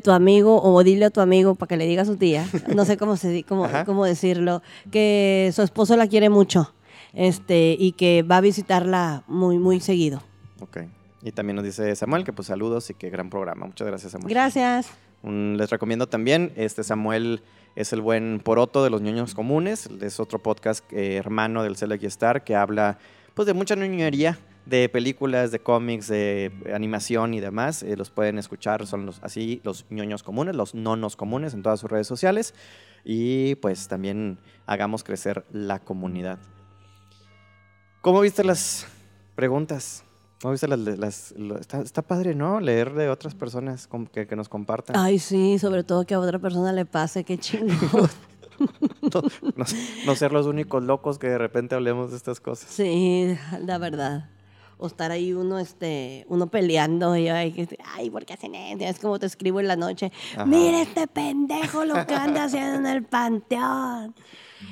tu 0.01 0.11
amigo 0.11 0.61
o 0.61 0.83
dile 0.83 1.05
a 1.05 1.09
tu 1.09 1.21
amigo 1.21 1.55
para 1.55 1.67
que 1.67 1.77
le 1.77 1.85
diga 1.85 2.03
a 2.03 2.05
su 2.05 2.17
tía, 2.17 2.47
no 2.75 2.85
sé 2.85 2.97
cómo, 2.97 3.17
se, 3.17 3.43
cómo, 3.43 3.67
cómo 3.85 4.05
decirlo, 4.05 4.61
que 4.91 5.51
su 5.53 5.61
esposo 5.61 5.95
la 5.97 6.07
quiere 6.07 6.29
mucho 6.29 6.73
este, 7.13 7.75
y 7.77 7.93
que 7.93 8.23
va 8.23 8.37
a 8.37 8.41
visitarla 8.41 9.23
muy, 9.27 9.57
muy 9.57 9.79
seguido. 9.79 10.21
Ok. 10.61 10.77
Y 11.21 11.31
también 11.31 11.55
nos 11.55 11.65
dice 11.65 11.95
Samuel 11.95 12.25
que 12.25 12.33
pues 12.33 12.47
saludos 12.47 12.89
y 12.89 12.93
que 12.93 13.09
gran 13.09 13.29
programa. 13.29 13.65
Muchas 13.65 13.87
gracias, 13.87 14.11
Samuel. 14.11 14.29
Gracias 14.29 14.91
les 15.23 15.69
recomiendo 15.69 16.07
también, 16.07 16.51
este 16.55 16.83
Samuel 16.83 17.41
es 17.75 17.93
el 17.93 18.01
buen 18.01 18.41
poroto 18.43 18.83
de 18.83 18.89
los 18.89 19.01
ñoños 19.01 19.33
comunes, 19.33 19.89
es 20.01 20.19
otro 20.19 20.39
podcast 20.39 20.83
eh, 20.91 21.15
hermano 21.15 21.63
del 21.63 21.75
Select 21.75 22.03
Star 22.03 22.43
que 22.43 22.55
habla 22.55 22.97
pues 23.33 23.45
de 23.45 23.53
mucha 23.53 23.75
ñoñería, 23.75 24.37
de 24.65 24.89
películas, 24.89 25.51
de 25.51 25.59
cómics, 25.59 26.07
de 26.07 26.51
animación 26.73 27.33
y 27.33 27.39
demás. 27.39 27.83
Eh, 27.83 27.95
los 27.97 28.09
pueden 28.09 28.37
escuchar, 28.37 28.85
son 28.87 29.05
los, 29.05 29.19
así 29.23 29.61
los 29.63 29.85
ñoños 29.89 30.23
comunes, 30.23 30.55
los 30.55 30.75
nonos 30.75 31.15
comunes 31.15 31.53
en 31.53 31.63
todas 31.63 31.79
sus 31.79 31.89
redes 31.89 32.07
sociales. 32.07 32.53
Y 33.03 33.55
pues 33.55 33.87
también 33.87 34.37
hagamos 34.65 35.03
crecer 35.03 35.45
la 35.51 35.79
comunidad. 35.79 36.39
¿Cómo 38.01 38.21
viste 38.21 38.43
las 38.43 38.87
preguntas? 39.35 40.03
¿No 40.43 40.51
viste 40.51 40.67
las, 40.67 41.33
está, 41.85 42.01
padre, 42.01 42.35
¿no? 42.35 42.59
Leer 42.59 42.93
de 42.93 43.09
otras 43.09 43.33
personas 43.33 43.87
que, 44.11 44.27
que, 44.27 44.35
nos 44.35 44.49
compartan. 44.49 44.97
Ay, 44.97 45.17
sí, 45.17 45.57
sobre 45.57 45.85
todo 45.85 46.05
que 46.05 46.13
a 46.13 46.19
otra 46.19 46.37
persona 46.37 46.73
le 46.73 46.85
pase, 46.85 47.23
qué 47.23 47.37
chingón. 47.37 48.09
no, 50.05 50.15
ser 50.15 50.31
los 50.31 50.45
únicos 50.45 50.83
locos 50.83 51.17
que 51.17 51.27
de 51.27 51.37
repente 51.37 51.75
hablemos 51.75 52.11
de 52.11 52.17
estas 52.17 52.39
cosas. 52.39 52.69
Sí, 52.69 53.37
la 53.61 53.77
verdad. 53.77 54.29
O 54.83 54.87
estar 54.87 55.11
ahí 55.11 55.31
uno, 55.31 55.59
este, 55.59 56.25
uno 56.27 56.47
peleando 56.47 57.15
y 57.15 57.29
ay, 57.29 57.69
ay 57.95 58.09
¿por 58.09 58.25
qué 58.25 58.33
hacen 58.33 58.53
eso? 58.53 58.83
Es 58.83 58.99
como 58.99 59.17
te 59.17 59.25
escribo 59.25 59.61
en 59.61 59.69
la 59.69 59.77
noche. 59.77 60.11
Mira 60.45 60.81
este 60.81 61.07
pendejo 61.07 61.85
lo 61.85 62.05
que 62.05 62.13
anda 62.13 62.43
haciendo 62.43 62.79
en 62.79 62.87
el 62.87 63.03
panteón. 63.03 64.13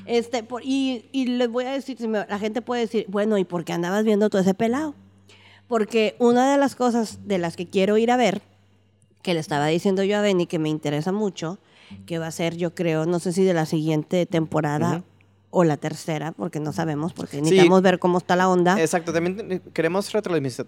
Este, 0.06 0.44
por, 0.44 0.64
y, 0.66 1.06
y 1.14 1.28
les 1.28 1.48
voy 1.50 1.64
a 1.64 1.72
decir, 1.72 1.98
la 2.02 2.40
gente 2.40 2.62
puede 2.62 2.82
decir, 2.82 3.06
bueno, 3.08 3.38
¿y 3.38 3.46
por 3.46 3.64
qué 3.64 3.72
andabas 3.72 4.04
viendo 4.04 4.30
todo 4.30 4.42
ese 4.42 4.54
pelado? 4.54 4.96
Porque 5.70 6.18
una 6.20 6.52
de 6.52 6.58
las 6.58 6.76
cosas 6.76 7.26
de 7.26 7.38
las 7.38 7.56
que 7.56 7.70
quiero 7.70 7.98
ir 7.98 8.12
a 8.12 8.18
ver, 8.18 8.42
que 9.22 9.34
le 9.34 9.40
estaba 9.40 9.68
diciendo 9.68 10.04
yo 10.04 10.18
a 10.18 10.22
Benny 10.22 10.46
que 10.46 10.60
me 10.60 10.68
interesa 10.68 11.14
mucho, 11.14 11.58
que 12.06 12.20
va 12.20 12.28
a 12.28 12.32
ser, 12.32 12.58
yo 12.58 12.76
creo, 12.76 13.06
no 13.06 13.20
sé 13.20 13.32
si 13.32 13.46
de 13.46 13.54
la 13.54 13.66
siguiente 13.66 14.26
temporada 14.26 15.06
o 15.52 15.64
la 15.64 15.78
tercera, 15.78 16.32
porque 16.32 16.60
no 16.60 16.74
sabemos, 16.74 17.14
porque 17.14 17.42
necesitamos 17.42 17.82
ver 17.82 18.00
cómo 18.00 18.18
está 18.18 18.36
la 18.36 18.50
onda. 18.50 18.82
Exacto, 18.82 19.14
también 19.14 19.62
queremos 19.74 20.12
retroalimentar 20.12 20.66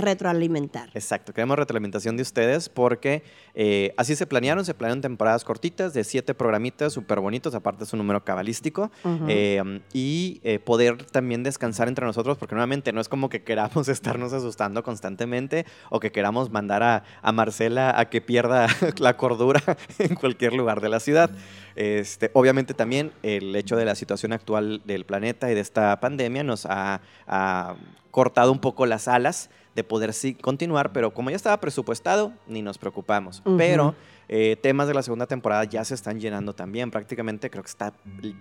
retroalimentar. 0.00 0.90
Exacto, 0.94 1.32
queremos 1.32 1.58
retroalimentación 1.58 2.16
de 2.16 2.22
ustedes 2.22 2.68
porque 2.68 3.22
eh, 3.54 3.94
así 3.96 4.14
se 4.14 4.26
planearon, 4.26 4.64
se 4.64 4.74
planearon 4.74 5.00
temporadas 5.00 5.44
cortitas 5.44 5.94
de 5.94 6.04
siete 6.04 6.34
programitas 6.34 6.92
súper 6.92 7.20
bonitos, 7.20 7.54
aparte 7.54 7.84
es 7.84 7.92
un 7.92 7.98
número 7.98 8.24
cabalístico, 8.24 8.90
eh, 9.28 9.80
y 9.92 10.40
eh, 10.44 10.58
poder 10.58 11.04
también 11.04 11.42
descansar 11.42 11.88
entre 11.88 12.04
nosotros, 12.04 12.36
porque 12.36 12.54
nuevamente 12.54 12.92
no 12.92 13.00
es 13.00 13.08
como 13.08 13.28
que 13.28 13.42
queramos 13.42 13.88
estarnos 13.88 14.32
asustando 14.32 14.82
constantemente 14.82 15.66
o 15.90 16.00
que 16.00 16.12
queramos 16.12 16.50
mandar 16.50 16.82
a, 16.82 17.04
a 17.22 17.32
Marcela 17.32 17.98
a 17.98 18.10
que 18.10 18.20
pierda 18.20 18.66
la 18.98 19.16
cordura 19.16 19.62
en 19.98 20.14
cualquier 20.14 20.52
lugar 20.52 20.80
de 20.80 20.88
la 20.88 21.00
ciudad. 21.00 21.30
Este, 21.74 22.30
obviamente 22.32 22.74
también 22.74 23.12
el 23.22 23.54
hecho 23.54 23.76
de 23.76 23.84
la 23.84 23.94
situación 23.94 24.32
actual 24.32 24.82
del 24.84 25.04
planeta 25.04 25.50
y 25.50 25.54
de 25.54 25.60
esta 25.60 25.98
pandemia 26.00 26.42
nos 26.42 26.64
ha, 26.66 27.00
ha 27.26 27.76
cortado 28.10 28.50
un 28.50 28.60
poco 28.60 28.86
las 28.86 29.08
alas 29.08 29.50
de 29.76 29.84
poder 29.84 30.14
sí 30.14 30.34
continuar, 30.34 30.90
pero 30.90 31.12
como 31.12 31.28
ya 31.28 31.36
estaba 31.36 31.60
presupuestado, 31.60 32.32
ni 32.48 32.62
nos 32.62 32.78
preocupamos. 32.78 33.42
Pero 33.58 33.94
eh, 34.26 34.56
temas 34.62 34.88
de 34.88 34.94
la 34.94 35.02
segunda 35.02 35.26
temporada 35.26 35.64
ya 35.64 35.84
se 35.84 35.94
están 35.94 36.18
llenando 36.18 36.54
también, 36.54 36.90
prácticamente 36.90 37.50
creo 37.50 37.62
que 37.62 37.68
está 37.68 37.92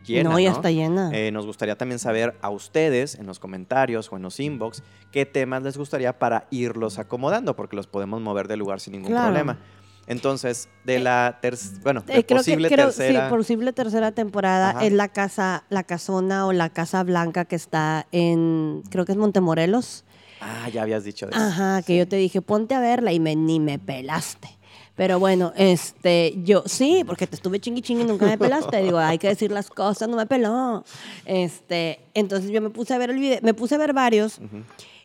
llena. 0.06 0.30
No, 0.30 0.40
ya 0.40 0.52
está 0.52 0.72
llena. 0.72 1.12
Eh, 1.14 1.32
nos 1.34 1.46
gustaría 1.46 1.78
también 1.78 2.00
saber 2.00 2.36
a 2.42 2.50
ustedes 2.50 3.16
en 3.16 3.28
los 3.28 3.40
comentarios 3.40 4.10
o 4.14 4.16
en 4.16 4.24
los 4.24 4.40
inbox 4.40 4.82
qué 5.12 5.26
temas 5.26 5.62
les 5.62 5.78
gustaría 5.78 6.18
para 6.18 6.48
irlos 6.52 7.00
acomodando, 7.00 7.54
porque 7.58 7.76
los 7.76 7.86
podemos 7.86 8.22
mover 8.22 8.48
de 8.48 8.56
lugar 8.56 8.80
sin 8.80 8.94
ningún 8.94 9.12
problema. 9.12 9.60
Entonces, 10.08 10.70
de 10.86 10.96
eh, 10.96 11.00
la 11.00 11.38
bueno, 11.84 12.02
posible 12.30 12.70
tercera. 12.70 13.28
Sí, 13.28 13.36
posible 13.36 13.74
tercera 13.74 14.14
temporada 14.14 14.86
es 14.86 14.94
la 14.94 15.10
casa, 15.10 15.66
la 15.68 15.84
casona 15.84 16.46
o 16.46 16.54
la 16.54 16.70
casa 16.70 17.04
blanca 17.04 17.44
que 17.44 17.58
está 17.58 18.08
en, 18.14 18.84
creo 18.90 19.04
que 19.04 19.12
es 19.12 19.18
Montemorelos. 19.18 20.06
Ah, 20.42 20.70
ya 20.70 20.84
habías 20.84 21.04
dicho 21.04 21.28
eso. 21.30 21.38
Ajá, 21.38 21.82
que 21.82 21.98
yo 21.98 22.08
te 22.08 22.16
dije, 22.18 22.42
ponte 22.42 22.76
a 22.76 22.80
verla 22.80 23.14
y 23.14 23.20
me, 23.20 23.36
ni 23.36 23.60
me 23.60 23.80
pelaste. 23.80 24.50
Pero 24.96 25.20
bueno, 25.20 25.52
este, 25.58 26.36
yo 26.44 26.64
sí, 26.66 27.04
porque 27.06 27.28
te 27.28 27.36
estuve 27.36 27.60
chingui 27.60 27.82
chingui 27.82 28.04
y 28.04 28.08
nunca 28.08 28.26
me 28.26 28.38
pelaste. 28.38 28.82
Digo, 28.82 28.98
hay 28.98 29.18
que 29.18 29.28
decir 29.28 29.52
las 29.52 29.70
cosas, 29.70 30.08
no 30.08 30.16
me 30.16 30.26
peló. 30.26 30.86
Este, 31.26 32.00
entonces 32.14 32.50
yo 32.52 32.62
me 32.62 32.70
puse 32.70 32.94
a 32.94 32.98
ver 32.98 33.10
el 33.10 33.20
video, 33.20 33.40
me 33.42 33.54
puse 33.54 33.76
a 33.76 33.78
ver 33.78 33.94
varios 33.94 34.40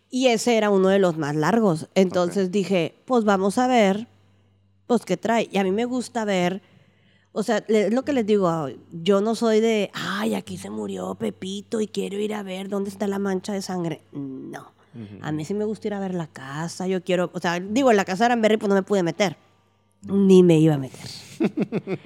y 0.09 0.29
ese 0.29 0.57
era 0.57 0.71
uno 0.71 0.89
de 0.89 1.01
los 1.01 1.17
más 1.17 1.35
largos. 1.35 1.89
Entonces 1.95 2.53
dije, 2.53 2.95
pues 3.05 3.25
vamos 3.25 3.59
a 3.59 3.67
ver, 3.67 4.07
pues 4.87 5.05
qué 5.05 5.17
trae. 5.17 5.49
Y 5.51 5.59
a 5.59 5.65
mí 5.65 5.73
me 5.73 5.87
gusta 5.87 6.25
ver, 6.25 6.63
o 7.33 7.43
sea, 7.43 7.65
es 7.67 7.93
lo 7.93 8.05
que 8.05 8.13
les 8.13 8.27
digo, 8.27 8.69
yo 8.93 9.21
no 9.21 9.35
soy 9.35 9.61
de, 9.61 9.91
ay, 9.93 10.35
aquí 10.35 10.57
se 10.57 10.71
murió 10.71 11.17
Pepito 11.17 11.81
y 11.81 11.89
quiero 11.89 12.17
ir 12.19 12.35
a 12.35 12.45
ver 12.45 12.69
dónde 12.69 12.91
está 12.91 13.09
la 13.09 13.19
mancha 13.19 13.53
de 13.53 13.63
sangre. 13.63 14.03
No. 14.13 14.73
A 15.21 15.33
mí 15.33 15.45
sí 15.45 15.55
me 15.55 15.65
gusta 15.65 15.89
ir 15.89 15.95
a 15.95 16.01
ver 16.01 16.15
la 16.15 16.27
casa, 16.27 16.87
yo 16.87 17.03
quiero, 17.03 17.31
o 17.33 17.39
sea, 17.39 17.61
digo, 17.61 17.91
en 17.91 17.97
la 17.97 18.05
casa 18.05 18.25
de 18.25 18.27
Aranberry 18.27 18.57
pues 18.57 18.69
no 18.69 18.75
me 18.75 18.83
pude 18.83 19.03
meter, 19.03 19.37
ni 20.03 20.43
me 20.43 20.59
iba 20.59 20.75
a 20.75 20.79
meter. 20.79 21.09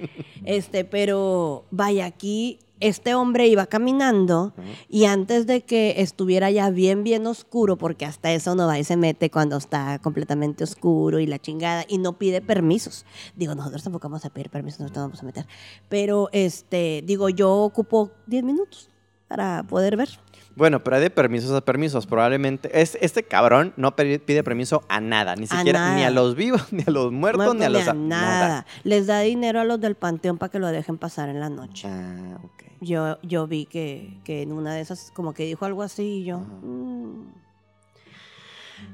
este, 0.45 0.85
pero 0.85 1.65
vaya, 1.71 2.05
aquí 2.05 2.59
este 2.79 3.15
hombre 3.15 3.47
iba 3.47 3.65
caminando 3.67 4.53
y 4.89 5.05
antes 5.05 5.47
de 5.47 5.61
que 5.61 5.95
estuviera 5.97 6.51
ya 6.51 6.69
bien, 6.69 7.03
bien 7.03 7.25
oscuro, 7.25 7.77
porque 7.77 8.05
hasta 8.05 8.33
eso 8.33 8.53
no 8.55 8.67
va 8.67 8.77
y 8.77 8.83
se 8.83 8.97
mete 8.97 9.29
cuando 9.29 9.57
está 9.57 9.99
completamente 9.99 10.63
oscuro 10.63 11.19
y 11.19 11.25
la 11.25 11.39
chingada, 11.39 11.85
y 11.87 11.97
no 11.97 12.13
pide 12.13 12.41
permisos. 12.41 13.05
Digo, 13.35 13.55
nosotros 13.55 13.83
tampoco 13.83 14.09
vamos 14.09 14.25
a 14.25 14.29
pedir 14.29 14.49
permisos, 14.49 14.81
nosotros 14.81 15.05
vamos 15.05 15.21
a 15.21 15.25
meter. 15.25 15.47
Pero, 15.89 16.29
este, 16.31 17.01
digo, 17.05 17.29
yo 17.29 17.53
ocupo 17.53 18.11
10 18.27 18.43
minutos 18.43 18.89
para 19.27 19.63
poder 19.63 19.97
ver. 19.97 20.09
Bueno, 20.55 20.83
pero 20.83 20.95
hay 20.95 21.01
de 21.01 21.09
permisos 21.09 21.51
a 21.51 21.61
permisos. 21.61 22.05
Probablemente. 22.05 22.69
este 22.73 23.23
cabrón 23.23 23.73
no 23.75 23.95
pide 23.95 24.43
permiso 24.43 24.83
a 24.87 25.01
nada. 25.01 25.35
Ni 25.35 25.47
siquiera 25.47 25.95
ni 25.95 26.03
a 26.03 26.09
los 26.09 26.35
vivos, 26.35 26.67
ni 26.71 26.83
a 26.87 26.91
los 26.91 27.11
muertos, 27.11 27.55
ni 27.55 27.65
a 27.65 27.69
los. 27.69 27.87
A 27.87 27.93
nada. 27.93 28.65
Les 28.83 29.07
da 29.07 29.19
dinero 29.19 29.59
a 29.59 29.65
los 29.65 29.79
del 29.81 29.95
panteón 29.95 30.37
para 30.37 30.51
que 30.51 30.59
lo 30.59 30.67
dejen 30.67 30.97
pasar 30.97 31.29
en 31.29 31.39
la 31.39 31.49
noche. 31.49 31.87
Ah, 31.89 32.39
ok. 32.41 32.63
Yo, 32.81 33.17
yo 33.21 33.47
vi 33.47 33.65
que, 33.65 34.21
en 34.25 34.51
una 34.51 34.73
de 34.75 34.81
esas, 34.81 35.11
como 35.11 35.33
que 35.33 35.45
dijo 35.45 35.65
algo 35.65 35.83
así 35.83 36.03
y 36.03 36.23
yo. 36.23 36.39
Mm". 36.39 37.33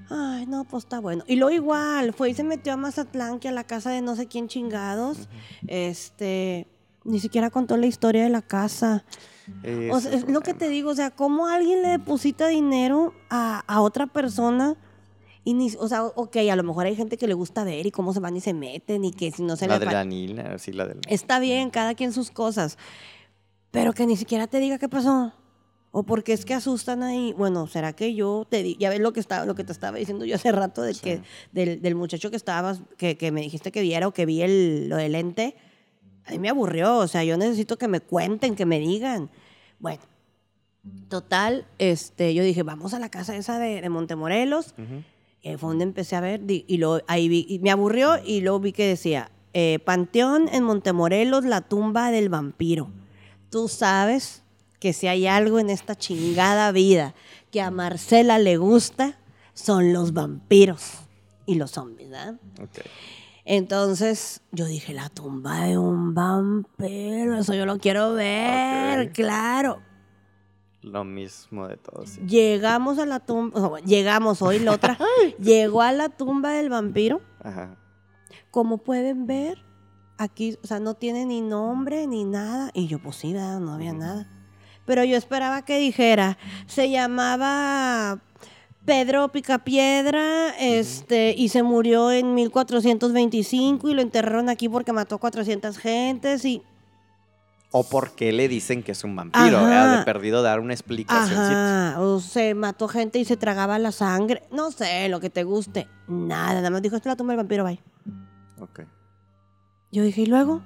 Ay, 0.09 0.45
no, 0.45 0.63
pues 0.65 0.83
está 0.83 0.99
bueno. 0.99 1.23
Y 1.27 1.35
luego 1.35 1.51
igual, 1.51 2.13
fue 2.13 2.29
y 2.29 2.33
se 2.33 2.43
metió 2.43 2.73
a 2.73 2.77
Mazatlán, 2.77 3.39
que 3.39 3.49
a 3.49 3.51
la 3.51 3.63
casa 3.65 3.91
de 3.91 4.01
no 4.01 4.15
sé 4.15 4.27
quién 4.27 4.47
chingados. 4.47 5.29
Este. 5.67 6.67
Ni 7.03 7.19
siquiera 7.19 7.49
contó 7.49 7.77
la 7.77 7.87
historia 7.87 8.23
de 8.23 8.29
la 8.29 8.41
casa. 8.41 9.03
Es, 9.63 10.27
lo 10.27 10.41
que 10.41 10.53
te 10.53 10.69
digo, 10.69 10.91
o 10.91 10.95
sea, 10.95 11.11
¿cómo 11.11 11.47
alguien 11.47 11.81
le 11.81 11.89
deposita 11.89 12.47
dinero 12.47 13.13
a, 13.29 13.81
otra 13.81 14.07
persona? 14.07 14.75
Y 15.43 15.53
ni, 15.53 15.71
o 15.79 15.87
sea, 15.87 16.05
ok, 16.05 16.37
a 16.51 16.55
lo 16.55 16.63
mejor 16.63 16.85
hay 16.85 16.95
gente 16.95 17.17
que 17.17 17.27
le 17.27 17.33
gusta 17.33 17.63
ver 17.63 17.85
y 17.85 17.91
cómo 17.91 18.13
se 18.13 18.19
van 18.19 18.35
y 18.35 18.41
se 18.41 18.53
meten 18.53 19.05
y 19.05 19.11
que 19.11 19.31
si 19.31 19.43
no 19.43 19.55
se 19.55 19.67
la 19.67 19.79
de 19.79 19.85
la 19.85 20.03
Nina, 20.05 20.57
sí, 20.59 20.71
la 20.71 20.85
de 20.85 20.97
Está 21.07 21.39
bien, 21.39 21.69
cada 21.71 21.95
quien 21.95 22.13
sus 22.13 22.29
cosas. 22.29 22.77
Pero 23.71 23.93
que 23.93 24.05
ni 24.05 24.17
siquiera 24.17 24.47
te 24.47 24.59
diga 24.59 24.77
qué 24.77 24.89
pasó. 24.89 25.33
O 25.91 26.03
porque 26.03 26.31
es 26.33 26.45
que 26.45 26.53
asustan 26.53 27.03
ahí. 27.03 27.33
Bueno, 27.37 27.67
¿será 27.67 27.93
que 27.93 28.13
yo 28.13 28.45
te 28.49 28.63
di? 28.63 28.77
Ya 28.79 28.89
ves 28.89 28.99
lo 28.99 29.11
que 29.13 29.19
estaba, 29.19 29.45
lo 29.45 29.55
que 29.55 29.63
te 29.63 29.73
estaba 29.73 29.97
diciendo 29.97 30.25
yo 30.25 30.35
hace 30.35 30.51
rato 30.51 30.81
de 30.81 30.93
que, 30.93 31.21
del, 31.51 31.81
del, 31.81 31.95
muchacho 31.95 32.29
que 32.29 32.37
estabas, 32.37 32.81
que, 32.97 33.17
que, 33.17 33.31
me 33.31 33.41
dijiste 33.41 33.71
que 33.71 33.81
viera 33.81 34.07
o 34.07 34.13
que 34.13 34.25
vi 34.25 34.41
el, 34.41 34.87
lo 34.89 34.95
del 34.95 35.13
lente. 35.13 35.55
A 36.25 36.31
mí 36.31 36.39
me 36.39 36.49
aburrió. 36.49 36.97
O 36.97 37.07
sea, 37.07 37.23
yo 37.23 37.37
necesito 37.37 37.77
que 37.77 37.87
me 37.87 37.99
cuenten, 37.99 38.55
que 38.55 38.65
me 38.65 38.79
digan. 38.79 39.29
Bueno, 39.81 40.01
total, 41.09 41.65
este, 41.79 42.35
yo 42.35 42.43
dije, 42.43 42.61
vamos 42.61 42.93
a 42.93 42.99
la 42.99 43.09
casa 43.09 43.35
esa 43.35 43.57
de, 43.57 43.87
Montemorelos. 43.89 44.75
Y 45.41 45.49
ahí 45.49 45.57
fue 45.57 45.69
donde 45.69 45.83
empecé 45.83 46.15
a 46.15 46.21
ver, 46.21 46.41
y, 46.47 46.77
lo, 46.77 47.01
ahí 47.07 47.27
vi, 47.27 47.59
me 47.63 47.71
aburrió 47.71 48.17
y 48.23 48.41
luego 48.41 48.59
vi 48.59 48.73
que 48.73 48.87
decía, 48.87 49.31
eh, 49.53 49.79
Panteón 49.83 50.49
en 50.49 50.63
Montemorelos, 50.63 51.45
la 51.45 51.61
tumba 51.61 52.11
del 52.11 52.29
vampiro. 52.29 52.91
Tú 53.49 53.67
sabes 53.67 54.43
que 54.79 54.93
si 54.93 55.07
hay 55.07 55.25
algo 55.25 55.57
en 55.57 55.71
esta 55.71 55.95
chingada 55.95 56.71
vida 56.71 57.15
que 57.49 57.59
a 57.59 57.71
Marcela 57.71 58.37
le 58.37 58.57
gusta, 58.57 59.17
son 59.55 59.93
los 59.93 60.13
vampiros 60.13 60.99
y 61.47 61.55
los 61.55 61.71
zombies, 61.71 62.11
¿verdad? 62.11 62.35
Entonces 63.45 64.41
yo 64.51 64.65
dije, 64.65 64.93
la 64.93 65.09
tumba 65.09 65.65
de 65.65 65.77
un 65.77 66.13
vampiro, 66.13 67.37
eso 67.37 67.53
yo 67.53 67.65
lo 67.65 67.77
quiero 67.79 68.13
ver, 68.13 69.11
claro. 69.11 69.81
Lo 70.81 71.03
mismo 71.03 71.67
de 71.67 71.77
todos. 71.77 72.17
Llegamos 72.25 72.97
a 72.97 73.05
la 73.05 73.19
tumba, 73.19 73.79
llegamos 73.81 74.41
hoy, 74.41 74.59
la 74.59 74.73
otra, 74.73 74.97
llegó 75.39 75.81
a 75.81 75.91
la 75.91 76.09
tumba 76.09 76.51
del 76.51 76.69
vampiro. 76.69 77.21
Ajá. 77.43 77.77
Como 78.49 78.79
pueden 78.79 79.27
ver, 79.27 79.63
aquí, 80.17 80.57
o 80.63 80.67
sea, 80.67 80.79
no 80.79 80.93
tiene 80.93 81.25
ni 81.25 81.41
nombre 81.41 82.07
ni 82.07 82.25
nada. 82.25 82.71
Y 82.73 82.87
yo, 82.87 82.99
pues 82.99 83.17
sí, 83.17 83.33
no 83.33 83.73
había 83.73 83.93
nada. 83.93 84.27
Pero 84.85 85.03
yo 85.03 85.17
esperaba 85.17 85.63
que 85.63 85.77
dijera, 85.77 86.37
se 86.65 86.89
llamaba 86.89 88.19
Pedro 88.85 89.31
Picapiedra, 89.31 90.49
este, 90.59 91.35
y 91.37 91.49
se 91.49 91.61
murió 91.61 92.11
en 92.11 92.33
1425 92.33 93.89
y 93.89 93.93
lo 93.93 94.01
enterraron 94.01 94.49
aquí 94.49 94.69
porque 94.69 94.91
mató 94.91 95.19
400 95.19 95.77
gentes 95.77 96.45
y... 96.45 96.63
O 97.73 97.83
porque 97.83 98.33
le 98.33 98.49
dicen 98.49 98.83
que 98.83 98.91
es 98.91 99.03
un 99.05 99.15
vampiro, 99.15 99.59
ha 99.59 99.99
de 99.99 100.03
perdido 100.03 100.41
dar 100.41 100.59
una 100.59 100.73
explicación. 100.73 101.39
Ajá. 101.39 102.01
O 102.01 102.19
se 102.19 102.53
mató 102.53 102.89
gente 102.89 103.17
y 103.17 103.23
se 103.23 103.37
tragaba 103.37 103.79
la 103.79 103.93
sangre. 103.93 104.43
No 104.51 104.71
sé, 104.71 105.07
lo 105.07 105.21
que 105.21 105.29
te 105.29 105.43
guste. 105.43 105.87
Nada, 106.07 106.55
nada 106.55 106.69
más 106.69 106.81
dijo, 106.81 106.97
esta 106.97 107.07
es 107.07 107.13
la 107.13 107.15
tumba 107.15 107.31
del 107.31 107.37
vampiro, 107.37 107.63
bye. 107.63 107.79
Ok. 108.59 108.81
Yo 109.89 110.03
dije, 110.03 110.23
¿y 110.23 110.25
luego? 110.25 110.61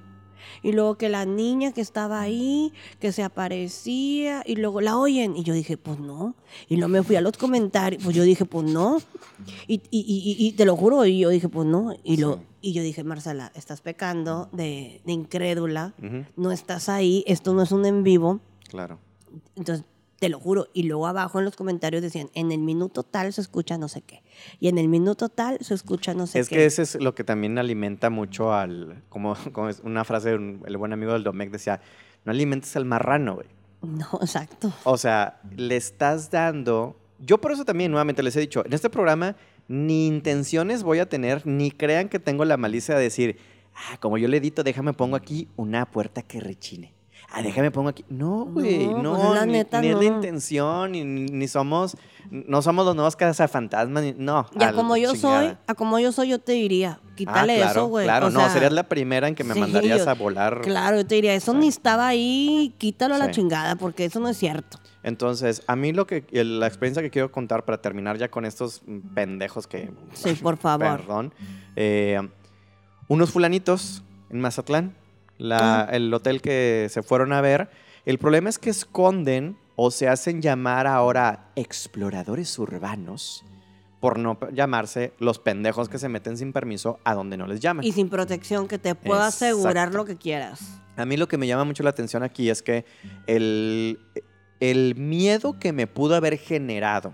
Y 0.64 0.72
luego 0.72 0.98
que 0.98 1.10
la 1.10 1.26
niña 1.26 1.72
que 1.72 1.82
estaba 1.82 2.22
ahí, 2.22 2.74
que 3.00 3.12
se 3.12 3.24
aparecía, 3.24 4.44
y 4.46 4.56
luego 4.56 4.82
la 4.82 4.98
oyen. 4.98 5.36
Y 5.36 5.44
yo 5.44 5.54
dije, 5.54 5.78
pues 5.78 6.00
no. 6.00 6.36
Y 6.68 6.78
luego 6.78 6.90
me 6.90 7.04
fui 7.04 7.16
a 7.16 7.22
los 7.22 7.38
comentarios, 7.38 8.04
pues 8.04 8.16
yo 8.16 8.24
dije, 8.24 8.46
pues 8.46 8.70
no. 8.70 9.02
Y, 9.68 9.82
y, 9.92 10.52
te 10.54 10.66
lo 10.66 10.76
juro, 10.76 11.06
y 11.06 11.20
yo 11.20 11.30
dije, 11.30 11.50
pues 11.50 11.68
no. 11.68 11.96
Y, 12.04 12.18
lo, 12.18 12.40
y 12.62 12.74
yo 12.74 12.82
dije, 12.82 13.04
Marcela, 13.04 13.52
estás 13.56 13.82
pecando 13.82 14.50
de, 14.52 15.02
incrédula, 15.06 15.94
no 16.36 16.52
estás 16.52 16.90
ahí, 16.90 17.24
esto 17.28 17.54
no 17.54 17.62
es 17.62 17.72
un 17.72 17.86
en 17.86 18.04
vivo. 18.04 18.40
Claro. 18.70 19.00
Entonces, 19.56 19.86
te 20.20 20.30
lo 20.30 20.40
juro. 20.40 20.68
Y 20.74 20.84
luego 20.84 21.08
abajo 21.08 21.40
en 21.40 21.46
los 21.46 21.56
comentarios 21.56 22.02
decían, 22.02 22.30
en 22.34 22.52
el 22.52 22.60
minuto 22.60 23.04
tal 23.04 23.34
se 23.34 23.42
escucha 23.42 23.78
no 23.78 23.88
sé 23.88 24.02
qué. 24.02 24.24
Y 24.60 24.68
en 24.68 24.78
el 24.78 24.88
minuto 24.88 25.30
tal 25.30 25.58
se 25.62 25.74
escucha 25.74 26.14
no 26.14 26.28
sé 26.28 26.34
qué. 26.34 26.40
Es 26.40 26.50
que 26.50 26.66
ese 26.66 26.82
es 26.84 26.96
lo 26.96 27.16
que 27.16 27.24
también 27.24 27.58
alimenta 27.58 28.10
mucho 28.10 28.54
al, 28.54 29.04
como, 29.10 29.36
como 29.52 29.70
es 29.70 29.82
una 29.84 30.04
frase, 30.04 30.34
el 30.34 30.78
buen 30.78 30.94
amigo 30.94 31.14
del 31.14 31.24
Domecq 31.24 31.52
decía, 31.52 31.82
no 32.24 32.32
alimentes 32.32 32.76
al 32.76 32.86
marrano, 32.86 33.36
güey. 33.36 33.48
No, 33.82 34.08
exacto. 34.22 34.74
O 34.84 34.98
sea, 34.98 35.40
le 35.56 35.76
estás 35.76 36.32
dando... 36.32 36.98
Yo 37.20 37.40
por 37.40 37.52
eso 37.54 37.64
también, 37.64 37.92
nuevamente 37.92 38.24
les 38.24 38.36
he 38.36 38.42
dicho, 38.42 38.66
en 38.66 38.74
este 38.74 38.90
programa 38.90 39.36
ni 39.68 40.06
intenciones 40.06 40.84
voy 40.84 41.00
a 41.00 41.10
tener, 41.10 41.48
ni 41.48 41.72
crean 41.72 42.10
que 42.10 42.20
tengo 42.20 42.46
la 42.46 42.58
malicia 42.58 42.96
de 42.96 43.04
decir, 43.04 43.38
ah, 43.74 43.98
como 44.00 44.18
yo 44.18 44.28
le 44.28 44.38
edito, 44.38 44.64
déjame 44.64 44.94
pongo 44.94 45.16
aquí 45.16 45.48
una 45.56 45.90
puerta 45.90 46.22
que 46.22 46.40
rechine 46.40 46.95
ah, 47.32 47.42
déjame 47.42 47.72
pongo 47.72 47.90
aquí. 47.90 48.06
No, 48.10 48.46
güey, 48.46 48.88
no, 48.88 49.02
no 49.02 49.34
pues, 49.34 49.48
ni, 49.48 49.58
es 49.60 49.96
la 49.96 50.04
intención, 50.04 50.92
ni, 50.92 51.04
ni, 51.04 51.48
somos, 51.48 51.98
no 52.30 52.62
somos 52.62 52.86
los 52.86 52.96
nuevos 52.96 53.16
cazafantasmas, 53.16 54.16
no. 54.18 54.46
Ya 54.56 54.74
como 54.74 54.98
yo 54.98 55.16
soy, 55.16 55.56
a 55.68 55.76
como 55.76 56.00
yo 56.00 56.12
soy, 56.12 56.30
yo 56.30 56.40
te 56.40 56.54
diría, 56.54 57.00
quítale 57.16 57.64
ah, 57.64 57.72
eso, 57.72 57.88
güey. 57.88 58.06
Claro, 58.06 58.30
no, 58.30 58.50
serías 58.50 58.74
la 58.74 58.84
primera 58.84 59.28
en 59.28 59.36
que 59.36 59.44
me 59.44 59.56
mandarías 59.56 60.08
a 60.08 60.14
volar. 60.14 60.62
Claro, 60.62 60.98
yo 60.98 61.08
te 61.08 61.16
diría, 61.16 61.36
eso 61.36 61.54
ni 61.54 61.68
estaba 61.68 62.08
ahí, 62.08 62.74
quítalo 62.78 63.16
a 63.16 63.18
la 63.18 63.32
chingada, 63.32 63.76
porque 63.76 64.06
eso 64.06 64.20
no 64.20 64.30
es 64.30 64.38
cierto. 64.38 64.80
Entonces, 65.04 65.62
a 65.68 65.76
mí 65.76 65.94
lo 65.94 66.08
que, 66.08 66.26
la 66.32 66.66
experiencia 66.66 67.04
que 67.04 67.12
quiero 67.12 67.32
contar 67.32 67.64
para 67.64 67.80
terminar 67.80 68.18
ya 68.18 68.30
con 68.32 68.44
estos 68.44 68.82
pendejos 69.14 69.68
que... 69.68 69.92
Sí, 70.14 70.34
por 70.34 70.58
favor. 70.58 70.98
Perdón. 70.98 71.34
Eh, 71.76 72.20
unos 73.08 73.30
fulanitos 73.30 74.04
en 74.32 74.42
Mazatlán 74.42 74.96
el 75.40 76.14
hotel 76.14 76.42
que 76.42 76.88
se 76.90 77.04
fueron 77.04 77.34
a 77.34 77.42
ver. 77.42 77.70
El 78.06 78.18
problema 78.18 78.50
es 78.50 78.60
que 78.60 78.70
esconden 78.70 79.58
o 79.76 79.92
se 79.92 80.08
hacen 80.08 80.42
llamar 80.42 80.88
ahora 80.88 81.52
exploradores 81.56 82.58
urbanos 82.60 83.44
por 84.00 84.20
no 84.20 84.38
llamarse 84.54 85.14
los 85.20 85.40
pendejos 85.40 85.90
que 85.90 85.98
se 85.98 86.10
meten 86.10 86.38
sin 86.38 86.54
permiso 86.54 87.00
a 87.04 87.16
donde 87.16 87.38
no 87.38 87.48
les 87.48 87.60
llaman. 87.60 87.84
Y 87.84 87.92
sin 87.92 88.10
protección, 88.10 88.68
que 88.68 88.78
te 88.78 88.94
pueda 88.94 89.28
asegurar 89.28 89.94
lo 89.94 90.06
que 90.06 90.16
quieras. 90.16 90.80
A 90.96 91.06
mí 91.06 91.18
lo 91.18 91.28
que 91.28 91.38
me 91.38 91.48
llama 91.48 91.64
mucho 91.64 91.84
la 91.84 91.90
atención 91.90 92.22
aquí 92.22 92.50
es 92.50 92.62
que 92.62 92.86
el, 93.26 94.00
el 94.60 94.96
miedo 94.96 95.60
que 95.60 95.74
me 95.74 95.88
pudo 95.88 96.16
haber 96.16 96.38
generado 96.38 97.14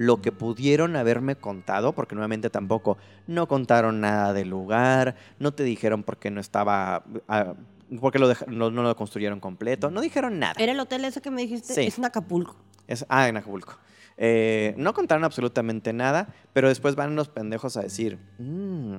lo 0.00 0.22
que 0.22 0.32
pudieron 0.32 0.96
haberme 0.96 1.36
contado, 1.36 1.92
porque 1.92 2.14
nuevamente 2.14 2.48
tampoco 2.48 2.96
no 3.26 3.46
contaron 3.46 4.00
nada 4.00 4.32
del 4.32 4.48
lugar, 4.48 5.14
no 5.38 5.52
te 5.52 5.62
dijeron 5.62 6.04
por 6.04 6.16
qué 6.16 6.30
no 6.30 6.40
estaba... 6.40 7.04
Ah, 7.28 7.52
porque 8.00 8.18
lo 8.18 8.32
no, 8.46 8.70
lo 8.70 8.96
construyeron 8.96 9.40
completo, 9.40 9.90
no 9.90 10.00
dijeron 10.00 10.38
nada. 10.38 10.54
Era 10.56 10.72
el 10.72 10.80
hotel 10.80 11.04
ese 11.04 11.20
que 11.20 11.30
me 11.30 11.42
dijiste, 11.42 11.86
es 11.86 11.98
en 11.98 12.06
Acapulco. 12.06 12.56
Es, 12.86 13.04
ah, 13.10 13.28
en 13.28 13.36
Acapulco. 13.36 13.76
Eh, 14.16 14.72
no 14.78 14.94
contaron 14.94 15.22
absolutamente 15.22 15.92
nada, 15.92 16.28
pero 16.54 16.68
después 16.68 16.94
van 16.94 17.14
los 17.14 17.28
pendejos 17.28 17.76
a 17.76 17.82
decir, 17.82 18.18
mmm, 18.38 18.96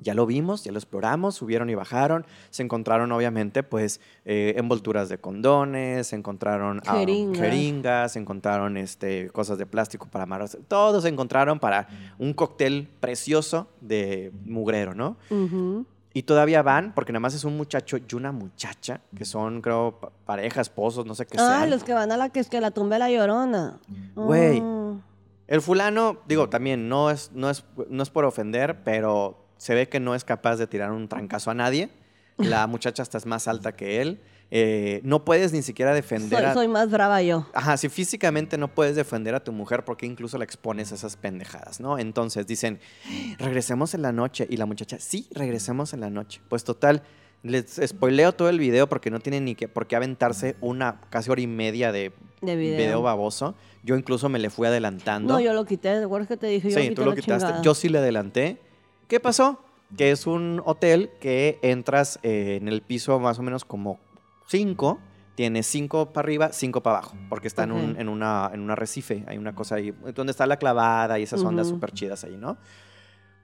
ya 0.00 0.14
lo 0.14 0.26
vimos, 0.26 0.64
ya 0.64 0.72
lo 0.72 0.78
exploramos, 0.78 1.34
subieron 1.34 1.70
y 1.70 1.74
bajaron, 1.74 2.26
se 2.50 2.62
encontraron 2.62 3.12
obviamente 3.12 3.62
pues 3.62 4.00
eh, 4.24 4.54
envolturas 4.56 5.08
de 5.08 5.18
condones, 5.18 6.08
se 6.08 6.16
encontraron 6.16 6.80
ah, 6.86 6.94
jeringas, 6.96 8.12
se 8.12 8.18
encontraron 8.18 8.76
este, 8.76 9.28
cosas 9.30 9.58
de 9.58 9.66
plástico 9.66 10.06
para 10.06 10.24
amarrarse, 10.24 10.58
todos 10.68 11.02
se 11.02 11.08
encontraron 11.08 11.58
para 11.58 11.88
un 12.18 12.32
cóctel 12.32 12.88
precioso 13.00 13.68
de 13.80 14.32
mugrero, 14.44 14.94
¿no? 14.94 15.16
Y 16.12 16.24
todavía 16.24 16.62
van, 16.62 16.92
porque 16.92 17.12
nada 17.12 17.20
más 17.20 17.34
es 17.34 17.44
un 17.44 17.56
muchacho 17.56 17.96
y 17.96 18.14
una 18.16 18.32
muchacha, 18.32 19.00
que 19.16 19.24
son, 19.24 19.60
creo, 19.60 20.00
pareja, 20.24 20.60
esposos, 20.60 21.06
no 21.06 21.14
sé 21.14 21.24
qué 21.24 21.38
Ah, 21.38 21.66
los 21.66 21.84
que 21.84 21.94
van 21.94 22.10
a 22.10 22.16
la 22.16 22.30
que 22.30 22.40
es 22.40 22.48
que 22.48 22.60
la 22.60 22.72
tumba 22.72 22.98
la 22.98 23.10
llorona. 23.10 23.78
Güey. 24.16 24.60
Ah. 24.60 24.96
El 25.46 25.60
fulano, 25.60 26.18
digo, 26.26 26.48
también 26.48 26.88
no 26.88 27.10
es, 27.10 27.30
no, 27.32 27.50
es, 27.50 27.64
no 27.88 28.02
es 28.02 28.10
por 28.10 28.24
ofender, 28.24 28.82
pero 28.84 29.39
se 29.60 29.74
ve 29.74 29.90
que 29.90 30.00
no 30.00 30.14
es 30.14 30.24
capaz 30.24 30.56
de 30.56 30.66
tirar 30.66 30.90
un 30.90 31.06
trancazo 31.06 31.50
a 31.50 31.54
nadie. 31.54 31.90
La 32.38 32.66
muchacha 32.66 33.02
hasta 33.02 33.18
es 33.18 33.26
más 33.26 33.46
alta 33.46 33.72
que 33.72 34.00
él. 34.00 34.18
Eh, 34.50 35.02
no 35.04 35.22
puedes 35.22 35.52
ni 35.52 35.60
siquiera 35.60 35.92
defender 35.92 36.40
soy, 36.40 36.48
a... 36.48 36.54
Soy 36.54 36.66
más 36.66 36.90
brava 36.90 37.20
yo. 37.20 37.46
Ajá, 37.52 37.76
si 37.76 37.90
físicamente 37.90 38.56
no 38.56 38.68
puedes 38.68 38.96
defender 38.96 39.34
a 39.34 39.44
tu 39.44 39.52
mujer 39.52 39.84
porque 39.84 40.06
incluso 40.06 40.38
la 40.38 40.44
expones 40.44 40.92
a 40.92 40.94
esas 40.94 41.18
pendejadas, 41.18 41.78
¿no? 41.78 41.98
Entonces 41.98 42.46
dicen, 42.46 42.80
regresemos 43.38 43.92
en 43.92 44.00
la 44.00 44.12
noche. 44.12 44.46
Y 44.48 44.56
la 44.56 44.64
muchacha, 44.64 44.98
sí, 44.98 45.28
regresemos 45.30 45.92
en 45.92 46.00
la 46.00 46.08
noche. 46.08 46.40
Pues 46.48 46.64
total, 46.64 47.02
les 47.42 47.78
spoileo 47.86 48.32
todo 48.32 48.48
el 48.48 48.58
video 48.58 48.88
porque 48.88 49.10
no 49.10 49.20
tiene 49.20 49.42
ni 49.42 49.54
que, 49.56 49.68
por 49.68 49.86
qué 49.86 49.94
aventarse 49.94 50.56
una 50.62 51.02
casi 51.10 51.30
hora 51.30 51.42
y 51.42 51.46
media 51.46 51.92
de, 51.92 52.12
video. 52.40 53.02
baboso. 53.02 53.54
Yo 53.82 53.94
incluso 53.94 54.30
me 54.30 54.38
le 54.38 54.48
fui 54.48 54.66
adelantando. 54.66 55.34
No, 55.34 55.40
yo 55.40 55.52
lo 55.52 55.66
quité, 55.66 55.98
¿te 55.98 56.04
acuerdas 56.04 56.28
que 56.28 56.38
te 56.38 56.46
dije? 56.46 56.70
Yo 56.70 56.80
sí, 56.80 56.94
tú 56.94 57.04
lo 57.04 57.14
quitaste. 57.14 57.62
Yo 57.62 57.74
sí 57.74 57.90
le 57.90 57.98
adelanté. 57.98 58.58
¿Qué 59.10 59.18
pasó? 59.18 59.58
Que 59.98 60.12
es 60.12 60.28
un 60.28 60.62
hotel 60.64 61.10
que 61.20 61.58
entras 61.62 62.20
eh, 62.22 62.58
en 62.60 62.68
el 62.68 62.80
piso 62.80 63.18
más 63.18 63.40
o 63.40 63.42
menos 63.42 63.64
como 63.64 63.98
cinco. 64.46 65.00
Tiene 65.34 65.64
cinco 65.64 66.12
para 66.12 66.26
arriba, 66.26 66.52
cinco 66.52 66.80
para 66.80 66.98
abajo, 66.98 67.16
porque 67.28 67.48
está 67.48 67.64
en, 67.64 67.72
un, 67.72 67.96
en, 67.98 68.08
una, 68.08 68.52
en 68.54 68.60
un 68.60 68.70
arrecife. 68.70 69.24
Hay 69.26 69.36
una 69.36 69.52
cosa 69.52 69.74
ahí, 69.74 69.92
donde 70.14 70.30
está 70.30 70.46
la 70.46 70.58
clavada 70.58 71.18
y 71.18 71.24
esas 71.24 71.42
ondas 71.42 71.66
súper 71.66 71.90
chidas 71.90 72.22
ahí, 72.22 72.36
¿no? 72.36 72.56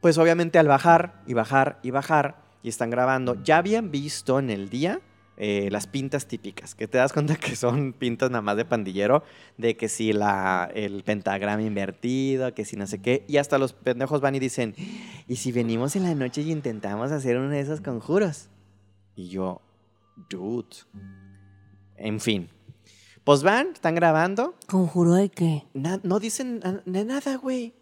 Pues 0.00 0.18
obviamente 0.18 0.60
al 0.60 0.68
bajar 0.68 1.20
y 1.26 1.34
bajar 1.34 1.80
y 1.82 1.90
bajar 1.90 2.36
y 2.62 2.68
están 2.68 2.90
grabando, 2.90 3.42
ya 3.42 3.56
habían 3.56 3.90
visto 3.90 4.38
en 4.38 4.50
el 4.50 4.68
día 4.68 5.00
eh, 5.36 5.68
las 5.70 5.86
pintas 5.86 6.26
típicas, 6.26 6.74
que 6.74 6.88
te 6.88 6.98
das 6.98 7.12
cuenta 7.12 7.36
que 7.36 7.56
son 7.56 7.92
pintas 7.92 8.30
nada 8.30 8.42
más 8.42 8.56
de 8.56 8.64
pandillero, 8.64 9.22
de 9.58 9.76
que 9.76 9.88
si 9.88 10.12
la, 10.12 10.70
el 10.74 11.02
pentagrama 11.04 11.62
invertido, 11.62 12.54
que 12.54 12.64
si 12.64 12.76
no 12.76 12.86
sé 12.86 13.00
qué, 13.00 13.24
y 13.28 13.36
hasta 13.36 13.58
los 13.58 13.72
pendejos 13.72 14.20
van 14.20 14.34
y 14.34 14.38
dicen, 14.38 14.74
¿y 15.28 15.36
si 15.36 15.52
venimos 15.52 15.96
en 15.96 16.04
la 16.04 16.14
noche 16.14 16.42
y 16.42 16.52
intentamos 16.52 17.12
hacer 17.12 17.36
uno 17.36 17.50
de 17.50 17.60
esos 17.60 17.80
conjuros? 17.80 18.48
Y 19.14 19.28
yo, 19.28 19.60
dude, 20.30 20.76
en 21.96 22.20
fin. 22.20 22.48
Pues 23.24 23.42
van, 23.42 23.72
están 23.72 23.96
grabando. 23.96 24.54
¿Conjuro 24.68 25.14
de 25.14 25.28
qué? 25.30 25.64
no 25.74 26.20
dicen 26.20 26.60
de 26.84 27.04
nada, 27.04 27.36
güey. 27.36 27.74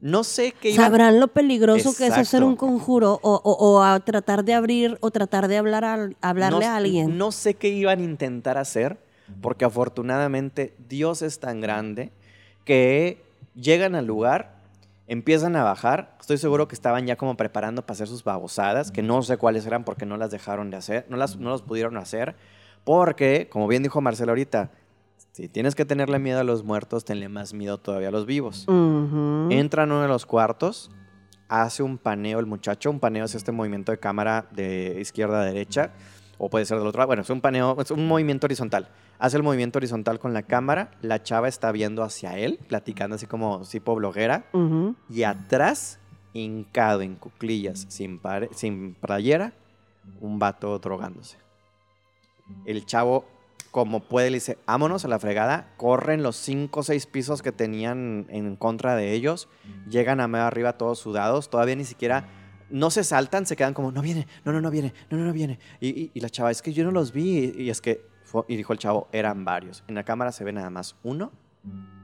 No 0.00 0.22
sé 0.22 0.52
qué 0.52 0.74
Sabrán 0.74 1.18
lo 1.18 1.28
peligroso 1.28 1.94
que 1.96 2.06
es 2.06 2.12
hacer 2.12 2.44
un 2.44 2.54
conjuro 2.54 3.18
o, 3.22 3.82
a 3.82 3.98
tratar 4.00 4.44
de 4.44 4.54
abrir 4.54 4.96
o 5.00 5.10
tratar 5.10 5.48
de 5.48 5.56
hablar 5.56 5.84
a, 5.84 6.10
hablarle 6.20 6.66
a 6.66 6.76
alguien. 6.76 7.18
No 7.18 7.32
sé 7.32 7.54
qué 7.54 7.68
iban 7.68 8.00
a 8.00 8.04
intentar 8.04 8.58
hacer, 8.58 8.98
porque 9.40 9.64
afortunadamente 9.64 10.74
Dios 10.88 11.22
es 11.22 11.40
tan 11.40 11.60
grande 11.60 12.12
que 12.64 13.22
llegan 13.56 13.96
al 13.96 14.06
lugar, 14.06 14.54
empiezan 15.08 15.56
a 15.56 15.64
bajar. 15.64 16.14
Estoy 16.20 16.38
seguro 16.38 16.68
que 16.68 16.76
estaban 16.76 17.06
ya 17.06 17.16
como 17.16 17.36
preparando 17.36 17.82
para 17.82 17.94
hacer 17.94 18.06
sus 18.06 18.22
babosadas, 18.22 18.92
que 18.92 19.02
no 19.02 19.22
sé 19.22 19.36
cuáles 19.36 19.66
eran 19.66 19.82
porque 19.82 20.06
no 20.06 20.16
las 20.16 20.30
dejaron 20.30 20.70
de 20.70 20.76
hacer, 20.76 21.06
no 21.08 21.16
las, 21.16 21.36
no 21.36 21.50
las 21.50 21.62
pudieron 21.62 21.96
hacer, 21.96 22.36
porque, 22.84 23.48
como 23.50 23.66
bien 23.66 23.82
dijo 23.82 24.00
Marcelo 24.00 24.30
ahorita, 24.30 24.70
si 25.38 25.48
tienes 25.48 25.76
que 25.76 25.84
tenerle 25.84 26.18
miedo 26.18 26.40
a 26.40 26.42
los 26.42 26.64
muertos, 26.64 27.04
tenle 27.04 27.28
más 27.28 27.54
miedo 27.54 27.78
todavía 27.78 28.08
a 28.08 28.10
los 28.10 28.26
vivos. 28.26 28.66
Entra 29.50 29.84
en 29.84 29.92
uno 29.92 30.02
de 30.02 30.08
los 30.08 30.26
cuartos, 30.26 30.90
hace 31.46 31.84
un 31.84 31.96
paneo 31.96 32.40
el 32.40 32.46
muchacho. 32.46 32.90
Un 32.90 32.98
paneo 32.98 33.24
es 33.24 33.36
este 33.36 33.52
movimiento 33.52 33.92
de 33.92 33.98
cámara 33.98 34.48
de 34.50 34.98
izquierda 35.00 35.40
a 35.40 35.44
derecha, 35.44 35.92
o 36.38 36.50
puede 36.50 36.64
ser 36.64 36.78
del 36.78 36.88
otro 36.88 36.98
lado. 36.98 37.06
Bueno, 37.06 37.22
es 37.22 37.30
un 37.30 37.40
paneo, 37.40 37.80
es 37.80 37.92
un 37.92 38.08
movimiento 38.08 38.48
horizontal. 38.48 38.88
Hace 39.20 39.36
el 39.36 39.44
movimiento 39.44 39.78
horizontal 39.78 40.18
con 40.18 40.34
la 40.34 40.42
cámara, 40.42 40.90
la 41.02 41.22
chava 41.22 41.46
está 41.46 41.70
viendo 41.70 42.02
hacia 42.02 42.36
él, 42.36 42.58
platicando 42.66 43.14
así 43.14 43.26
como 43.26 43.60
tipo 43.60 43.94
bloguera, 43.94 44.46
y 45.08 45.22
atrás, 45.22 46.00
hincado 46.32 47.02
en 47.02 47.14
cuclillas, 47.14 47.86
sin, 47.88 48.20
sin 48.50 48.94
playera, 48.94 49.52
un 50.20 50.40
vato 50.40 50.76
drogándose. 50.80 51.38
El 52.64 52.84
chavo 52.86 53.37
como 53.78 54.00
puede, 54.00 54.30
le 54.30 54.38
dice, 54.38 54.58
vámonos 54.66 55.04
a 55.04 55.08
la 55.08 55.20
fregada, 55.20 55.72
corren 55.76 56.24
los 56.24 56.34
cinco 56.34 56.80
o 56.80 56.82
seis 56.82 57.06
pisos 57.06 57.42
que 57.42 57.52
tenían 57.52 58.26
en 58.28 58.56
contra 58.56 58.96
de 58.96 59.12
ellos, 59.12 59.48
llegan 59.88 60.18
a 60.18 60.26
medio 60.26 60.46
arriba 60.46 60.76
todos 60.76 60.98
sudados, 60.98 61.48
todavía 61.48 61.76
ni 61.76 61.84
siquiera, 61.84 62.28
no 62.70 62.90
se 62.90 63.04
saltan, 63.04 63.46
se 63.46 63.54
quedan 63.54 63.74
como, 63.74 63.92
no 63.92 64.02
viene, 64.02 64.26
no, 64.44 64.50
no, 64.50 64.60
no 64.60 64.72
viene, 64.72 64.94
no, 65.10 65.16
no, 65.16 65.24
no 65.26 65.32
viene. 65.32 65.60
Y, 65.80 66.10
la 66.18 66.28
chava, 66.28 66.50
es 66.50 66.60
que 66.60 66.72
yo 66.72 66.82
no 66.82 66.90
los 66.90 67.12
vi, 67.12 67.54
y, 67.56 67.70
es 67.70 67.80
que, 67.80 68.04
y 68.48 68.56
dijo 68.56 68.72
el 68.72 68.80
chavo, 68.80 69.06
eran 69.12 69.44
varios. 69.44 69.84
En 69.86 69.94
la 69.94 70.02
cámara 70.02 70.32
se 70.32 70.42
ve 70.42 70.52
nada 70.52 70.70
más 70.70 70.96
uno, 71.04 71.30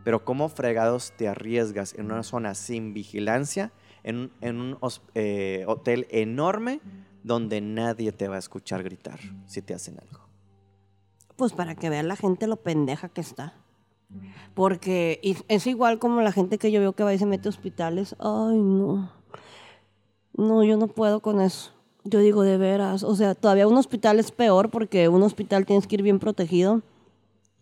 pero 0.05 0.24
¿cómo 0.24 0.48
fregados 0.48 1.12
te 1.16 1.26
arriesgas 1.26 1.96
en 1.98 2.06
una 2.06 2.22
zona 2.22 2.55
sin 2.55 2.94
vigilancia, 2.94 3.72
en, 4.05 4.30
un 4.40 4.78
eh, 5.16 5.64
hotel 5.66 6.06
enorme, 6.10 6.80
donde 7.24 7.60
nadie 7.60 8.12
te 8.12 8.28
va 8.28 8.36
a 8.36 8.38
escuchar 8.38 8.84
gritar 8.84 9.18
si 9.46 9.60
te 9.60 9.74
hacen 9.74 9.98
algo? 9.98 10.34
Pues 11.36 11.52
para 11.52 11.74
que 11.74 11.90
vea 11.90 12.02
la 12.02 12.16
gente 12.16 12.47
lo 12.47 12.56
pendeja 12.56 13.09
que 13.09 13.20
está. 13.20 13.55
Porque 14.55 15.20
es 15.48 15.66
igual 15.66 15.98
como 15.98 16.20
la 16.20 16.31
gente 16.31 16.59
que 16.59 16.70
yo 16.70 16.81
veo 16.81 16.93
que 16.93 17.02
va 17.02 17.12
y 17.12 17.19
se 17.19 17.27
mete 17.27 17.48
a 17.48 17.51
hospitales. 17.51 18.15
Ay, 18.20 18.59
no. 18.59 19.11
No, 20.36 20.62
yo 20.65 20.77
no 20.77 20.89
puedo 20.89 21.20
con 21.20 21.40
eso. 21.40 21.73
Yo 22.05 22.20
digo, 22.20 22.43
de 22.43 22.59
veras. 22.59 23.02
O 23.02 23.16
sea, 23.16 23.35
todavía 23.35 23.66
un 23.66 23.77
hospital 23.77 24.20
es 24.20 24.31
peor 24.31 24.70
porque 24.70 25.09
un 25.09 25.23
hospital 25.23 25.66
tienes 25.66 25.86
que 25.86 25.97
ir 25.97 26.02
bien 26.02 26.19
protegido. 26.19 26.82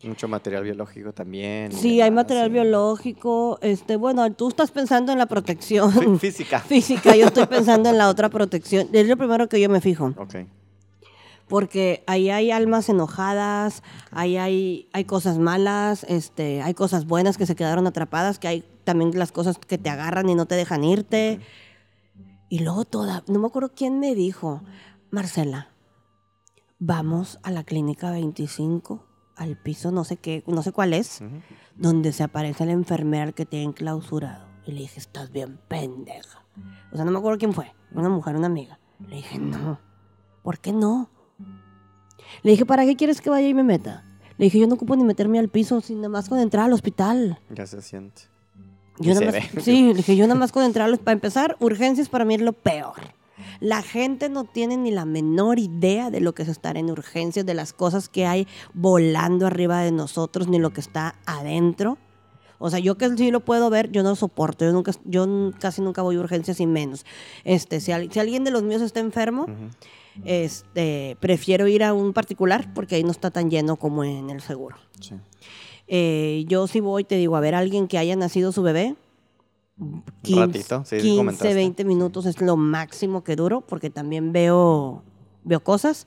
Mucho 0.02 0.26
material 0.26 0.64
biológico 0.64 1.12
también. 1.12 1.70
Sí, 1.70 2.00
hay 2.00 2.10
material 2.10 2.50
biológico. 2.50 3.58
Este, 3.62 3.94
bueno, 3.96 4.30
tú 4.32 4.48
estás 4.48 4.72
pensando 4.72 5.12
en 5.12 5.18
la 5.18 5.26
protección. 5.26 6.18
Física. 6.18 6.58
Física, 6.68 7.14
yo 7.14 7.26
estoy 7.26 7.46
pensando 7.46 7.88
en 7.88 7.98
la 7.98 8.08
otra 8.08 8.28
protección. 8.28 8.88
Es 8.92 9.06
lo 9.06 9.16
primero 9.16 9.48
que 9.48 9.60
yo 9.60 9.68
me 9.68 9.80
fijo. 9.80 10.12
Ok. 10.16 10.34
Porque 11.52 12.02
ahí 12.06 12.30
hay 12.30 12.50
almas 12.50 12.88
enojadas, 12.88 13.82
ahí 14.10 14.38
hay, 14.38 14.88
hay 14.94 15.04
cosas 15.04 15.36
malas, 15.36 16.02
este, 16.08 16.62
hay 16.62 16.72
cosas 16.72 17.04
buenas 17.06 17.36
que 17.36 17.44
se 17.44 17.54
quedaron 17.54 17.86
atrapadas, 17.86 18.38
que 18.38 18.48
hay 18.48 18.64
también 18.84 19.10
las 19.18 19.32
cosas 19.32 19.58
que 19.58 19.76
te 19.76 19.90
agarran 19.90 20.30
y 20.30 20.34
no 20.34 20.46
te 20.46 20.54
dejan 20.54 20.82
irte. 20.82 21.40
Y 22.48 22.60
luego 22.60 22.86
toda, 22.86 23.22
no 23.26 23.38
me 23.38 23.48
acuerdo 23.48 23.72
quién 23.76 24.00
me 24.00 24.14
dijo, 24.14 24.62
Marcela, 25.10 25.68
vamos 26.78 27.38
a 27.42 27.50
la 27.50 27.64
clínica 27.64 28.10
25 28.10 29.04
al 29.36 29.58
piso 29.58 29.90
no 29.90 30.04
sé 30.04 30.16
qué, 30.16 30.42
no 30.46 30.62
sé 30.62 30.72
cuál 30.72 30.94
es, 30.94 31.22
donde 31.76 32.14
se 32.14 32.22
aparece 32.22 32.64
la 32.64 32.72
enfermera 32.72 33.32
que 33.32 33.44
tiene 33.44 33.66
enclausurado. 33.66 34.46
Y 34.64 34.72
le 34.72 34.80
dije, 34.80 35.00
estás 35.00 35.30
bien 35.30 35.60
pendeja. 35.68 36.46
O 36.92 36.96
sea, 36.96 37.04
no 37.04 37.10
me 37.10 37.18
acuerdo 37.18 37.38
quién 37.38 37.52
fue, 37.52 37.74
una 37.92 38.08
mujer, 38.08 38.36
una 38.36 38.46
amiga. 38.46 38.78
Le 39.06 39.16
dije, 39.16 39.38
no, 39.38 39.78
¿por 40.42 40.58
qué 40.58 40.72
no? 40.72 41.10
Le 42.42 42.52
dije, 42.52 42.66
¿para 42.66 42.84
qué 42.84 42.96
quieres 42.96 43.20
que 43.20 43.30
vaya 43.30 43.48
y 43.48 43.54
me 43.54 43.62
meta? 43.62 44.04
Le 44.38 44.46
dije, 44.46 44.58
yo 44.58 44.66
no 44.66 44.74
ocupo 44.74 44.96
ni 44.96 45.04
meterme 45.04 45.38
al 45.38 45.48
piso, 45.48 45.80
sin 45.80 45.98
nada 45.98 46.08
más 46.08 46.28
con 46.28 46.38
entrar 46.38 46.64
al 46.64 46.72
hospital. 46.72 47.38
Ya 47.50 47.66
se 47.66 47.82
siente. 47.82 48.22
Yo 48.98 49.14
nada 49.14 49.32
más, 49.32 49.42
sí, 49.64 49.88
le 49.88 49.94
dije, 49.94 50.16
yo 50.16 50.26
nada 50.26 50.38
más 50.38 50.52
con 50.52 50.64
entrar, 50.64 50.96
para 50.98 51.12
empezar, 51.12 51.56
urgencias 51.60 52.08
para 52.08 52.24
mí 52.24 52.34
es 52.34 52.40
lo 52.40 52.52
peor. 52.52 53.14
La 53.60 53.82
gente 53.82 54.28
no 54.28 54.44
tiene 54.44 54.76
ni 54.76 54.90
la 54.90 55.04
menor 55.04 55.58
idea 55.58 56.10
de 56.10 56.20
lo 56.20 56.34
que 56.34 56.42
es 56.42 56.48
estar 56.48 56.76
en 56.76 56.90
urgencias, 56.90 57.46
de 57.46 57.54
las 57.54 57.72
cosas 57.72 58.08
que 58.08 58.26
hay 58.26 58.46
volando 58.74 59.46
arriba 59.46 59.80
de 59.80 59.92
nosotros, 59.92 60.48
ni 60.48 60.58
lo 60.58 60.72
que 60.72 60.80
está 60.80 61.14
adentro. 61.26 61.98
O 62.58 62.70
sea, 62.70 62.78
yo 62.78 62.96
que 62.96 63.08
sí 63.16 63.30
lo 63.30 63.40
puedo 63.40 63.70
ver, 63.70 63.90
yo 63.90 64.02
no 64.02 64.14
soporto. 64.14 64.64
Yo 64.64 64.72
nunca, 64.72 64.92
yo 65.04 65.52
casi 65.58 65.80
nunca 65.80 66.02
voy 66.02 66.16
a 66.16 66.20
urgencias 66.20 66.60
y 66.60 66.66
menos. 66.66 67.04
Este, 67.44 67.80
si, 67.80 67.92
alguien 67.92 68.44
de 68.44 68.50
los 68.52 68.62
míos 68.62 68.82
está 68.82 69.00
enfermo, 69.00 69.46
este, 70.24 71.16
prefiero 71.20 71.66
ir 71.68 71.84
a 71.84 71.92
un 71.92 72.12
particular 72.12 72.72
porque 72.74 72.96
ahí 72.96 73.04
no 73.04 73.10
está 73.10 73.30
tan 73.30 73.50
lleno 73.50 73.76
como 73.76 74.04
en 74.04 74.30
el 74.30 74.40
seguro. 74.40 74.76
Eh, 75.88 76.44
yo 76.48 76.66
sí 76.66 76.80
voy, 76.80 77.04
te 77.04 77.16
digo, 77.16 77.36
a 77.36 77.40
ver 77.40 77.54
a 77.54 77.58
alguien 77.58 77.88
que 77.88 77.98
haya 77.98 78.16
nacido 78.16 78.52
su 78.52 78.62
bebé, 78.62 78.96
15, 80.22 81.54
20 81.54 81.84
minutos 81.84 82.26
es 82.26 82.40
lo 82.40 82.56
máximo 82.56 83.24
que 83.24 83.36
duro, 83.36 83.62
porque 83.62 83.90
también 83.90 84.32
veo, 84.32 85.02
veo 85.44 85.60
cosas. 85.60 86.06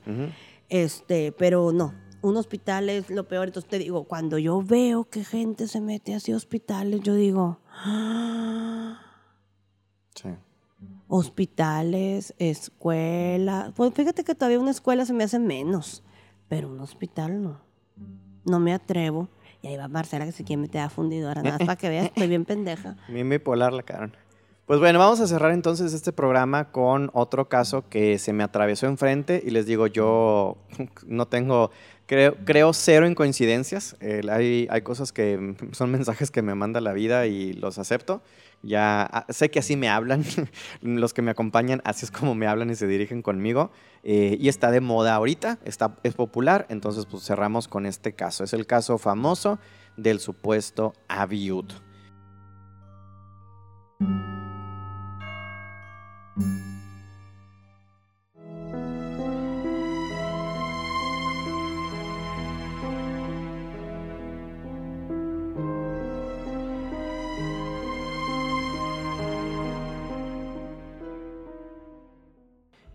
este, 0.68 1.32
pero 1.32 1.72
no, 1.72 1.92
un 2.22 2.36
hospital 2.36 2.88
es 2.88 3.10
lo 3.10 3.26
peor. 3.28 3.48
Entonces 3.48 3.68
te 3.68 3.78
digo, 3.78 4.04
cuando 4.04 4.38
yo 4.38 4.62
veo 4.62 5.04
que 5.04 5.24
gente 5.24 5.68
se 5.68 5.80
mete 5.80 6.14
hacia 6.14 6.36
hospitales, 6.36 7.00
yo 7.02 7.14
digo, 7.14 7.60
hospitales, 11.08 12.34
escuela. 12.38 13.72
Pues 13.74 13.92
fíjate 13.94 14.24
que 14.24 14.34
todavía 14.34 14.60
una 14.60 14.70
escuela 14.70 15.04
se 15.04 15.12
me 15.12 15.24
hace 15.24 15.38
menos, 15.38 16.02
pero 16.48 16.68
un 16.68 16.80
hospital 16.80 17.42
no. 17.42 17.60
No 18.44 18.60
me 18.60 18.72
atrevo. 18.72 19.28
Y 19.62 19.68
ahí 19.68 19.76
va 19.76 19.88
Marcela 19.88 20.24
que 20.24 20.32
se 20.32 20.44
quiere 20.44 20.62
meter 20.62 20.82
a 20.82 20.90
fundidora. 20.90 21.42
Nada 21.42 21.58
más 21.58 21.66
para 21.66 21.76
que 21.76 21.88
veas, 21.88 22.06
estoy 22.06 22.28
bien 22.28 22.44
pendeja. 22.44 22.96
Bien 23.08 23.28
bipolar 23.28 23.72
la. 23.72 23.84
Pues 24.66 24.80
bueno, 24.80 24.98
vamos 24.98 25.20
a 25.20 25.28
cerrar 25.28 25.52
entonces 25.52 25.92
este 25.92 26.12
programa 26.12 26.72
con 26.72 27.10
otro 27.14 27.48
caso 27.48 27.88
que 27.88 28.18
se 28.18 28.32
me 28.32 28.42
atravesó 28.42 28.86
enfrente 28.86 29.40
y 29.44 29.50
les 29.50 29.64
digo, 29.64 29.86
yo 29.86 30.56
no 31.06 31.28
tengo, 31.28 31.70
creo, 32.06 32.34
creo 32.44 32.72
cero 32.72 33.06
en 33.06 33.14
coincidencias. 33.14 33.96
hay, 34.28 34.66
hay 34.68 34.82
cosas 34.82 35.12
que 35.12 35.54
son 35.70 35.90
mensajes 35.92 36.32
que 36.32 36.42
me 36.42 36.56
manda 36.56 36.80
la 36.80 36.92
vida 36.92 37.26
y 37.26 37.52
los 37.52 37.78
acepto. 37.78 38.22
Ya 38.62 39.02
ah, 39.02 39.26
sé 39.28 39.50
que 39.50 39.58
así 39.58 39.76
me 39.76 39.88
hablan, 39.88 40.24
los 40.80 41.14
que 41.14 41.22
me 41.22 41.30
acompañan, 41.30 41.80
así 41.84 42.04
es 42.04 42.10
como 42.10 42.34
me 42.34 42.46
hablan 42.46 42.70
y 42.70 42.74
se 42.74 42.86
dirigen 42.86 43.22
conmigo. 43.22 43.70
Eh, 44.02 44.36
y 44.40 44.48
está 44.48 44.70
de 44.70 44.80
moda 44.80 45.14
ahorita, 45.14 45.58
está, 45.64 45.96
es 46.02 46.14
popular, 46.14 46.66
entonces 46.68 47.06
pues 47.06 47.24
cerramos 47.24 47.68
con 47.68 47.86
este 47.86 48.14
caso. 48.14 48.44
Es 48.44 48.52
el 48.52 48.66
caso 48.66 48.98
famoso 48.98 49.58
del 49.96 50.20
supuesto 50.20 50.92
Abiud. 51.08 51.66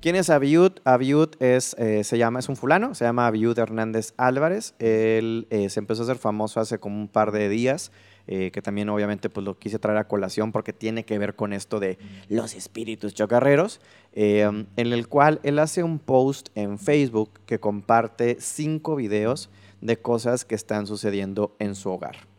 ¿Quién 0.01 0.15
es 0.15 0.31
Abiud? 0.31 0.71
Abiud 0.83 1.29
es, 1.39 1.75
eh, 1.77 2.03
se 2.03 2.17
llama, 2.17 2.39
es 2.39 2.49
un 2.49 2.55
fulano, 2.55 2.95
se 2.95 3.05
llama 3.05 3.27
Abiud 3.27 3.59
Hernández 3.59 4.15
Álvarez. 4.17 4.73
Él 4.79 5.45
eh, 5.51 5.69
se 5.69 5.79
empezó 5.79 6.01
a 6.01 6.05
hacer 6.05 6.17
famoso 6.17 6.59
hace 6.59 6.79
como 6.79 6.99
un 6.99 7.07
par 7.07 7.31
de 7.31 7.49
días, 7.49 7.91
eh, 8.25 8.49
que 8.49 8.63
también 8.63 8.89
obviamente 8.89 9.29
pues 9.29 9.45
lo 9.45 9.59
quise 9.59 9.77
traer 9.77 9.99
a 9.99 10.07
colación 10.07 10.51
porque 10.51 10.73
tiene 10.73 11.05
que 11.05 11.19
ver 11.19 11.35
con 11.35 11.53
esto 11.53 11.79
de 11.79 11.99
los 12.29 12.55
espíritus 12.55 13.13
chocarreros, 13.13 13.79
en 14.13 14.67
el 14.75 15.07
cual 15.07 15.39
él 15.43 15.59
hace 15.59 15.83
un 15.83 15.99
post 15.99 16.49
en 16.55 16.79
Facebook 16.79 17.39
que 17.45 17.59
comparte 17.59 18.37
cinco 18.39 18.95
videos 18.95 19.51
de 19.81 19.97
cosas 19.97 20.45
que 20.45 20.55
están 20.55 20.87
sucediendo 20.87 21.55
en 21.59 21.75
su 21.75 21.91
hogar. 21.91 22.31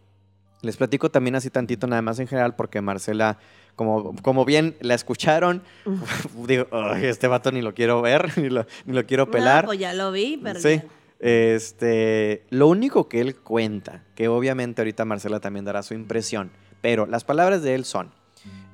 Les 0.62 0.76
platico 0.76 1.12
también 1.12 1.34
así 1.36 1.50
tantito 1.50 1.86
nada 1.86 2.02
más 2.02 2.18
en 2.18 2.28
general 2.28 2.54
porque 2.54 2.80
Marcela 2.80 3.38
como, 3.76 4.14
como 4.22 4.44
bien 4.44 4.76
la 4.80 4.94
escucharon, 4.94 5.62
digo, 6.46 6.66
este 6.94 7.28
vato 7.28 7.52
ni 7.52 7.62
lo 7.62 7.74
quiero 7.74 8.02
ver, 8.02 8.30
ni 8.38 8.48
lo, 8.48 8.66
ni 8.84 8.94
lo 8.94 9.06
quiero 9.06 9.30
pelar. 9.30 9.64
No, 9.64 9.68
pues 9.68 9.78
ya 9.78 9.94
lo 9.94 10.12
vi, 10.12 10.38
pero... 10.42 10.60
Sí. 10.60 10.80
Este, 11.18 12.42
lo 12.50 12.66
único 12.66 13.08
que 13.08 13.20
él 13.20 13.36
cuenta, 13.36 14.02
que 14.16 14.26
obviamente 14.26 14.82
ahorita 14.82 15.04
Marcela 15.04 15.38
también 15.38 15.64
dará 15.64 15.84
su 15.84 15.94
impresión, 15.94 16.50
pero 16.80 17.06
las 17.06 17.22
palabras 17.22 17.62
de 17.62 17.76
él 17.76 17.84
son, 17.84 18.10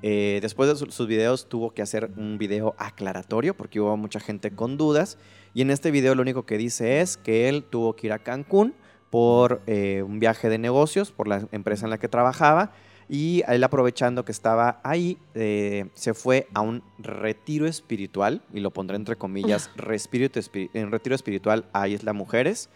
eh, 0.03 0.39
después 0.41 0.69
de 0.69 0.91
sus 0.91 1.07
videos 1.07 1.49
tuvo 1.49 1.75
que 1.75 1.83
hacer 1.83 2.11
un 2.17 2.39
video 2.39 2.75
aclaratorio 2.79 3.55
porque 3.55 3.81
hubo 3.81 3.97
mucha 3.97 4.21
gente 4.21 4.53
con 4.53 4.77
dudas 4.77 5.19
y 5.55 5.63
en 5.63 5.71
este 5.71 5.91
video 5.91 6.15
lo 6.15 6.23
único 6.23 6.47
que 6.47 6.57
dice 6.57 7.01
es 7.01 7.17
que 7.17 7.49
él 7.49 7.65
tuvo 7.65 7.97
que 7.97 8.07
ir 8.07 8.13
a 8.13 8.21
Cancún 8.21 8.75
por 9.11 9.61
eh, 9.67 10.05
un 10.07 10.21
viaje 10.21 10.49
de 10.49 10.59
negocios, 10.59 11.11
por 11.11 11.27
la 11.27 11.49
empresa 11.51 11.85
en 11.87 11.91
la 11.91 11.99
que 11.99 12.09
trabajaba 12.09 12.73
y 13.09 13.43
él 13.49 13.65
aprovechando 13.65 14.25
que 14.25 14.33
estaba 14.33 14.81
ahí, 14.85 15.19
eh, 15.35 15.87
se 15.95 16.15
fue 16.15 16.49
a 16.55 16.61
un 16.61 16.83
retiro 16.99 17.67
espiritual, 17.67 18.43
y 18.53 18.61
lo 18.61 18.71
pondré 18.71 18.97
entre 18.97 19.17
comillas, 19.17 19.71
en 19.77 20.91
retiro 20.91 21.15
espiritual 21.15 21.65
a 21.73 21.89
Isla 21.89 22.13
Mujeres. 22.13 22.69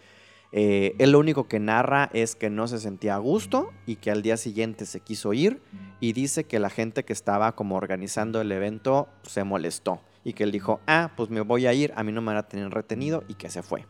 Eh, 0.55 0.95
él 0.99 1.11
lo 1.11 1.19
único 1.19 1.47
que 1.47 1.59
narra 1.59 2.09
es 2.13 2.35
que 2.35 2.51
no 2.51 2.67
se 2.67 2.79
sentía 2.79 3.15
a 3.15 3.17
gusto 3.17 3.71
y 3.87 3.95
que 3.95 4.11
al 4.11 4.21
día 4.21 4.37
siguiente 4.37 4.85
se 4.85 4.99
quiso 4.99 5.33
ir 5.33 5.61
y 5.99 6.13
dice 6.13 6.43
que 6.43 6.59
la 6.59 6.69
gente 6.69 7.03
que 7.03 7.13
estaba 7.13 7.53
como 7.53 7.75
organizando 7.75 8.39
el 8.39 8.51
evento 8.51 9.07
se 9.23 9.43
molestó 9.43 9.99
y 10.23 10.33
que 10.33 10.43
él 10.43 10.51
dijo, 10.51 10.79
ah, 10.85 11.11
pues 11.17 11.31
me 11.31 11.41
voy 11.41 11.65
a 11.65 11.73
ir, 11.73 11.91
a 11.95 12.03
mí 12.03 12.11
no 12.11 12.21
me 12.21 12.27
van 12.27 12.37
a 12.37 12.47
tener 12.47 12.69
retenido 12.69 13.23
y 13.27 13.33
que 13.33 13.49
se 13.49 13.63
fue. 13.63 13.85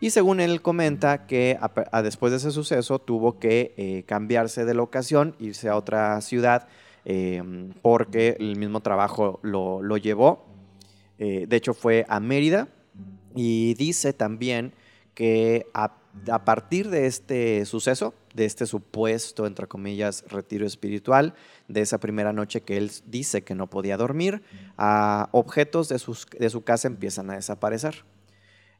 Y 0.00 0.10
según 0.10 0.40
él 0.40 0.60
comenta 0.60 1.26
que 1.26 1.58
después 2.02 2.30
de 2.30 2.36
ese 2.36 2.50
suceso 2.50 2.98
tuvo 2.98 3.38
que 3.38 3.72
eh, 3.76 4.04
cambiarse 4.06 4.64
de 4.64 4.74
locación, 4.74 5.34
irse 5.38 5.68
a 5.68 5.76
otra 5.76 6.20
ciudad, 6.20 6.68
em, 7.04 7.72
porque 7.80 8.36
el 8.38 8.56
mismo 8.56 8.80
trabajo 8.80 9.40
lo, 9.42 9.96
llevó. 9.96 10.44
Eh, 11.18 11.46
de 11.48 11.56
hecho 11.56 11.72
fue 11.72 12.04
a 12.08 12.20
Mérida 12.20 12.68
y 13.34 13.72
dice 13.74 14.12
también 14.12 14.74
que 15.14 15.66
a, 15.72 15.94
partir 16.44 16.90
de 16.90 17.06
este 17.06 17.64
suceso, 17.64 18.12
de 18.34 18.44
este 18.44 18.66
supuesto, 18.66 19.46
entre 19.46 19.66
comillas, 19.66 20.24
retiro 20.28 20.66
espiritual, 20.66 21.32
de 21.68 21.80
esa 21.80 21.98
primera 21.98 22.34
noche 22.34 22.60
que 22.60 22.76
él 22.76 22.90
dice 23.06 23.42
que 23.44 23.54
no 23.54 23.66
podía 23.66 23.96
dormir, 23.96 24.42
objetos 25.32 25.88
de, 25.88 25.98
de 26.38 26.50
su 26.50 26.64
casa 26.64 26.88
empiezan 26.88 27.30
a 27.30 27.36
desaparecer. 27.36 28.04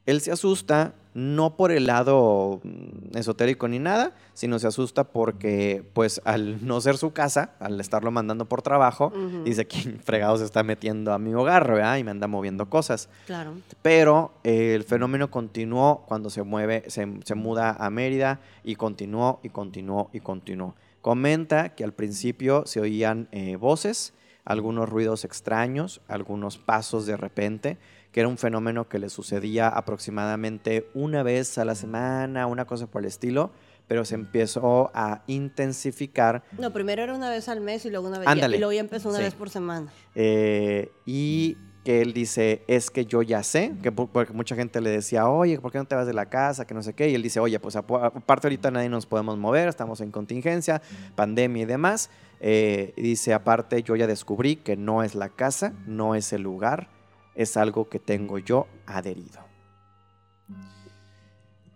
Él 0.06 0.20
se 0.20 0.32
asusta 0.32 0.94
no 1.16 1.56
por 1.56 1.72
el 1.72 1.86
lado 1.86 2.60
mm, 2.62 3.16
esotérico 3.16 3.68
ni 3.68 3.78
nada, 3.78 4.14
sino 4.34 4.58
se 4.58 4.66
asusta 4.66 5.04
porque, 5.04 5.82
pues, 5.94 6.20
al 6.26 6.66
no 6.66 6.78
ser 6.82 6.98
su 6.98 7.14
casa, 7.14 7.52
al 7.58 7.80
estarlo 7.80 8.10
mandando 8.10 8.44
por 8.44 8.60
trabajo, 8.60 9.12
dice, 9.42 9.66
¿quién 9.66 9.98
fregado 9.98 10.36
se 10.36 10.44
está 10.44 10.62
metiendo 10.62 11.14
a 11.14 11.18
mi 11.18 11.32
hogar, 11.32 11.66
¿verdad? 11.72 11.96
Y 11.96 12.04
me 12.04 12.10
anda 12.10 12.26
moviendo 12.26 12.68
cosas. 12.68 13.08
Claro. 13.24 13.54
Pero 13.80 14.34
eh, 14.44 14.74
el 14.74 14.84
fenómeno 14.84 15.30
continuó 15.30 16.04
cuando 16.06 16.28
se 16.28 16.42
mueve, 16.42 16.84
se, 16.88 17.06
muda 17.34 17.74
a 17.78 17.88
Mérida 17.88 18.40
y 18.62 18.74
continuó 18.74 19.40
y 19.42 19.48
continuó 19.48 20.10
y 20.12 20.20
continuó. 20.20 20.74
Comenta 21.00 21.70
que 21.70 21.82
al 21.82 21.94
principio 21.94 22.64
se 22.66 22.80
oían 22.80 23.28
eh, 23.32 23.56
voces, 23.56 24.12
algunos 24.44 24.88
ruidos 24.88 25.24
extraños, 25.24 26.02
algunos 26.08 26.58
pasos 26.58 27.06
de 27.06 27.16
repente, 27.16 27.78
que 28.16 28.20
era 28.20 28.30
un 28.30 28.38
fenómeno 28.38 28.88
que 28.88 28.98
le 28.98 29.10
sucedía 29.10 29.68
aproximadamente 29.68 30.88
una 30.94 31.22
vez 31.22 31.58
a 31.58 31.66
la 31.66 31.74
semana, 31.74 32.46
una 32.46 32.64
cosa 32.64 32.86
por 32.86 33.02
el 33.02 33.08
estilo, 33.08 33.50
pero 33.88 34.06
se 34.06 34.14
empezó 34.14 34.90
a 34.94 35.22
intensificar. 35.26 36.42
No, 36.58 36.72
primero 36.72 37.02
era 37.02 37.14
una 37.14 37.28
vez 37.28 37.50
al 37.50 37.60
mes 37.60 37.84
y 37.84 37.90
luego 37.90 38.08
una 38.08 38.18
vez 38.18 38.26
y 38.34 38.56
luego 38.56 38.72
ya 38.72 38.80
empezó 38.80 39.10
una 39.10 39.18
vez 39.18 39.34
por 39.34 39.50
semana. 39.50 39.92
Eh, 40.14 40.90
y 41.04 41.58
que 41.84 42.00
él 42.00 42.14
dice, 42.14 42.62
es 42.68 42.90
que 42.90 43.04
yo 43.04 43.20
ya 43.20 43.42
sé, 43.42 43.74
que 43.82 43.92
porque 43.92 44.32
mucha 44.32 44.56
gente 44.56 44.80
le 44.80 44.88
decía, 44.88 45.28
oye, 45.28 45.60
¿por 45.60 45.70
qué 45.70 45.76
no 45.76 45.84
te 45.84 45.94
vas 45.94 46.06
de 46.06 46.14
la 46.14 46.30
casa? 46.30 46.66
Que 46.66 46.72
no 46.72 46.82
sé 46.82 46.94
qué. 46.94 47.10
Y 47.10 47.14
él 47.14 47.22
dice, 47.22 47.38
oye, 47.38 47.60
pues 47.60 47.76
aparte 47.76 48.46
ahorita 48.46 48.70
nadie 48.70 48.88
nos 48.88 49.04
podemos 49.04 49.36
mover, 49.36 49.68
estamos 49.68 50.00
en 50.00 50.10
contingencia, 50.10 50.80
pandemia 51.16 51.64
y 51.64 51.66
demás. 51.66 52.08
Eh, 52.40 52.94
dice, 52.96 53.34
aparte 53.34 53.82
yo 53.82 53.94
ya 53.94 54.06
descubrí 54.06 54.56
que 54.56 54.74
no 54.74 55.02
es 55.02 55.14
la 55.14 55.28
casa, 55.28 55.74
no 55.86 56.14
es 56.14 56.32
el 56.32 56.40
lugar, 56.40 56.95
es 57.36 57.56
algo 57.56 57.88
que 57.88 58.00
tengo 58.00 58.38
yo 58.38 58.66
adherido. 58.86 59.44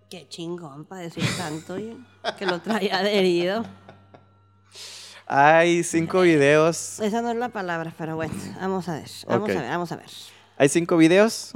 Qué 0.09 0.27
chingón 0.29 0.87
para 0.87 1.03
decir 1.03 1.25
tanto 1.37 1.77
que 2.37 2.47
lo 2.47 2.61
trae 2.61 2.91
adherido. 2.91 3.65
Hay 5.27 5.85
cinco 5.85 6.23
videos. 6.23 6.99
Esa 6.99 7.23
no 7.23 7.31
es 7.31 7.37
la 7.37 7.51
palabra, 7.51 7.95
pero 7.97 8.17
bueno, 8.17 8.35
vamos 8.61 8.89
a 8.89 8.95
ver, 8.95 9.11
vamos 9.29 9.51
a 9.51 9.61
ver, 9.61 9.69
vamos 9.69 9.93
a 9.93 9.97
ver. 9.97 10.11
Hay 10.61 10.69
cinco 10.69 10.99
videos. 10.99 11.53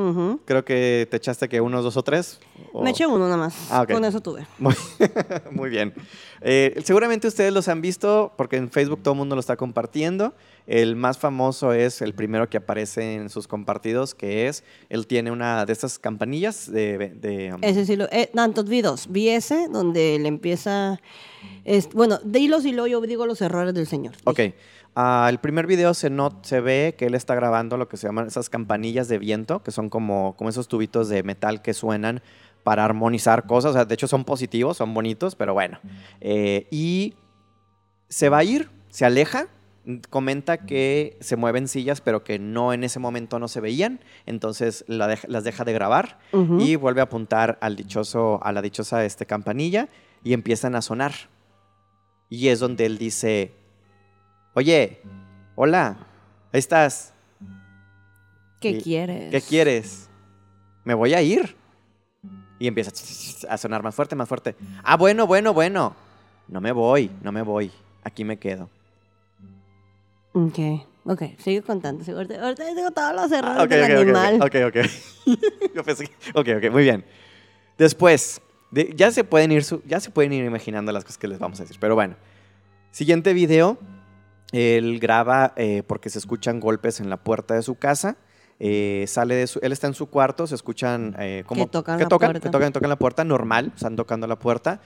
Creo 0.47 0.65
que 0.65 1.07
te 1.11 1.19
echaste 1.19 1.47
que 1.47 1.61
unos 1.61 1.85
dos 1.85 1.95
o 1.99 2.03
tres. 2.03 2.41
Me 2.73 2.89
eché 2.89 3.07
uno 3.07 3.19
nada 3.19 3.37
más. 3.37 3.55
Ah, 3.71 3.85
Con 3.87 4.03
eso 4.03 4.23
tuve. 4.23 4.47
Muy, 5.51 5.69
bien. 5.69 5.93
Eh, 6.41 6.81
seguramente 6.83 7.29
ustedes 7.29 7.53
los 7.53 7.69
han 7.69 7.83
visto 7.83 8.33
porque 8.39 8.57
en 8.57 8.71
Facebook 8.71 9.03
todo 9.03 9.13
el 9.13 9.19
mundo 9.19 9.35
lo 9.37 9.41
está 9.41 9.59
compartiendo. 9.59 10.33
El 10.67 10.97
más 10.97 11.19
famoso 11.19 11.75
es 11.75 12.01
el 12.01 12.15
primero 12.15 12.49
que 12.49 12.57
aparece 12.57 13.17
en 13.17 13.29
sus 13.29 13.47
compartidos, 13.47 14.15
que 14.15 14.49
es, 14.49 14.65
él 14.89 15.07
tiene 15.07 15.31
una 15.31 15.67
de 15.67 15.75
estas 15.75 15.99
campanillas 15.99 16.73
de... 16.73 17.53
Um, 17.55 17.63
ese 17.63 17.85
sí, 17.85 17.97
lo, 17.97 18.07
eh, 18.11 18.31
tantos 18.35 18.67
videos. 18.67 19.09
Vi 19.11 19.29
ese 19.29 19.69
donde 19.69 20.19
le 20.19 20.29
empieza... 20.29 20.99
Es, 21.67 21.91
bueno, 21.91 22.21
de 22.25 22.39
hilos 22.39 22.65
y 22.65 22.73
luego 22.73 22.87
yo 22.87 23.01
digo 23.03 23.27
los 23.27 23.43
errores 23.43 23.75
del 23.75 23.87
señor. 23.87 24.15
Ok. 24.25 24.41
Ah, 24.97 25.27
el 25.29 25.39
primer 25.39 25.67
video 25.67 25.93
se, 25.93 26.09
no, 26.09 26.39
se 26.43 26.61
ve 26.61 26.95
que 26.97 27.07
él 27.07 27.15
está 27.15 27.35
grabando 27.35 27.77
lo 27.77 27.89
que 27.89 27.97
se 27.97 28.07
llaman 28.07 28.29
esas 28.29 28.49
campanillas 28.49 29.09
de 29.09 29.19
viento, 29.19 29.63
que 29.63 29.73
son 29.73 29.91
como, 29.91 30.37
como 30.37 30.51
esos 30.51 30.69
tubitos 30.69 31.09
de 31.09 31.23
metal 31.23 31.63
que 31.63 31.75
suenan 31.75 32.23
para 32.63 32.85
armonizar 32.85 33.47
cosas. 33.47 33.73
O 33.73 33.75
sea, 33.75 33.85
de 33.85 33.95
hecho 33.95 34.07
son 34.07 34.25
positivos, 34.25 34.77
son 34.77 34.95
bonitos, 34.95 35.35
pero 35.35 35.53
bueno. 35.53 35.79
Eh, 36.21 36.69
y 36.71 37.15
se 38.09 38.29
va 38.29 38.39
a 38.39 38.45
ir, 38.45 38.71
se 38.89 39.05
aleja, 39.05 39.49
comenta 40.11 40.59
que 40.59 41.17
se 41.21 41.37
mueven 41.37 41.69
sillas, 41.69 42.01
pero 42.01 42.23
que 42.23 42.39
no 42.39 42.73
en 42.73 42.85
ese 42.85 43.01
momento 43.01 43.39
no 43.39 43.49
se 43.49 43.61
veían, 43.61 44.01
entonces 44.25 44.85
las 44.89 45.45
deja 45.45 45.65
de 45.65 45.73
grabar 45.73 46.19
y 46.59 46.77
vuelve 46.77 47.01
a 47.01 47.05
apuntar 47.05 47.59
al 47.61 47.77
dichoso, 47.77 48.41
a 48.43 48.53
la 48.53 48.63
dichosa 48.63 49.05
este, 49.05 49.27
campanilla 49.27 49.89
y 50.23 50.33
empiezan 50.33 50.75
a 50.75 50.83
sonar. 50.83 51.13
Y 52.31 52.49
es 52.49 52.61
donde 52.61 52.87
él 52.87 52.97
dice, 52.97 53.53
Oye, 54.57 55.01
hola, 55.57 55.97
ahí 56.53 56.61
estás. 56.61 57.13
¿Qué 58.61 58.79
quieres? 58.79 59.33
¿Qué 59.33 59.41
quieres? 59.41 60.09
Me 60.85 60.95
voy 60.95 61.13
a 61.13 61.21
ir. 61.21 61.57
Y 62.61 62.69
empieza 62.69 62.93
a 63.49 63.59
sonar 63.59 63.83
más 63.83 63.97
fuerte, 63.97 64.15
más 64.15 64.29
fuerte. 64.29 64.55
Ah, 64.85 64.97
bueno, 64.97 65.27
bueno, 65.27 65.53
bueno. 65.53 65.97
No 66.47 66.61
me 66.61 66.71
voy, 66.71 67.11
no 67.21 67.33
me 67.33 67.43
voy. 67.43 67.73
Aquí 68.05 68.23
me 68.23 68.37
quedo. 68.37 68.71
Ok, 70.35 70.59
ok, 71.05 71.23
sigue 71.39 71.61
contando. 71.63 72.05
Ahorita, 72.15 72.55
tengo 72.55 72.93
todos 72.93 73.13
los 73.13 73.33
errores 73.33 73.59
ah, 73.59 73.67
del 73.67 73.99
animal. 73.99 74.37
Ok, 74.37 74.55
ok, 74.69 74.77
ok. 75.81 75.89
ok, 76.37 76.49
ok, 76.59 76.71
muy 76.71 76.85
bien. 76.85 77.05
Después, 77.77 78.41
ya, 78.95 79.11
se 79.11 79.25
pueden 79.25 79.51
ir, 79.51 79.65
ya 79.85 79.99
se 79.99 80.11
pueden 80.11 80.33
ir 80.33 80.45
imaginando 80.45 80.93
las 80.93 81.03
cosas 81.03 81.19
que 81.19 81.27
les 81.27 81.41
vamos 81.41 81.59
a 81.59 81.65
decir. 81.65 81.77
Pero 81.81 81.97
bueno, 81.97 82.15
siguiente 82.93 83.33
video 83.33 83.79
él 84.55 85.01
graba 85.01 85.53
eh, 85.57 85.83
porque 85.85 86.11
se 86.11 86.19
escuchan 86.19 86.61
golpes 86.61 87.01
en 87.01 87.11
la 87.11 87.17
puerta 87.17 87.55
de 87.55 87.63
su 87.63 87.75
casa. 87.75 88.17
Eh, 88.61 89.05
sale 89.09 89.35
de 89.35 89.49
su, 89.49 89.59
él 89.63 89.73
está 89.73 89.89
en 89.89 89.95
su 89.95 90.09
cuarto, 90.09 90.47
se 90.47 90.55
escuchan 90.55 91.17
eh, 91.19 91.43
como 91.45 91.65
que 91.65 91.71
tocan, 91.73 91.99
la 91.99 92.09
puerta. 92.09 92.41
que 92.41 92.51
tocan, 92.51 92.73
tocan 92.73 92.89
la 92.89 92.97
puerta, 92.97 93.25
normal, 93.25 93.73
están 93.75 93.97
tocando 93.97 94.29
la 94.29 94.39
puerta. 94.39 94.81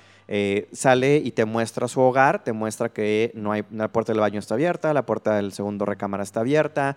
sale 0.73 1.19
y 1.19 1.33
te 1.33 1.45
muestra 1.45 1.87
su 1.87 2.01
hogar, 2.01 2.43
te 2.43 2.55
muestra 2.55 2.89
que 2.89 3.31
no 3.35 3.53
hay, 3.53 3.65
la 3.71 3.93
puerta 3.93 4.13
del 4.13 4.21
baño 4.21 4.39
está 4.39 4.55
abierta, 4.55 4.95
la 4.95 5.05
puerta 5.05 5.37
del 5.37 5.53
segundo 5.53 5.85
recámara 5.85 6.23
está 6.23 6.41
abierta, 6.41 6.97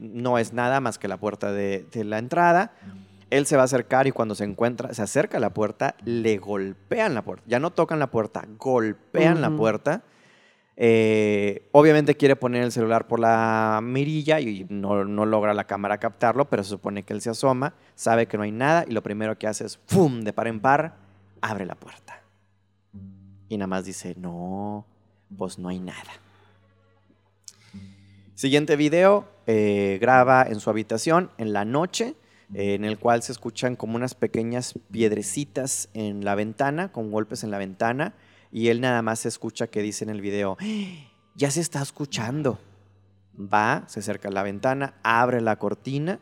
no 0.00 0.38
es 0.38 0.52
nada 0.52 0.80
más 0.80 0.98
que 0.98 1.06
la 1.06 1.18
puerta 1.18 1.52
de, 1.52 1.86
la 1.92 2.18
entrada. 2.18 2.72
Él 3.30 3.46
se 3.46 3.54
va 3.54 3.62
a 3.62 3.66
acercar 3.66 4.08
y 4.08 4.10
cuando 4.10 4.34
se 4.34 4.42
encuentra, 4.42 4.92
se 4.92 5.02
acerca 5.02 5.36
a 5.36 5.40
la 5.40 5.50
puerta, 5.50 5.94
le 6.04 6.38
golpean 6.38 7.14
la 7.14 7.22
puerta. 7.22 7.44
Ya 7.46 7.60
no 7.60 7.70
tocan 7.70 8.00
la 8.00 8.10
puerta, 8.10 8.44
golpean 8.58 9.40
la 9.40 9.50
puerta 9.50 10.02
eh, 10.78 11.68
obviamente 11.72 12.16
quiere 12.16 12.36
poner 12.36 12.62
el 12.62 12.70
celular 12.70 13.06
por 13.06 13.18
la 13.18 13.80
mirilla 13.82 14.40
y 14.40 14.66
no, 14.68 15.04
logra 15.04 15.54
la 15.54 15.64
cámara 15.64 15.96
captarlo, 15.98 16.50
pero 16.50 16.62
se 16.62 16.70
supone 16.70 17.02
que 17.02 17.14
él 17.14 17.22
se 17.22 17.30
asoma, 17.30 17.74
sabe 17.94 18.26
que 18.26 18.36
no 18.36 18.42
hay 18.42 18.52
nada 18.52 18.84
y 18.86 18.92
lo 18.92 19.02
primero 19.02 19.38
que 19.38 19.46
hace 19.46 19.64
es, 19.64 19.78
¡fum!, 19.86 20.20
de 20.20 20.34
par 20.34 20.48
en 20.48 20.60
par, 20.60 20.96
abre 21.40 21.64
la 21.64 21.76
puerta. 21.76 22.20
Y 23.48 23.56
nada 23.56 23.68
más 23.68 23.86
dice, 23.86 24.14
no, 24.18 24.84
pues 25.36 25.58
no 25.58 25.70
hay 25.70 25.78
nada. 25.78 26.12
Siguiente 28.34 28.76
video, 28.76 29.26
eh, 29.46 29.96
graba 29.98 30.42
en 30.42 30.60
su 30.60 30.68
habitación 30.68 31.30
en 31.38 31.54
la 31.54 31.64
noche, 31.64 32.16
en 32.54 32.84
el 32.84 32.98
cual 32.98 33.24
se 33.24 33.32
escuchan 33.32 33.74
como 33.74 33.96
unas 33.96 34.14
pequeñas 34.14 34.74
piedrecitas 34.92 35.88
en 35.94 36.24
la 36.24 36.36
ventana, 36.36 36.92
con 36.92 37.10
golpes 37.10 37.42
en 37.42 37.50
la 37.50 37.58
ventana 37.58 38.14
y 38.50 38.68
él 38.68 38.80
nada 38.80 39.02
más 39.02 39.26
escucha 39.26 39.66
que 39.66 39.82
dice 39.82 40.04
en 40.04 40.10
el 40.10 40.20
video, 40.20 40.56
ya 41.34 41.50
se 41.50 41.60
está 41.60 41.82
escuchando. 41.82 42.58
Va, 43.38 43.84
se 43.86 44.00
acerca 44.00 44.28
a 44.28 44.32
la 44.32 44.42
ventana, 44.42 44.94
abre 45.02 45.40
la 45.42 45.56
cortina 45.56 46.20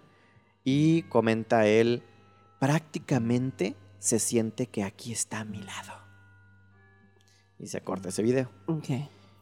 y 0.65 1.03
comenta 1.03 1.67
él, 1.67 2.03
prácticamente 2.59 3.77
se 3.99 4.19
siente 4.19 4.67
que 4.67 4.83
aquí 4.83 5.13
está 5.13 5.41
a 5.41 5.45
mi 5.45 5.63
lado. 5.63 5.93
Y 7.59 7.69
se 7.69 7.81
corta 7.83 8.09
ese 8.09 8.23
video. 8.23 8.51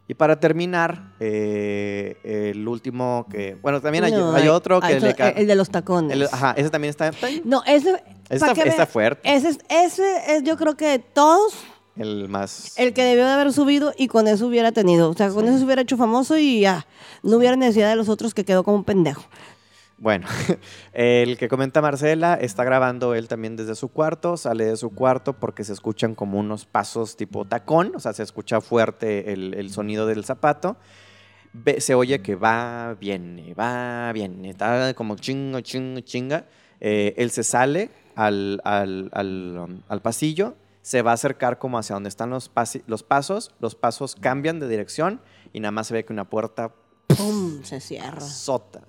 Y 0.07 0.13
para 0.13 0.39
terminar, 0.39 1.13
eh, 1.19 2.17
el 2.51 2.67
último 2.67 3.25
que. 3.31 3.55
Bueno, 3.55 3.81
también 3.81 4.03
hay, 4.03 4.13
otro 4.47 4.81
que. 4.81 4.99
le 4.99 5.15
el 5.35 5.47
de 5.47 5.55
los 5.55 5.69
tacones. 5.69 6.31
ajá, 6.31 6.53
ese 6.57 6.69
también 6.69 6.89
está. 6.89 7.11
No, 7.45 7.63
ese. 7.65 8.03
está, 8.29 8.51
está 8.51 8.85
fuerte. 8.85 9.21
Ese, 9.33 9.57
ese 9.69 10.35
es, 10.35 10.43
yo 10.43 10.57
creo 10.57 10.75
que 10.75 10.99
todos 10.99 11.55
el 11.95 12.27
más... 12.27 12.77
El 12.77 12.93
que 12.93 13.03
debió 13.03 13.25
de 13.25 13.31
haber 13.31 13.53
subido 13.53 13.93
y 13.97 14.07
con 14.07 14.27
eso 14.27 14.47
hubiera 14.47 14.71
tenido. 14.71 15.09
O 15.09 15.13
sea, 15.13 15.29
con 15.29 15.47
eso 15.47 15.57
se 15.57 15.65
hubiera 15.65 15.81
hecho 15.81 15.97
famoso 15.97 16.37
y 16.37 16.61
ya. 16.61 16.87
No 17.21 17.37
hubiera 17.37 17.55
necesidad 17.55 17.89
de 17.89 17.95
los 17.95 18.09
otros 18.09 18.33
que 18.33 18.45
quedó 18.45 18.63
como 18.63 18.77
un 18.77 18.83
pendejo. 18.83 19.23
Bueno, 19.97 20.27
el 20.93 21.37
que 21.37 21.47
comenta 21.47 21.81
Marcela 21.81 22.33
está 22.33 22.63
grabando 22.63 23.13
él 23.15 23.27
también 23.27 23.55
desde 23.55 23.75
su 23.75 23.89
cuarto, 23.89 24.37
sale 24.37 24.65
de 24.65 24.75
su 24.75 24.89
cuarto 24.89 25.33
porque 25.33 25.63
se 25.63 25.71
escuchan 25.71 26.15
como 26.15 26.39
unos 26.39 26.65
pasos 26.65 27.15
tipo 27.15 27.45
tacón, 27.45 27.93
o 27.95 27.99
sea, 27.99 28.11
se 28.11 28.23
escucha 28.23 28.59
fuerte 28.59 29.31
el, 29.31 29.69
sonido 29.71 30.05
del 30.05 30.25
zapato. 30.25 30.77
se 31.77 31.95
oye 31.95 32.21
que 32.21 32.35
va, 32.35 32.97
viene, 32.99 33.53
va, 33.53 34.11
viene, 34.11 34.49
está 34.49 34.93
como 34.93 35.15
chingo, 35.15 35.61
chingo, 35.61 36.01
chinga. 36.01 36.47
Eh, 36.81 37.13
él 37.15 37.31
se 37.31 37.43
sale 37.43 37.89
al, 38.15 38.59
al, 38.65 39.09
al 39.13 40.01
pasillo, 40.01 40.55
se 40.83 41.01
va 41.01 41.11
a 41.11 41.13
acercar 41.15 41.57
como 41.57 41.79
hacia 41.79 41.95
donde 41.95 42.09
están 42.09 42.29
los, 42.29 42.51
los 42.85 43.03
pasos, 43.03 43.51
los 43.59 43.73
pasos 43.73 44.15
cambian 44.15 44.59
de 44.59 44.67
dirección 44.67 45.21
y 45.53 45.61
nada 45.61 45.71
más 45.71 45.87
se 45.87 45.95
ve 45.95 46.05
que 46.05 46.13
una 46.13 46.29
puerta 46.29 46.75
¡pum! 47.07 47.63
se 47.63 47.79
cierra. 47.79 48.21
Sota. 48.21 48.81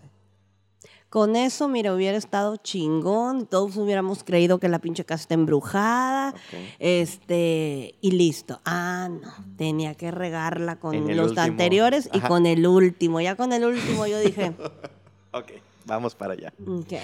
Con 1.08 1.36
eso, 1.36 1.68
mira, 1.68 1.94
hubiera 1.94 2.18
estado 2.18 2.56
chingón, 2.56 3.46
todos 3.46 3.76
hubiéramos 3.76 4.24
creído 4.24 4.58
que 4.58 4.68
la 4.68 4.80
pinche 4.80 5.04
casa 5.04 5.22
está 5.22 5.34
embrujada, 5.34 6.34
este, 6.80 7.94
y 8.00 8.10
listo. 8.10 8.60
Ah, 8.64 9.08
no, 9.08 9.32
tenía 9.56 9.94
que 9.94 10.10
regarla 10.10 10.80
con 10.80 11.16
los 11.16 11.38
anteriores 11.38 12.10
y 12.12 12.18
con 12.18 12.46
el 12.46 12.66
último. 12.66 13.20
Ya 13.20 13.36
con 13.36 13.52
el 13.52 13.64
último 13.64 14.08
yo 14.08 14.18
dije... 14.18 14.54
ok, 15.30 15.52
vamos 15.84 16.16
para 16.16 16.32
allá. 16.32 16.52
Okay. 16.82 16.98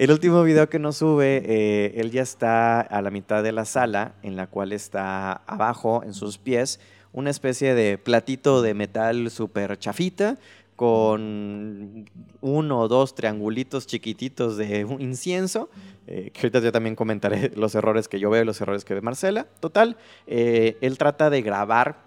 El 0.00 0.10
último 0.12 0.42
video 0.42 0.70
que 0.70 0.78
nos 0.78 0.96
sube, 0.96 1.42
eh, 1.44 1.92
él 1.96 2.10
ya 2.10 2.22
está 2.22 2.80
a 2.80 3.02
la 3.02 3.10
mitad 3.10 3.42
de 3.42 3.52
la 3.52 3.66
sala, 3.66 4.14
en 4.22 4.34
la 4.34 4.46
cual 4.46 4.72
está 4.72 5.42
abajo, 5.46 6.02
en 6.02 6.14
sus 6.14 6.38
pies, 6.38 6.80
una 7.12 7.28
especie 7.28 7.74
de 7.74 7.98
platito 7.98 8.62
de 8.62 8.72
metal 8.72 9.30
súper 9.30 9.78
chafita, 9.78 10.38
con 10.74 12.06
uno 12.40 12.80
o 12.80 12.88
dos 12.88 13.14
triangulitos 13.14 13.86
chiquititos 13.86 14.56
de 14.56 14.86
incienso, 15.00 15.68
eh, 16.06 16.30
que 16.32 16.46
ahorita 16.46 16.60
yo 16.60 16.72
también 16.72 16.96
comentaré 16.96 17.52
los 17.54 17.74
errores 17.74 18.08
que 18.08 18.18
yo 18.18 18.30
veo 18.30 18.42
los 18.46 18.58
errores 18.62 18.86
que 18.86 18.94
ve 18.94 19.02
Marcela. 19.02 19.48
Total, 19.60 19.98
eh, 20.26 20.78
él 20.80 20.96
trata 20.96 21.28
de 21.28 21.42
grabar 21.42 21.98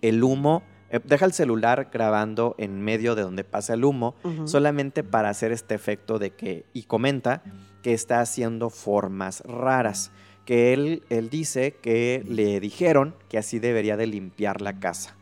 el 0.00 0.24
humo, 0.24 0.64
deja 1.04 1.24
el 1.24 1.32
celular 1.32 1.90
grabando 1.92 2.54
en 2.58 2.80
medio 2.80 3.14
de 3.14 3.22
donde 3.22 3.44
pasa 3.44 3.74
el 3.74 3.84
humo, 3.84 4.14
solamente 4.44 5.04
para 5.04 5.28
hacer 5.28 5.52
este 5.52 5.74
efecto 5.74 6.18
de 6.18 6.30
que, 6.30 6.64
y 6.72 6.84
comenta 6.84 7.42
que 7.82 7.92
está 7.92 8.20
haciendo 8.20 8.70
formas 8.70 9.42
raras, 9.42 10.10
que 10.44 10.72
él, 10.72 11.02
él 11.10 11.30
dice 11.30 11.76
que 11.80 12.24
le 12.26 12.60
dijeron 12.60 13.14
que 13.28 13.38
así 13.38 13.58
debería 13.58 13.96
de 13.96 14.06
limpiar 14.06 14.60
la 14.60 14.80
casa. 14.80 15.14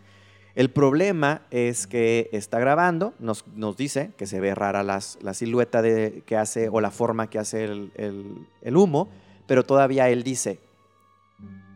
El 0.59 0.71
problema 0.71 1.43
es 1.53 1.87
que 1.87 2.29
está 2.33 2.59
grabando, 2.59 3.15
nos, 3.21 3.47
nos 3.55 3.77
dice 3.77 4.11
que 4.17 4.27
se 4.27 4.41
ve 4.41 4.57
rara 4.57 4.83
las, 4.83 5.17
la 5.23 5.33
silueta 5.33 5.83
de, 5.83 6.25
que 6.27 6.37
hace 6.37 6.69
o 6.69 6.81
la 6.81 6.91
forma 6.91 7.31
que 7.31 7.39
hace 7.39 7.65
el, 7.65 8.77
humo, 8.77 9.09
pero 9.47 9.63
todavía 9.63 10.09
él 10.09 10.25
dice, 10.25 10.59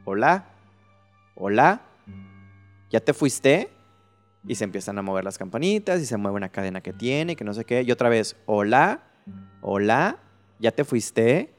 hola, 0.04 0.46
hola, 1.36 1.82
¿ya 2.90 2.98
te 2.98 3.12
fuiste? 3.12 3.70
Y 4.46 4.56
se 4.56 4.64
empiezan 4.64 4.98
a 4.98 5.02
mover 5.02 5.24
las 5.24 5.38
campanitas 5.38 6.00
y 6.00 6.06
se 6.06 6.16
mueve 6.16 6.36
una 6.36 6.48
cadena 6.48 6.80
que 6.80 6.92
tiene, 6.92 7.36
que 7.36 7.44
no 7.44 7.54
sé 7.54 7.64
qué. 7.64 7.82
Y 7.82 7.92
otra 7.92 8.08
vez, 8.08 8.36
hola, 8.46 9.04
hola, 9.60 10.18
¿ya 10.58 10.72
te 10.72 10.84
fuiste? 10.84 11.54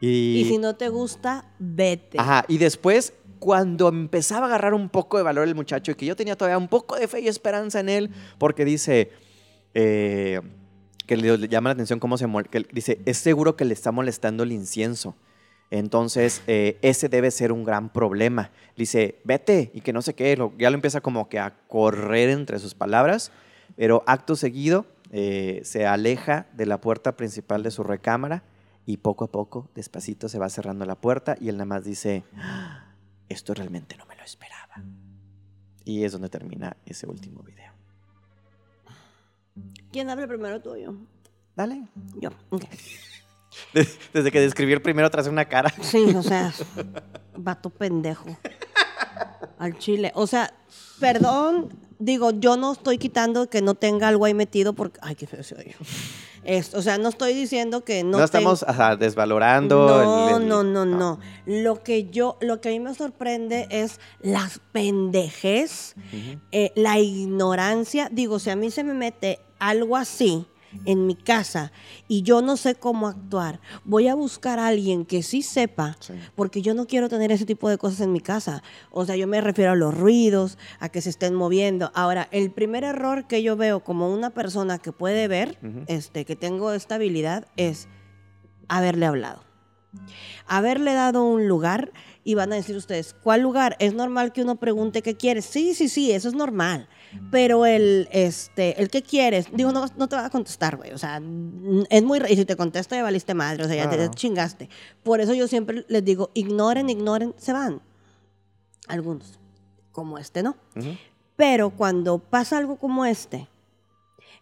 Y, 0.00 0.40
y 0.40 0.44
si 0.44 0.58
no 0.58 0.76
te 0.76 0.88
gusta, 0.90 1.50
vete. 1.58 2.18
Ajá, 2.18 2.44
y 2.46 2.58
después 2.58 3.14
cuando 3.44 3.88
empezaba 3.88 4.46
a 4.46 4.48
agarrar 4.48 4.72
un 4.72 4.88
poco 4.88 5.18
de 5.18 5.22
valor 5.22 5.46
el 5.46 5.54
muchacho 5.54 5.92
y 5.92 5.94
que 5.94 6.06
yo 6.06 6.16
tenía 6.16 6.34
todavía 6.34 6.56
un 6.56 6.68
poco 6.68 6.96
de 6.96 7.08
fe 7.08 7.20
y 7.20 7.28
esperanza 7.28 7.80
en 7.80 7.90
él, 7.90 8.10
porque 8.38 8.64
dice 8.64 9.10
eh, 9.74 10.40
que 11.06 11.16
le, 11.18 11.48
llama 11.48 11.68
la 11.68 11.74
atención 11.74 11.98
cómo 11.98 12.16
se 12.16 12.26
que 12.50 12.66
dice, 12.72 13.00
es 13.04 13.18
seguro 13.18 13.54
que 13.54 13.66
le 13.66 13.74
está 13.74 13.92
molestando 13.92 14.44
el 14.44 14.52
incienso. 14.52 15.14
Entonces, 15.74 16.40
eh, 16.46 16.78
ese 16.82 17.08
debe 17.08 17.32
ser 17.32 17.50
un 17.50 17.64
gran 17.64 17.88
problema. 17.88 18.52
Dice, 18.76 19.20
vete 19.24 19.72
y 19.74 19.80
que 19.80 19.92
no 19.92 20.02
sé 20.02 20.14
qué, 20.14 20.38
ya 20.56 20.70
lo 20.70 20.74
empieza 20.76 21.00
como 21.00 21.28
que 21.28 21.40
a 21.40 21.56
correr 21.66 22.28
entre 22.28 22.60
sus 22.60 22.76
palabras, 22.76 23.32
pero 23.74 24.04
acto 24.06 24.36
seguido 24.36 24.86
eh, 25.10 25.62
se 25.64 25.84
aleja 25.84 26.46
de 26.52 26.66
la 26.66 26.80
puerta 26.80 27.16
principal 27.16 27.64
de 27.64 27.72
su 27.72 27.82
recámara 27.82 28.44
y 28.86 28.98
poco 28.98 29.24
a 29.24 29.32
poco, 29.32 29.68
despacito, 29.74 30.28
se 30.28 30.38
va 30.38 30.48
cerrando 30.48 30.84
la 30.84 30.94
puerta 30.94 31.36
y 31.40 31.48
él 31.48 31.56
nada 31.56 31.66
más 31.66 31.84
dice, 31.84 32.22
esto 33.28 33.52
realmente 33.52 33.96
no 33.96 34.06
me 34.06 34.14
lo 34.14 34.22
esperaba. 34.22 34.76
Y 35.84 36.04
es 36.04 36.12
donde 36.12 36.28
termina 36.28 36.76
ese 36.86 37.08
último 37.08 37.42
video. 37.42 37.72
¿Quién 39.90 40.08
habla 40.08 40.28
primero 40.28 40.62
tú 40.62 40.70
o 40.70 40.76
yo? 40.76 40.94
Dale. 41.56 41.88
Yo. 43.72 43.82
Desde 44.12 44.30
que 44.30 44.40
describí 44.40 44.72
el 44.72 44.82
primero 44.82 45.10
tras 45.10 45.26
una 45.26 45.44
cara. 45.44 45.72
Sí, 45.82 46.14
o 46.16 46.22
sea, 46.22 46.52
vato 47.36 47.70
pendejo. 47.70 48.36
Al 49.58 49.78
chile. 49.78 50.12
O 50.14 50.26
sea, 50.26 50.52
perdón, 51.00 51.68
digo, 51.98 52.30
yo 52.32 52.56
no 52.56 52.72
estoy 52.72 52.98
quitando 52.98 53.48
que 53.48 53.62
no 53.62 53.74
tenga 53.74 54.08
algo 54.08 54.24
ahí 54.24 54.34
metido 54.34 54.72
porque. 54.72 54.98
Ay, 55.02 55.14
qué 55.14 55.26
feo 55.26 55.42
se 55.42 55.54
oye 55.54 55.76
o 56.74 56.82
sea, 56.82 56.98
no 56.98 57.08
estoy 57.08 57.32
diciendo 57.34 57.84
que 57.84 58.04
no. 58.04 58.18
No 58.18 58.24
estamos 58.24 58.64
desvalorando. 58.98 59.86
No, 59.86 60.38
no, 60.38 60.62
no, 60.62 60.84
no, 60.84 61.20
Lo 61.46 61.82
que 61.82 62.10
yo, 62.10 62.36
lo 62.40 62.60
que 62.60 62.68
a 62.68 62.72
mí 62.72 62.80
me 62.80 62.94
sorprende 62.94 63.66
es 63.70 64.00
las 64.20 64.60
pendejes, 64.72 65.94
eh, 66.52 66.72
la 66.74 66.98
ignorancia. 66.98 68.08
Digo, 68.10 68.38
si 68.38 68.50
a 68.50 68.56
mí 68.56 68.70
se 68.70 68.84
me 68.84 68.94
mete 68.94 69.40
algo 69.58 69.96
así, 69.96 70.46
en 70.84 71.06
mi 71.06 71.14
casa 71.14 71.72
y 72.08 72.22
yo 72.22 72.42
no 72.42 72.56
sé 72.56 72.74
cómo 72.74 73.06
actuar, 73.08 73.60
voy 73.84 74.08
a 74.08 74.14
buscar 74.14 74.58
a 74.58 74.68
alguien 74.68 75.04
que 75.04 75.22
sí 75.22 75.42
sepa, 75.42 75.96
porque 76.34 76.62
yo 76.62 76.74
no 76.74 76.86
quiero 76.86 77.08
tener 77.08 77.32
ese 77.32 77.46
tipo 77.46 77.68
de 77.68 77.78
cosas 77.78 78.00
en 78.00 78.12
mi 78.12 78.20
casa. 78.20 78.62
O 78.90 79.04
sea, 79.04 79.16
yo 79.16 79.26
me 79.26 79.40
refiero 79.40 79.72
a 79.72 79.76
los 79.76 79.96
ruidos, 79.96 80.58
a 80.80 80.88
que 80.88 81.00
se 81.00 81.10
estén 81.10 81.34
moviendo. 81.34 81.90
Ahora, 81.94 82.28
el 82.30 82.50
primer 82.50 82.84
error 82.84 83.26
que 83.26 83.42
yo 83.42 83.56
veo 83.56 83.80
como 83.80 84.12
una 84.12 84.30
persona 84.30 84.78
que 84.78 84.92
puede 84.92 85.28
ver, 85.28 85.58
este, 85.86 86.24
que 86.24 86.36
tengo 86.36 86.72
esta 86.72 86.96
habilidad, 86.96 87.46
es 87.56 87.88
haberle 88.68 89.06
hablado. 89.06 89.42
Haberle 90.46 90.92
dado 90.94 91.24
un 91.24 91.48
lugar 91.48 91.92
y 92.24 92.34
van 92.34 92.52
a 92.52 92.56
decir 92.56 92.76
ustedes, 92.76 93.14
¿cuál 93.22 93.42
lugar? 93.42 93.76
Es 93.78 93.94
normal 93.94 94.32
que 94.32 94.42
uno 94.42 94.56
pregunte 94.56 95.02
qué 95.02 95.16
quieres. 95.16 95.44
Sí, 95.44 95.74
sí, 95.74 95.88
sí, 95.88 96.10
eso 96.12 96.28
es 96.28 96.34
normal. 96.34 96.88
Pero 97.30 97.66
el, 97.66 98.08
este, 98.12 98.80
el 98.80 98.88
que 98.88 99.02
quieres, 99.02 99.46
digo, 99.52 99.72
no, 99.72 99.86
no 99.96 100.08
te 100.08 100.16
va 100.16 100.26
a 100.26 100.30
contestar, 100.30 100.76
güey. 100.76 100.92
O 100.92 100.98
sea, 100.98 101.20
es 101.90 102.02
muy. 102.02 102.20
Y 102.28 102.36
si 102.36 102.44
te 102.44 102.56
contesta, 102.56 102.96
ya 102.96 103.02
valiste 103.02 103.34
madre, 103.34 103.64
o 103.64 103.68
sea, 103.68 103.76
ya 103.76 103.90
te 103.90 104.08
chingaste. 104.10 104.68
Por 105.02 105.20
eso 105.20 105.34
yo 105.34 105.48
siempre 105.48 105.84
les 105.88 106.04
digo, 106.04 106.30
ignoren, 106.34 106.90
ignoren, 106.90 107.34
se 107.36 107.52
van. 107.52 107.80
Algunos, 108.86 109.38
como 109.92 110.18
este, 110.18 110.42
¿no? 110.42 110.56
Pero 111.36 111.70
cuando 111.70 112.18
pasa 112.18 112.58
algo 112.58 112.76
como 112.76 113.04
este, 113.04 113.48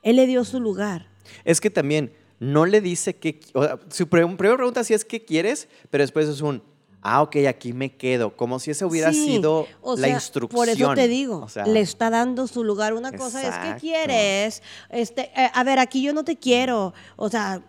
él 0.02 0.16
le 0.16 0.26
dio 0.26 0.44
su 0.44 0.60
lugar. 0.60 1.08
Es 1.44 1.60
que 1.60 1.70
también 1.70 2.12
no 2.40 2.66
le 2.66 2.80
dice 2.80 3.16
que. 3.16 3.40
O 3.54 3.64
sea, 3.64 3.78
su 3.88 4.08
primera 4.08 4.56
pregunta 4.56 4.84
sí 4.84 4.94
es 4.94 5.04
qué 5.04 5.24
quieres, 5.24 5.68
pero 5.90 6.02
después 6.02 6.28
es 6.28 6.40
un 6.40 6.62
ah, 7.02 7.22
ok, 7.22 7.36
aquí 7.48 7.72
me 7.72 7.96
quedo, 7.96 8.36
como 8.36 8.58
si 8.58 8.70
esa 8.70 8.86
hubiera 8.86 9.12
sido 9.12 9.66
la 9.96 10.08
instrucción. 10.08 10.58
Por 10.58 10.68
eso 10.68 10.94
te 10.94 11.08
digo, 11.08 11.46
le 11.66 11.80
está 11.80 12.10
dando 12.10 12.46
su 12.46 12.64
lugar. 12.64 12.94
Una 12.94 13.12
cosa 13.12 13.42
es 13.42 13.74
que 13.74 13.80
quieres, 13.80 14.62
este, 14.88 15.30
eh, 15.36 15.50
a 15.52 15.64
ver, 15.64 15.78
aquí 15.78 16.02
yo 16.02 16.12
no 16.12 16.24
te 16.24 16.36
quiero, 16.36 16.94
o 17.16 17.28
sea, 17.28 17.62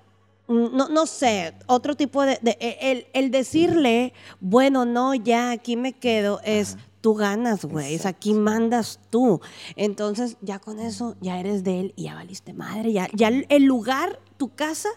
mm, 0.48 0.76
no, 0.76 0.90
no 0.90 1.06
sé, 1.06 1.54
otro 1.68 1.96
tipo 1.96 2.24
de, 2.24 2.40
e, 2.44 3.08
el, 3.14 3.32
decirle, 3.32 4.14
bueno, 4.40 4.86
no, 4.86 5.14
ya 5.16 5.52
aquí 5.52 5.76
me 5.76 5.94
quedo, 5.94 6.40
es 6.44 6.78
tú 7.02 7.16
ganas, 7.16 7.66
güey, 7.66 7.96
es 7.96 8.06
aquí 8.06 8.34
mandas 8.34 9.00
tú. 9.10 9.42
Entonces, 9.76 10.38
ya 10.42 10.60
con 10.60 10.80
eso, 10.80 11.16
ya 11.20 11.40
eres 11.40 11.64
de 11.64 11.80
él 11.82 11.94
y 11.98 12.04
ya 12.04 12.16
valiste 12.16 12.54
madre, 12.54 12.94
ya, 12.94 13.10
ya 13.14 13.28
el 13.28 13.64
lugar, 13.64 14.20
tu 14.38 14.54
casa, 14.56 14.90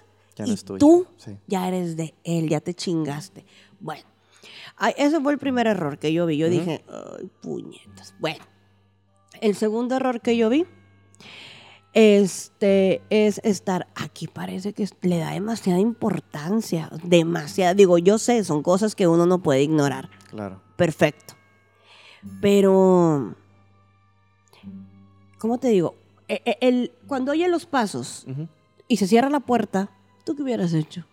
y 0.45 0.57
tú 0.57 1.07
ya 1.47 1.67
eres 1.69 1.97
de 1.97 2.15
él, 2.25 2.49
ya 2.49 2.61
te 2.61 2.75
chingaste. 2.75 3.47
Bueno, 3.81 4.05
ese 4.97 5.21
fue 5.21 5.33
el 5.33 5.39
primer 5.39 5.67
error 5.67 5.99
que 5.99 6.13
yo 6.13 6.27
vi. 6.27 6.37
Yo 6.37 6.49
dije, 6.49 6.85
ay, 6.89 7.31
puñetas. 7.41 8.15
Bueno, 8.19 8.45
el 9.41 9.57
segundo 9.57 9.97
error 9.97 10.21
que 10.21 10.37
yo 10.37 10.49
vi 10.49 10.67
este, 11.97 13.01
es 13.09 13.41
estar 13.43 13.89
aquí. 13.95 14.27
Parece 14.27 14.75
que 14.75 14.87
le 15.01 15.19
da 15.19 15.31
demasiada 15.33 15.81
importancia. 15.81 16.91
Demasiada. 17.03 17.73
Digo, 17.73 17.97
yo 17.97 18.19
sé, 18.19 18.45
son 18.45 18.63
cosas 18.63 18.95
que 18.95 19.09
uno 19.09 19.25
no 19.25 19.43
puede 19.43 19.63
ignorar. 19.63 20.11
Claro. 20.31 20.61
Perfecto. 20.77 21.35
Pero, 22.43 23.35
¿cómo 25.39 25.59
te 25.59 25.69
digo? 25.69 25.95
E, 26.29 26.43
e, 26.45 26.59
el, 26.61 26.93
cuando 27.07 27.33
oye 27.33 27.49
los 27.49 27.65
pasos 27.65 28.27
y 28.89 28.99
se 28.99 29.07
cierra 29.07 29.31
la 29.31 29.41
puerta, 29.41 29.89
¿tú 30.25 30.37
qué 30.37 30.43
hubieras 30.43 30.75
hecho? 30.75 31.07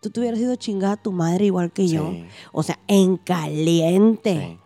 Tú 0.00 0.10
te 0.10 0.20
hubieras 0.20 0.38
ido 0.38 0.54
chingada 0.56 0.94
a 0.94 1.02
tu 1.02 1.12
madre 1.12 1.46
igual 1.46 1.72
que 1.72 1.88
yo. 1.88 2.14
O 2.52 2.62
sea, 2.62 2.78
en 2.86 3.16
caliente. 3.16 4.58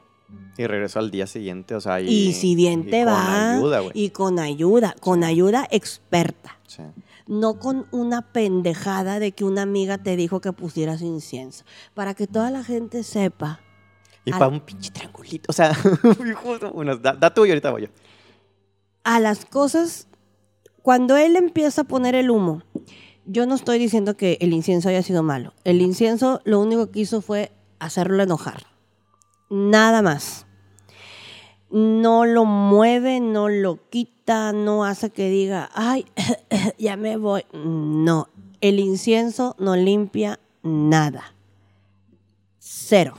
Y 0.59 0.67
regresó 0.67 0.99
al 0.99 1.11
día 1.11 1.27
siguiente, 1.27 1.75
o 1.75 1.81
sea, 1.81 2.01
y, 2.01 2.33
si 2.35 2.55
bien 2.55 2.91
te 2.91 3.05
va. 3.05 3.15
Con 3.15 3.57
ayuda, 3.57 3.81
güey. 3.81 3.93
Y 3.95 4.11
con 4.11 4.39
ayuda, 4.39 4.95
con 5.01 5.25
ayuda 5.25 5.67
experta. 5.71 6.59
No 7.27 7.59
con 7.59 7.87
una 7.93 8.33
pendejada 8.33 9.19
de 9.19 9.33
que 9.33 9.45
una 9.45 9.63
amiga 9.63 9.99
te 9.99 10.17
dijo 10.17 10.41
que 10.41 10.53
pusieras 10.53 11.01
incienso. 11.01 11.65
Para 11.95 12.15
que 12.15 12.27
toda 12.27 12.51
la 12.51 12.65
gente 12.65 13.03
sepa. 13.03 13.61
Y 14.25 14.31
para 14.31 14.49
un 14.49 14.61
pinche 14.61 14.91
triangulito. 14.91 15.47
O 15.49 15.53
sea, 15.53 15.73
bueno, 16.75 16.97
da, 16.97 17.15
da 17.15 17.33
tú 17.33 17.47
y 17.47 17.51
ahorita 17.51 17.71
voy 17.71 17.83
yo. 17.83 17.89
A 19.05 19.19
las 19.19 19.45
cosas, 19.45 20.07
cuando 20.83 21.17
él 21.17 21.37
empieza 21.37 21.83
a 21.83 21.85
poner 21.85 22.15
el 22.15 22.31
humo, 22.31 22.63
yo 23.27 23.47
no 23.47 23.55
estoy 23.55 23.79
diciendo 23.79 24.17
que 24.17 24.39
el 24.41 24.53
incienso 24.53 24.89
haya 24.89 25.03
sido 25.03 25.23
malo. 25.23 25.53
El 25.65 25.81
incienso 25.81 26.41
lo 26.45 26.61
único 26.61 26.91
que 26.91 27.01
hizo 27.01 27.21
fue 27.21 27.53
hacerlo 27.79 28.23
enojar. 28.23 28.67
Nada 29.51 30.03
más. 30.03 30.47
No 31.71 32.27
lo 32.27 32.45
mueve, 32.45 33.21
no 33.21 33.49
lo 33.49 33.89
quita, 33.89 34.53
no 34.53 34.85
hace 34.85 35.11
que 35.11 35.31
diga, 35.31 35.71
ay, 35.75 36.07
ya 36.79 36.97
me 36.97 37.17
voy. 37.17 37.45
No, 37.53 38.29
el 38.61 38.79
incienso 38.79 39.57
no 39.59 39.77
limpia 39.77 40.39
nada. 40.63 41.35
Cero. 42.59 43.15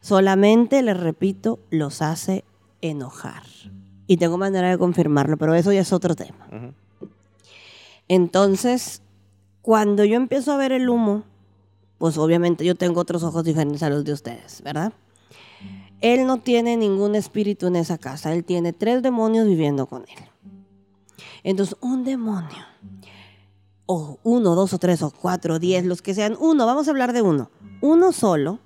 Solamente, 0.00 0.82
les 0.82 0.98
repito, 0.98 1.60
los 1.70 2.02
hace 2.02 2.44
enojar. 2.80 3.42
Y 4.06 4.16
tengo 4.16 4.38
manera 4.38 4.68
de 4.68 4.78
confirmarlo, 4.78 5.36
pero 5.36 5.54
eso 5.54 5.72
ya 5.72 5.80
es 5.80 5.92
otro 5.92 6.14
tema. 6.14 6.48
Entonces, 8.10 9.02
Cuando 9.62 10.04
yo 10.04 10.16
empiezo 10.16 10.52
a 10.52 10.56
ver 10.56 10.72
el 10.72 10.88
humo, 10.88 11.24
pues 11.98 12.16
obviamente 12.16 12.64
yo 12.64 12.74
tengo 12.74 13.00
otros 13.00 13.22
ojos 13.22 13.44
diferentes 13.44 13.82
a 13.82 13.90
los 13.90 14.04
de 14.04 14.12
ustedes, 14.12 14.62
¿verdad? 14.62 14.92
Él 16.00 16.26
no 16.26 16.38
tiene 16.38 16.78
ningún 16.78 17.14
espíritu 17.14 17.66
en 17.66 17.76
esa 17.76 17.98
casa, 17.98 18.32
él 18.32 18.44
tiene 18.44 18.72
tres 18.72 19.02
demonios 19.02 19.46
viviendo 19.46 19.86
con 19.86 20.02
él. 20.02 20.24
Entonces, 21.42 21.76
un 21.82 22.04
demonio, 22.04 22.64
o 23.84 24.18
uno, 24.22 24.54
dos 24.54 24.72
o 24.72 24.78
tres 24.78 25.02
o 25.02 25.10
cuatro, 25.10 25.58
diez, 25.58 25.84
los 25.84 26.00
que 26.00 26.14
sean, 26.14 26.36
uno, 26.40 26.64
vamos 26.64 26.88
a 26.88 26.90
hablar 26.90 27.12
de 27.12 27.20
uno, 27.20 27.50
uno 27.82 28.12
solo, 28.12 28.60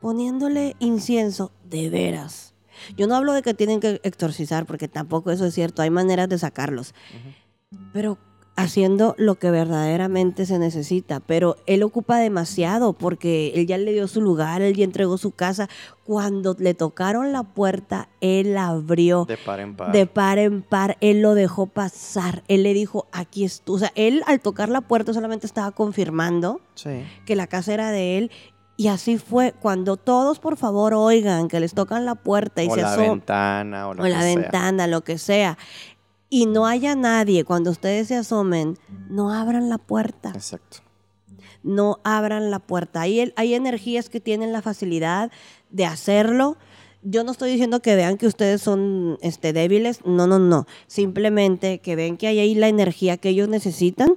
poniéndole 0.00 0.74
incienso 0.78 1.52
de 1.68 1.90
veras. 1.90 2.54
Yo 2.96 3.08
no 3.08 3.16
hablo 3.16 3.34
de 3.34 3.42
que 3.42 3.52
tienen 3.52 3.80
que 3.80 4.00
exorcizar, 4.04 4.64
porque 4.64 4.88
tampoco 4.88 5.30
eso 5.30 5.44
es 5.44 5.52
cierto, 5.54 5.82
hay 5.82 5.90
maneras 5.90 6.30
de 6.30 6.38
sacarlos. 6.38 6.94
Pero 7.92 8.16
haciendo 8.58 9.14
lo 9.18 9.36
que 9.36 9.52
verdaderamente 9.52 10.44
se 10.44 10.58
necesita, 10.58 11.20
pero 11.20 11.56
él 11.66 11.84
ocupa 11.84 12.18
demasiado 12.18 12.92
porque 12.92 13.52
él 13.54 13.68
ya 13.68 13.78
le 13.78 13.92
dio 13.92 14.08
su 14.08 14.20
lugar, 14.20 14.62
él 14.62 14.74
ya 14.74 14.82
entregó 14.82 15.16
su 15.16 15.30
casa. 15.30 15.68
Cuando 16.04 16.56
le 16.58 16.74
tocaron 16.74 17.32
la 17.32 17.44
puerta, 17.44 18.08
él 18.20 18.56
abrió. 18.56 19.26
De 19.26 19.36
par 19.36 19.60
en 19.60 19.76
par. 19.76 19.92
De 19.92 20.06
par 20.06 20.38
en 20.38 20.62
par, 20.62 20.96
él 21.00 21.22
lo 21.22 21.34
dejó 21.34 21.66
pasar. 21.66 22.42
Él 22.48 22.64
le 22.64 22.74
dijo, 22.74 23.06
aquí 23.12 23.44
es 23.44 23.60
tú. 23.60 23.74
O 23.74 23.78
sea, 23.78 23.92
él 23.94 24.24
al 24.26 24.40
tocar 24.40 24.70
la 24.70 24.80
puerta 24.80 25.14
solamente 25.14 25.46
estaba 25.46 25.70
confirmando 25.70 26.60
que 27.24 27.36
la 27.36 27.46
casa 27.46 27.74
era 27.74 27.92
de 27.92 28.18
él 28.18 28.30
y 28.76 28.88
así 28.88 29.18
fue. 29.18 29.52
Cuando 29.52 29.96
todos, 29.96 30.40
por 30.40 30.56
favor, 30.56 30.94
oigan 30.94 31.46
que 31.46 31.60
les 31.60 31.74
tocan 31.74 32.04
la 32.04 32.16
puerta 32.16 32.64
y 32.64 32.68
o 32.68 32.74
se 32.74 32.82
la 32.82 32.96
ventana 32.96 33.88
o, 33.88 33.94
lo 33.94 34.02
o 34.02 34.08
la 34.08 34.24
ventana, 34.24 34.88
lo 34.88 35.02
que 35.02 35.16
sea 35.16 35.58
y 36.30 36.46
no 36.46 36.66
haya 36.66 36.94
nadie 36.94 37.44
cuando 37.44 37.70
ustedes 37.70 38.08
se 38.08 38.16
asomen, 38.16 38.78
no 39.08 39.32
abran 39.32 39.68
la 39.68 39.78
puerta. 39.78 40.30
Exacto. 40.30 40.78
No 41.62 42.00
abran 42.04 42.50
la 42.50 42.58
puerta. 42.58 43.00
Hay, 43.02 43.32
hay 43.36 43.54
energías 43.54 44.08
que 44.08 44.20
tienen 44.20 44.52
la 44.52 44.62
facilidad 44.62 45.30
de 45.70 45.86
hacerlo. 45.86 46.56
Yo 47.02 47.24
no 47.24 47.32
estoy 47.32 47.50
diciendo 47.50 47.80
que 47.80 47.96
vean 47.96 48.16
que 48.18 48.26
ustedes 48.26 48.60
son 48.60 49.18
este, 49.22 49.52
débiles, 49.52 50.04
no, 50.04 50.26
no, 50.26 50.38
no. 50.38 50.66
Simplemente 50.86 51.80
que 51.80 51.96
ven 51.96 52.16
que 52.16 52.26
hay 52.26 52.38
ahí 52.40 52.54
la 52.54 52.68
energía 52.68 53.16
que 53.16 53.30
ellos 53.30 53.48
necesitan, 53.48 54.14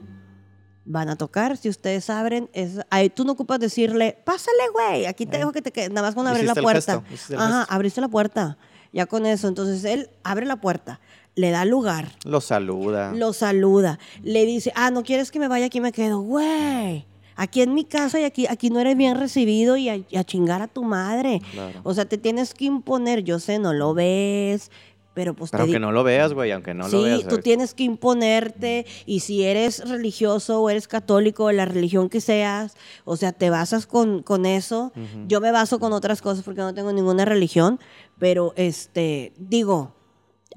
van 0.83 1.09
a 1.09 1.15
tocar. 1.15 1.57
Si 1.57 1.69
ustedes 1.69 2.09
abren, 2.09 2.49
es, 2.53 2.79
ahí, 2.89 3.09
tú 3.09 3.23
no 3.23 3.33
ocupas 3.33 3.59
decirle, 3.59 4.17
pásale, 4.25 4.69
güey, 4.73 5.05
aquí 5.05 5.25
te 5.25 5.37
eh. 5.37 5.39
dejo 5.39 5.51
que 5.51 5.61
te 5.61 5.71
quedes, 5.71 5.91
nada 5.91 6.07
más 6.07 6.15
con 6.15 6.27
abrir 6.27 6.45
la 6.45 6.55
puerta. 6.55 7.03
Ajá, 7.37 7.63
abriste 7.63 8.01
la 8.01 8.09
puerta. 8.09 8.57
Ya 8.91 9.05
con 9.05 9.25
eso, 9.25 9.47
entonces 9.47 9.85
él 9.85 10.09
abre 10.23 10.45
la 10.45 10.57
puerta 10.57 10.99
le 11.35 11.51
da 11.51 11.65
lugar. 11.65 12.09
Lo 12.25 12.41
saluda. 12.41 13.13
Lo 13.13 13.33
saluda. 13.33 13.99
Le 14.23 14.45
dice, 14.45 14.71
ah, 14.75 14.91
no 14.91 15.03
quieres 15.03 15.31
que 15.31 15.39
me 15.39 15.47
vaya, 15.47 15.67
aquí 15.67 15.81
me 15.81 15.91
quedo. 15.91 16.19
Güey, 16.19 17.05
aquí 17.35 17.61
en 17.61 17.73
mi 17.73 17.85
casa 17.85 18.19
y 18.19 18.23
aquí, 18.23 18.47
aquí 18.47 18.69
no 18.69 18.79
eres 18.79 18.97
bien 18.97 19.17
recibido 19.17 19.77
y 19.77 19.89
a, 19.89 20.23
chingar 20.23 20.61
a 20.61 20.67
tu 20.67 20.83
madre. 20.83 21.41
O 21.83 21.93
sea, 21.93 22.05
te 22.05 22.17
tienes 22.17 22.53
que 22.53 22.65
imponer. 22.65 23.23
Yo 23.23 23.39
sé, 23.39 23.59
no 23.59 23.73
lo 23.73 23.93
ves. 23.93 24.71
Pero 25.13 25.33
pues 25.33 25.51
Pero 25.51 25.63
aunque 25.63 25.79
no 25.79 25.91
lo 25.91 26.05
veas, 26.05 26.33
güey, 26.33 26.51
aunque 26.51 26.73
no 26.73 26.87
lo 26.87 27.01
veas. 27.01 27.19
Sí, 27.19 27.27
tú 27.27 27.39
tienes 27.39 27.73
que 27.73 27.83
imponerte 27.83 28.85
y 29.05 29.19
si 29.19 29.43
eres 29.43 29.89
religioso 29.89 30.61
o 30.61 30.69
eres 30.69 30.87
católico 30.87 31.47
de 31.47 31.53
la 31.53 31.65
religión 31.65 32.07
que 32.07 32.21
seas, 32.21 32.75
o 33.03 33.17
sea, 33.17 33.33
te 33.33 33.49
basas 33.49 33.87
con, 33.87 34.23
con 34.23 34.45
eso. 34.45 34.93
Yo 35.27 35.41
me 35.41 35.51
baso 35.51 35.79
con 35.79 35.91
otras 35.91 36.21
cosas 36.21 36.45
porque 36.45 36.61
no 36.61 36.73
tengo 36.73 36.93
ninguna 36.93 37.25
religión, 37.25 37.77
pero 38.19 38.53
este, 38.55 39.33
digo, 39.37 39.95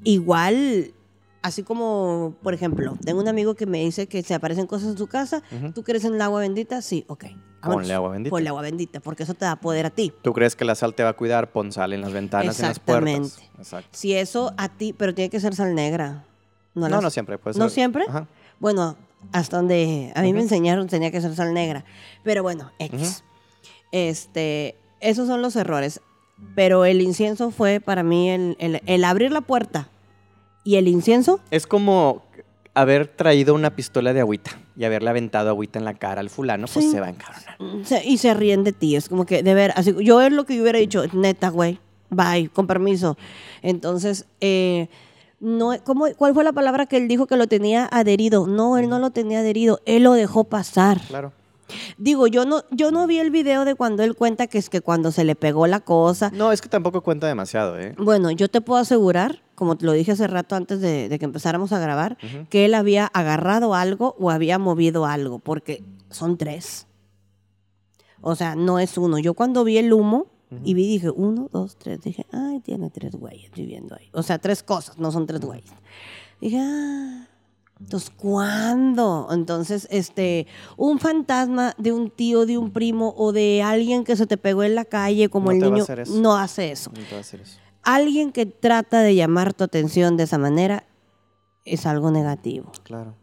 Igual, 0.03 0.93
así 1.43 1.63
como, 1.63 2.35
por 2.43 2.55
ejemplo, 2.55 2.97
tengo 3.05 3.21
un 3.21 3.29
amigo 3.29 3.55
que 3.55 3.67
me 3.67 3.79
dice 3.79 4.07
que 4.07 4.23
se 4.23 4.35
aparecen 4.35 4.67
cosas 4.67 4.91
en 4.91 4.99
su 4.99 5.07
casa, 5.07 5.43
¿tú 5.75 5.83
crees 5.83 6.05
en 6.05 6.15
el 6.15 6.23
agua 6.23 6.41
bendita? 6.41 6.83
Sí, 6.83 7.05
ok. 7.09 7.27
Ponle 7.63 7.95
agua 7.95 8.11
bendita. 8.11 8.31
Ponle 8.31 8.49
agua 8.49 8.63
bendita, 8.63 9.01
porque 9.01 9.23
eso 9.23 9.35
te 9.35 9.45
da 9.45 9.57
poder 9.57 9.87
a 9.87 9.91
ti. 9.91 10.13
¿Tú 10.23 10.33
crees 10.33 10.55
que 10.57 10.65
la 10.65 10.75
sal 10.75 10.95
te 10.95 11.03
va 11.03 11.11
a 11.11 11.13
cuidar? 11.15 11.51
Pon 11.51 11.73
sal 11.73 11.93
en 11.93 12.03
las 12.03 12.13
ventanas, 12.13 12.61
en 12.61 12.69
las 12.69 12.79
puertas. 12.79 13.41
Exacto. 13.57 13.89
Si 13.93 14.15
eso 14.15 14.53
a 14.57 14.69
ti, 14.69 14.93
pero 14.93 15.15
tiene 15.15 15.31
que 15.31 15.41
ser 15.41 15.55
sal 15.55 15.75
negra. 15.75 16.25
No, 16.75 16.89
no, 16.89 17.11
siempre. 17.11 17.39
Puede 17.39 17.55
ser. 17.55 17.63
¿No 17.63 17.69
siempre? 17.71 18.05
Bueno, 18.61 18.97
hasta 19.33 19.57
donde 19.57 20.13
a 20.15 20.23
mí 20.23 20.33
me 20.33 20.41
enseñaron 20.41 20.89
tenía 20.89 21.11
que 21.11 21.21
ser 21.21 21.35
sal 21.35 21.55
negra. 21.55 21.85
Pero 22.23 22.43
bueno, 22.43 22.71
X. 22.79 23.25
Este, 23.93 24.77
esos 25.01 25.27
son 25.27 25.41
los 25.41 25.57
errores. 25.57 26.01
Pero 26.55 26.85
el 26.85 27.01
incienso 27.01 27.51
fue 27.51 27.81
para 27.81 28.03
mí 28.03 28.31
el, 28.31 29.05
abrir 29.05 29.33
la 29.33 29.41
puerta 29.41 29.89
y 30.65 30.77
el 30.77 30.89
incienso. 30.89 31.41
Es 31.51 31.67
como 31.67 32.23
haber 32.75 33.07
traído 33.07 33.55
una 33.55 33.77
pistola 33.77 34.13
de 34.13 34.21
agüita 34.21 34.59
y 34.77 34.85
haberle 34.85 35.11
aventado 35.11 35.51
agüita 35.51 35.79
en 35.79 35.85
la 35.85 35.95
cara 35.95 36.21
al 36.21 36.31
fulano, 36.31 36.67
pues 36.73 36.91
se 36.91 37.01
va 37.01 37.07
a 37.07 37.11
encabronar. 37.11 37.57
y 38.05 38.19
se 38.19 38.35
ríen 38.35 38.65
de 38.65 38.73
ti, 38.73 38.97
es 38.97 39.09
como 39.09 39.27
que, 39.27 39.45
de 39.45 39.55
ver, 39.55 39.73
así, 39.77 39.95
yo 40.01 40.21
es 40.21 40.33
lo 40.33 40.45
que 40.45 40.57
yo 40.57 40.63
hubiera 40.63 40.81
dicho, 40.81 41.05
neta, 41.13 41.51
güey, 41.51 41.79
bye, 42.11 42.49
con 42.49 42.67
permiso. 42.67 43.17
Entonces, 43.63 44.27
eh, 44.41 44.89
no, 45.39 45.73
¿cómo, 45.85 46.07
¿cuál 46.17 46.35
fue 46.35 46.43
la 46.43 46.53
palabra 46.53 46.87
que 46.87 46.97
él 46.97 47.07
dijo 47.07 47.27
que 47.27 47.37
lo 47.37 47.47
tenía 47.47 47.89
adherido? 47.93 48.47
No, 48.47 48.79
él 48.79 48.89
no 48.89 48.99
lo 48.99 49.11
tenía 49.11 49.41
adherido, 49.41 49.81
él 49.85 50.03
lo 50.03 50.15
dejó 50.15 50.45
pasar. 50.45 51.01
Claro. 51.07 51.33
Digo, 51.99 52.27
yo 52.27 52.45
no, 52.45 52.63
yo 52.71 52.91
no 52.91 53.07
vi 53.07 53.19
el 53.19 53.31
video 53.31 53.65
de 53.65 53.75
cuando 53.75 54.03
él 54.03 54.15
cuenta 54.15 54.47
que 54.47 54.59
es 54.59 54.71
que 54.71 54.81
cuando 54.81 55.13
se 55.13 55.25
le 55.25 55.35
pegó 55.35 55.67
la 55.67 55.81
cosa. 55.81 56.31
No, 56.35 56.53
es 56.53 56.61
que 56.61 56.69
tampoco 56.69 57.03
cuenta 57.03 57.27
demasiado, 57.27 57.79
¿eh? 57.79 57.95
Bueno, 57.99 58.31
yo 58.31 58.49
te 58.49 58.61
puedo 58.61 58.81
asegurar, 58.81 59.43
como 59.55 59.77
te 59.77 59.87
lo 59.87 59.93
dije 59.93 60.13
hace 60.13 60.27
rato 60.27 60.57
antes 60.57 60.81
de, 60.81 61.15
que 61.19 61.25
empezáramos 61.25 61.73
a 61.73 61.79
grabar, 61.79 62.17
que 62.51 62.65
él 62.65 62.75
había 62.75 63.07
agarrado 63.07 63.75
algo 63.75 64.17
o 64.19 64.31
había 64.31 64.59
movido 64.59 65.07
algo, 65.07 65.39
porque 65.39 65.85
son 66.11 66.37
tres. 66.37 66.87
O 68.21 68.35
sea, 68.35 68.55
no 68.55 68.79
es 68.79 68.97
uno. 68.97 69.19
Yo 69.19 69.35
cuando 69.35 69.65
vi 69.65 69.79
el 69.79 69.93
humo 69.93 70.27
y 70.63 70.75
vi, 70.75 70.87
dije, 70.87 71.11
uno, 71.11 71.49
dos, 71.53 71.77
tres, 71.77 72.01
dije, 72.01 72.27
ay, 72.33 72.61
tiene 72.61 72.91
tres 72.91 73.13
güeyes 73.17 73.51
viviendo 73.53 73.97
ahí. 73.97 74.09
O 74.13 74.23
sea, 74.23 74.39
tres 74.39 74.63
cosas, 74.63 74.99
no 74.99 75.11
son 75.11 75.27
tres 75.27 75.41
güeyes. 75.41 75.71
Dije, 76.41 76.59
ah. 76.61 77.29
Entonces, 77.81 78.11
¿cuándo? 78.11 79.29
Entonces, 79.31 79.89
este, 79.91 80.47
un 80.77 80.99
fantasma 80.99 81.75
de 81.77 81.93
un 81.93 82.11
tío, 82.11 82.47
de 82.47 82.57
un 82.57 82.71
primo 82.71 83.15
o 83.17 83.33
de 83.33 83.63
alguien 83.63 84.05
que 84.05 84.17
se 84.17 84.27
te 84.27 84.37
pegó 84.37 84.63
en 84.63 84.75
la 84.75 84.85
calle, 84.85 85.29
como 85.29 85.51
el 85.51 85.59
niño, 85.59 85.85
no 86.11 86.37
hace 86.37 86.71
eso. 86.71 86.91
No 86.95 87.03
te 87.03 87.11
va 87.11 87.17
a 87.19 87.21
hacer 87.21 87.41
eso. 87.41 87.59
Alguien 87.83 88.33
que 88.33 88.47
trata 88.47 89.03
de 89.03 89.15
llamar 89.15 89.53
tu 89.53 89.65
atención 89.65 90.17
de 90.17 90.25
esa 90.25 90.39
manera 90.39 90.85
es 91.65 91.85
algo 91.85 92.11
negativo. 92.11 92.73
Claro. 92.85 93.15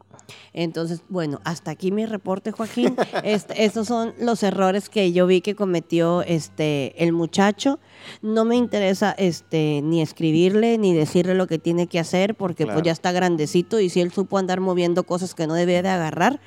Entonces, 0.54 1.02
bueno, 1.10 1.40
hasta 1.44 1.72
aquí 1.72 1.92
mi 1.92 2.06
reporte, 2.06 2.52
Joaquín. 2.52 2.96
Este, 3.24 3.64
estos 3.66 3.88
son 3.88 4.14
los 4.20 4.44
errores 4.44 4.90
que 4.90 5.12
yo 5.12 5.28
vi 5.28 5.42
que 5.42 5.56
cometió 5.56 6.22
este, 6.24 7.02
el 7.04 7.14
muchacho. 7.14 7.80
No 8.22 8.46
me 8.46 8.56
interesa 8.56 9.12
este, 9.18 9.82
ni 9.84 10.02
escribirle 10.02 10.78
ni 10.78 10.94
decirle 10.94 11.36
lo 11.36 11.48
que 11.48 11.60
tiene 11.60 11.88
que 11.88 12.00
hacer 12.00 12.36
porque 12.36 12.66
pues 12.66 12.82
ya 12.84 12.92
está 12.92 13.12
grandecito 13.12 13.80
y 13.80 13.90
si 13.90 14.02
él 14.02 14.12
supo 14.12 14.38
andar 14.38 14.60
moviendo 14.60 15.04
cosas 15.04 15.36
que 15.36 15.48
no 15.48 15.54
debía 15.54 15.82
de 15.82 15.90
agarrar. 15.90 16.40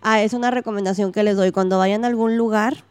Ah, 0.00 0.22
es 0.22 0.32
una 0.32 0.50
recomendación 0.50 1.12
que 1.12 1.22
les 1.22 1.36
doy. 1.36 1.52
Cuando 1.52 1.78
vayan 1.78 2.04
a 2.04 2.08
algún 2.08 2.36
lugar, 2.36 2.84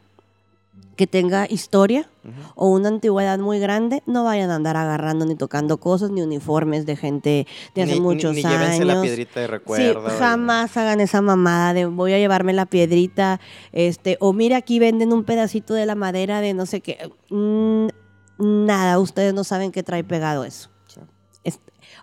que 0.96 1.06
tenga 1.06 1.46
historia 1.48 2.08
o 2.54 2.68
una 2.68 2.88
antigüedad 2.88 3.38
muy 3.38 3.58
grande, 3.58 4.02
no 4.06 4.24
vayan 4.24 4.50
a 4.50 4.56
andar 4.56 4.76
agarrando 4.76 5.24
ni 5.24 5.34
tocando 5.34 5.78
cosas 5.78 6.10
ni 6.10 6.22
uniformes 6.22 6.86
de 6.86 6.96
gente 6.96 7.46
de 7.74 7.82
hace 7.82 8.00
muchos 8.00 8.34
ni, 8.36 8.44
ni 8.44 8.52
años. 8.52 8.86
la 8.86 9.00
piedrita 9.00 9.40
de 9.40 9.46
recuerdo. 9.46 10.08
Sí, 10.08 10.16
jamás 10.18 10.76
hagan 10.76 11.00
esa 11.00 11.22
mamada 11.22 11.72
de 11.74 11.86
voy 11.86 12.12
a 12.12 12.18
llevarme 12.18 12.52
la 12.52 12.66
piedrita, 12.66 13.40
este, 13.72 14.16
o 14.20 14.32
mira 14.32 14.58
aquí 14.58 14.78
venden 14.78 15.12
un 15.12 15.24
pedacito 15.24 15.74
de 15.74 15.86
la 15.86 15.94
madera 15.94 16.40
de 16.40 16.54
no 16.54 16.66
sé 16.66 16.80
qué. 16.80 17.10
Mm, 17.30 17.88
nada, 18.38 18.98
ustedes 18.98 19.34
no 19.34 19.44
saben 19.44 19.72
qué 19.72 19.82
trae 19.82 20.04
pegado 20.04 20.44
eso. 20.44 20.70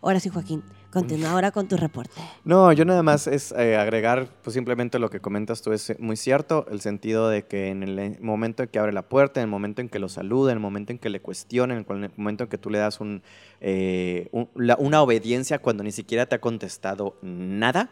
ahora 0.01 0.19
sí, 0.19 0.29
Joaquín. 0.29 0.63
Continúa 0.91 1.31
ahora 1.31 1.51
con 1.51 1.67
tu 1.67 1.77
reporte. 1.77 2.19
No, 2.43 2.71
yo 2.73 2.83
nada 2.83 3.03
más 3.03 3.27
es 3.27 3.51
eh, 3.51 3.77
agregar, 3.77 4.27
pues 4.41 4.55
simplemente 4.55 4.97
lo 4.97 5.11
que 5.11 5.19
comentas 5.19 5.61
tú 5.61 5.71
es 5.71 5.93
muy 5.99 6.15
cierto, 6.15 6.65
el 6.71 6.81
sentido 6.81 7.29
de 7.29 7.43
que 7.43 7.67
en 7.67 7.83
el 7.83 8.19
momento 8.21 8.63
en 8.63 8.69
que 8.69 8.79
abre 8.79 8.91
la 8.91 9.03
puerta, 9.03 9.39
en 9.39 9.43
el 9.43 9.51
momento 9.51 9.81
en 9.81 9.89
que 9.89 9.99
lo 9.99 10.09
saluda, 10.09 10.51
en 10.51 10.57
el 10.57 10.61
momento 10.61 10.91
en 10.91 10.97
que 10.97 11.09
le 11.09 11.21
cuestiona, 11.21 11.75
en 11.75 11.85
el 11.87 12.11
momento 12.15 12.45
en 12.45 12.49
que 12.49 12.57
tú 12.57 12.71
le 12.71 12.79
das 12.79 12.99
un, 12.99 13.21
eh, 13.61 14.29
una 14.55 15.01
obediencia 15.03 15.59
cuando 15.59 15.83
ni 15.83 15.91
siquiera 15.91 16.25
te 16.25 16.35
ha 16.35 16.41
contestado 16.41 17.17
nada, 17.21 17.91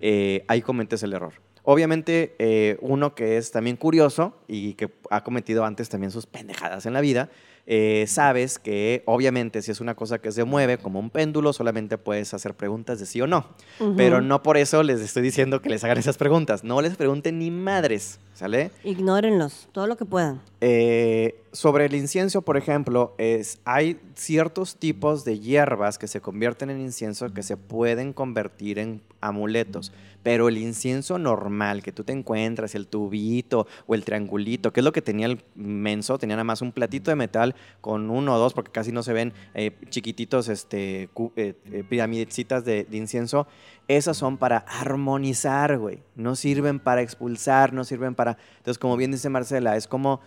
eh, 0.00 0.44
ahí 0.46 0.62
cometes 0.62 1.02
el 1.02 1.14
error. 1.14 1.32
Obviamente, 1.64 2.78
uno 2.80 3.16
que 3.16 3.38
es 3.38 3.50
también 3.50 3.76
curioso 3.76 4.36
y 4.46 4.74
que 4.74 4.88
ha 5.10 5.24
cometido 5.24 5.64
antes 5.64 5.88
también 5.88 6.12
sus 6.12 6.24
pendejadas 6.24 6.86
en 6.86 6.92
la 6.92 7.00
vida, 7.00 7.28
eh, 7.68 8.04
sabes 8.06 8.60
que 8.60 9.02
obviamente 9.06 9.60
si 9.60 9.72
es 9.72 9.80
una 9.80 9.96
cosa 9.96 10.18
que 10.18 10.30
se 10.30 10.44
mueve 10.44 10.78
como 10.78 11.00
un 11.00 11.10
péndulo, 11.10 11.52
solamente 11.52 11.98
puedes 11.98 12.32
hacer 12.32 12.54
preguntas 12.54 13.00
de 13.00 13.06
sí 13.06 13.20
o 13.20 13.26
no. 13.26 13.48
Pero 13.96 14.20
no 14.20 14.42
por 14.42 14.56
eso 14.56 14.82
les 14.82 15.00
estoy 15.00 15.22
diciendo 15.22 15.60
que 15.60 15.68
les 15.68 15.82
hagan 15.82 15.98
esas 15.98 16.16
preguntas. 16.16 16.62
No 16.62 16.80
les 16.80 16.96
pregunten 16.96 17.40
ni 17.40 17.50
madres, 17.50 18.20
¿sale? 18.34 18.70
Ignórenlos, 18.84 19.68
todo 19.72 19.86
lo 19.88 19.96
que 19.96 20.04
puedan. 20.04 20.40
Eh, 20.68 21.44
sobre 21.52 21.86
el 21.86 21.94
incienso, 21.94 22.42
por 22.42 22.56
ejemplo, 22.56 23.14
es, 23.18 23.60
hay 23.64 24.00
ciertos 24.16 24.74
tipos 24.74 25.24
de 25.24 25.38
hierbas 25.38 25.96
que 25.96 26.08
se 26.08 26.20
convierten 26.20 26.70
en 26.70 26.80
incienso 26.80 27.32
que 27.32 27.44
se 27.44 27.56
pueden 27.56 28.12
convertir 28.12 28.80
en 28.80 29.00
amuletos, 29.20 29.92
pero 30.24 30.48
el 30.48 30.58
incienso 30.58 31.18
normal 31.18 31.84
que 31.84 31.92
tú 31.92 32.02
te 32.02 32.12
encuentras, 32.12 32.74
el 32.74 32.88
tubito 32.88 33.68
o 33.86 33.94
el 33.94 34.04
triangulito, 34.04 34.72
que 34.72 34.80
es 34.80 34.84
lo 34.84 34.90
que 34.92 35.02
tenía 35.02 35.26
el 35.26 35.40
menso, 35.54 36.18
tenía 36.18 36.34
nada 36.34 36.42
más 36.42 36.62
un 36.62 36.72
platito 36.72 37.12
de 37.12 37.14
metal 37.14 37.54
con 37.80 38.10
uno 38.10 38.34
o 38.34 38.38
dos, 38.38 38.52
porque 38.52 38.72
casi 38.72 38.90
no 38.90 39.04
se 39.04 39.12
ven 39.12 39.32
eh, 39.54 39.70
chiquititos 39.88 40.48
este, 40.48 41.08
eh, 41.36 41.54
de, 41.64 42.86
de 42.90 42.96
incienso, 42.96 43.46
esas 43.88 44.16
son 44.16 44.36
para 44.36 44.58
armonizar, 44.58 45.78
güey. 45.78 46.02
No 46.16 46.34
sirven 46.34 46.80
para 46.80 47.02
expulsar, 47.02 47.72
no 47.72 47.84
sirven 47.84 48.16
para... 48.16 48.36
Entonces, 48.58 48.78
como 48.78 48.96
bien 48.96 49.12
dice 49.12 49.28
Marcela, 49.28 49.76
es 49.76 49.86
como 49.86 50.20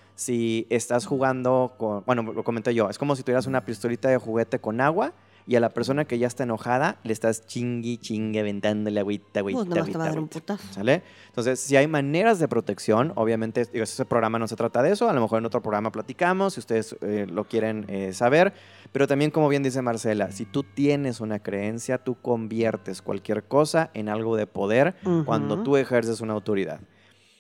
estás 0.70 1.06
jugando 1.06 1.76
con... 1.78 2.04
Bueno, 2.06 2.24
lo 2.24 2.44
comenté 2.44 2.74
yo. 2.74 2.90
Es 2.90 2.98
como 2.98 3.16
si 3.16 3.24
tuvieras 3.24 3.48
una 3.48 3.66
pistolita 3.66 4.10
de 4.10 4.18
juguete 4.18 4.60
con 4.60 4.82
agua 4.82 5.14
y 5.50 5.56
a 5.56 5.60
la 5.60 5.70
persona 5.70 6.06
que 6.06 6.20
ya 6.20 6.28
está 6.28 6.44
enojada 6.44 7.00
le 7.04 7.12
estás 7.12 7.48
chingui, 7.48 7.98
chingue, 7.98 8.44
ventándole 8.44 9.00
agüita, 9.00 9.40
agüita, 9.40 9.66
pues 9.66 9.80
agüita, 9.80 10.06
agüita. 10.06 10.58
¿Sale? 10.72 11.02
Entonces, 11.28 11.60
si 11.60 11.76
hay 11.76 11.88
maneras 11.88 12.38
de 12.38 12.48
protección, 12.48 13.14
obviamente, 13.16 13.66
digo, 13.74 13.84
ese 13.84 14.06
programa 14.06 14.38
no 14.38 14.48
se 14.48 14.56
trata 14.56 14.84
de 14.84 14.92
eso, 14.92 15.10
a 15.10 15.14
lo 15.14 15.22
mejor 15.22 15.40
en 15.40 15.48
otro 15.48 15.62
programa 15.62 15.92
platicamos, 15.92 16.54
si 16.54 16.60
ustedes 16.60 16.96
eh, 17.02 17.26
lo 17.28 17.46
quieren 17.46 17.86
eh, 17.88 18.14
saber, 18.14 18.54
pero 18.92 19.08
también, 19.08 19.32
como 19.32 19.50
bien 19.50 19.64
dice 19.64 19.82
Marcela, 19.82 20.32
si 20.32 20.46
tú 20.46 20.62
tienes 20.62 21.20
una 21.20 21.40
creencia, 21.40 21.98
tú 21.98 22.14
conviertes 22.22 23.02
cualquier 23.02 23.44
cosa 23.44 23.90
en 23.96 24.08
algo 24.08 24.36
de 24.36 24.46
poder 24.46 24.98
cuando 25.26 25.64
tú 25.64 25.78
ejerces 25.78 26.22
una 26.22 26.34
autoridad. 26.34 26.80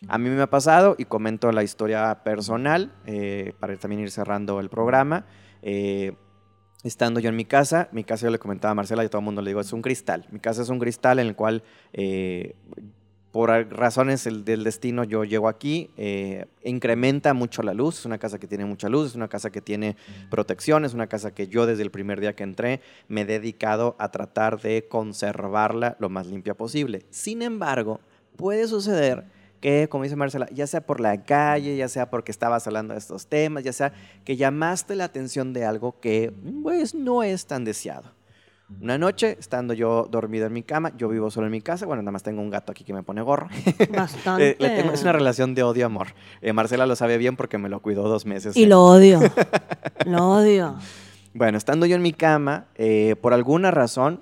A 0.07 0.17
mí 0.17 0.29
me 0.29 0.41
ha 0.41 0.49
pasado, 0.49 0.95
y 0.97 1.05
comento 1.05 1.51
la 1.51 1.63
historia 1.63 2.23
personal, 2.23 2.93
eh, 3.05 3.53
para 3.59 3.75
también 3.77 4.01
ir 4.01 4.11
cerrando 4.11 4.59
el 4.59 4.69
programa, 4.69 5.25
estando 6.83 7.19
yo 7.19 7.29
en 7.29 7.35
mi 7.35 7.45
casa, 7.45 7.89
mi 7.91 8.03
casa 8.03 8.27
yo 8.27 8.31
le 8.31 8.39
comentaba 8.39 8.71
a 8.71 8.75
Marcela 8.75 9.03
y 9.03 9.07
a 9.07 9.09
todo 9.09 9.19
el 9.19 9.25
mundo 9.25 9.41
le 9.41 9.49
digo, 9.49 9.61
es 9.61 9.73
un 9.73 9.81
cristal. 9.81 10.25
Mi 10.31 10.39
casa 10.39 10.61
es 10.61 10.69
un 10.69 10.79
cristal 10.79 11.19
en 11.19 11.27
el 11.27 11.35
cual, 11.35 11.63
eh, 11.93 12.55
por 13.31 13.49
razones 13.71 14.23
del 14.23 14.63
destino, 14.63 15.03
yo 15.03 15.23
llego 15.23 15.49
aquí, 15.49 15.91
eh, 15.97 16.47
incrementa 16.63 17.35
mucho 17.35 17.61
la 17.61 17.75
luz, 17.75 17.99
es 17.99 18.05
una 18.05 18.17
casa 18.17 18.39
que 18.39 18.47
tiene 18.47 18.65
mucha 18.65 18.89
luz, 18.89 19.09
es 19.09 19.15
una 19.15 19.27
casa 19.27 19.51
que 19.51 19.61
tiene 19.61 19.97
protección, 20.31 20.83
es 20.83 20.95
una 20.95 21.05
casa 21.05 21.31
que 21.31 21.47
yo 21.47 21.67
desde 21.67 21.83
el 21.83 21.91
primer 21.91 22.21
día 22.21 22.35
que 22.35 22.43
entré 22.43 22.81
me 23.07 23.21
he 23.21 23.25
dedicado 23.25 23.95
a 23.99 24.09
tratar 24.09 24.59
de 24.61 24.87
conservarla 24.87 25.95
lo 25.99 26.09
más 26.09 26.25
limpia 26.25 26.55
posible. 26.55 27.05
Sin 27.11 27.43
embargo, 27.43 27.99
puede 28.35 28.67
suceder 28.67 29.25
que, 29.59 29.87
como 29.89 30.03
dice 30.03 30.15
Marcela, 30.15 30.47
ya 30.51 30.67
sea 30.67 30.81
por 30.81 30.99
la 30.99 31.23
calle, 31.23 31.75
ya 31.75 31.87
sea 31.87 32.09
porque 32.09 32.31
estabas 32.31 32.65
hablando 32.67 32.93
de 32.93 32.99
estos 32.99 33.27
temas, 33.27 33.63
ya 33.63 33.73
sea 33.73 33.93
que 34.25 34.37
llamaste 34.37 34.95
la 34.95 35.05
atención 35.05 35.53
de 35.53 35.65
algo 35.65 35.99
que 35.99 36.33
pues 36.63 36.95
no 36.95 37.23
es 37.23 37.45
tan 37.45 37.65
deseado. 37.65 38.11
Una 38.81 38.99
noche, 38.99 39.35
estando 39.39 39.73
yo 39.73 40.07
dormido 40.09 40.45
en 40.45 40.53
mi 40.53 40.61
cama, 40.61 40.93
yo 40.95 41.09
vivo 41.09 41.31
solo 41.31 41.47
en 41.47 41.51
mi 41.51 41.59
casa, 41.59 41.87
bueno, 41.87 42.03
nada 42.03 42.11
más 42.11 42.21
tengo 42.21 42.41
un 42.41 42.51
gato 42.51 42.71
aquí 42.71 42.83
que 42.83 42.93
me 42.93 43.01
pone 43.01 43.21
gorro. 43.23 43.47
Bastante. 43.91 44.51
Eh, 44.59 44.91
es 44.93 45.01
una 45.01 45.11
relación 45.11 45.55
de 45.55 45.63
odio-amor. 45.63 46.09
Eh, 46.41 46.53
Marcela 46.53 46.85
lo 46.85 46.95
sabe 46.95 47.17
bien 47.17 47.35
porque 47.35 47.57
me 47.57 47.67
lo 47.67 47.81
cuidó 47.81 48.07
dos 48.07 48.27
meses. 48.27 48.55
Y 48.55 48.67
lo 48.67 48.85
odio. 48.85 49.19
lo 50.05 50.29
odio. 50.29 50.75
Bueno, 51.33 51.57
estando 51.57 51.87
yo 51.87 51.95
en 51.95 52.03
mi 52.03 52.13
cama, 52.13 52.67
eh, 52.75 53.15
por 53.21 53.33
alguna 53.33 53.71
razón, 53.71 54.21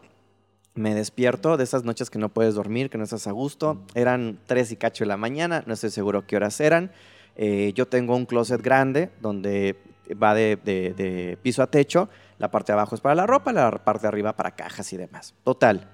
me 0.78 0.94
despierto 0.94 1.58
de 1.58 1.64
esas 1.64 1.84
noches 1.84 2.10
que 2.10 2.20
no 2.20 2.30
puedes 2.30 2.56
dormir, 2.56 2.90
que 2.90 2.98
no 2.98 3.04
estás 3.04 3.28
a 3.28 3.32
gusto. 3.32 3.82
Eran 3.96 4.40
tres 4.46 4.72
y 4.72 4.78
cacho 4.78 5.04
de 5.04 5.08
la 5.08 5.18
mañana, 5.18 5.64
no 5.66 5.74
estoy 5.74 5.90
seguro 5.90 6.26
qué 6.26 6.36
horas 6.36 6.60
eran. 6.62 6.92
Eh, 7.36 7.74
yo 7.76 7.88
tengo 7.88 8.16
un 8.16 8.26
closet 8.26 8.62
grande 8.62 9.12
donde 9.22 9.76
va 10.22 10.34
de, 10.34 11.38
piso 11.42 11.64
a 11.64 11.68
techo. 11.68 12.10
La 12.38 12.52
parte 12.52 12.72
de 12.72 12.80
abajo 12.80 12.96
es 12.96 13.02
para 13.02 13.16
la 13.16 13.26
ropa, 13.26 13.52
la 13.52 13.72
parte 13.84 14.04
de 14.04 14.08
arriba 14.10 14.36
para 14.36 14.56
cajas 14.56 14.94
y 14.94 14.98
demás. 14.98 15.34
Total, 15.44 15.90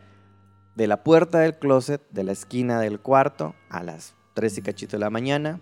de 0.76 0.88
la 0.88 1.04
puerta 1.04 1.40
del 1.40 1.58
closet, 1.58 2.02
de 2.12 2.24
la 2.24 2.32
esquina 2.32 2.80
del 2.80 3.00
cuarto, 3.00 3.56
a 3.70 3.84
las 3.84 4.16
tres 4.34 4.58
y 4.58 4.62
cachito 4.62 4.98
de 4.98 5.02
la 5.02 5.10
mañana, 5.10 5.60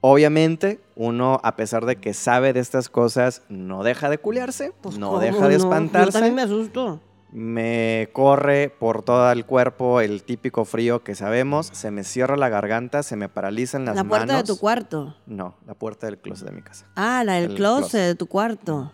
Obviamente, 0.00 0.80
uno, 0.94 1.40
a 1.42 1.56
pesar 1.56 1.84
de 1.84 1.96
que 1.96 2.14
sabe 2.14 2.52
de 2.52 2.60
estas 2.60 2.88
cosas, 2.88 3.42
no 3.48 3.82
deja 3.82 4.08
de 4.08 4.18
culiarse, 4.18 4.72
pues, 4.80 4.98
no 4.98 5.18
deja 5.18 5.48
de 5.48 5.56
espantarse. 5.56 6.06
Yo 6.06 6.12
también 6.12 6.34
me 6.36 6.42
asusto. 6.42 7.00
Me 7.32 8.08
corre 8.12 8.70
por 8.70 9.02
todo 9.02 9.30
el 9.30 9.44
cuerpo 9.44 10.00
el 10.00 10.22
típico 10.22 10.64
frío 10.64 11.02
que 11.04 11.14
sabemos, 11.14 11.68
se 11.72 11.90
me 11.90 12.02
cierra 12.04 12.36
la 12.36 12.48
garganta, 12.48 13.02
se 13.02 13.16
me 13.16 13.28
paralizan 13.28 13.84
las 13.84 13.96
manos. 13.96 14.06
¿La 14.06 14.08
puerta 14.08 14.36
de 14.38 14.44
tu 14.44 14.58
cuarto? 14.58 15.16
No, 15.26 15.56
la 15.66 15.74
puerta 15.74 16.06
del 16.06 16.18
closet 16.18 16.48
de 16.48 16.54
mi 16.54 16.62
casa. 16.62 16.86
Ah, 16.94 17.24
la 17.24 17.34
del 17.34 17.54
closet, 17.54 18.00
de 18.00 18.14
tu 18.14 18.28
cuarto. 18.28 18.92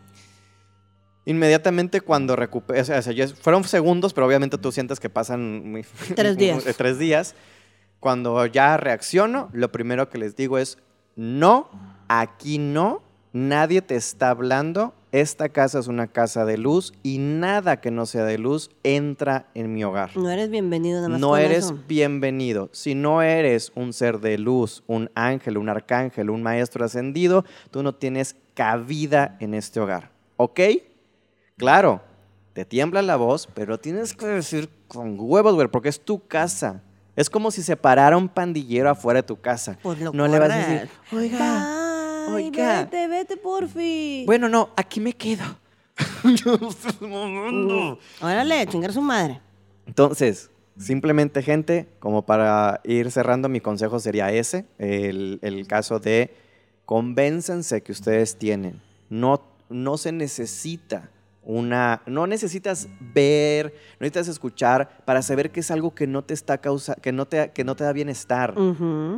Inmediatamente 1.26 2.00
cuando 2.00 2.34
recuperé, 2.34 2.80
o 2.80 2.84
sea, 2.84 3.02
fueron 3.40 3.62
segundos, 3.64 4.12
pero 4.12 4.26
obviamente 4.26 4.58
tú 4.58 4.72
sientes 4.72 4.98
que 4.98 5.08
pasan 5.10 5.82
tres 6.16 6.36
días. 6.36 6.64
tres 6.76 6.98
días. 6.98 7.34
Cuando 8.00 8.44
ya 8.46 8.76
reacciono, 8.76 9.48
lo 9.52 9.70
primero 9.70 10.10
que 10.10 10.18
les 10.18 10.34
digo 10.34 10.58
es, 10.58 10.76
no, 11.16 11.68
aquí 12.08 12.58
no, 12.58 13.02
nadie 13.32 13.82
te 13.82 13.96
está 13.96 14.30
hablando, 14.30 14.94
esta 15.12 15.48
casa 15.48 15.78
es 15.78 15.86
una 15.86 16.08
casa 16.08 16.44
de 16.44 16.58
luz 16.58 16.92
y 17.04 17.18
nada 17.18 17.80
que 17.80 17.92
no 17.92 18.04
sea 18.04 18.24
de 18.24 18.36
luz 18.36 18.70
entra 18.82 19.48
en 19.54 19.72
mi 19.72 19.84
hogar. 19.84 20.16
No 20.16 20.28
eres 20.28 20.50
bienvenido 20.50 20.96
nada 20.96 21.08
más. 21.08 21.20
No 21.20 21.36
eres 21.36 21.72
bienvenido. 21.86 22.68
Si 22.72 22.96
no 22.96 23.22
eres 23.22 23.70
un 23.76 23.92
ser 23.92 24.18
de 24.18 24.38
luz, 24.38 24.82
un 24.88 25.10
ángel, 25.14 25.56
un 25.56 25.68
arcángel, 25.68 26.30
un 26.30 26.42
maestro 26.42 26.84
ascendido, 26.84 27.44
tú 27.70 27.84
no 27.84 27.94
tienes 27.94 28.34
cabida 28.54 29.36
en 29.38 29.54
este 29.54 29.78
hogar. 29.78 30.10
¿Ok? 30.36 30.60
Claro, 31.56 32.02
te 32.52 32.64
tiembla 32.64 33.02
la 33.02 33.16
voz, 33.16 33.48
pero 33.54 33.78
tienes 33.78 34.14
que 34.14 34.26
decir 34.26 34.68
con 34.88 35.16
huevos, 35.18 35.54
güey, 35.54 35.68
porque 35.68 35.90
es 35.90 36.00
tu 36.00 36.26
casa. 36.26 36.82
Es 37.16 37.30
como 37.30 37.50
si 37.50 37.62
se 37.62 37.76
parara 37.76 38.16
un 38.16 38.28
pandillero 38.28 38.90
afuera 38.90 39.20
de 39.20 39.26
tu 39.26 39.40
casa. 39.40 39.78
Pues 39.82 39.98
no 40.00 40.28
le 40.28 40.38
vas 40.38 40.50
a 40.50 40.56
decir, 40.56 40.88
oiga, 41.12 42.26
oiga. 42.30 42.84
Vete, 42.84 43.08
vete, 43.08 43.36
porfi. 43.36 44.24
Bueno, 44.26 44.48
no, 44.48 44.70
aquí 44.76 45.00
me 45.00 45.12
quedo. 45.12 45.44
órale, 48.20 48.66
chingar 48.66 48.92
su 48.92 49.00
madre. 49.00 49.40
Entonces, 49.86 50.50
simplemente, 50.76 51.40
gente, 51.42 51.88
como 52.00 52.26
para 52.26 52.80
ir 52.82 53.12
cerrando, 53.12 53.48
mi 53.48 53.60
consejo 53.60 54.00
sería 54.00 54.32
ese: 54.32 54.66
el, 54.78 55.38
el 55.42 55.68
caso 55.68 56.00
de 56.00 56.34
convéncense 56.84 57.82
que 57.82 57.92
ustedes 57.92 58.36
tienen. 58.36 58.82
No, 59.08 59.40
no 59.68 59.98
se 59.98 60.10
necesita 60.10 61.10
una, 61.44 62.02
no 62.06 62.26
necesitas 62.26 62.88
ver, 63.00 63.74
no 63.98 64.04
necesitas 64.04 64.28
escuchar 64.28 65.02
para 65.04 65.22
saber 65.22 65.50
que 65.50 65.60
es 65.60 65.70
algo 65.70 65.94
que 65.94 66.06
no 66.06 66.22
te 66.22 66.34
está 66.34 66.58
causa, 66.58 66.94
que 66.94 67.12
no 67.12 67.26
te, 67.26 67.52
que 67.52 67.64
no 67.64 67.76
te 67.76 67.84
da 67.84 67.92
bienestar. 67.92 68.54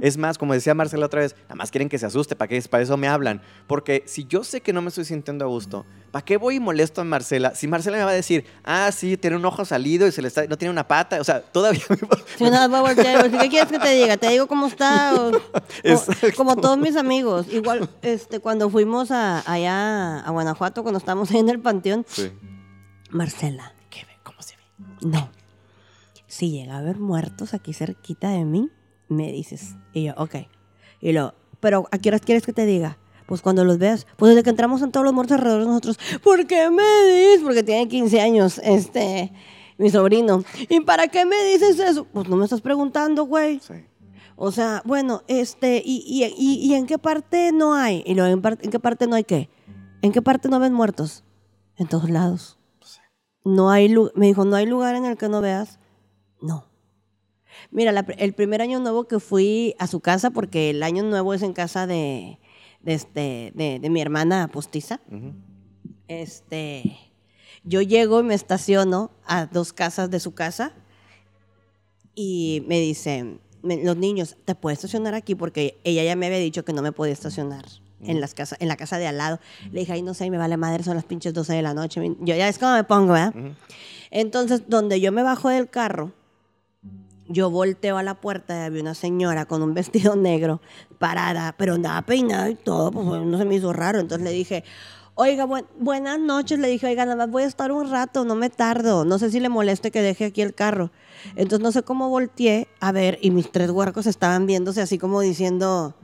Es 0.01 0.17
más, 0.17 0.39
como 0.39 0.55
decía 0.55 0.75
Marcela 0.75 1.07
otra 1.07 1.21
vez, 1.21 1.35
nada 1.45 1.55
más 1.57 1.71
quieren 1.71 1.89
que 1.89 1.99
se 1.99 2.07
asuste, 2.07 2.37
para 2.37 2.49
que 2.49 2.61
para 2.63 2.83
eso 2.83 2.97
me 2.97 3.09
hablan. 3.09 3.43
Porque 3.67 4.03
si 4.07 4.25
yo 4.25 4.45
sé 4.45 4.61
que 4.61 4.73
no 4.73 4.83
me 4.83 4.89
estoy 4.89 5.05
sintiendo 5.05 5.45
a 5.45 5.49
gusto, 5.49 5.85
¿para 6.11 6.25
qué 6.25 6.37
voy 6.37 6.57
y 6.57 6.61
molesto 6.61 7.01
a 7.01 7.05
Marcela? 7.05 7.55
Si 7.55 7.69
Marcela 7.69 7.99
me 7.99 8.05
va 8.05 8.11
a 8.11 8.15
decir, 8.15 8.45
ah, 8.65 8.91
sí, 8.93 9.17
tiene 9.17 9.37
un 9.37 9.45
ojo 9.45 9.65
salido 9.65 10.07
y 10.07 10.13
se 10.13 10.23
le 10.23 10.29
está, 10.29 10.47
no 10.47 10.59
tiene 10.59 10.73
una 10.73 10.87
pata, 10.87 11.21
o 11.21 11.25
sea, 11.25 11.41
todavía 11.41 11.83
me 11.91 11.97
¿Qué 13.39 13.49
quieres 13.49 13.71
que 13.71 13.79
te 13.79 13.93
diga? 13.95 14.17
¿Te 14.17 14.29
digo 14.29 14.47
cómo 14.47 14.67
está? 14.67 15.13
como, 16.37 16.57
todos 16.57 16.79
mis 16.79 16.97
amigos. 16.97 17.47
Igual, 17.53 17.89
este, 18.03 18.41
cuando 18.41 18.71
fuimos 18.71 19.11
a, 19.11 19.41
allá 19.51 20.21
a 20.21 20.31
Guanajuato, 20.31 20.83
cuando 20.83 20.99
estábamos 20.99 21.31
ahí 21.31 21.39
en 21.39 21.49
el 21.49 21.61
panteón, 21.61 22.05
Marcela. 23.11 23.73
¿Qué 23.91 24.01
ve? 24.01 24.13
¿Cómo 24.23 24.43
se 24.43 24.57
ve? 24.57 24.63
No. 25.09 25.31
Si 26.27 26.51
llega 26.51 26.75
a 26.75 26.79
haber 26.79 26.99
muertos 26.99 27.55
aquí 27.55 27.73
cerquita 27.73 28.31
de 28.31 28.45
mí, 28.45 28.71
me 29.09 29.33
dices. 29.33 29.77
Y 29.93 30.05
yo, 30.05 30.15
ok. 30.17 30.37
Y 31.01 31.13
lo, 31.13 31.35
pero 31.61 31.89
¿a 31.91 31.99
qué 31.99 32.09
horas 32.11 32.21
quieres 32.21 32.45
que 32.45 32.53
te 32.53 32.67
diga? 32.67 32.99
Pues 33.27 33.43
cuando 33.43 33.65
los 33.65 33.79
veas, 33.79 34.07
pues 34.17 34.31
desde 34.31 34.45
que 34.45 34.51
entramos 34.51 34.83
en 34.83 34.93
todos 34.93 35.05
los 35.05 35.13
muertos 35.13 35.37
alrededor 35.37 35.63
de 35.63 35.67
nosotros, 35.67 35.99
¿por 36.23 36.47
qué 36.47 36.71
me 36.71 36.83
dices? 36.83 37.41
Porque 37.43 37.63
tiene 37.63 37.89
15 37.89 38.21
años, 38.21 38.61
este, 38.63 39.33
mi 39.79 39.91
sobrino. 39.91 40.45
¿Y 40.69 40.81
para 40.81 41.09
qué 41.09 41.25
me 41.25 41.37
dices 41.45 41.79
eso? 41.79 42.05
Pues 42.05 42.29
no 42.29 42.37
me 42.37 42.45
estás 42.45 42.61
preguntando, 42.61 43.25
güey. 43.25 43.61
Sí. 43.61 43.75
O 44.37 44.53
sea, 44.53 44.83
bueno, 44.85 45.23
este, 45.29 45.83
y, 45.85 46.03
y, 46.07 46.25
y, 46.37 46.75
en 46.75 46.87
qué 46.87 46.99
parte 46.99 47.53
no 47.53 47.75
hay? 47.75 48.03
¿Y 48.05 48.15
luego 48.15 48.31
en, 48.31 48.59
en 48.63 48.71
qué 48.71 48.79
parte 48.79 49.07
no 49.07 49.17
hay 49.17 49.25
qué? 49.25 49.49
¿En 50.03 50.13
qué 50.13 50.21
parte 50.21 50.51
no 50.51 50.61
ven 50.61 50.75
muertos? 50.75 51.25
En 51.77 51.89
todos 51.89 52.11
lados. 52.11 52.59
No 53.45 53.71
hay, 53.71 53.95
me 54.15 54.27
dijo, 54.27 54.45
no 54.45 54.57
hay 54.57 54.67
lugar 54.67 54.97
en 54.97 55.05
el 55.05 55.17
que 55.17 55.29
no 55.29 55.41
veas. 55.41 55.79
No. 56.41 56.67
Mira, 57.71 57.93
el 58.19 58.33
primer 58.35 58.63
año 58.63 58.81
nuevo 58.81 59.05
que 59.05 59.21
fui 59.21 59.75
a 59.79 59.87
su 59.87 60.01
casa, 60.01 60.31
porque 60.31 60.71
el 60.71 60.83
año 60.83 61.03
nuevo 61.03 61.33
es 61.35 61.43
en 61.43 61.53
casa 61.53 61.87
de, 61.87 62.39
de, 62.81 62.95
este, 62.95 63.53
de, 63.55 63.91
mi 63.91 64.01
hermana 64.01 64.49
postiza, 64.49 65.01
este, 66.09 66.99
yo 67.65 67.83
llego 67.83 68.21
y 68.21 68.25
me 68.25 68.35
estaciono 68.35 69.11
a 69.25 69.47
dos 69.47 69.73
casas 69.73 70.11
de 70.11 70.21
su 70.21 70.35
casa 70.35 70.73
y 72.15 72.65
me 72.67 72.79
dice, 72.81 73.39
los 73.63 73.97
niños, 73.97 74.37
te 74.45 74.55
puedes 74.55 74.79
estacionar 74.79 75.15
aquí 75.15 75.35
porque 75.35 75.79
ella 75.85 76.05
ya 76.05 76.17
me 76.17 76.27
había 76.27 76.39
dicho 76.39 76.65
que 76.65 76.73
no 76.73 76.83
me 76.83 76.93
podía 76.93 77.13
estacionar 77.13 77.65
en, 78.07 78.21
las 78.21 78.35
casa, 78.35 78.57
en 78.59 78.69
la 78.69 78.77
casa 78.77 78.99
de 78.99 79.07
al 79.07 79.19
lado. 79.19 79.41
Le 79.71 79.81
dije, 79.81 79.93
ay, 79.93 80.03
no 80.03 80.15
sé, 80.15 80.31
me 80.31 80.39
vale 80.39 80.57
madre, 80.57 80.83
son 80.83 80.97
las 80.97 81.05
pinches 81.05 81.35
12 81.35 81.55
de 81.55 81.63
la 81.63 81.75
noche. 81.75 82.01
Yo 82.21 82.35
ya 82.35 82.49
es 82.49 82.59
como 82.59 82.75
me 82.75 82.85
pongo, 82.85 83.13
¿verdad? 83.13 83.35
Entonces, 84.11 84.63
donde 84.69 85.01
yo 85.01 85.13
me 85.13 85.23
bajo 85.23 85.49
del 85.49 85.69
carro, 85.69 86.13
yo 87.29 87.51
volteo 87.51 87.99
a 87.99 88.03
la 88.03 88.15
puerta 88.15 88.57
y 88.57 88.65
había 88.65 88.83
una 88.83 88.95
señora 88.95 89.47
con 89.47 89.63
un 89.63 89.75
vestido 89.75 90.17
negro 90.17 90.61
parada, 90.99 91.55
pero 91.57 91.75
andaba 91.75 92.03
peinada 92.03 92.49
y 92.51 92.55
todo, 92.55 92.91
pues 92.91 93.05
no 93.23 93.39
se 93.39 93.45
me 93.45 93.57
hizo 93.57 93.73
raro. 93.73 94.01
Entonces 94.01 94.25
le 94.25 94.33
dije, 94.33 94.65
oiga, 95.17 95.47
buenas 95.79 96.21
noches. 96.21 96.59
Le 96.59 96.69
dije, 96.69 96.87
oiga, 96.87 97.05
nada 97.05 97.17
más 97.17 97.31
voy 97.31 97.43
a 97.43 97.47
estar 97.47 97.73
un 97.73 97.91
rato, 97.91 98.25
no 98.25 98.37
me 98.37 98.51
tardo. 98.51 99.05
No 99.05 99.19
sé 99.19 99.31
si 99.31 99.41
le 99.41 99.49
moleste 99.49 99.91
que 99.91 100.03
deje 100.03 100.27
aquí 100.27 100.43
el 100.43 100.55
carro. 100.55 100.93
Entonces 101.35 101.61
no 101.61 101.73
sé 101.73 101.83
cómo 101.83 102.09
volteé 102.09 102.69
a 102.81 102.93
ver 102.93 103.19
y 103.21 103.31
mis 103.31 103.51
tres 103.51 103.71
huercos 103.71 104.07
estaban 104.07 104.47
viéndose 104.47 104.81
así 104.81 104.99
como 104.99 105.21
diciendo, 105.21 105.95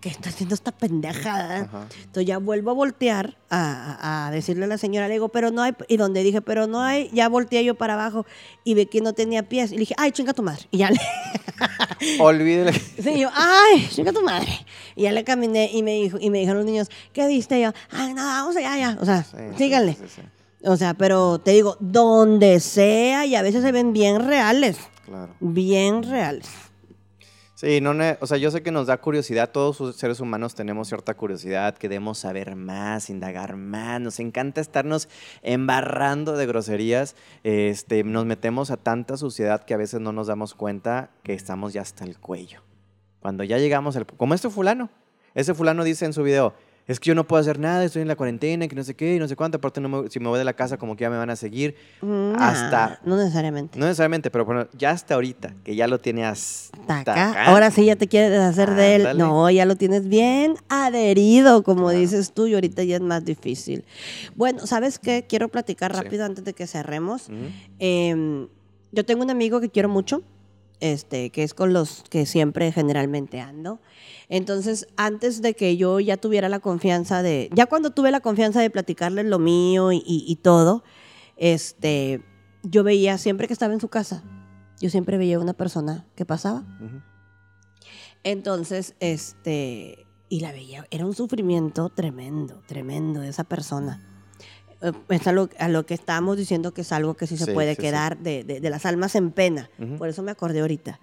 ¿qué 0.00 0.08
está 0.08 0.30
haciendo 0.30 0.54
esta 0.54 0.72
pendejada? 0.72 1.68
Entonces 1.98 2.26
ya 2.26 2.38
vuelvo 2.38 2.70
a 2.70 2.74
voltear 2.74 3.36
a, 3.50 4.30
decirle 4.32 4.64
a 4.64 4.68
la 4.68 4.78
señora, 4.78 5.08
le 5.08 5.14
digo, 5.14 5.28
pero 5.28 5.50
no 5.50 5.62
hay, 5.62 5.74
y 5.88 5.96
donde 5.96 6.22
dije, 6.22 6.40
pero 6.40 6.66
no 6.66 6.80
hay, 6.80 7.10
ya 7.12 7.28
volteé 7.28 7.64
yo 7.64 7.74
para 7.74 7.94
abajo 7.94 8.26
y 8.64 8.74
vi 8.74 8.86
que 8.86 9.00
no 9.00 9.12
tenía 9.12 9.48
pies. 9.48 9.72
Y 9.72 9.74
le 9.74 9.80
dije, 9.80 9.94
ay, 9.98 10.12
chinga 10.12 10.32
tu 10.32 10.42
madre. 10.42 10.66
Y 10.70 10.78
ya 10.78 10.90
le... 10.90 10.98
Olvídele. 12.20 12.72
Sí, 12.72 13.20
yo, 13.20 13.28
ay, 13.34 13.88
chinga 13.90 14.12
tu 14.12 14.22
madre. 14.22 14.50
Y 14.96 15.02
ya 15.02 15.12
le 15.12 15.24
caminé 15.24 15.70
y 15.72 15.82
me, 15.82 15.94
dijo, 15.94 16.18
y 16.20 16.30
me 16.30 16.38
dijeron 16.38 16.58
los 16.58 16.66
niños, 16.66 16.88
¿qué 17.12 17.26
viste? 17.26 17.58
Y 17.58 17.62
yo, 17.62 17.72
ay, 17.90 18.14
nada, 18.14 18.42
vamos 18.42 18.56
allá, 18.56 18.76
ya. 18.78 18.98
O 19.00 19.04
sea, 19.04 19.24
síganle. 19.56 19.96
o 20.64 20.76
sea, 20.76 20.94
pero 20.94 21.38
te 21.38 21.50
digo, 21.50 21.76
donde 21.80 22.60
sea, 22.60 23.26
y 23.26 23.34
a 23.34 23.42
veces 23.42 23.62
se 23.62 23.72
ven 23.72 23.92
bien 23.92 24.26
reales. 24.26 24.78
Claro. 25.04 25.34
Bien 25.40 26.02
reales. 26.02 26.69
Sí, 27.60 27.82
no, 27.82 27.92
o 28.20 28.26
sea, 28.26 28.38
yo 28.38 28.50
sé 28.50 28.62
que 28.62 28.70
nos 28.70 28.86
da 28.86 28.96
curiosidad, 29.02 29.50
todos 29.50 29.78
los 29.80 29.96
seres 29.96 30.20
humanos 30.20 30.54
tenemos 30.54 30.88
cierta 30.88 31.12
curiosidad, 31.12 31.76
queremos 31.76 32.16
saber 32.16 32.56
más, 32.56 33.10
indagar 33.10 33.56
más, 33.56 34.00
nos 34.00 34.18
encanta 34.18 34.62
estarnos 34.62 35.10
embarrando 35.42 36.38
de 36.38 36.46
groserías, 36.46 37.16
este, 37.44 38.02
nos 38.02 38.24
metemos 38.24 38.70
a 38.70 38.78
tanta 38.78 39.18
suciedad 39.18 39.62
que 39.62 39.74
a 39.74 39.76
veces 39.76 40.00
no 40.00 40.10
nos 40.10 40.28
damos 40.28 40.54
cuenta 40.54 41.10
que 41.22 41.34
estamos 41.34 41.74
ya 41.74 41.82
hasta 41.82 42.04
el 42.04 42.18
cuello. 42.18 42.62
Cuando 43.20 43.44
ya 43.44 43.58
llegamos 43.58 43.94
al... 43.94 44.06
Como 44.06 44.32
este 44.32 44.48
fulano, 44.48 44.88
ese 45.34 45.52
fulano 45.52 45.84
dice 45.84 46.06
en 46.06 46.14
su 46.14 46.22
video, 46.22 46.54
es 46.86 46.98
que 46.98 47.08
yo 47.08 47.14
no 47.14 47.26
puedo 47.26 47.40
hacer 47.40 47.58
nada, 47.58 47.84
estoy 47.84 48.02
en 48.02 48.08
la 48.08 48.16
cuarentena, 48.16 48.66
que 48.66 48.74
no 48.74 48.82
sé 48.82 48.94
qué, 48.94 49.14
y 49.14 49.18
no 49.18 49.28
sé 49.28 49.36
cuánto, 49.36 49.58
aparte 49.58 49.80
si 50.08 50.18
me 50.18 50.28
voy 50.28 50.38
de 50.38 50.44
la 50.44 50.54
casa 50.54 50.76
como 50.76 50.96
que 50.96 51.02
ya 51.02 51.10
me 51.10 51.16
van 51.16 51.30
a 51.30 51.36
seguir. 51.36 51.76
hasta... 52.36 53.00
No 53.04 53.16
necesariamente. 53.16 53.78
No 53.78 53.86
necesariamente, 53.86 54.30
pero 54.30 54.44
bueno, 54.44 54.66
ya 54.76 54.90
hasta 54.90 55.14
ahorita, 55.14 55.54
que 55.62 55.76
ya 55.76 55.86
lo 55.86 55.98
tiene 55.98 56.24
hasta 56.24 57.00
acá. 57.00 57.44
Ahora 57.44 57.70
sí 57.70 57.84
ya 57.84 57.96
te 57.96 58.08
quieres 58.08 58.30
deshacer 58.30 58.74
de 58.74 58.96
él. 58.96 59.18
No, 59.18 59.48
ya 59.50 59.64
lo 59.66 59.76
tienes 59.76 60.08
bien 60.08 60.56
adherido, 60.68 61.62
como 61.62 61.90
dices 61.90 62.32
tú, 62.32 62.46
y 62.46 62.54
ahorita 62.54 62.82
ya 62.82 62.96
es 62.96 63.02
más 63.02 63.24
difícil. 63.24 63.84
Bueno, 64.34 64.66
¿sabes 64.66 64.98
qué? 64.98 65.26
Quiero 65.28 65.48
platicar 65.48 65.94
rápido 65.94 66.24
antes 66.24 66.44
de 66.44 66.54
que 66.54 66.66
cerremos. 66.66 67.28
Em, 67.78 68.48
yo 68.92 69.04
tengo 69.04 69.22
un 69.22 69.30
amigo 69.30 69.60
que 69.60 69.70
quiero 69.70 69.88
mucho, 69.88 70.22
este, 70.80 71.30
que 71.30 71.42
es 71.42 71.54
con 71.54 71.72
los 71.72 72.04
que 72.10 72.26
siempre 72.26 72.72
generalmente 72.72 73.40
ando. 73.40 73.80
Entonces, 74.30 74.86
antes 74.96 75.42
de 75.42 75.54
que 75.54 75.76
yo 75.76 75.98
ya 75.98 76.16
tuviera 76.16 76.48
la 76.48 76.60
confianza 76.60 77.20
de, 77.20 77.50
ya 77.52 77.66
cuando 77.66 77.90
tuve 77.90 78.12
la 78.12 78.20
confianza 78.20 78.60
de 78.60 78.70
platicarles 78.70 79.26
lo 79.26 79.40
mío 79.40 79.90
y, 79.92 80.38
todo, 80.40 80.84
este, 81.36 82.22
yo 82.62 82.84
veía 82.84 83.18
siempre 83.18 83.48
que 83.48 83.52
estaba 83.52 83.74
en 83.74 83.80
su 83.80 83.88
casa, 83.88 84.22
yo 84.80 84.88
siempre 84.88 85.18
veía 85.18 85.40
una 85.40 85.52
persona 85.52 86.06
que 86.14 86.24
pasaba. 86.24 86.64
Entonces, 88.22 88.94
este, 89.00 90.06
y 90.28 90.40
la 90.40 90.52
veía, 90.52 90.86
era 90.92 91.04
un 91.06 91.14
sufrimiento 91.14 91.88
tremendo, 91.88 92.62
tremendo 92.66 93.22
de 93.22 93.30
esa 93.30 93.42
persona. 93.42 94.06
Eh, 94.80 94.92
es 95.08 95.26
a 95.26 95.32
lo, 95.32 95.48
que 95.86 95.94
estábamos 95.94 96.36
diciendo 96.36 96.72
que 96.72 96.82
es 96.82 96.92
algo 96.92 97.14
que 97.14 97.26
sí 97.26 97.36
se 97.36 97.52
puede 97.52 97.74
quedar 97.74 98.16
De, 98.18 98.44
de, 98.44 98.70
las 98.70 98.86
almas 98.86 99.16
en 99.16 99.32
pena. 99.32 99.70
Por 99.98 100.08
eso 100.08 100.22
me 100.22 100.30
acordé 100.30 100.60
ahorita. 100.60 101.00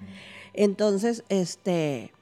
Entonces, 0.53 1.25
este, 1.27 2.13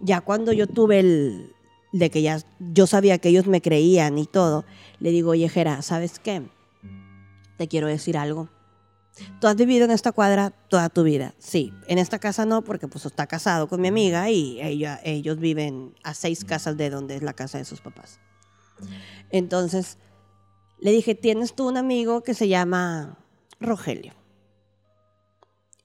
ya 0.00 0.20
cuando 0.20 0.52
yo 0.52 0.66
tuve 0.66 1.00
el, 1.00 1.54
de 1.92 2.10
que 2.10 2.22
ya 2.22 2.40
yo 2.58 2.86
sabía 2.86 3.18
que 3.18 3.28
ellos 3.28 3.46
me 3.46 3.60
creían 3.60 4.18
y 4.18 4.26
todo, 4.26 4.64
le 4.98 5.10
digo, 5.10 5.30
oye, 5.30 5.48
Jera, 5.48 5.82
¿sabes 5.82 6.18
qué? 6.18 6.42
Te 7.56 7.68
quiero 7.68 7.86
decir 7.86 8.16
algo. 8.16 8.48
Tú 9.40 9.48
has 9.48 9.56
vivido 9.56 9.84
en 9.84 9.90
esta 9.90 10.12
cuadra 10.12 10.50
toda 10.50 10.88
tu 10.88 11.02
vida. 11.02 11.34
Sí, 11.38 11.72
en 11.88 11.98
esta 11.98 12.18
casa 12.18 12.46
no, 12.46 12.62
porque 12.62 12.88
pues 12.88 13.04
está 13.04 13.26
casado 13.26 13.68
con 13.68 13.80
mi 13.80 13.88
amiga 13.88 14.30
y 14.30 14.60
ella, 14.62 15.00
ellos 15.04 15.38
viven 15.38 15.94
a 16.02 16.14
seis 16.14 16.44
casas 16.44 16.76
de 16.76 16.90
donde 16.90 17.16
es 17.16 17.22
la 17.22 17.34
casa 17.34 17.58
de 17.58 17.64
sus 17.64 17.80
papás. 17.80 18.20
Entonces, 19.30 19.98
le 20.78 20.92
dije, 20.92 21.14
tienes 21.14 21.54
tú 21.54 21.68
un 21.68 21.76
amigo 21.76 22.22
que 22.22 22.32
se 22.32 22.48
llama 22.48 23.18
Rogelio 23.58 24.19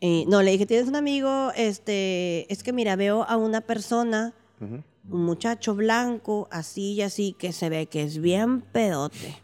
no, 0.02 0.42
le 0.42 0.52
dije, 0.52 0.66
tienes 0.66 0.88
un 0.88 0.96
amigo, 0.96 1.52
este, 1.56 2.52
es 2.52 2.64
que 2.64 2.74
mira, 2.74 2.96
veo 2.96 3.24
a 3.24 3.38
una 3.38 3.62
persona, 3.62 4.34
un 4.60 5.26
muchacho 5.26 5.76
blanco, 5.76 6.48
así 6.52 6.94
y 6.94 7.02
así, 7.02 7.36
que 7.38 7.52
se 7.52 7.70
ve 7.70 7.88
que 7.88 8.04
es 8.04 8.20
bien 8.20 8.62
pedote. 8.62 9.36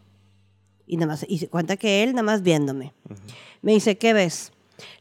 Y 0.85 0.97
nada 0.97 1.13
más, 1.13 1.25
y 1.27 1.37
se 1.37 1.47
cuenta 1.47 1.77
que 1.77 2.03
él 2.03 2.11
nada 2.11 2.23
más 2.23 2.41
viéndome. 2.41 2.93
Me 3.61 3.73
dice, 3.73 3.97
¿qué 3.97 4.13
ves? 4.13 4.51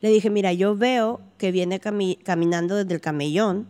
Le 0.01 0.10
dije, 0.10 0.31
mira, 0.31 0.52
yo 0.52 0.77
veo 0.77 1.20
que 1.39 1.52
viene 1.52 1.81
caminando 1.81 2.77
desde 2.77 2.94
el 2.94 3.01
camellón 3.01 3.66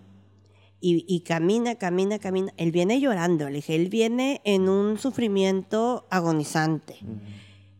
y, 0.83 1.21
camina, 1.21 1.75
camina, 1.75 2.19
camina. 2.19 2.53
Él 2.57 2.73
viene 2.73 3.01
llorando. 3.01 3.49
Le 3.49 3.57
dije, 3.57 3.75
él 3.75 3.89
viene 3.91 4.41
en 4.45 4.69
un 4.69 4.99
sufrimiento 4.99 6.07
agonizante. 6.11 6.97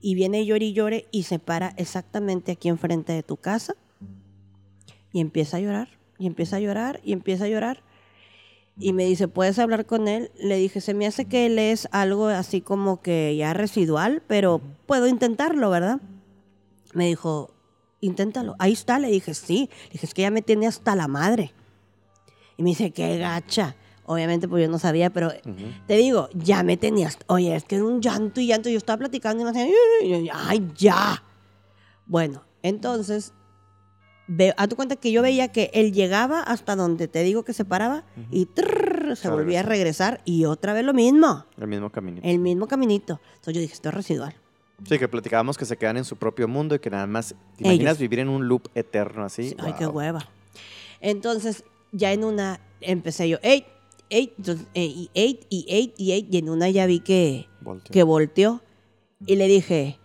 Y 0.01 0.15
viene 0.15 0.45
llore 0.45 0.67
y 0.67 0.73
llore 0.73 1.07
y 1.11 1.25
se 1.25 1.39
para 1.39 1.75
exactamente 1.77 2.53
aquí 2.53 2.69
enfrente 2.69 3.13
de 3.13 3.23
tu 3.23 3.37
casa 3.37 3.75
y 5.13 5.21
empieza 5.21 5.57
a 5.57 5.61
llorar, 5.61 5.89
y 6.19 6.27
empieza 6.27 6.57
a 6.57 6.61
llorar, 6.61 7.01
y 7.05 7.13
empieza 7.13 7.45
a 7.45 7.49
llorar. 7.49 7.83
Y 8.79 8.93
me 8.93 9.05
dice, 9.05 9.29
¿puedes 9.29 9.59
hablar 9.59 9.85
con 9.85 10.09
él? 10.09 10.31
Le 10.41 10.57
dije, 10.57 10.81
se 10.81 10.95
me 10.95 11.07
hace 11.07 11.27
que 11.27 11.47
él 11.47 11.59
es 11.59 11.89
algo 11.93 12.29
así 12.29 12.61
como 12.61 13.03
que 13.03 13.37
ya 13.37 13.53
residual, 13.53 14.23
pero 14.27 14.61
puedo 14.87 15.07
intentarlo, 15.07 15.69
¿verdad? 15.71 16.01
Me 16.95 17.07
dijo, 17.07 17.51
inténtalo. 18.01 18.57
Ahí 18.59 18.73
está, 18.73 18.99
le 18.99 19.09
dije, 19.09 19.35
sí. 19.35 19.69
Le 19.85 19.91
dije, 19.93 20.07
es 20.07 20.15
que 20.15 20.23
ya 20.23 20.31
me 20.31 20.41
tiene 20.41 20.67
hasta 20.67 20.97
la 20.97 21.09
madre. 21.09 21.53
Y 22.57 22.63
me 22.63 22.71
dice, 22.71 22.91
qué 22.91 23.19
gacha. 23.19 23.77
Obviamente, 24.07 24.49
pues 24.49 24.65
yo 24.65 24.71
no 24.71 24.79
sabía, 24.79 25.11
pero 25.11 25.31
te 25.87 25.97
digo, 25.97 26.29
ya 26.35 26.63
me 26.63 26.77
tenías. 26.77 27.19
Oye, 27.27 27.55
es 27.55 27.65
que 27.65 27.77
era 27.77 27.85
un 27.85 28.01
llanto 28.01 28.41
y 28.41 28.47
llanto. 28.47 28.69
Yo 28.69 28.79
estaba 28.79 28.99
platicando 28.99 29.43
y 29.43 29.45
me 29.45 29.53
decía, 29.53 30.35
¡ay, 30.35 30.69
ya! 30.77 31.23
Bueno, 32.07 32.43
entonces 32.63 33.35
a 34.57 34.69
tu 34.69 34.77
cuenta 34.77 34.97
que 34.97 35.13
yo 35.13 35.23
veía 35.23 35.49
que 35.49 35.71
él 35.75 35.93
llegaba 35.93 36.41
hasta 36.43 36.77
donde 36.77 37.09
te 37.09 37.23
digo 37.23 37.45
que 37.45 37.53
se 37.53 37.65
paraba 37.65 38.05
y 38.31 38.49
se 39.15 39.29
volvía 39.29 39.61
a 39.61 39.63
regresar 39.63 40.21
y 40.25 40.45
otra 40.45 40.73
vez 40.73 40.85
lo 40.85 40.95
mismo. 40.95 41.47
El 41.59 41.67
mismo 41.67 41.91
caminito. 41.91 42.27
El 42.27 42.39
mismo 42.39 42.67
caminito. 42.69 43.21
Entonces 43.35 43.55
yo 43.55 43.61
dije, 43.61 43.75
esto 43.75 43.89
es 43.89 43.95
residual. 43.95 44.35
Sí, 44.89 44.99
que 44.99 45.09
platicábamos 45.09 45.59
que 45.59 45.65
se 45.65 45.77
quedan 45.77 45.99
en 45.99 46.05
su 46.05 46.17
propio 46.17 46.49
mundo 46.49 46.75
y 46.75 46.79
que 46.79 46.91
nada 46.91 47.07
más. 47.07 47.35
¿Te 47.57 47.65
imaginas 47.65 47.99
vivir 47.99 48.21
en 48.21 48.29
un 48.29 48.49
loop 48.49 48.69
eterno 48.75 49.25
así? 49.25 49.55
Ay, 49.59 49.75
qué 49.79 49.87
hueva. 49.87 50.27
Entonces, 51.01 51.65
ya 51.93 52.13
en 52.13 52.25
una 52.25 52.61
empecé 52.81 53.29
yo, 53.29 53.39
¡ey! 53.43 53.67
¡ey! 54.09 54.33
y 54.39 55.11
¡ey! 55.15 55.41
y 55.49 55.67
¡ey! 55.69 55.95
y 55.97 56.13
¡ey! 56.13 56.29
Y 56.31 56.39
en 56.39 56.49
una 56.49 56.71
ya 56.71 56.87
vi 56.87 57.01
que 57.01 57.47
que 57.91 58.03
volteó. 58.03 58.63
Y 59.27 59.37
le 59.37 59.49
dije, 59.49 60.00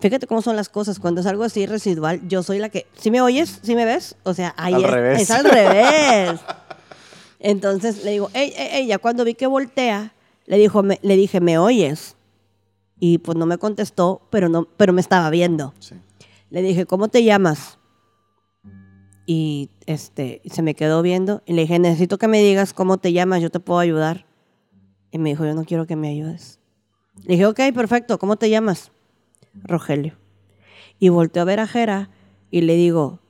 Fíjate 0.00 0.26
cómo 0.26 0.42
son 0.42 0.56
las 0.56 0.68
cosas. 0.68 1.00
Cuando 1.00 1.20
es 1.20 1.26
algo 1.26 1.44
así 1.44 1.66
residual, 1.66 2.20
yo 2.28 2.42
soy 2.42 2.58
la 2.58 2.68
que. 2.68 2.86
¿Sí 2.96 3.10
me 3.10 3.20
oyes? 3.20 3.60
¿Sí 3.62 3.74
me 3.74 3.84
ves? 3.84 4.16
O 4.22 4.32
sea, 4.34 4.54
ahí 4.56 4.74
al 4.74 4.84
es, 4.84 4.90
revés. 4.90 5.22
es 5.22 5.30
al 5.30 5.44
revés. 5.44 6.40
Entonces 7.40 8.04
le 8.04 8.12
digo, 8.12 8.30
ey, 8.32 8.52
ey, 8.56 8.68
ey, 8.72 8.86
ya 8.86 8.98
cuando 8.98 9.24
vi 9.24 9.34
que 9.34 9.46
voltea, 9.46 10.12
le, 10.46 10.58
dijo, 10.58 10.82
me, 10.82 10.98
le 11.02 11.16
dije, 11.16 11.40
¿me 11.40 11.58
oyes? 11.58 12.16
Y 12.98 13.18
pues 13.18 13.36
no 13.36 13.46
me 13.46 13.58
contestó, 13.58 14.22
pero, 14.30 14.48
no, 14.48 14.64
pero 14.76 14.92
me 14.92 15.00
estaba 15.00 15.30
viendo. 15.30 15.72
Le 16.50 16.62
dije, 16.62 16.86
¿cómo 16.86 17.08
te 17.08 17.22
llamas? 17.22 17.78
Y 19.26 19.70
este, 19.86 20.40
se 20.50 20.62
me 20.62 20.74
quedó 20.74 21.02
viendo 21.02 21.42
y 21.44 21.52
le 21.52 21.62
dije, 21.62 21.78
necesito 21.78 22.18
que 22.18 22.28
me 22.28 22.42
digas 22.42 22.72
cómo 22.72 22.98
te 22.98 23.12
llamas, 23.12 23.42
yo 23.42 23.50
te 23.50 23.60
puedo 23.60 23.78
ayudar. 23.78 24.26
Y 25.10 25.18
me 25.18 25.30
dijo, 25.30 25.44
yo 25.44 25.54
no 25.54 25.64
quiero 25.64 25.86
que 25.86 25.96
me 25.96 26.08
ayudes. 26.08 26.58
Le 27.24 27.34
dije, 27.34 27.46
ok, 27.46 27.60
perfecto, 27.74 28.18
¿cómo 28.18 28.36
te 28.36 28.50
llamas? 28.50 28.90
Rogelio. 29.64 30.16
Y 30.98 31.08
volteo 31.10 31.42
a 31.42 31.46
ver 31.46 31.60
a 31.60 31.66
Jera 31.66 32.10
y 32.50 32.62
le 32.62 32.74
digo, 32.74 33.20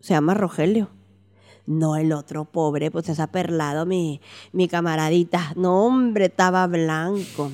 se 0.00 0.14
llama 0.14 0.34
Rogelio. 0.34 0.90
No, 1.66 1.96
el 1.96 2.12
otro 2.12 2.44
pobre, 2.44 2.90
pues 2.90 3.06
se 3.06 3.20
ha 3.20 3.26
perlado 3.26 3.86
mi, 3.86 4.20
mi 4.52 4.68
camaradita. 4.68 5.52
No, 5.56 5.84
hombre, 5.84 6.26
estaba 6.26 6.66
blanco. 6.68 7.50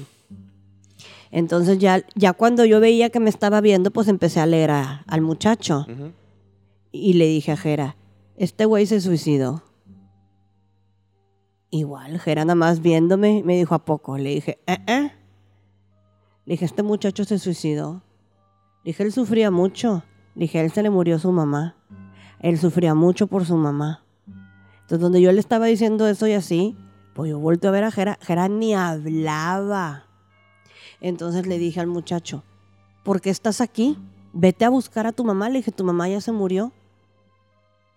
Entonces 1.30 1.78
ya, 1.78 2.04
ya 2.14 2.34
cuando 2.34 2.66
yo 2.66 2.78
veía 2.78 3.08
que 3.08 3.20
me 3.20 3.30
estaba 3.30 3.62
viendo, 3.62 3.90
pues 3.90 4.08
empecé 4.08 4.40
a 4.40 4.46
leer 4.46 4.70
al 4.70 5.20
muchacho. 5.22 5.86
Y 6.92 7.14
le 7.14 7.26
dije 7.26 7.52
a 7.52 7.56
Jera, 7.56 7.96
este 8.36 8.66
güey 8.66 8.84
se 8.84 9.00
suicidó. 9.00 9.62
Igual, 11.70 12.20
Jera 12.20 12.44
nada 12.44 12.54
más 12.54 12.82
viéndome, 12.82 13.42
me 13.46 13.56
dijo, 13.56 13.74
¿a 13.74 13.82
poco? 13.86 14.18
Le 14.18 14.34
dije, 14.34 14.58
¿eh, 14.66 14.78
eh? 14.86 15.10
Le 16.44 16.52
dije, 16.52 16.66
este 16.66 16.82
muchacho 16.82 17.24
se 17.24 17.38
suicidó. 17.38 18.02
Dije, 18.84 19.02
él 19.02 19.12
sufría 19.12 19.50
mucho. 19.50 20.02
Dije, 20.34 20.60
él 20.60 20.70
se 20.70 20.82
le 20.82 20.90
murió 20.90 21.18
su 21.18 21.32
mamá. 21.32 21.76
Él 22.40 22.58
sufría 22.58 22.94
mucho 22.94 23.26
por 23.26 23.44
su 23.44 23.56
mamá. 23.56 24.04
Entonces, 24.82 25.00
donde 25.00 25.20
yo 25.20 25.30
le 25.32 25.40
estaba 25.40 25.66
diciendo 25.66 26.08
eso 26.08 26.26
y 26.26 26.32
así, 26.32 26.76
pues 27.14 27.30
yo 27.30 27.38
vuelto 27.38 27.68
a 27.68 27.70
ver 27.70 27.84
a 27.84 27.90
Jera. 27.90 28.18
Jera 28.20 28.48
ni 28.48 28.74
hablaba. 28.74 30.06
Entonces 31.00 31.46
le 31.46 31.58
dije 31.58 31.80
al 31.80 31.86
muchacho, 31.86 32.42
¿por 33.04 33.20
qué 33.20 33.30
estás 33.30 33.60
aquí? 33.60 33.98
Vete 34.32 34.64
a 34.64 34.70
buscar 34.70 35.06
a 35.06 35.12
tu 35.12 35.24
mamá. 35.24 35.48
Le 35.48 35.58
dije, 35.58 35.72
tu 35.72 35.84
mamá 35.84 36.08
ya 36.08 36.20
se 36.20 36.32
murió 36.32 36.72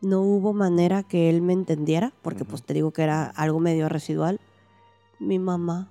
no 0.05 0.21
hubo 0.21 0.53
manera 0.53 1.03
que 1.03 1.29
él 1.29 1.41
me 1.41 1.53
entendiera, 1.53 2.13
porque 2.21 2.45
pues 2.45 2.63
te 2.63 2.73
digo 2.73 2.91
que 2.91 3.01
era 3.01 3.25
algo 3.25 3.59
medio 3.59 3.89
residual. 3.89 4.39
Mi 5.19 5.39
mamá. 5.39 5.89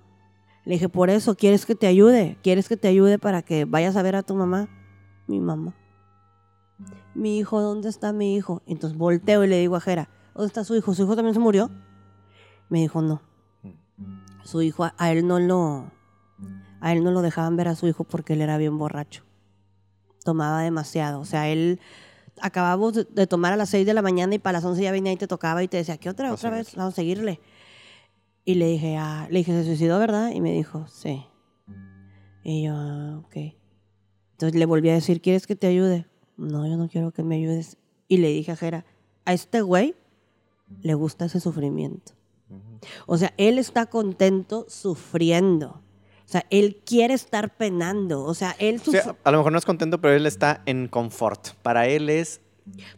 Le 0.65 0.75
dije, 0.75 0.89
por 0.89 1.11
eso, 1.11 1.35
¿quieres 1.35 1.67
que 1.67 1.75
te 1.75 1.87
ayude? 1.87 2.39
¿Quieres 2.43 2.69
que 2.69 2.77
te 2.77 2.89
ayude 2.89 3.19
para 3.19 3.43
que 3.43 3.65
vayas 3.65 3.97
a 3.97 4.03
ver 4.03 4.17
a 4.17 4.23
tu 4.23 4.35
mamá? 4.35 4.69
Mi 5.27 5.41
mamá. 5.41 5.75
Mi 7.15 7.39
hijo, 7.39 7.61
¿dónde 7.61 7.89
está 7.89 8.13
mi 8.13 8.35
hijo? 8.35 8.63
Entonces 8.67 8.99
volteo 8.99 9.45
y 9.45 9.49
le 9.49 9.59
digo 9.59 9.77
a 9.77 9.81
Jera, 9.81 10.09
¿dónde 10.35 10.49
está 10.49 10.65
su 10.65 10.75
hijo? 10.75 10.95
¿Su 10.95 11.05
hijo 11.05 11.17
también 11.17 11.35
se 11.35 11.41
murió? 11.41 11.71
Me 12.69 12.81
dijo, 12.81 13.03
no. 13.03 13.23
Su 14.43 14.61
hijo, 14.63 14.87
a 14.97 15.13
él 15.13 15.27
no 15.27 15.39
lo, 15.39 15.91
a 16.81 16.93
él 16.93 17.03
no 17.03 17.13
lo 17.13 17.23
dejaban 17.23 17.57
ver 17.57 17.69
a 17.69 17.77
su 17.77 17.87
hijo 17.87 18.05
porque 18.05 18.35
él 18.35 18.43
era 18.43 18.59
bien 18.59 18.77
borracho. 18.77 19.25
Tomaba 20.25 20.63
demasiado. 20.63 21.21
O 21.21 21.25
sea, 21.25 21.49
él 21.49 21.81
acabamos 22.41 22.93
de, 23.09 23.27
tomar 23.27 23.53
a 23.53 23.57
las 23.57 23.71
6 23.71 23.87
de 23.87 23.95
la 23.95 24.03
mañana 24.03 24.35
y 24.35 24.39
para 24.39 24.59
las 24.59 24.65
11 24.65 24.83
ya 24.83 24.93
venía 24.93 25.13
y 25.13 25.17
te 25.17 25.27
tocaba 25.27 25.63
y 25.63 25.69
te 25.69 25.77
decía, 25.77 25.97
¿qué 25.97 26.11
otra, 26.11 26.33
otra 26.33 26.51
vez? 26.51 26.75
Vamos 26.75 26.95
a 26.95 26.97
seguirle. 26.97 27.41
Y 28.45 28.57
le 28.57 28.67
dije, 28.67 28.97
ah, 28.99 29.27
le 29.31 29.39
dije, 29.39 29.53
se 29.53 29.65
suicidó, 29.65 29.99
¿verdad? 29.99 30.31
Y 30.33 30.41
me 30.41 30.53
dijo, 30.53 30.87
sí. 30.89 31.25
Y 32.43 32.65
yo, 32.65 32.75
ah, 32.77 33.23
ok. 33.25 33.55
Entonces 34.35 34.59
le 34.59 34.67
volví 34.67 34.91
a 34.91 34.95
decir, 34.95 35.21
¿quieres 35.21 35.47
que 35.47 35.55
te 35.55 35.69
ayude? 35.69 36.07
No, 36.37 36.67
yo 36.67 36.77
no 36.77 36.89
quiero 36.89 37.13
que 37.13 37.23
me 37.23 37.37
ayudes. 37.37 37.77
Y 38.09 38.17
le 38.17 38.29
dije 38.29 38.53
a 38.53 38.57
Jera, 38.57 38.85
a 39.25 39.33
este 39.33 39.63
güey 39.63 39.95
le 40.83 40.95
gusta 40.95 41.27
ese 41.27 41.39
sufrimiento. 41.41 42.13
O 43.07 43.17
sea, 43.17 43.33
él 43.37 43.59
está 43.59 43.87
contento 43.87 44.67
sufriendo. 44.69 45.83
O 46.25 46.29
sea, 46.29 46.45
él 46.51 46.83
quiere 46.85 47.15
estar 47.15 47.57
penando. 47.57 48.25
O 48.25 48.35
sea, 48.35 48.57
él... 48.59 48.83
a 49.23 49.31
lo 49.31 49.39
mejor 49.39 49.53
no 49.53 49.59
es 49.59 49.65
contento, 49.65 50.01
pero 50.01 50.15
él 50.15 50.27
está 50.27 50.63
en 50.67 50.89
confort. 50.89 51.55
Para 51.63 51.87
él 51.87 52.11
es... 52.11 52.41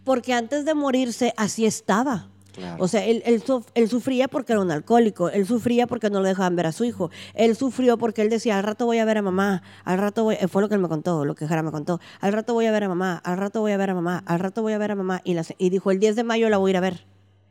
Porque 0.04 0.32
antes 0.32 0.64
de 0.64 0.74
morirse 0.74 1.34
así 1.36 1.66
estaba. 1.66 2.30
O 2.78 2.88
sea, 2.88 3.04
él, 3.04 3.22
él, 3.24 3.88
sufría 3.88 4.28
porque 4.28 4.52
era 4.52 4.60
un 4.60 4.70
alcohólico, 4.70 5.28
él 5.30 5.46
sufría 5.46 5.86
porque 5.86 6.10
no 6.10 6.20
lo 6.20 6.26
dejaban 6.26 6.56
ver 6.56 6.66
a 6.66 6.72
su 6.72 6.84
hijo, 6.84 7.10
él 7.34 7.56
sufrió 7.56 7.98
porque 7.98 8.22
él 8.22 8.30
decía, 8.30 8.58
al 8.58 8.64
rato 8.64 8.86
voy 8.86 8.98
a 8.98 9.04
ver 9.04 9.18
a 9.18 9.22
mamá, 9.22 9.62
al 9.84 9.98
rato 9.98 10.24
voy, 10.24 10.36
fue 10.48 10.62
lo 10.62 10.68
que 10.68 10.74
él 10.74 10.80
me 10.80 10.88
contó, 10.88 11.24
lo 11.24 11.34
que 11.34 11.46
Jara 11.46 11.62
me 11.62 11.70
contó, 11.70 12.00
al 12.20 12.32
rato 12.32 12.54
voy 12.54 12.66
a 12.66 12.72
ver 12.72 12.84
a 12.84 12.88
mamá, 12.88 13.20
al 13.24 13.36
rato 13.36 13.60
voy 13.60 13.72
a 13.72 13.76
ver 13.76 13.90
a 13.90 13.94
mamá, 13.94 14.22
al 14.26 14.40
rato 14.40 14.62
voy 14.62 14.72
a 14.72 14.78
ver 14.78 14.92
a 14.92 14.94
mamá, 14.94 15.20
y, 15.24 15.36
y 15.58 15.70
dijo, 15.70 15.90
el 15.90 16.00
10 16.00 16.16
de 16.16 16.24
mayo 16.24 16.48
la 16.48 16.58
voy 16.58 16.70
a 16.70 16.72
ir 16.72 16.76
a 16.76 16.80
ver. 16.80 17.06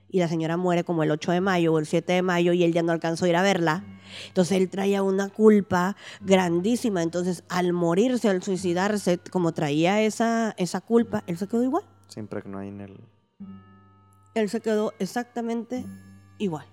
Y 0.07 0.19
la 0.19 0.27
señora 0.27 0.56
muere 0.56 0.84
como 0.84 1.03
el 1.03 1.11
8 1.11 1.32
de 1.34 1.41
mayo 1.41 1.73
o 1.73 1.80
el 1.80 1.86
7 1.86 2.14
de 2.14 2.22
mayo 2.22 2.53
y 2.53 2.64
él 2.64 2.72
ya 2.72 2.84
no 2.84 2.94
alcanzó 2.94 3.26
a 3.26 3.30
ir 3.30 3.36
a 3.36 3.41
verla. 3.41 3.84
Entonces 4.27 4.57
él 4.57 4.69
traía 4.69 5.03
una 5.03 5.30
culpa 5.30 5.98
grandísima. 6.22 7.03
Entonces 7.03 7.44
al 7.49 7.73
morirse, 7.73 8.30
al 8.30 8.41
suicidarse, 8.41 9.18
como 9.18 9.52
traía 9.53 10.02
esa, 10.02 10.53
esa 10.57 10.80
culpa, 10.80 11.23
él 11.27 11.38
se 11.38 11.48
quedó 11.48 11.64
igual. 11.64 11.84
Que 12.14 12.22
no 12.45 12.60
hay 12.60 12.69
en 12.69 12.82
él. 12.82 12.98
Él 14.36 14.49
se 14.49 14.62
quedó 14.62 14.94
exactamente 14.99 15.86
igual. 16.38 16.66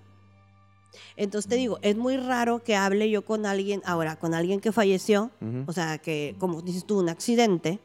Entonces 1.15 1.49
te 1.49 1.55
digo, 1.55 1.79
es 1.81 1.95
muy 1.95 2.17
raro 2.17 2.63
que 2.63 2.75
hable 2.75 3.09
yo 3.09 3.25
con 3.25 3.47
alguien, 3.47 3.81
ahora, 3.85 4.17
con 4.17 4.35
alguien 4.35 4.59
que 4.59 4.71
falleció, 4.71 5.31
o 5.65 5.73
sea, 5.73 5.97
que, 5.97 6.35
como 6.37 6.61
dices 6.61 6.85
tú, 6.85 6.99
un 6.99 7.09
accidente. 7.09 7.79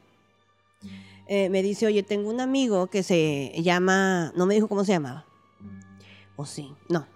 Eh, 1.27 1.49
me 1.49 1.63
dice, 1.63 1.85
oye, 1.87 2.03
tengo 2.03 2.29
un 2.29 2.41
amigo 2.41 2.87
que 2.87 3.03
se 3.03 3.51
llama, 3.61 4.31
no 4.35 4.45
me 4.45 4.53
dijo 4.53 4.67
cómo 4.67 4.83
se 4.83 4.91
llamaba. 4.91 5.25
O 6.35 6.45
sí, 6.45 6.71
no, 6.87 7.07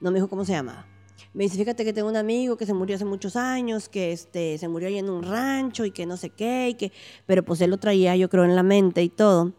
no 0.00 0.10
me 0.10 0.16
dijo 0.16 0.28
cómo 0.28 0.44
se 0.44 0.52
llamaba 0.52 0.86
me 1.34 1.42
dice, 1.44 1.58
fíjate 1.58 1.84
que 1.84 1.92
tengo 1.92 2.08
un 2.08 2.16
amigo 2.16 2.56
que 2.56 2.64
se 2.64 2.72
murió 2.72 2.94
hace 2.94 3.04
muchos 3.04 3.34
años, 3.34 3.88
que 3.88 4.12
este, 4.12 4.56
se 4.56 4.68
murió 4.68 4.86
ahí 4.88 4.98
en 4.98 5.10
un 5.10 5.24
rancho 5.24 5.84
y 5.84 5.90
que 5.90 6.06
no 6.06 6.16
sé 6.16 6.30
qué, 6.30 6.68
y 6.70 6.74
que, 6.74 6.92
pero 7.26 7.44
pues 7.44 7.60
él 7.60 7.70
lo 7.70 7.78
traía 7.78 8.14
yo 8.14 8.30
creo 8.30 8.44
en 8.44 8.54
la 8.54 8.62
mente 8.62 9.02
y 9.02 9.08
todo. 9.08 9.52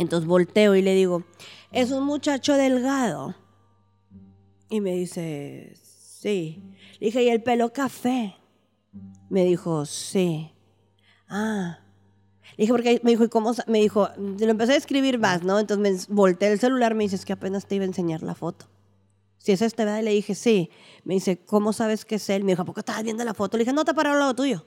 Entonces 0.00 0.26
volteo 0.26 0.74
y 0.74 0.82
le 0.82 0.94
digo, 0.94 1.24
es 1.72 1.90
un 1.90 2.04
muchacho 2.04 2.54
delgado. 2.54 3.34
Y 4.68 4.80
me 4.80 4.92
dice, 4.92 5.74
sí. 5.82 6.62
Le 6.98 7.06
dije, 7.06 7.22
¿y 7.22 7.28
el 7.28 7.42
pelo 7.42 7.72
café? 7.72 8.36
Me 9.28 9.44
dijo, 9.44 9.86
sí. 9.86 10.52
Ah. 11.28 11.80
Le 12.56 12.62
dije, 12.62 12.72
porque 12.72 13.00
me 13.02 13.10
dijo, 13.10 13.24
¿y 13.24 13.28
cómo? 13.28 13.52
Me 13.66 13.78
dijo, 13.78 14.08
lo 14.16 14.50
empecé 14.50 14.72
a 14.72 14.76
escribir 14.76 15.18
más, 15.18 15.42
¿no? 15.42 15.58
Entonces 15.58 16.08
me 16.08 16.14
volteé 16.14 16.52
el 16.52 16.58
celular, 16.58 16.94
me 16.94 17.04
dice, 17.04 17.16
es 17.16 17.24
que 17.24 17.32
apenas 17.32 17.66
te 17.66 17.76
iba 17.76 17.84
a 17.84 17.88
enseñar 17.88 18.22
la 18.22 18.34
foto 18.34 18.66
si 19.40 19.52
es 19.52 19.62
este, 19.62 19.84
¿verdad? 19.84 20.00
Y 20.00 20.02
le 20.02 20.10
dije, 20.10 20.34
sí. 20.34 20.70
Me 21.02 21.14
dice, 21.14 21.38
¿cómo 21.38 21.72
sabes 21.72 22.04
que 22.04 22.16
es 22.16 22.28
él? 22.28 22.44
Me 22.44 22.52
dijo, 22.52 22.64
¿por 22.64 22.74
qué 22.74 22.80
estabas 22.80 23.02
viendo 23.02 23.24
la 23.24 23.34
foto? 23.34 23.56
Le 23.56 23.64
dije, 23.64 23.72
no 23.72 23.84
te 23.86 23.94
parado 23.94 24.14
al 24.14 24.20
lado 24.20 24.34
tuyo. 24.34 24.66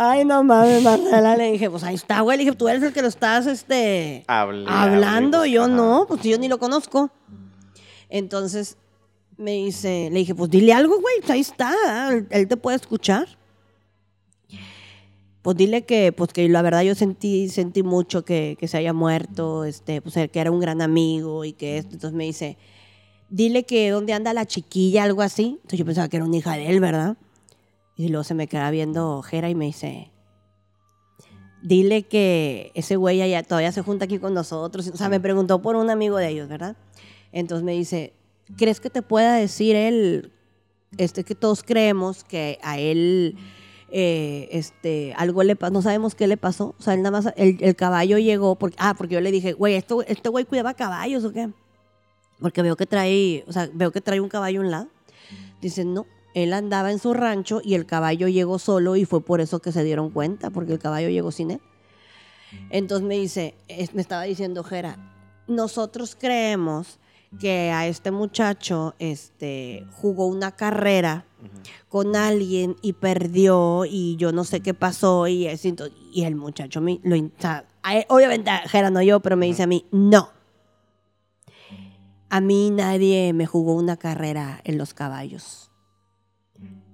Ay, 0.00 0.24
no 0.24 0.44
mames, 0.44 0.80
Marcela. 0.84 1.36
Le 1.36 1.50
dije, 1.50 1.68
pues 1.68 1.82
ahí 1.82 1.96
está, 1.96 2.20
güey. 2.20 2.38
Le 2.38 2.44
dije, 2.44 2.54
tú 2.54 2.68
eres 2.68 2.84
el 2.84 2.92
que 2.92 3.02
lo 3.02 3.08
estás 3.08 3.48
este, 3.48 4.22
hablando. 4.28 5.44
yo 5.44 5.66
no, 5.66 6.04
pues 6.06 6.22
yo 6.22 6.38
ni 6.38 6.46
lo 6.46 6.60
conozco. 6.60 7.10
Entonces 8.08 8.76
me 9.36 9.54
dice, 9.54 10.08
le 10.12 10.20
dije, 10.20 10.36
pues 10.36 10.50
dile 10.50 10.72
algo, 10.72 11.00
güey. 11.00 11.16
Pues 11.18 11.30
ahí 11.30 11.40
está. 11.40 11.74
Él, 12.30 12.46
te 12.46 12.56
puede 12.56 12.76
escuchar. 12.76 13.26
Pues 15.42 15.56
dile 15.56 15.84
que, 15.84 16.12
pues 16.12 16.32
que 16.32 16.48
la 16.48 16.62
verdad 16.62 16.82
yo 16.82 16.94
sentí, 16.94 17.48
sentí 17.48 17.82
mucho 17.82 18.24
que, 18.24 18.56
que 18.56 18.68
se 18.68 18.76
haya 18.76 18.92
muerto, 18.92 19.64
este, 19.64 20.00
pues 20.00 20.14
que 20.14 20.38
era 20.38 20.52
un 20.52 20.60
gran 20.60 20.80
amigo 20.80 21.44
y 21.44 21.54
que 21.54 21.76
esto. 21.78 21.94
Entonces 21.94 22.16
me 22.16 22.22
dice, 22.22 22.56
dile 23.30 23.64
que 23.64 23.90
dónde 23.90 24.12
anda 24.12 24.32
la 24.32 24.46
chiquilla, 24.46 25.02
algo 25.02 25.22
así. 25.22 25.56
Entonces 25.56 25.80
yo 25.80 25.84
pensaba 25.84 26.06
que 26.06 26.18
era 26.18 26.24
una 26.24 26.36
hija 26.36 26.52
de 26.52 26.68
él, 26.68 26.78
¿verdad? 26.78 27.16
Y 27.98 28.08
luego 28.08 28.22
se 28.22 28.34
me 28.34 28.46
queda 28.46 28.70
viendo 28.70 29.20
Jera 29.22 29.50
y 29.50 29.56
me 29.56 29.66
dice, 29.66 30.12
dile 31.62 32.04
que 32.04 32.70
ese 32.74 32.94
güey 32.94 33.20
todavía 33.42 33.72
se 33.72 33.82
junta 33.82 34.04
aquí 34.04 34.20
con 34.20 34.34
nosotros. 34.34 34.88
O 34.94 34.96
sea, 34.96 35.08
me 35.08 35.18
preguntó 35.18 35.60
por 35.60 35.74
un 35.74 35.90
amigo 35.90 36.16
de 36.16 36.28
ellos, 36.28 36.48
¿verdad? 36.48 36.76
Entonces 37.32 37.64
me 37.64 37.72
dice, 37.72 38.14
¿crees 38.56 38.78
que 38.78 38.88
te 38.88 39.02
pueda 39.02 39.34
decir 39.34 39.74
él, 39.74 40.32
este, 40.96 41.24
que 41.24 41.34
todos 41.34 41.62
creemos 41.62 42.24
que 42.24 42.58
a 42.62 42.78
él... 42.78 43.36
Eh, 43.90 44.50
este, 44.52 45.14
algo 45.16 45.42
le 45.42 45.56
pasó, 45.56 45.72
no 45.72 45.80
sabemos 45.80 46.14
qué 46.14 46.26
le 46.26 46.36
pasó, 46.36 46.74
o 46.78 46.82
sea, 46.82 46.92
él 46.92 47.00
nada 47.00 47.22
más, 47.22 47.32
el, 47.38 47.74
caballo 47.74 48.18
llegó, 48.18 48.54
porque, 48.56 48.76
ah, 48.78 48.92
porque 48.92 49.14
yo 49.14 49.22
le 49.22 49.30
dije, 49.30 49.54
güey, 49.54 49.76
este 49.76 50.28
güey 50.28 50.44
cuidaba 50.44 50.74
caballos 50.74 51.24
o 51.24 51.32
qué, 51.32 51.48
porque 52.38 52.60
veo 52.60 52.76
que 52.76 52.84
trae, 52.84 53.44
o 53.46 53.52
sea, 53.54 53.70
veo 53.72 53.90
que 53.90 54.02
trae 54.02 54.20
un 54.20 54.28
caballo 54.28 54.60
a 54.60 54.64
un 54.64 54.70
lado. 54.70 54.88
Dice, 55.62 55.86
no, 55.86 56.04
él 56.38 56.52
andaba 56.52 56.90
en 56.90 56.98
su 56.98 57.14
rancho 57.14 57.60
y 57.64 57.74
el 57.74 57.86
caballo 57.86 58.28
llegó 58.28 58.58
solo 58.58 58.96
y 58.96 59.04
fue 59.04 59.20
por 59.20 59.40
eso 59.40 59.60
que 59.60 59.72
se 59.72 59.84
dieron 59.84 60.10
cuenta, 60.10 60.50
porque 60.50 60.72
el 60.72 60.78
caballo 60.78 61.08
llegó 61.08 61.30
sin 61.32 61.52
él. 61.52 61.60
Entonces 62.70 63.06
me 63.06 63.16
dice, 63.16 63.54
me 63.92 64.00
estaba 64.00 64.22
diciendo 64.22 64.64
Jera, 64.64 64.96
nosotros 65.46 66.16
creemos 66.18 66.98
que 67.38 67.70
a 67.70 67.86
este 67.86 68.10
muchacho 68.10 68.94
este, 68.98 69.86
jugó 69.92 70.26
una 70.26 70.52
carrera 70.52 71.26
con 71.88 72.16
alguien 72.16 72.76
y 72.80 72.94
perdió 72.94 73.84
y 73.84 74.16
yo 74.16 74.32
no 74.32 74.44
sé 74.44 74.60
qué 74.60 74.74
pasó 74.74 75.28
y, 75.28 75.46
y 76.12 76.24
el 76.24 76.36
muchacho, 76.36 76.80
me, 76.80 77.00
lo, 77.02 77.16
obviamente 78.08 78.50
Jera 78.66 78.90
no 78.90 79.02
yo, 79.02 79.20
pero 79.20 79.36
me 79.36 79.46
dice 79.46 79.62
a 79.62 79.66
mí, 79.66 79.84
no, 79.90 80.30
a 82.30 82.40
mí 82.40 82.70
nadie 82.70 83.32
me 83.32 83.46
jugó 83.46 83.74
una 83.74 83.96
carrera 83.96 84.60
en 84.64 84.78
los 84.78 84.94
caballos. 84.94 85.67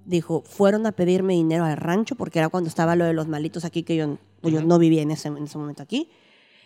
Dijo, 0.05 0.43
fueron 0.47 0.87
a 0.87 0.93
pedirme 0.93 1.35
dinero 1.35 1.65
al 1.65 1.77
rancho, 1.77 2.15
porque 2.15 2.39
era 2.39 2.49
cuando 2.49 2.69
estaba 2.69 2.97
lo 2.97 3.05
de 3.05 3.13
los 3.13 3.27
malitos 3.27 3.65
aquí, 3.65 3.83
que 3.83 3.97
yo, 3.97 4.19
yo 4.43 4.63
no 4.63 4.79
vivía 4.79 5.03
en 5.03 5.11
ese, 5.11 5.29
en 5.29 5.45
ese 5.45 5.59
momento 5.59 5.83
aquí. 5.83 6.11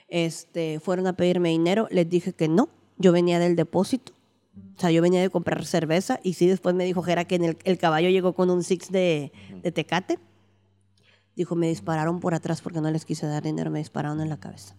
Este, 0.09 0.81
fueron 0.81 1.07
a 1.07 1.13
pedirme 1.13 1.51
dinero, 1.51 1.87
les 1.91 2.09
dije 2.09 2.33
que 2.33 2.49
no, 2.49 2.69
yo 2.97 3.13
venía 3.13 3.39
del 3.39 3.57
depósito. 3.57 4.13
O 4.77 4.81
sea, 4.81 4.91
yo 4.91 5.03
venía 5.03 5.21
de 5.21 5.31
comprar 5.31 5.65
cerveza 5.65 6.19
y 6.23 6.35
sí, 6.35 6.47
después 6.47 6.75
me 6.75 6.85
dijo 6.85 7.03
Jera 7.03 7.25
que 7.25 7.37
en 7.37 7.57
el, 7.63 7.79
caballo 7.79 8.09
llegó 8.09 8.33
con 8.33 8.51
un 8.51 8.65
six 8.65 8.91
de, 8.91 9.33
de 9.63 9.73
tecate. 9.73 10.19
Dijo, 11.37 11.55
me 11.55 11.69
dispararon 11.69 12.19
por 12.19 12.35
atrás 12.35 12.61
porque 12.61 12.81
no 12.81 12.91
les 12.91 13.05
quise 13.05 13.27
dar 13.27 13.45
dinero, 13.45 13.71
me 13.71 13.79
dispararon 13.79 14.21
en 14.21 14.29
la 14.29 14.39
cabeza, 14.39 14.75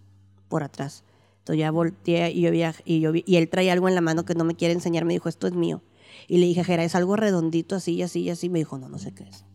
por 0.49 0.64
atrás. 0.64 1.06
Entonces 1.40 1.61
ya 1.61 1.72
volteé 1.72 2.31
y 2.31 2.41
yo, 2.41 2.52
vi, 2.52 2.64
y 2.86 2.99
yo 2.99 3.11
y 3.14 3.36
él 3.38 3.49
traía 3.49 3.73
algo 3.73 3.88
en 3.88 3.95
la 3.95 4.02
mano 4.02 4.26
que 4.26 4.36
no 4.36 4.44
me 4.44 4.56
quiere 4.56 4.73
enseñar, 4.73 5.06
me 5.06 5.14
dijo, 5.14 5.30
esto 5.30 5.48
es 5.48 5.53
mío. 5.53 5.81
Y 6.27 6.37
le 6.37 6.45
dije, 6.45 6.63
Jera, 6.63 6.83
es 6.83 6.95
algo 6.95 7.15
redondito 7.15 7.75
así 7.75 7.93
y 7.93 8.01
así 8.01 8.21
y 8.21 8.29
así. 8.29 8.49
Me 8.49 8.59
dijo, 8.59 8.77
no, 8.77 8.89
no 8.89 8.97
sé 8.99 9.13
qué 9.13 9.23
es. 9.23 9.45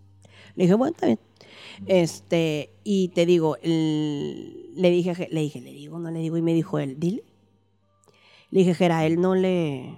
Le 0.54 0.64
dije, 0.64 0.74
bueno, 0.74 0.94
está 0.94 1.06
bien. 1.06 1.18
Este, 1.86 2.70
y 2.84 3.08
te 3.08 3.26
digo, 3.26 3.56
le 3.62 4.90
dije, 4.90 5.28
le 5.30 5.40
dije, 5.40 5.60
le 5.60 5.72
digo, 5.72 5.98
no 5.98 6.10
le 6.10 6.20
digo, 6.20 6.36
y 6.36 6.42
me 6.42 6.54
dijo 6.54 6.78
él, 6.78 6.98
dile, 6.98 7.24
Le 8.50 8.60
dije, 8.60 8.74
Jera, 8.74 9.04
él 9.06 9.20
no 9.20 9.34
le... 9.34 9.96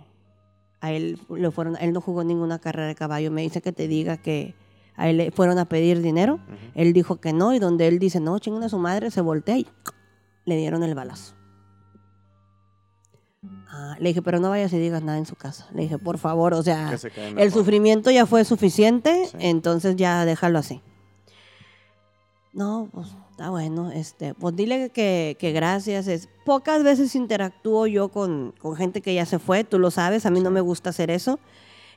A 0.81 0.93
él, 0.93 1.19
le 1.31 1.51
fueron, 1.51 1.77
él 1.81 1.93
no 1.93 2.01
jugó 2.01 2.23
ninguna 2.23 2.59
carrera 2.59 2.87
de 2.87 2.95
caballo. 2.95 3.31
Me 3.31 3.43
dice 3.43 3.61
que 3.63 3.73
te 3.73 3.89
diga 3.89 4.19
que 4.19 4.55
a 4.95 5.09
él 5.09 5.19
le 5.19 5.31
fueron 5.31 5.59
a 5.59 5.69
pedir 5.69 6.01
dinero. 6.01 6.39
Él 6.75 6.93
dijo 6.93 7.17
que 7.17 7.33
no, 7.33 7.55
y 7.55 7.59
donde 7.59 7.87
él 7.87 7.99
dice, 7.99 8.21
no, 8.21 8.39
chingan 8.39 8.63
a 8.63 8.69
su 8.69 8.79
madre, 8.79 9.11
se 9.11 9.21
voltea 9.21 9.59
y 9.59 9.67
le 10.45 10.57
dieron 10.57 10.83
el 10.83 10.95
balazo. 10.95 11.36
Le 13.99 14.09
dije, 14.09 14.23
pero 14.23 14.41
no 14.41 14.51
vayas 14.51 14.73
y 14.73 14.79
digas 14.79 15.03
nada 15.03 15.19
en 15.19 15.27
su 15.27 15.37
casa. 15.37 15.67
Le 15.73 15.83
dije, 15.83 15.99
por 15.99 16.19
favor, 16.19 16.55
o 16.55 16.63
sea, 16.63 16.97
el 17.37 17.53
sufrimiento 17.53 18.11
ya 18.11 18.27
fue 18.27 18.45
suficiente, 18.45 19.29
entonces 19.39 19.97
ya 19.97 20.25
déjalo 20.25 20.59
así. 20.59 20.83
No, 22.53 22.89
pues 22.93 23.09
está 23.31 23.51
bueno, 23.51 23.91
este, 23.91 24.33
pues 24.35 24.57
dile 24.57 24.91
que, 24.91 25.37
que, 25.39 25.53
gracias. 25.53 26.09
Es, 26.09 26.29
pocas 26.45 26.83
veces 26.83 27.15
interactúo 27.15 27.87
yo 27.87 28.09
con, 28.09 28.55
con, 28.59 28.77
gente 28.77 29.03
que 29.03 29.13
ya 29.13 29.27
se 29.27 29.39
fue, 29.39 29.63
tú 29.65 29.79
lo 29.79 29.91
sabes, 29.91 30.25
a 30.25 30.31
mí 30.31 30.41
no 30.41 30.51
me 30.51 30.63
gusta 30.63 30.91
hacer 30.91 31.11
eso 31.11 31.39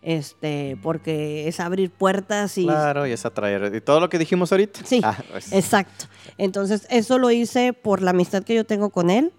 este, 0.01 0.77
porque 0.81 1.47
es 1.47 1.59
abrir 1.59 1.91
puertas 1.91 2.57
y... 2.57 2.65
Claro, 2.65 3.05
y 3.05 3.11
es 3.11 3.25
atraer. 3.25 3.73
Y 3.75 3.81
todo 3.81 3.99
lo 3.99 4.09
que 4.09 4.17
dijimos 4.17 4.51
ahorita. 4.51 4.81
Sí, 4.85 5.01
ah, 5.03 5.17
pues. 5.31 5.51
exacto. 5.51 6.05
Entonces, 6.37 6.87
eso 6.89 7.17
lo 7.17 7.31
hice 7.31 7.73
por 7.73 8.01
la 8.01 8.11
amistad 8.11 8.43
que 8.43 8.55
yo 8.55 8.65
tengo 8.65 8.89
con 8.89 9.09
él. 9.09 9.31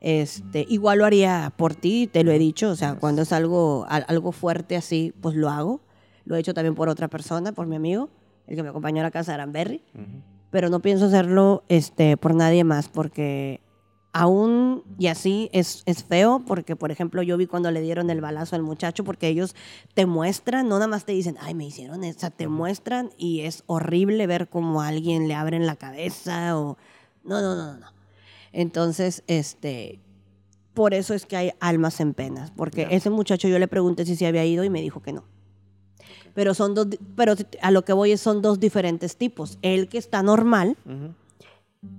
este, 0.00 0.66
igual 0.68 0.98
lo 0.98 1.06
haría 1.06 1.52
por 1.56 1.74
ti, 1.74 2.06
te 2.06 2.24
lo 2.24 2.32
he 2.32 2.38
dicho. 2.38 2.70
O 2.70 2.76
sea, 2.76 2.96
cuando 2.96 3.22
es 3.22 3.32
algo, 3.32 3.86
algo 3.88 4.32
fuerte 4.32 4.76
así, 4.76 5.14
pues 5.20 5.34
lo 5.34 5.48
hago. 5.48 5.80
Lo 6.24 6.36
he 6.36 6.40
hecho 6.40 6.54
también 6.54 6.74
por 6.74 6.88
otra 6.88 7.08
persona, 7.08 7.52
por 7.52 7.66
mi 7.66 7.76
amigo, 7.76 8.08
el 8.46 8.56
que 8.56 8.62
me 8.62 8.68
acompañó 8.68 9.00
a 9.00 9.04
la 9.04 9.10
casa 9.10 9.32
de 9.32 9.34
Aranberry. 9.34 9.82
Pero 10.50 10.68
no 10.68 10.80
pienso 10.80 11.06
hacerlo 11.06 11.64
este, 11.68 12.16
por 12.16 12.34
nadie 12.34 12.62
más, 12.62 12.88
porque 12.88 13.60
aún 14.12 14.84
y 14.98 15.06
así 15.06 15.48
es, 15.52 15.82
es, 15.86 16.04
feo 16.04 16.42
porque, 16.46 16.76
por 16.76 16.90
ejemplo, 16.90 17.22
yo 17.22 17.36
vi 17.36 17.46
cuando 17.46 17.70
le 17.70 17.80
dieron 17.80 18.10
el 18.10 18.20
balazo 18.20 18.56
al 18.56 18.62
muchacho 18.62 19.04
porque 19.04 19.28
ellos 19.28 19.54
te 19.94 20.06
muestran, 20.06 20.68
no 20.68 20.76
nada 20.76 20.88
más 20.88 21.04
te 21.04 21.12
dicen, 21.12 21.36
ay, 21.40 21.54
me 21.54 21.64
hicieron 21.64 22.04
esa, 22.04 22.30
te 22.30 22.48
muestran 22.48 23.10
y 23.16 23.40
es 23.40 23.64
horrible 23.66 24.26
ver 24.26 24.48
cómo 24.48 24.82
a 24.82 24.88
alguien 24.88 25.28
le 25.28 25.34
abren 25.34 25.66
la 25.66 25.76
cabeza 25.76 26.58
o... 26.58 26.76
No, 27.24 27.40
no, 27.40 27.54
no, 27.54 27.78
no. 27.78 27.86
Entonces, 28.52 29.22
este, 29.28 30.00
por 30.74 30.92
eso 30.92 31.14
es 31.14 31.24
que 31.24 31.36
hay 31.36 31.52
almas 31.60 32.00
en 32.00 32.14
penas, 32.14 32.50
porque 32.50 32.88
ese 32.90 33.10
muchacho 33.10 33.48
yo 33.48 33.58
le 33.58 33.68
pregunté 33.68 34.04
si 34.04 34.16
se 34.16 34.26
había 34.26 34.44
ido 34.44 34.64
y 34.64 34.70
me 34.70 34.82
dijo 34.82 35.00
que 35.02 35.12
no. 35.12 35.24
Pero 36.34 36.54
son 36.54 36.74
dos, 36.74 36.88
pero 37.14 37.34
a 37.60 37.70
lo 37.70 37.84
que 37.84 37.92
voy 37.92 38.12
es 38.12 38.20
son 38.20 38.42
dos 38.42 38.58
diferentes 38.58 39.16
tipos. 39.16 39.58
El 39.62 39.88
que 39.88 39.98
está 39.98 40.22
normal, 40.22 40.76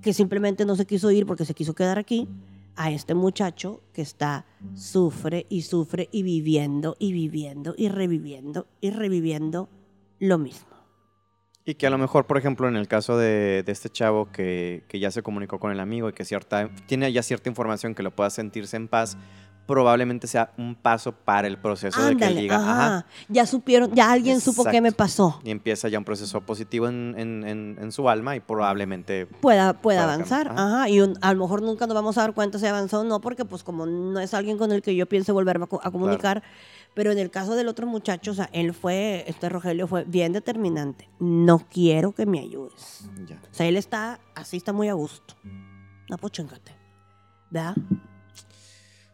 que 0.02 0.14
simplemente 0.14 0.66
no 0.66 0.76
se 0.76 0.86
quiso 0.86 1.12
ir 1.12 1.26
porque 1.26 1.46
se 1.46 1.54
quiso 1.54 1.74
quedar 1.74 2.00
aquí, 2.00 2.28
a 2.76 2.92
este 2.92 3.14
muchacho 3.14 3.82
que 3.94 4.02
está, 4.02 4.46
sufre 4.74 5.46
y 5.50 5.62
sufre 5.62 6.10
y 6.12 6.24
viviendo 6.24 6.96
y 7.00 7.14
viviendo 7.14 7.76
y 7.78 7.90
reviviendo 7.90 8.68
y 8.82 8.90
reviviendo 8.90 9.70
lo 10.20 10.38
mismo. 10.38 10.74
Y 11.66 11.76
que 11.76 11.88
a 11.88 11.90
lo 11.90 11.98
mejor, 11.98 12.26
por 12.26 12.38
ejemplo, 12.38 12.68
en 12.68 12.76
el 12.76 12.90
caso 12.90 13.18
de, 13.18 13.64
este 13.68 13.90
chavo 13.90 14.30
que, 14.32 14.84
que, 14.90 15.00
ya 15.00 15.12
se 15.12 15.22
comunicó 15.22 15.60
con 15.60 15.72
el 15.72 15.80
amigo 15.80 16.10
y 16.10 16.14
que 16.14 16.26
cierta, 16.26 16.70
tiene 16.88 17.12
ya 17.14 17.24
cierta 17.24 17.48
información 17.48 17.96
que 17.96 18.04
lo 18.04 18.12
pueda 18.12 18.30
sentirse 18.30 18.76
en 18.76 18.90
paz, 18.90 19.18
probablemente 19.66 20.28
sea 20.28 20.52
un 20.58 20.76
paso 20.76 21.12
para 21.12 21.48
el 21.48 21.58
proceso 21.58 22.02
de 22.04 22.18
que 22.18 22.26
él 22.26 22.36
diga, 22.36 22.58
ajá. 22.58 23.06
Ya 23.30 23.46
supieron, 23.46 23.92
ya 23.94 24.12
alguien 24.12 24.42
supo 24.42 24.66
qué 24.66 24.82
me 24.82 24.92
pasó. 24.92 25.40
Y 25.44 25.52
empieza 25.52 25.88
ya 25.88 25.98
un 25.98 26.06
proceso 26.06 26.42
positivo 26.42 26.88
en, 26.88 27.16
en, 27.18 27.78
en, 27.80 27.92
su 27.92 28.10
alma 28.10 28.36
y 28.36 28.40
probablemente 28.40 29.26
pueda, 29.26 29.74
pueda, 29.74 30.04
avanzar. 30.04 30.50
Ajá. 30.50 30.90
Y 30.90 31.00
a 31.00 31.34
lo 31.34 31.40
mejor 31.40 31.62
nunca 31.62 31.88
nos 31.88 31.96
vamos 31.96 32.18
a 32.18 32.22
dar 32.22 32.34
cuenta 32.34 32.60
si 32.60 32.66
avanzó 32.66 33.02
o 33.02 33.04
no, 33.04 33.22
porque 33.22 33.46
pues 33.46 33.64
como 33.64 33.86
no 33.86 34.20
es 34.20 34.34
alguien 34.34 34.58
con 34.58 34.72
el 34.72 34.82
que 34.82 34.96
yo 34.96 35.08
piense 35.08 35.32
volverme 35.32 35.66
a, 35.82 35.92
comunicar. 35.92 36.44
Pero 36.94 37.12
en 37.12 37.18
el 37.18 37.32
caso 37.32 37.56
del 37.56 37.68
otro 37.70 37.88
muchacho, 37.88 38.32
o 38.32 38.34
sea, 38.36 38.50
él 38.54 38.74
fue, 38.74 39.24
este 39.28 39.50
Rogelio 39.50 39.88
fue 39.88 40.04
bien 40.04 40.34
determinante. 40.34 41.10
No 41.20 41.60
quiero 41.60 42.12
que 42.12 42.26
me 42.26 42.40
ayudes. 42.40 43.06
O 43.52 43.54
sea, 43.54 43.66
él 43.66 43.78
está, 43.78 44.20
así 44.36 44.58
está 44.58 44.74
muy 44.74 44.90
a 44.90 44.94
gusto. 44.94 45.36
No, 46.10 46.18
pues 46.18 46.34
¿Verdad? 47.50 47.76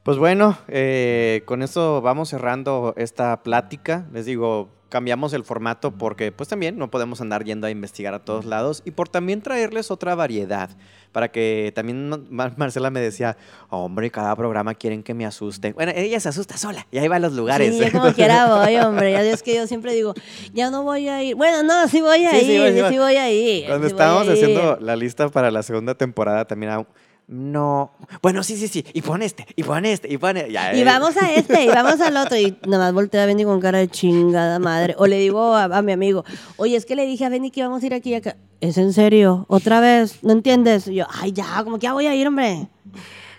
Pues 0.03 0.17
bueno, 0.17 0.57
eh, 0.67 1.43
con 1.45 1.61
esto 1.61 2.01
vamos 2.01 2.29
cerrando 2.29 2.93
esta 2.97 3.43
plática. 3.43 4.07
Les 4.13 4.25
digo, 4.25 4.69
cambiamos 4.89 5.33
el 5.33 5.43
formato 5.43 5.91
porque 5.91 6.31
pues 6.31 6.49
también 6.49 6.77
no 6.77 6.89
podemos 6.89 7.21
andar 7.21 7.43
yendo 7.43 7.67
a 7.67 7.69
investigar 7.69 8.13
a 8.13 8.19
todos 8.19 8.45
lados 8.45 8.81
y 8.85 8.91
por 8.91 9.07
también 9.07 9.41
traerles 9.41 9.91
otra 9.91 10.15
variedad. 10.15 10.69
Para 11.11 11.31
que 11.31 11.71
también 11.73 12.27
Marcela 12.29 12.91
me 12.91 12.99
decía, 12.99 13.35
hombre, 13.69 14.11
cada 14.11 14.35
programa 14.35 14.75
quieren 14.75 15.01
que 15.01 15.15
me 15.15 15.25
asuste. 15.25 15.73
Bueno, 15.73 15.91
ella 15.95 16.19
se 16.19 16.29
asusta 16.29 16.55
sola 16.55 16.85
y 16.91 16.99
ahí 16.99 17.07
va 17.07 17.15
a 17.15 17.19
los 17.19 17.33
lugares. 17.33 17.75
Sí, 17.75 17.89
como 17.89 18.13
quiera 18.13 18.47
voy, 18.47 18.75
hombre. 18.77 19.11
Ya 19.11 19.23
es 19.23 19.41
que 19.41 19.55
yo 19.55 19.65
siempre 19.65 19.93
digo, 19.93 20.13
ya 20.53 20.69
no 20.69 20.83
voy 20.83 21.07
a 21.07 21.23
ir. 21.23 21.35
Bueno, 21.35 21.63
no, 21.63 21.87
sí 21.87 22.01
voy 22.01 22.25
a 22.25 22.39
ir, 22.39 22.45
sí, 22.45 22.97
voy, 22.97 23.15
a 23.15 23.31
ir. 23.31 23.65
Cuando 23.67 23.87
estábamos 23.87 24.29
haciendo 24.29 24.77
la 24.79 24.95
lista 24.95 25.29
para 25.29 25.49
la 25.49 25.63
segunda 25.63 25.95
temporada 25.95 26.45
también 26.45 26.85
no. 27.29 27.91
Bueno, 28.23 28.41
sí, 28.41 28.57
sí, 28.57 28.67
sí. 28.67 28.83
Y 28.91 29.03
pon 29.03 29.21
este, 29.21 29.45
y 29.55 29.61
pon 29.61 29.85
este, 29.85 30.11
y 30.11 30.17
pon 30.17 30.35
este. 30.35 30.77
y 30.77 30.83
vamos 30.83 31.15
a 31.15 31.31
este, 31.31 31.63
y 31.63 31.67
vamos 31.67 32.01
al 32.01 32.17
otro. 32.17 32.35
Y 32.35 32.57
nada 32.65 32.85
más 32.85 32.93
voltea 32.93 33.21
a 33.21 33.25
Benny 33.27 33.43
con 33.43 33.59
cara 33.61 33.77
de 33.77 33.87
chingada 33.87 34.57
madre. 34.57 34.95
O 34.97 35.05
le 35.05 35.19
digo 35.19 35.55
a, 35.55 35.81
mi 35.83 35.91
amigo, 35.91 36.25
oye, 36.57 36.75
es 36.75 36.87
que 36.87 36.95
le 36.95 37.05
dije 37.05 37.25
a 37.25 37.29
Benny 37.29 37.51
que 37.51 37.59
íbamos 37.59 37.83
a 37.83 37.85
ir 37.85 37.93
aquí 37.93 38.09
y 38.09 38.15
acá. 38.15 38.35
¿Es 38.61 38.79
en 38.79 38.93
serio? 38.93 39.45
¿Otra 39.47 39.79
vez? 39.79 40.23
¿No 40.23 40.31
entiendes? 40.31 40.87
Y 40.87 40.95
yo, 40.95 41.05
ay, 41.21 41.31
ya, 41.31 41.63
como 41.63 41.77
que 41.77 41.83
ya 41.83 41.93
voy 41.93 42.07
a 42.07 42.15
ir, 42.15 42.27
hombre. 42.27 42.67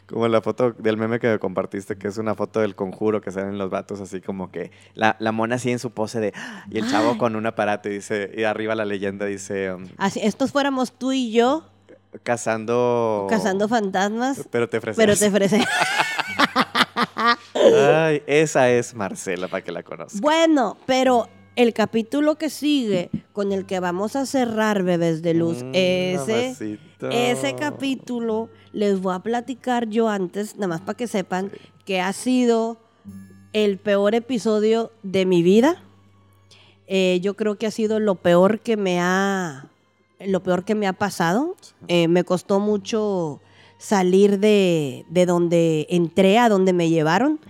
Como 0.06 0.28
la 0.28 0.40
foto 0.40 0.70
del 0.70 0.96
meme 0.96 1.18
que 1.18 1.40
compartiste, 1.40 1.96
que 1.96 2.06
es 2.06 2.16
una 2.16 2.36
foto 2.36 2.60
del 2.60 2.76
conjuro 2.76 3.20
que 3.20 3.32
salen 3.32 3.58
los 3.58 3.70
vatos, 3.70 4.00
así 4.00 4.20
como 4.20 4.52
que 4.52 4.70
la, 4.94 5.16
la 5.18 5.32
mona 5.32 5.56
así 5.56 5.70
en 5.72 5.80
su 5.80 5.90
pose 5.90 6.20
de. 6.20 6.32
Y 6.70 6.78
el 6.78 6.88
chavo 6.88 7.18
con 7.18 7.34
un 7.34 7.44
aparato 7.44 7.88
y 7.88 7.94
dice. 7.94 8.30
Y 8.36 8.44
arriba 8.44 8.76
la 8.76 8.84
leyenda 8.84 9.26
dice. 9.26 9.72
Um, 9.72 9.88
así, 9.98 10.20
estos 10.22 10.52
fuéramos 10.52 10.92
tú 10.92 11.10
y 11.10 11.32
yo 11.32 11.64
Cazando. 12.22 13.26
Cazando 13.30 13.68
fantasmas. 13.68 14.46
Pero 14.50 14.68
te 14.68 14.78
ofrece. 14.78 14.96
Pero 14.96 15.16
te 15.16 15.28
ofrece. 15.28 15.64
Ay, 17.54 18.22
esa 18.26 18.70
es 18.70 18.94
Marcela, 18.94 19.48
para 19.48 19.62
que 19.62 19.72
la 19.72 19.82
conozcas. 19.82 20.20
Bueno, 20.20 20.76
pero 20.86 21.28
el 21.56 21.72
capítulo 21.72 22.36
que 22.36 22.50
sigue, 22.50 23.10
con 23.32 23.52
el 23.52 23.66
que 23.66 23.80
vamos 23.80 24.16
a 24.16 24.26
cerrar, 24.26 24.82
bebés 24.82 25.22
de 25.22 25.34
luz, 25.34 25.62
mm, 25.62 25.72
ese, 25.74 26.78
ese 27.10 27.54
capítulo 27.54 28.48
les 28.72 29.00
voy 29.00 29.14
a 29.14 29.20
platicar 29.20 29.88
yo 29.88 30.08
antes, 30.08 30.56
nada 30.56 30.68
más 30.68 30.80
para 30.80 30.96
que 30.96 31.06
sepan 31.06 31.50
que 31.84 32.00
ha 32.00 32.12
sido 32.12 32.78
el 33.52 33.78
peor 33.78 34.14
episodio 34.14 34.92
de 35.02 35.26
mi 35.26 35.42
vida. 35.42 35.82
Eh, 36.86 37.20
yo 37.22 37.34
creo 37.34 37.56
que 37.56 37.66
ha 37.66 37.70
sido 37.70 38.00
lo 38.00 38.16
peor 38.16 38.60
que 38.60 38.76
me 38.76 39.00
ha 39.00 39.69
lo 40.26 40.42
peor 40.42 40.64
que 40.64 40.74
me 40.74 40.86
ha 40.86 40.92
pasado. 40.92 41.56
Eh, 41.88 42.08
me 42.08 42.24
costó 42.24 42.60
mucho 42.60 43.40
salir 43.78 44.38
de, 44.38 45.04
donde 45.26 45.86
entré 45.90 46.38
a 46.38 46.48
donde 46.48 46.72
me 46.72 46.88
llevaron. 46.88 47.40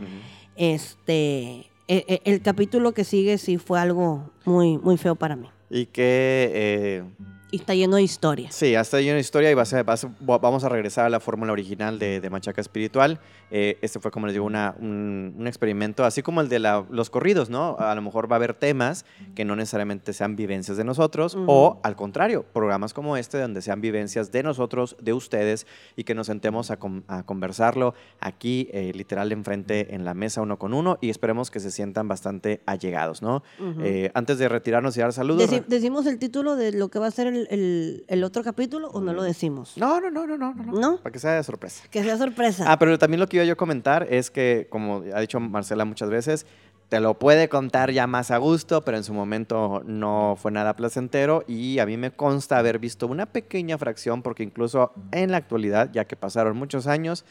Este, 0.57 1.71
e, 1.89 2.05
e, 2.07 2.21
el, 2.25 2.43
capítulo 2.43 2.93
que 2.93 3.05
sigue 3.05 3.39
sí 3.39 3.59
fue 3.59 3.81
algo 3.81 4.31
muy, 4.45 4.79
muy 4.79 4.97
feo 4.97 5.15
para 5.15 5.37
mí. 5.37 5.49
Y 5.71 5.87
que... 5.87 6.51
Eh, 6.55 7.05
y 7.51 7.57
está 7.57 7.75
lleno 7.75 7.97
de 7.97 8.03
historia. 8.03 8.51
Sí, 8.51 8.75
está 8.75 9.01
lleno 9.01 9.15
de 9.15 9.21
historia 9.21 9.51
y 9.51 9.55
va 9.55 9.63
a 9.63 10.39
vamos 10.39 10.65
a 10.65 10.69
regresar 10.69 11.07
a 11.07 11.11
la 11.11 11.21
fórmula 11.21 11.53
original 11.53 11.99
de, 11.99 12.21
de 12.21 12.31
Machaca 12.31 12.61
Espiritual. 12.61 13.21
Eh, 13.51 13.79
este 13.83 13.99
fue, 13.99 14.11
como 14.11 14.27
les 14.27 14.35
digo, 14.35 14.45
una, 14.45 14.75
un, 14.79 15.45
experimento, 15.47 16.05
así 16.05 16.23
como 16.23 16.41
el 16.41 16.49
de 16.49 16.61
los 16.61 17.11
corridos, 17.11 17.51
¿no? 17.51 17.77
A 17.79 17.95
lo 17.95 18.03
mejor 18.03 18.31
va 18.31 18.37
a 18.37 18.39
haber 18.39 18.55
temas 18.55 19.05
que 19.35 19.45
no 19.45 19.57
necesariamente 19.57 20.13
sean 20.13 20.37
vivencias 20.37 20.77
de 20.77 20.85
nosotros, 20.85 21.37
o 21.47 21.81
al 21.83 21.97
contrario, 21.97 22.45
programas 22.53 22.95
como 22.95 23.17
este, 23.17 23.39
donde 23.39 23.63
sean 23.63 23.81
vivencias 23.81 24.31
de 24.31 24.43
nosotros, 24.43 24.97
de 25.01 25.13
ustedes, 25.13 25.67
y 25.97 26.05
que 26.05 26.15
nos 26.15 26.29
sentemos 26.29 26.71
a, 26.71 26.79
conversarlo 27.25 27.95
aquí, 28.21 28.69
eh, 28.73 28.93
literal, 28.95 29.33
enfrente 29.33 29.95
en 29.95 30.05
la 30.05 30.15
mesa 30.15 30.43
uno 30.43 30.59
con 30.59 30.73
uno, 30.73 30.99
y 31.01 31.11
esperemos 31.11 31.51
que 31.51 31.59
se 31.59 31.71
sientan 31.71 32.07
bastante 32.07 32.63
allegados, 32.67 33.23
¿no? 33.23 33.43
Eh, 33.83 34.11
antes 34.15 34.39
de 34.39 34.49
retirarnos 34.49 34.97
y 34.97 35.01
dar 35.01 35.13
saludos. 35.13 35.51
¿Decimos 35.67 36.07
el 36.07 36.19
título 36.19 36.55
de 36.57 36.73
lo 36.73 36.89
que 36.89 36.99
va 36.99 37.09
a 37.09 37.11
ser 37.11 37.27
el, 37.27 37.40
el, 37.49 38.25
otro 38.25 38.43
capítulo 38.43 38.89
o 38.89 39.01
no 39.01 39.13
lo 39.13 39.23
decimos? 39.23 39.77
No, 39.77 40.01
no, 40.01 40.11
no, 40.11 40.27
no, 40.27 40.37
no, 40.37 40.55
no. 40.55 40.73
¿No? 40.73 40.97
Para 40.99 41.13
que 41.13 41.19
sea 41.19 41.33
de 41.33 41.43
sorpresa. 41.43 41.85
Que 41.91 42.03
sea 42.03 42.17
sorpresa. 42.19 42.65
Ah, 42.67 42.79
pero 42.79 42.99
también 42.99 43.21
lo 43.21 43.27
que 43.27 43.47
yo 43.47 43.57
comentar 43.57 44.07
es 44.11 44.31
que, 44.31 44.67
como 44.71 45.03
ha 45.15 45.21
dicho 45.21 45.41
Marcela 45.41 45.85
muchas 45.85 46.11
veces, 46.11 46.47
te 46.91 46.99
lo 46.99 47.19
puede 47.19 47.49
contar 47.49 47.93
ya 47.93 48.09
más 48.09 48.33
a 48.33 48.39
gusto, 48.39 48.85
pero 48.85 48.97
en 48.97 49.05
su 49.05 49.15
momento 49.15 49.83
no 49.87 50.35
fue 50.37 50.51
nada 50.51 50.75
placentero 50.75 51.45
y 51.47 51.79
a 51.79 51.87
mí 51.87 51.97
me 51.97 52.11
consta 52.11 52.59
haber 52.59 52.81
visto 52.81 53.07
una 53.07 53.27
pequeña 53.27 53.79
fracción 53.79 54.23
porque 54.23 54.43
incluso 54.43 54.93
en 55.13 55.31
la 55.31 55.37
actualidad, 55.37 55.91
ya 55.93 56.05
que 56.05 56.17
pasaron 56.17 56.57
muchos 56.57 56.89
años, 56.89 57.25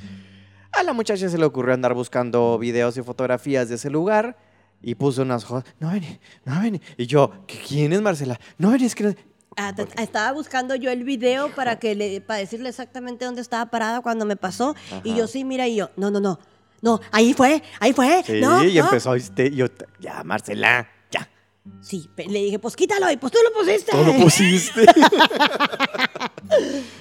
a 0.72 0.84
la 0.84 0.94
muchacha 0.94 1.28
se 1.28 1.38
le 1.38 1.44
ocurrió 1.44 1.74
andar 1.74 1.94
buscando 1.94 2.58
videos 2.58 2.96
y 2.98 3.04
fotografías 3.04 3.68
de 3.68 3.76
ese 3.76 3.90
lugar 3.90 4.38
y 4.82 4.96
puso 4.96 5.24
unas 5.24 5.44
cosas, 5.44 5.66
no 5.80 5.92
vení, 5.92 6.20
no 6.46 6.62
vení. 6.62 6.82
Y 6.98 7.06
yo, 7.06 7.46
¿quién 7.68 7.92
es 7.92 8.02
Marcela? 8.02 8.40
No 8.58 8.72
vení, 8.72 8.86
es 8.86 8.96
que... 8.96 9.29
Ah, 9.58 9.74
estaba 9.98 10.32
buscando 10.32 10.76
yo 10.76 10.92
el 10.92 11.04
video 11.04 11.54
para 11.54 11.80
que 11.80 11.96
le, 11.96 12.22
para 12.22 12.40
decirle 12.40 12.70
exactamente 12.70 13.26
dónde 13.26 13.42
estaba 13.42 13.66
parada 13.70 14.02
cuando 14.02 14.26
me 14.26 14.36
pasó. 14.36 14.76
Y 15.04 15.16
yo 15.16 15.28
sí, 15.28 15.44
mira, 15.44 15.68
y 15.68 15.76
yo, 15.76 15.90
no, 15.98 16.12
no, 16.12 16.20
no. 16.20 16.40
No, 16.82 17.02
ahí 17.12 17.34
fue, 17.34 17.62
ahí 17.80 17.92
fue. 17.92 18.24
Sí, 18.26 18.40
no, 18.40 18.64
y 18.64 18.76
no. 18.76 18.86
empezó, 18.86 19.14
este, 19.16 19.52
yo, 19.52 19.66
ya, 20.00 20.24
Marcela. 20.24 20.88
Sí, 21.82 22.10
le 22.18 22.40
dije, 22.44 22.60
pues 22.60 22.76
quítalo 22.76 23.10
y 23.12 23.18
pues 23.18 23.32
tú 23.32 23.40
lo 23.44 23.60
pusiste. 23.60 23.92
Todo 23.92 24.04
lo 24.06 24.14
pusiste. 24.14 24.86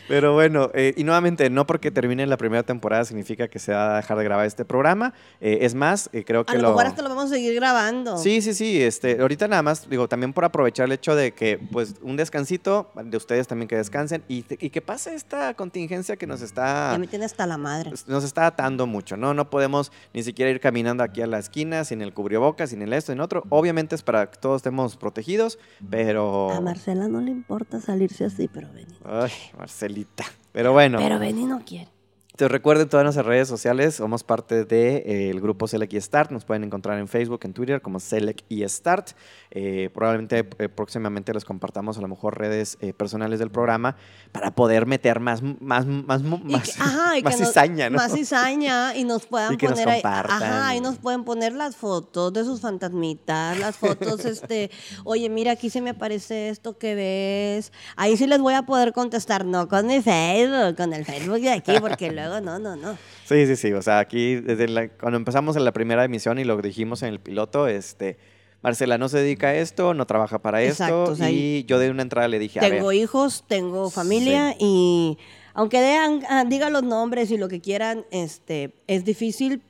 Pero 0.09 0.32
bueno, 0.32 0.70
eh, 0.74 0.95
y 0.97 1.05
nuevamente, 1.05 1.51
no 1.51 1.66
porque 1.66 1.90
termine 1.90 2.27
la 2.27 2.36
primera 2.39 2.62
temporada 2.62 3.05
significa 3.05 3.49
que 3.49 3.59
se 3.59 3.73
va 3.73 3.95
a 3.95 3.97
dejar 3.97 4.16
de 4.16 4.24
grabar 4.24 4.47
este 4.47 4.65
programa. 4.65 5.12
Eh, 5.40 5.59
es 5.62 5.74
más, 5.74 6.09
eh, 6.12 6.24
creo 6.24 6.47
que 6.47 6.53
A 6.53 6.59
lo 6.59 6.69
mejor 6.70 6.86
hasta 6.86 7.03
lo 7.03 7.11
vamos 7.11 7.27
a 7.27 7.28
seguir 7.28 7.55
grabando. 7.55 8.16
Sí, 8.16 8.40
sí, 8.40 8.55
sí. 8.55 8.82
Este, 8.82 9.20
ahorita 9.20 9.49
nada 9.49 9.62
más, 9.62 9.89
digo, 9.89 10.09
también 10.09 10.32
por 10.32 10.45
aprovechar 10.45 10.86
el 10.86 10.93
hecho 10.93 11.15
de 11.15 11.32
que, 11.32 11.59
pues, 11.59 11.97
un 12.03 12.16
descansito, 12.16 12.90
de 13.03 13.16
ustedes 13.16 13.47
también 13.49 13.69
que 13.69 13.77
descansen 13.77 14.24
y, 14.28 14.45
y 14.59 14.70
que 14.70 14.81
pase 14.81 15.15
esta 15.15 15.53
contingencia 15.55 16.16
que 16.16 16.27
nos 16.27 16.40
está, 16.40 16.93
Ya 16.93 16.99
me 16.99 17.07
tiene 17.07 17.27
hasta 17.27 17.47
la 17.47 17.59
madre. 17.59 17.93
nos 18.07 18.24
está 18.24 18.47
atando 18.47 18.86
mucho, 18.86 19.16
¿no? 19.16 19.35
No 19.35 19.51
podemos 19.51 19.93
ni 20.15 20.23
siquiera 20.23 20.51
ir 20.51 20.61
caminando 20.61 21.03
aquí 21.03 21.20
a 21.20 21.27
la 21.27 21.39
esquina 21.39 21.85
sin 21.85 22.01
el 22.01 22.15
cubrebocas, 22.15 22.70
sin 22.70 22.81
el 22.82 22.93
esto, 22.95 23.12
sin 23.12 23.20
otro. 23.20 23.45
Obviamente 23.51 23.95
es 23.95 24.03
para 24.03 24.31
que 24.31 24.39
todos 24.59 24.62
estemos 24.62 24.97
protegidos, 24.97 25.59
pero... 25.89 26.51
A 26.51 26.60
Marcela 26.60 27.09
no 27.09 27.20
le 27.20 27.30
importa 27.30 27.80
salirse 27.80 28.24
así, 28.24 28.48
pero 28.48 28.68
Benny. 28.72 28.98
Ay, 29.05 29.30
Marcelita. 29.56 30.24
Pero 30.52 30.72
bueno. 30.72 30.98
Pero 30.98 31.18
Benny 31.18 31.44
no 31.44 31.64
quiere. 31.64 31.90
Te 32.39 32.47
recuerden 32.47 32.89
todas 32.89 33.02
nuestras 33.02 33.27
redes 33.27 33.48
sociales, 33.48 33.97
somos 33.97 34.23
parte 34.23 34.65
del 34.65 35.40
grupo 35.40 35.66
Select 35.66 35.93
y 35.94 36.01
Start, 36.01 36.31
nos 36.31 36.44
pueden 36.44 36.62
encontrar 36.62 36.97
en 37.01 37.09
Facebook, 37.09 37.40
en 37.43 37.52
Twitter 37.52 37.82
como 37.82 37.98
Select 37.98 38.43
y 38.48 38.62
Start. 38.69 39.09
Eh, 39.51 39.90
probablemente 39.93 40.48
eh, 40.60 40.69
próximamente 40.69 41.35
les 41.35 41.44
compartamos 41.44 41.98
a 41.98 42.01
lo 42.01 42.06
mejor 42.06 42.39
redes 42.39 42.78
eh, 42.81 42.93
personales 42.93 43.40
del 43.40 43.51
programa 43.51 43.97
para 44.31 44.52
poder 44.52 44.86
meter 44.86 45.19
más, 45.19 45.43
más, 45.43 45.85
más, 45.85 46.20
Y 46.20 46.24
más, 46.52 46.62
que- 46.77 46.81
ajá, 46.81 47.19
y 47.19 47.23
más 47.24 47.35
que 47.35 47.40
nos- 47.40 47.48
cizaña, 47.48 47.90
¿no? 47.90 47.97
Más 47.97 48.12
cizaña 48.15 48.94
y 48.94 49.02
nos 49.02 49.27
puedan 49.27 49.55
Y 49.55 49.56
que 49.56 49.66
nos 49.66 49.81
poner 49.81 49.89
ahí. 49.97 50.01
compartan. 50.02 50.40
Ajá, 50.44 50.77
y 50.77 50.81
nos 50.81 50.98
pueden 50.98 51.24
poner 51.24 51.55
las 51.55 51.74
fotos 51.74 52.32
de 52.35 52.44
sus 52.44 52.60
fantasmitas, 52.60 53.59
las 53.59 53.77
fotos, 53.77 54.24
este, 54.24 54.70
oye, 55.02 55.28
mira, 55.28 55.51
aquí 55.51 55.70
se 55.70 55.81
me 55.81 55.90
aparece 55.90 56.51
esto 56.51 56.78
que 56.78 56.94
ves. 56.94 57.73
Ahí 57.97 58.16
sí 58.16 58.28
les 58.28 58.39
voy 58.39 58.55
a 58.55 58.62
poder 58.62 58.93
contestar, 58.93 59.44
no 59.44 59.66
con 59.66 59.89
mi 59.89 60.01
Facebook, 60.02 60.77
con 60.77 60.93
el 60.94 61.05
Facebook 61.05 61.40
de 61.40 61.51
aquí, 61.51 61.73
porque 61.81 62.12
luego 62.12 62.27
no, 62.40 62.59
no, 62.59 62.76
no. 62.76 62.96
Sí, 63.24 63.46
sí, 63.46 63.56
sí. 63.56 63.72
O 63.72 63.82
sea, 63.82 63.98
aquí, 63.98 64.36
desde 64.36 64.68
la- 64.68 64.88
cuando 64.88 65.16
empezamos 65.16 65.56
en 65.56 65.64
la 65.64 65.72
primera 65.72 66.05
emisión 66.05 66.38
y 66.38 66.44
lo 66.44 66.56
dijimos 66.60 67.02
en 67.02 67.09
el 67.10 67.20
piloto, 67.20 67.66
este, 67.68 68.18
Marcela 68.62 68.98
no 68.98 69.09
se 69.09 69.18
dedica 69.18 69.48
a 69.48 69.55
esto, 69.55 69.94
no 69.94 70.06
trabaja 70.06 70.40
para 70.40 70.62
Exacto, 70.62 71.02
esto. 71.05 71.12
o 71.12 71.16
sea, 71.16 71.30
y 71.30 71.64
yo 71.64 71.78
de 71.78 71.90
una 71.90 72.02
entrada 72.02 72.28
le 72.28 72.38
dije, 72.38 72.59
a 72.59 72.62
Tengo 72.62 72.88
ver, 72.88 72.96
hijos, 72.96 73.44
tengo 73.46 73.88
familia 73.90 74.55
y 74.59 75.16
aunque 75.55 75.80
dean, 75.80 76.22
ah, 76.28 76.44
digan 76.44 76.72
los 76.72 76.82
nombres 76.82 77.30
y 77.30 77.36
lo 77.38 77.48
que 77.48 77.60
quieran, 77.60 78.05
este, 78.10 78.74
es 78.86 79.05
difícil 79.05 79.62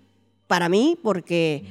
para 0.46 0.68
mí 0.68 0.98
porque, 1.02 1.64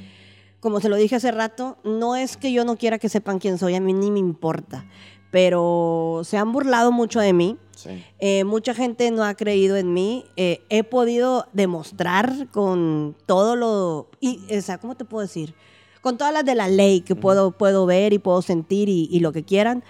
como 0.60 0.80
se 0.80 0.88
lo 0.88 0.96
dije 0.96 1.16
hace 1.16 1.30
rato, 1.32 1.78
no 1.84 2.14
es 2.16 2.36
que 2.36 2.52
yo 2.52 2.64
no 2.64 2.76
quiera 2.76 2.98
que 2.98 3.08
sepan 3.08 3.38
quién 3.40 3.58
soy, 3.58 3.74
a 3.74 3.80
mí 3.80 3.92
ni 3.92 4.10
me 4.12 4.18
importa, 4.20 4.84
pero 5.30 6.22
se 6.24 6.36
han 6.36 6.52
burlado 6.52 6.92
mucho 6.92 7.20
de 7.20 7.32
mí. 7.32 7.56
Sí. 7.78 8.04
Eh, 8.18 8.44
mucha 8.44 8.74
gente 8.74 9.10
no 9.10 9.24
ha 9.24 9.34
creído 9.34 9.76
en 9.76 9.92
mí. 9.92 10.24
Eh, 10.36 10.62
he 10.68 10.82
podido 10.82 11.46
demostrar 11.52 12.48
con 12.50 13.14
todo 13.26 13.54
lo... 13.54 14.08
Y, 14.20 14.40
o 14.56 14.60
sea, 14.62 14.78
¿cómo 14.78 14.96
te 14.96 15.04
puedo 15.04 15.22
decir? 15.22 15.54
Con 16.00 16.18
todas 16.18 16.32
las 16.32 16.44
de 16.44 16.54
la 16.54 16.68
ley 16.68 17.02
que 17.02 17.14
puedo, 17.14 17.52
puedo 17.52 17.86
ver 17.86 18.12
y 18.12 18.18
puedo 18.18 18.42
sentir 18.42 18.88
y, 18.88 19.08
y 19.10 19.20
lo 19.20 19.32
que 19.32 19.44
quieran, 19.44 19.84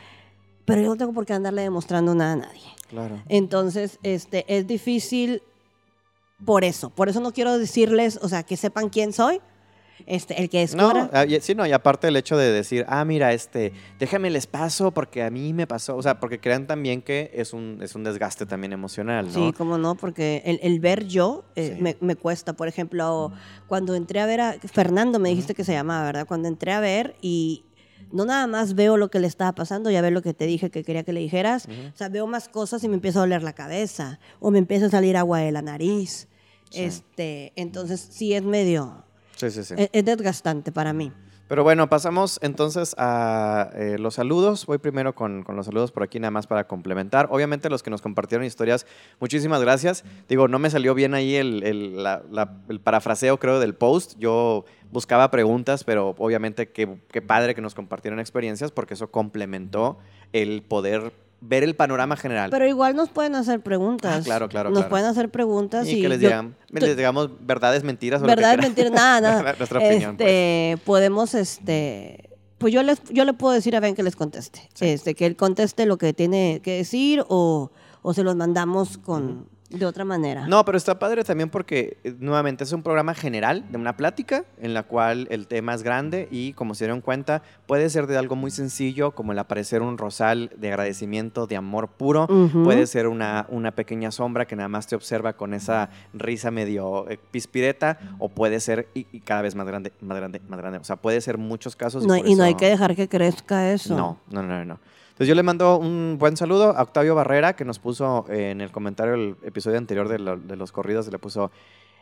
pero 0.65 0.83
yo 0.83 0.89
no 0.89 0.97
tengo 0.97 1.13
por 1.13 1.25
qué 1.25 1.33
andarle 1.33 1.63
demostrando 1.63 2.15
nada 2.15 2.33
a 2.33 2.37
nadie. 2.37 2.63
Claro. 2.89 3.23
Entonces, 3.29 3.99
este, 4.03 4.45
es 4.49 4.67
difícil 4.67 5.43
por 6.45 6.65
eso. 6.65 6.91
Por 6.91 7.09
eso 7.09 7.21
no 7.21 7.33
quiero 7.33 7.59
decirles, 7.59 8.19
o 8.23 8.29
sea, 8.29 8.43
que 8.43 8.57
sepan 8.57 8.89
quién 8.89 9.13
soy. 9.13 9.41
Este, 10.07 10.41
el 10.41 10.49
que 10.49 10.59
No, 10.75 10.89
descubra. 10.89 11.11
ah, 11.13 11.25
y- 11.27 11.41
sí, 11.41 11.55
no, 11.55 11.67
y 11.67 11.73
aparte 11.73 12.09
el 12.09 12.17
hecho 12.17 12.37
de 12.37 12.51
decir, 12.53 12.85
ah, 12.89 13.05
mira, 13.05 13.33
este, 13.33 13.73
déjame 13.99 14.31
les 14.31 14.47
paso 14.47 14.93
porque 14.93 15.23
a 15.23 15.31
mí 15.31 15.53
me 15.53 15.67
pasó, 15.67 15.97
o 15.97 16.03
sea, 16.03 16.21
porque 16.21 16.39
crean 16.41 16.67
también 16.67 17.03
que 17.03 17.31
es 17.35 17.53
un, 17.53 17.79
es 17.83 17.95
un 17.95 18.05
desgaste 18.05 18.47
también 18.47 18.73
emocional, 18.73 19.27
¿no? 19.27 19.33
Sí, 19.33 19.53
cómo 19.57 19.77
no, 19.79 19.95
porque 19.97 20.43
el, 20.45 20.61
el 20.63 20.81
ver 20.81 21.07
yo 21.07 21.45
eh, 21.57 21.75
Sí. 21.77 21.83
me, 21.83 21.97
me 22.01 22.17
cuesta. 22.17 22.53
Por 22.53 22.69
ejemplo, 22.69 23.33
cuando 23.67 23.95
entré 23.95 24.21
a 24.21 24.27
ver 24.27 24.41
a 24.41 24.53
Fernando, 24.73 25.19
me 25.19 25.31
dijiste 25.31 25.55
que 25.55 25.65
se 25.65 25.73
llamaba, 25.73 26.05
¿verdad? 26.05 26.27
Cuando 26.27 26.49
entré 26.49 26.73
a 26.73 26.81
ver 26.81 27.17
y 27.21 27.65
no 28.13 28.25
nada 28.25 28.47
más 28.47 28.75
veo 28.75 28.97
lo 28.97 29.11
que 29.11 29.19
le 29.21 29.27
estaba 29.27 29.53
pasando, 29.53 29.91
ya 29.91 30.01
veo 30.01 30.11
lo 30.11 30.23
que 30.23 30.33
te 30.33 30.47
dije 30.47 30.71
que 30.71 30.83
quería 30.85 31.03
que 31.03 31.13
le 31.13 31.21
dijeras. 31.21 31.67
O 31.93 31.97
sea, 31.97 32.09
veo 32.09 32.27
más 32.27 32.49
cosas 32.49 32.83
y 32.85 32.89
me 32.89 32.95
empieza 32.95 33.19
a 33.19 33.23
doler 33.23 33.43
la 33.43 33.53
cabeza 33.53 34.19
o 34.41 34.51
me 34.51 34.59
empieza 34.59 34.87
a 34.87 34.91
salir 34.91 35.17
agua 35.17 35.41
de 35.41 35.53
la 35.53 35.61
nariz. 35.63 36.29
Sí. 36.71 36.85
Este, 36.85 37.53
entonces 37.57 38.01
sí 38.11 38.35
es 38.35 38.43
medio, 38.43 39.05
Sí, 39.39 39.51
sí, 39.51 39.63
sí. 39.65 39.75
es, 39.77 39.89
es 39.93 40.05
desgastante 40.05 40.73
para 40.73 40.93
mí. 40.93 41.13
Pero 41.49 41.63
bueno, 41.63 41.89
pasamos 41.89 42.39
entonces 42.43 42.95
a 42.99 43.71
eh, 43.75 43.97
los 43.99 44.17
saludos. 44.17 44.67
Voy 44.67 44.77
primero 44.77 45.15
con, 45.15 45.45
con 45.45 45.57
los 45.57 45.65
saludos 45.65 45.93
por 45.93 46.03
aquí, 46.03 46.21
nada 46.21 46.31
más 46.31 46.47
para 46.47 46.67
complementar. 46.67 47.29
Obviamente, 47.31 47.71
los 47.71 47.83
que 47.83 47.89
nos 47.89 48.03
compartieron 48.03 48.45
historias, 48.47 48.85
muchísimas 49.19 49.63
gracias. 49.63 50.05
Digo, 50.29 50.47
no 50.47 50.59
me 50.59 50.69
salió 50.69 50.93
bien 50.95 51.15
ahí 51.15 51.37
el, 51.37 51.63
el- 51.63 52.03
la- 52.03 52.23
la- 52.31 52.59
el 52.69 52.81
parafraseo, 52.81 53.39
creo, 53.39 53.61
del 53.61 53.75
post. 53.75 54.19
Yo 54.19 54.67
buscaba 54.93 55.31
preguntas, 55.31 55.85
pero 55.85 56.15
obviamente 56.19 56.69
qué, 56.71 56.99
qué 57.11 57.23
padre 57.23 57.55
que 57.55 57.63
nos 57.63 57.75
compartieron 57.75 58.21
experiencias, 58.21 58.71
porque 58.71 58.93
eso 58.93 59.11
complementó 59.11 59.99
el 60.35 60.61
poder 60.63 61.13
ver 61.41 61.63
el 61.63 61.77
panorama 61.77 62.17
general. 62.17 62.51
Pero 62.51 62.67
igual 62.67 62.97
nos 62.97 63.09
pueden 63.11 63.35
hacer 63.37 63.61
preguntas. 63.61 64.19
Ah, 64.21 64.25
claro, 64.25 64.49
claro, 64.49 64.71
Nos 64.71 64.79
claro. 64.81 64.91
pueden 64.91 65.07
hacer 65.07 65.31
preguntas 65.31 65.87
y 65.87 65.93
y, 65.99 66.03
que 66.03 66.09
les, 66.09 66.21
yo- 66.21 66.29
digan, 66.29 66.57
tú- 66.69 66.75
les 66.85 66.97
digamos 66.97 67.31
verdades, 67.41 67.85
mentiras. 67.85 68.21
o 68.21 68.25
lo 68.25 68.29
que 68.29 68.35
verdad, 68.37 68.51
quieran. 68.55 68.67
mentira, 68.67 68.91
nada, 68.91 69.21
nada. 69.43 69.55
Nuestra 69.59 69.79
opinión. 69.79 70.17
pues. 70.17 70.29
Este, 70.29 70.79
podemos, 70.85 71.35
este, 71.35 72.31
pues 72.59 72.73
yo 72.75 72.83
les, 72.83 73.03
yo 73.11 73.25
le 73.25 73.35
puedo 73.35 73.55
decir 73.55 73.77
a 73.77 73.81
Ben 73.81 73.95
que 73.95 74.03
les 74.03 74.17
conteste, 74.17 74.69
Sí. 74.75 74.87
este, 74.89 75.15
que 75.15 75.27
él 75.27 75.37
conteste 75.37 75.87
lo 75.87 75.97
que 75.97 76.13
tiene 76.13 76.61
que 76.63 76.73
decir 76.79 77.25
o, 77.29 77.71
o 78.03 78.15
se 78.15 78.25
los 78.25 78.35
mandamos 78.35 78.99
con 78.99 79.47
de 79.71 79.85
otra 79.85 80.05
manera. 80.05 80.47
No, 80.47 80.65
pero 80.65 80.79
está 80.79 80.99
padre 80.99 81.25
también 81.25 81.51
porque, 81.51 81.99
eh, 82.03 82.15
nuevamente, 82.19 82.65
es 82.65 82.73
un 82.73 82.83
programa 82.83 83.15
general 83.15 83.65
de 83.71 83.77
una 83.77 83.97
plática 83.97 84.45
en 84.61 84.73
la 84.73 84.85
cual 84.85 85.29
el 85.31 85.47
tema 85.47 85.75
es 85.75 85.83
grande 85.83 86.29
y, 86.31 86.55
como 86.55 86.75
se 86.75 86.85
dieron 86.85 87.01
cuenta, 87.01 87.43
puede 87.67 87.91
ser 87.91 88.07
de 88.07 88.17
algo 88.17 88.35
muy 88.35 88.51
sencillo, 88.51 89.11
como 89.13 89.33
el 89.33 89.39
aparecer 89.39 89.83
un 89.83 89.99
rosal 89.99 90.51
de 90.57 90.69
agradecimiento, 90.69 91.47
de 91.47 91.57
amor 91.57 91.89
puro. 91.89 92.27
Puede 92.65 92.87
ser 92.87 93.09
una, 93.09 93.47
una 93.51 93.73
pequeña 93.73 94.11
sombra 94.11 94.47
que 94.47 94.57
nada 94.57 94.69
más 94.69 94.87
te 94.87 94.97
observa 94.97 95.35
con 95.35 95.53
esa 95.53 95.91
risa 96.15 96.51
medio 96.51 97.09
eh, 97.11 97.19
pispireta, 97.31 97.99
o 98.19 98.29
puede 98.29 98.61
ser, 98.61 98.89
y, 98.95 99.07
y 99.13 99.21
cada 99.21 99.43
vez 99.43 99.55
más 99.55 99.67
grande, 99.67 99.93
más 100.01 100.17
grande, 100.17 100.41
más 100.49 100.59
grande. 100.59 100.79
O 100.79 100.85
sea, 100.85 100.97
puede 100.97 101.21
ser 101.21 101.37
muchos 101.37 101.77
casos. 101.77 102.07
No, 102.07 102.17
por 102.17 102.27
y 102.27 102.35
no 102.35 102.45
hay 102.45 102.55
que 102.55 102.67
dejar 102.67 102.97
que 102.97 103.09
crezca 103.09 103.71
eso. 103.73 103.97
no, 103.97 104.19
no, 104.31 104.43
no, 104.43 104.65
no. 104.65 104.79
Entonces 105.19 105.29
yo 105.31 105.35
le 105.35 105.43
mando 105.43 105.79
un 105.79 106.15
buen 106.17 106.37
saludo 106.37 106.77
a 106.77 106.83
Octavio 106.83 107.17
Barrera, 107.17 107.57
que 107.57 107.65
nos 107.65 107.81
puso 107.81 108.25
eh, 108.31 108.51
en 108.53 108.61
el 108.61 108.71
comentario 108.71 109.15
del 109.15 109.35
episodio 109.43 109.77
anterior 109.77 110.09
de, 110.09 110.21
lo- 110.21 110.37
de 110.37 110.55
los 110.55 110.71
corridos, 110.71 111.11
le 111.11 111.19
puso, 111.19 111.51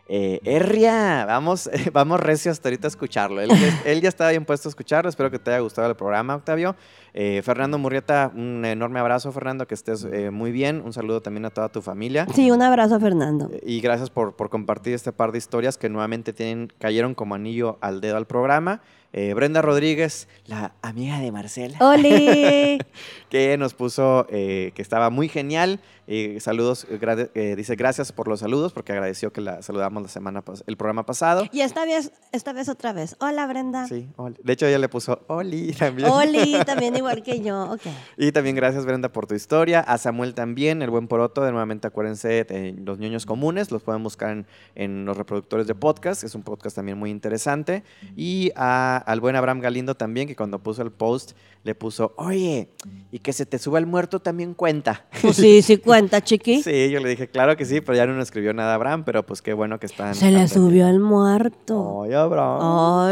eh, 0.06 0.38
Erria, 0.44 1.24
vamos, 1.24 1.70
vamos 1.94 2.20
recio 2.20 2.52
hasta 2.52 2.68
ahorita 2.68 2.88
a 2.88 2.90
escucharlo. 2.90 3.40
Él, 3.40 3.48
ya- 3.48 3.82
él 3.90 4.02
ya 4.02 4.10
estaba 4.10 4.30
bien 4.30 4.44
puesto 4.44 4.68
a 4.68 4.70
escucharlo, 4.70 5.08
espero 5.08 5.30
que 5.30 5.38
te 5.38 5.50
haya 5.50 5.60
gustado 5.60 5.88
el 5.88 5.96
programa, 5.96 6.34
Octavio. 6.36 6.76
Eh, 7.14 7.40
Fernando 7.42 7.78
Murrieta, 7.78 8.30
un 8.34 8.62
enorme 8.66 9.00
abrazo, 9.00 9.32
Fernando, 9.32 9.66
que 9.66 9.72
estés 9.72 10.04
eh, 10.04 10.30
muy 10.30 10.52
bien. 10.52 10.82
Un 10.84 10.92
saludo 10.92 11.22
también 11.22 11.46
a 11.46 11.50
toda 11.50 11.70
tu 11.70 11.80
familia. 11.80 12.26
Sí, 12.34 12.50
un 12.50 12.60
abrazo 12.60 13.00
Fernando. 13.00 13.50
Y 13.64 13.80
gracias 13.80 14.10
por, 14.10 14.36
por 14.36 14.50
compartir 14.50 14.92
este 14.92 15.10
par 15.12 15.32
de 15.32 15.38
historias 15.38 15.78
que 15.78 15.88
nuevamente 15.88 16.34
tienen, 16.34 16.70
cayeron 16.78 17.14
como 17.14 17.34
anillo 17.34 17.78
al 17.80 18.02
dedo 18.02 18.18
al 18.18 18.26
programa. 18.26 18.82
Eh, 19.18 19.32
Brenda 19.32 19.62
Rodríguez, 19.62 20.28
la 20.44 20.74
amiga 20.82 21.18
de 21.18 21.32
Marcela 21.32 21.78
¡Oli! 21.80 22.78
que 23.30 23.56
nos 23.56 23.72
puso 23.72 24.26
eh, 24.28 24.72
que 24.74 24.82
estaba 24.82 25.08
muy 25.08 25.30
genial. 25.30 25.80
Eh, 26.08 26.38
saludos, 26.40 26.86
eh, 26.88 27.30
eh, 27.34 27.54
dice 27.56 27.74
gracias 27.74 28.12
por 28.12 28.28
los 28.28 28.40
saludos 28.40 28.72
porque 28.72 28.92
agradeció 28.92 29.32
que 29.32 29.40
la 29.40 29.60
saludamos 29.62 30.02
la 30.02 30.08
semana 30.08 30.42
el 30.66 30.76
programa 30.76 31.04
pasado. 31.04 31.44
y 31.52 31.62
esta 31.62 31.84
vez, 31.84 32.12
esta 32.32 32.52
vez 32.52 32.68
otra 32.68 32.92
vez. 32.92 33.16
Hola, 33.18 33.46
Brenda. 33.46 33.88
Sí, 33.88 34.08
de 34.42 34.52
hecho 34.52 34.66
ella 34.66 34.78
le 34.78 34.88
puso 34.88 35.20
Oli 35.26 35.72
también. 35.78 36.08
Oli, 36.08 36.56
también 36.64 36.96
igual 36.96 37.22
que 37.22 37.40
yo. 37.40 37.72
Ok. 37.72 37.80
Y 38.18 38.32
también 38.32 38.54
gracias 38.56 38.84
Brenda 38.86 39.10
por 39.12 39.26
tu 39.26 39.34
historia, 39.34 39.80
a 39.80 39.98
Samuel 39.98 40.34
también, 40.34 40.80
el 40.82 40.90
buen 40.90 41.08
poroto, 41.08 41.42
de 41.42 41.50
nuevamente 41.50 41.86
acuérdense 41.88 42.44
de 42.44 42.74
los 42.84 42.98
ñoños 42.98 43.26
comunes, 43.26 43.70
los 43.70 43.82
pueden 43.82 44.02
buscar 44.02 44.30
en, 44.30 44.46
en 44.74 45.04
los 45.04 45.16
reproductores 45.16 45.66
de 45.66 45.74
podcast, 45.74 46.22
es 46.24 46.34
un 46.34 46.42
podcast 46.42 46.76
también 46.76 46.98
muy 46.98 47.10
interesante. 47.10 47.82
Y 48.16 48.52
a- 48.56 48.96
al 48.98 49.20
buen 49.20 49.36
Abraham 49.36 49.60
Galindo 49.60 49.94
también, 49.96 50.28
que 50.28 50.36
cuando 50.36 50.62
puso 50.62 50.82
el 50.82 50.92
post 50.92 51.32
le 51.64 51.74
puso, 51.74 52.14
oye, 52.16 52.68
y 53.10 53.18
que 53.18 53.32
se 53.32 53.44
te 53.44 53.58
suba 53.58 53.78
el 53.80 53.86
muerto 53.86 54.20
también 54.20 54.54
cuenta. 54.54 55.04
Pues 55.20 55.34
sí, 55.36 55.62
sí 55.62 55.78
cuenta, 55.78 55.95
chiqui. 56.22 56.62
Sí, 56.62 56.90
yo 56.90 57.00
le 57.00 57.08
dije, 57.08 57.28
claro 57.28 57.56
que 57.56 57.64
sí, 57.64 57.80
pero 57.80 57.96
ya 57.96 58.06
no 58.06 58.14
nos 58.14 58.24
escribió 58.24 58.52
nada 58.52 58.74
Abraham, 58.74 59.04
pero 59.04 59.24
pues 59.24 59.42
qué 59.42 59.52
bueno 59.52 59.78
que 59.78 59.86
están. 59.86 60.14
Se 60.14 60.30
le 60.30 60.40
al 60.42 60.48
subió 60.48 60.88
el 60.88 61.00
muerto. 61.00 62.02
Ay, 62.04 62.12
Abraham. 62.12 62.58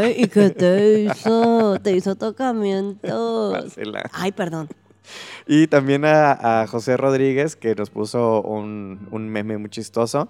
Ay, 0.03 0.15
¿y 0.17 0.27
qué 0.27 0.49
te 0.49 0.99
hizo? 1.11 1.79
Te 1.81 1.91
hizo 1.93 2.15
tocamientos. 2.15 3.51
Marcela. 3.53 4.03
Ay, 4.13 4.31
perdón. 4.31 4.69
Y 5.47 5.67
también 5.67 6.05
a, 6.05 6.61
a 6.61 6.67
José 6.67 6.97
Rodríguez, 6.97 7.55
que 7.55 7.75
nos 7.75 7.89
puso 7.89 8.41
un, 8.41 9.07
un 9.11 9.29
meme 9.29 9.57
muy 9.57 9.69
chistoso. 9.69 10.29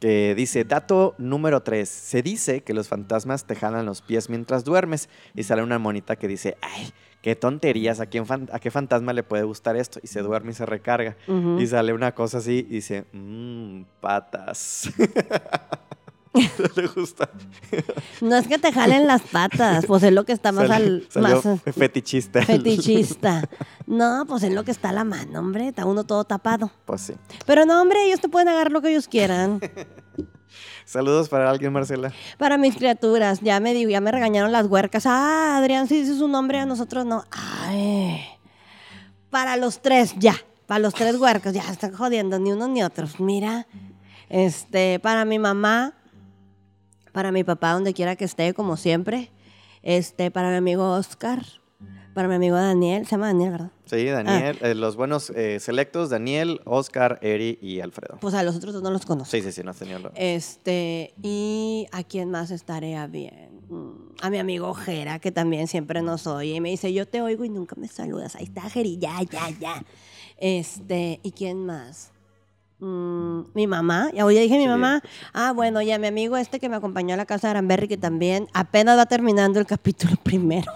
que 0.00 0.34
dice, 0.34 0.64
dato 0.64 1.14
número 1.18 1.62
3, 1.62 1.88
se 1.88 2.22
dice 2.22 2.62
que 2.62 2.74
los 2.74 2.88
fantasmas 2.88 3.44
te 3.46 3.54
jalan 3.54 3.86
los 3.86 4.02
pies 4.02 4.28
mientras 4.28 4.64
duermes 4.64 5.08
y 5.34 5.44
sale 5.44 5.62
una 5.62 5.78
monita 5.78 6.16
que 6.16 6.28
dice, 6.28 6.56
ay, 6.60 6.92
qué 7.26 7.34
tonterías, 7.34 7.98
¿a, 7.98 8.06
quién 8.06 8.24
a 8.52 8.60
qué 8.60 8.70
fantasma 8.70 9.12
le 9.12 9.24
puede 9.24 9.42
gustar 9.42 9.74
esto? 9.74 9.98
Y 10.00 10.06
se 10.06 10.22
duerme 10.22 10.52
y 10.52 10.54
se 10.54 10.64
recarga. 10.64 11.16
Y 11.58 11.66
sale 11.66 11.92
una 11.92 12.14
cosa 12.14 12.38
así 12.38 12.64
y 12.70 12.74
dice, 12.74 13.04
mmm, 13.12 13.82
patas. 14.00 14.92
no 16.32 16.40
le 16.76 16.86
gusta. 16.86 17.28
no 18.20 18.36
es 18.36 18.46
que 18.46 18.58
te 18.58 18.70
jalen 18.70 19.08
las 19.08 19.22
patas, 19.22 19.86
pues 19.86 20.04
es 20.04 20.12
lo 20.12 20.24
que 20.24 20.30
está 20.30 20.52
más 20.52 20.70
al. 20.70 21.08
más, 21.16 21.42
fetichista. 21.74 22.42
Fetichista. 22.42 23.42
No, 23.88 24.24
pues 24.28 24.44
es 24.44 24.52
lo 24.52 24.62
que 24.62 24.70
está 24.70 24.90
a 24.90 24.92
la 24.92 25.02
mano, 25.02 25.40
hombre. 25.40 25.66
Está 25.66 25.84
uno 25.84 26.04
todo 26.04 26.22
tapado. 26.22 26.70
Pues 26.84 27.00
sí. 27.00 27.14
Pero 27.44 27.66
no, 27.66 27.82
hombre, 27.82 28.04
ellos 28.04 28.20
te 28.20 28.28
pueden 28.28 28.46
agarrar 28.46 28.70
lo 28.70 28.80
que 28.80 28.90
ellos 28.90 29.08
quieran. 29.08 29.60
Saludos 30.86 31.28
para 31.28 31.50
alguien, 31.50 31.72
Marcela. 31.72 32.12
Para 32.38 32.58
mis 32.58 32.76
criaturas. 32.76 33.40
Ya 33.40 33.58
me 33.58 33.74
digo, 33.74 33.90
ya 33.90 34.00
me 34.00 34.12
regañaron 34.12 34.52
las 34.52 34.66
huercas. 34.66 35.04
Ah, 35.04 35.56
Adrián, 35.58 35.88
si 35.88 36.00
dice 36.00 36.16
su 36.16 36.28
nombre, 36.28 36.60
a 36.60 36.64
nosotros 36.64 37.04
no. 37.04 37.24
Ay. 37.32 38.24
Para 39.28 39.56
los 39.56 39.82
tres, 39.82 40.14
ya. 40.16 40.36
Para 40.66 40.78
los 40.78 40.94
tres 40.94 41.16
huercas, 41.16 41.52
ya 41.52 41.68
están 41.68 41.92
jodiendo, 41.92 42.38
ni 42.38 42.52
unos 42.52 42.68
ni 42.68 42.84
otros. 42.84 43.18
Mira, 43.18 43.66
este, 44.28 45.00
para 45.00 45.24
mi 45.24 45.40
mamá, 45.40 45.94
para 47.10 47.32
mi 47.32 47.42
papá, 47.42 47.72
donde 47.72 47.92
quiera 47.92 48.14
que 48.14 48.24
esté, 48.24 48.54
como 48.54 48.76
siempre. 48.76 49.32
Este, 49.82 50.30
para 50.30 50.50
mi 50.50 50.56
amigo 50.56 50.92
Oscar, 50.92 51.44
para 52.16 52.28
mi 52.28 52.34
amigo 52.36 52.56
Daniel, 52.56 53.04
se 53.04 53.10
llama 53.10 53.26
Daniel, 53.26 53.50
¿verdad? 53.50 53.70
Sí, 53.84 54.06
Daniel, 54.06 54.58
ah. 54.62 54.68
eh, 54.68 54.74
los 54.74 54.96
buenos 54.96 55.28
eh, 55.28 55.60
selectos, 55.60 56.08
Daniel, 56.08 56.62
Oscar, 56.64 57.18
Eri 57.20 57.58
y 57.60 57.80
Alfredo. 57.80 58.16
Pues 58.22 58.32
a 58.32 58.42
los 58.42 58.56
otros 58.56 58.82
no 58.82 58.90
los 58.90 59.04
conozco. 59.04 59.30
Sí, 59.30 59.42
sí, 59.42 59.52
sí, 59.52 59.62
no 59.62 59.72
has 59.72 59.76
tenido 59.76 60.10
Este, 60.14 61.12
y 61.22 61.86
a 61.92 62.04
quién 62.04 62.30
más 62.30 62.50
estaría 62.50 63.06
bien. 63.06 63.60
Mm, 63.68 64.14
a 64.22 64.30
mi 64.30 64.38
amigo 64.38 64.72
Jera, 64.72 65.18
que 65.18 65.30
también 65.30 65.68
siempre 65.68 66.00
nos 66.00 66.26
oye 66.26 66.54
y 66.54 66.60
me 66.62 66.70
dice, 66.70 66.90
yo 66.90 67.06
te 67.06 67.20
oigo 67.20 67.44
y 67.44 67.50
nunca 67.50 67.76
me 67.76 67.86
saludas. 67.86 68.34
Ahí 68.36 68.44
está 68.44 68.62
Jeri, 68.62 68.96
ya, 68.96 69.20
ya, 69.30 69.50
ya. 69.60 69.84
Este, 70.38 71.20
¿y 71.22 71.32
quién 71.32 71.66
más? 71.66 72.12
Mm, 72.78 73.40
mi 73.54 73.66
mamá, 73.66 74.10
ya 74.12 74.26
hoy 74.26 74.38
dije 74.38 74.58
mi 74.58 74.68
mamá, 74.68 75.02
ah, 75.32 75.52
bueno, 75.52 75.80
ya 75.80 75.98
mi 75.98 76.08
amigo 76.08 76.36
este 76.36 76.60
que 76.60 76.68
me 76.68 76.76
acompañó 76.76 77.14
a 77.14 77.16
la 77.16 77.24
casa 77.24 77.46
de 77.46 77.52
Aranberry, 77.52 77.88
que 77.88 77.96
también 77.96 78.48
apenas 78.52 78.98
va 78.98 79.06
terminando 79.06 79.58
el 79.58 79.64
capítulo 79.64 80.14
primero. 80.22 80.70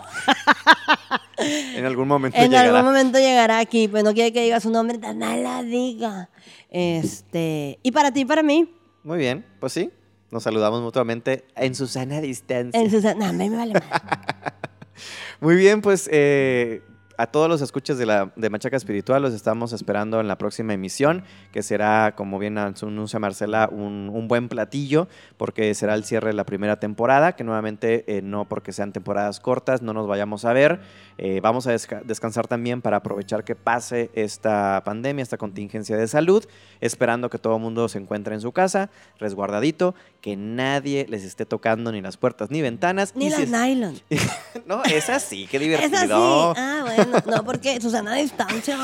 en 1.37 1.85
algún 1.85 2.09
momento 2.09 2.39
en 2.39 2.55
algún 2.55 2.85
momento 2.85 3.19
llegará 3.19 3.59
aquí, 3.59 3.87
pues 3.87 4.03
no 4.03 4.15
quiere 4.15 4.33
que 4.33 4.43
diga 4.43 4.61
su 4.61 4.71
nombre, 4.71 4.97
no 4.99 5.37
la 5.37 5.63
diga. 5.63 6.31
Este, 6.71 7.79
y 7.83 7.93
para 7.93 8.11
ti, 8.13 8.25
para 8.25 8.43
mí. 8.43 8.75
Muy 9.03 9.19
bien, 9.19 9.45
pues 9.59 9.75
sí, 9.75 9.91
nos 10.31 10.43
saludamos 10.43 10.81
mutuamente 10.81 11.45
en 11.55 11.75
su 11.75 11.87
sana 11.87 12.23
distancia. 12.23 12.81
En 12.81 12.91
su 12.91 13.03
sana, 13.03 13.31
no, 13.31 13.39
me 13.39 13.51
vale 13.51 13.75
Muy 15.41 15.57
bien, 15.57 15.83
pues 15.83 16.09
eh, 16.11 16.83
a 17.21 17.27
todos 17.27 17.51
los 17.51 17.61
escuchas 17.61 17.99
de, 17.99 18.07
la, 18.07 18.33
de 18.35 18.49
Machaca 18.49 18.79
Espiritual 18.79 19.21
los 19.21 19.35
estamos 19.35 19.75
esperando 19.75 20.21
en 20.21 20.29
la 20.29 20.39
próxima 20.39 20.73
emisión, 20.73 21.23
que 21.53 21.63
será, 21.63 22.15
como 22.17 22.39
bien 22.39 22.57
anuncia 22.57 23.19
Marcela, 23.19 23.69
un, 23.71 24.27
buen 24.27 24.49
platillo, 24.49 25.07
porque 25.37 25.75
será 25.75 25.95
el 25.95 26.05
cierre 26.05 26.29
de 26.29 26.35
la 26.35 26.45
primera 26.45 26.81
temporada, 26.81 27.37
que 27.37 27.45
nuevamente 27.45 28.05
eh, 28.07 28.23
no 28.23 28.49
porque 28.49 28.73
sean 28.73 28.93
temporadas 28.93 29.39
cortas, 29.39 29.83
no 29.83 29.93
nos 29.93 30.07
vayamos 30.07 30.47
a 30.47 30.55
ver. 30.55 30.81
Eh, 31.19 31.41
vamos 31.43 31.67
a 31.67 31.73
descansar 31.73 32.47
también 32.47 32.81
para 32.81 32.99
aprovechar 32.99 33.45
que 33.45 33.55
pase 33.55 34.11
esta 34.15 34.81
pandemia, 34.83 35.23
esta 35.23 35.37
contingencia 35.37 35.99
de 35.99 36.09
salud, 36.09 36.47
esperando 36.81 37.29
que 37.29 37.39
todo 37.39 37.57
el 37.57 37.63
mundo 37.63 37.87
se 37.89 37.99
encuentre 37.99 38.35
en 38.35 38.41
su 38.41 38.53
casa, 38.53 38.89
resguardadito, 39.19 39.95
que 40.23 40.37
nadie 40.37 41.07
les 41.09 41.25
esté 41.25 41.45
tocando 41.45 41.93
ni 41.93 42.01
las 42.01 42.17
puertas 42.17 42.51
ni 42.51 42.63
ventanas. 42.63 43.15
Ni 43.15 43.29
las 43.29 43.49
nylon. 43.49 44.01
no, 44.67 44.83
es 44.85 45.11
así, 45.11 45.47
qué 45.51 45.59
divertido. 45.59 45.91
Es 46.01 46.03
así. 46.05 46.13
Ah, 46.13 46.83
bueno 46.85 47.10
no, 47.27 47.45
porque 47.45 47.81
Susana 47.81 48.13
a 48.13 48.17
distancia. 48.17 48.77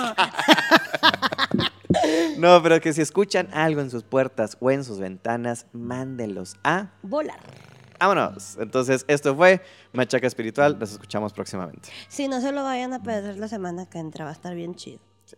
No, 2.39 2.63
pero 2.63 2.81
que 2.81 2.93
si 2.93 3.01
escuchan 3.01 3.49
algo 3.53 3.81
en 3.81 3.91
sus 3.91 4.03
puertas 4.03 4.57
o 4.61 4.71
en 4.71 4.85
sus 4.85 4.99
ventanas, 4.99 5.67
mándenlos 5.73 6.57
a 6.63 6.91
volar. 7.03 7.41
Vámonos. 7.99 8.59
Entonces, 8.59 9.05
esto 9.09 9.35
fue 9.35 9.63
Machaca 9.93 10.27
Espiritual. 10.27 10.79
Nos 10.79 10.93
escuchamos 10.93 11.33
próximamente. 11.33 11.89
Si 12.09 12.29
no 12.29 12.41
se 12.41 12.53
lo 12.53 12.63
vayan 12.63 12.93
a 12.93 13.03
perder 13.03 13.39
la 13.39 13.49
semana 13.49 13.87
que 13.87 13.99
entra, 13.99 14.25
va 14.25 14.31
a 14.31 14.35
estar 14.35 14.55
bien 14.55 14.75
chido. 14.75 15.01
Sí. 15.25 15.37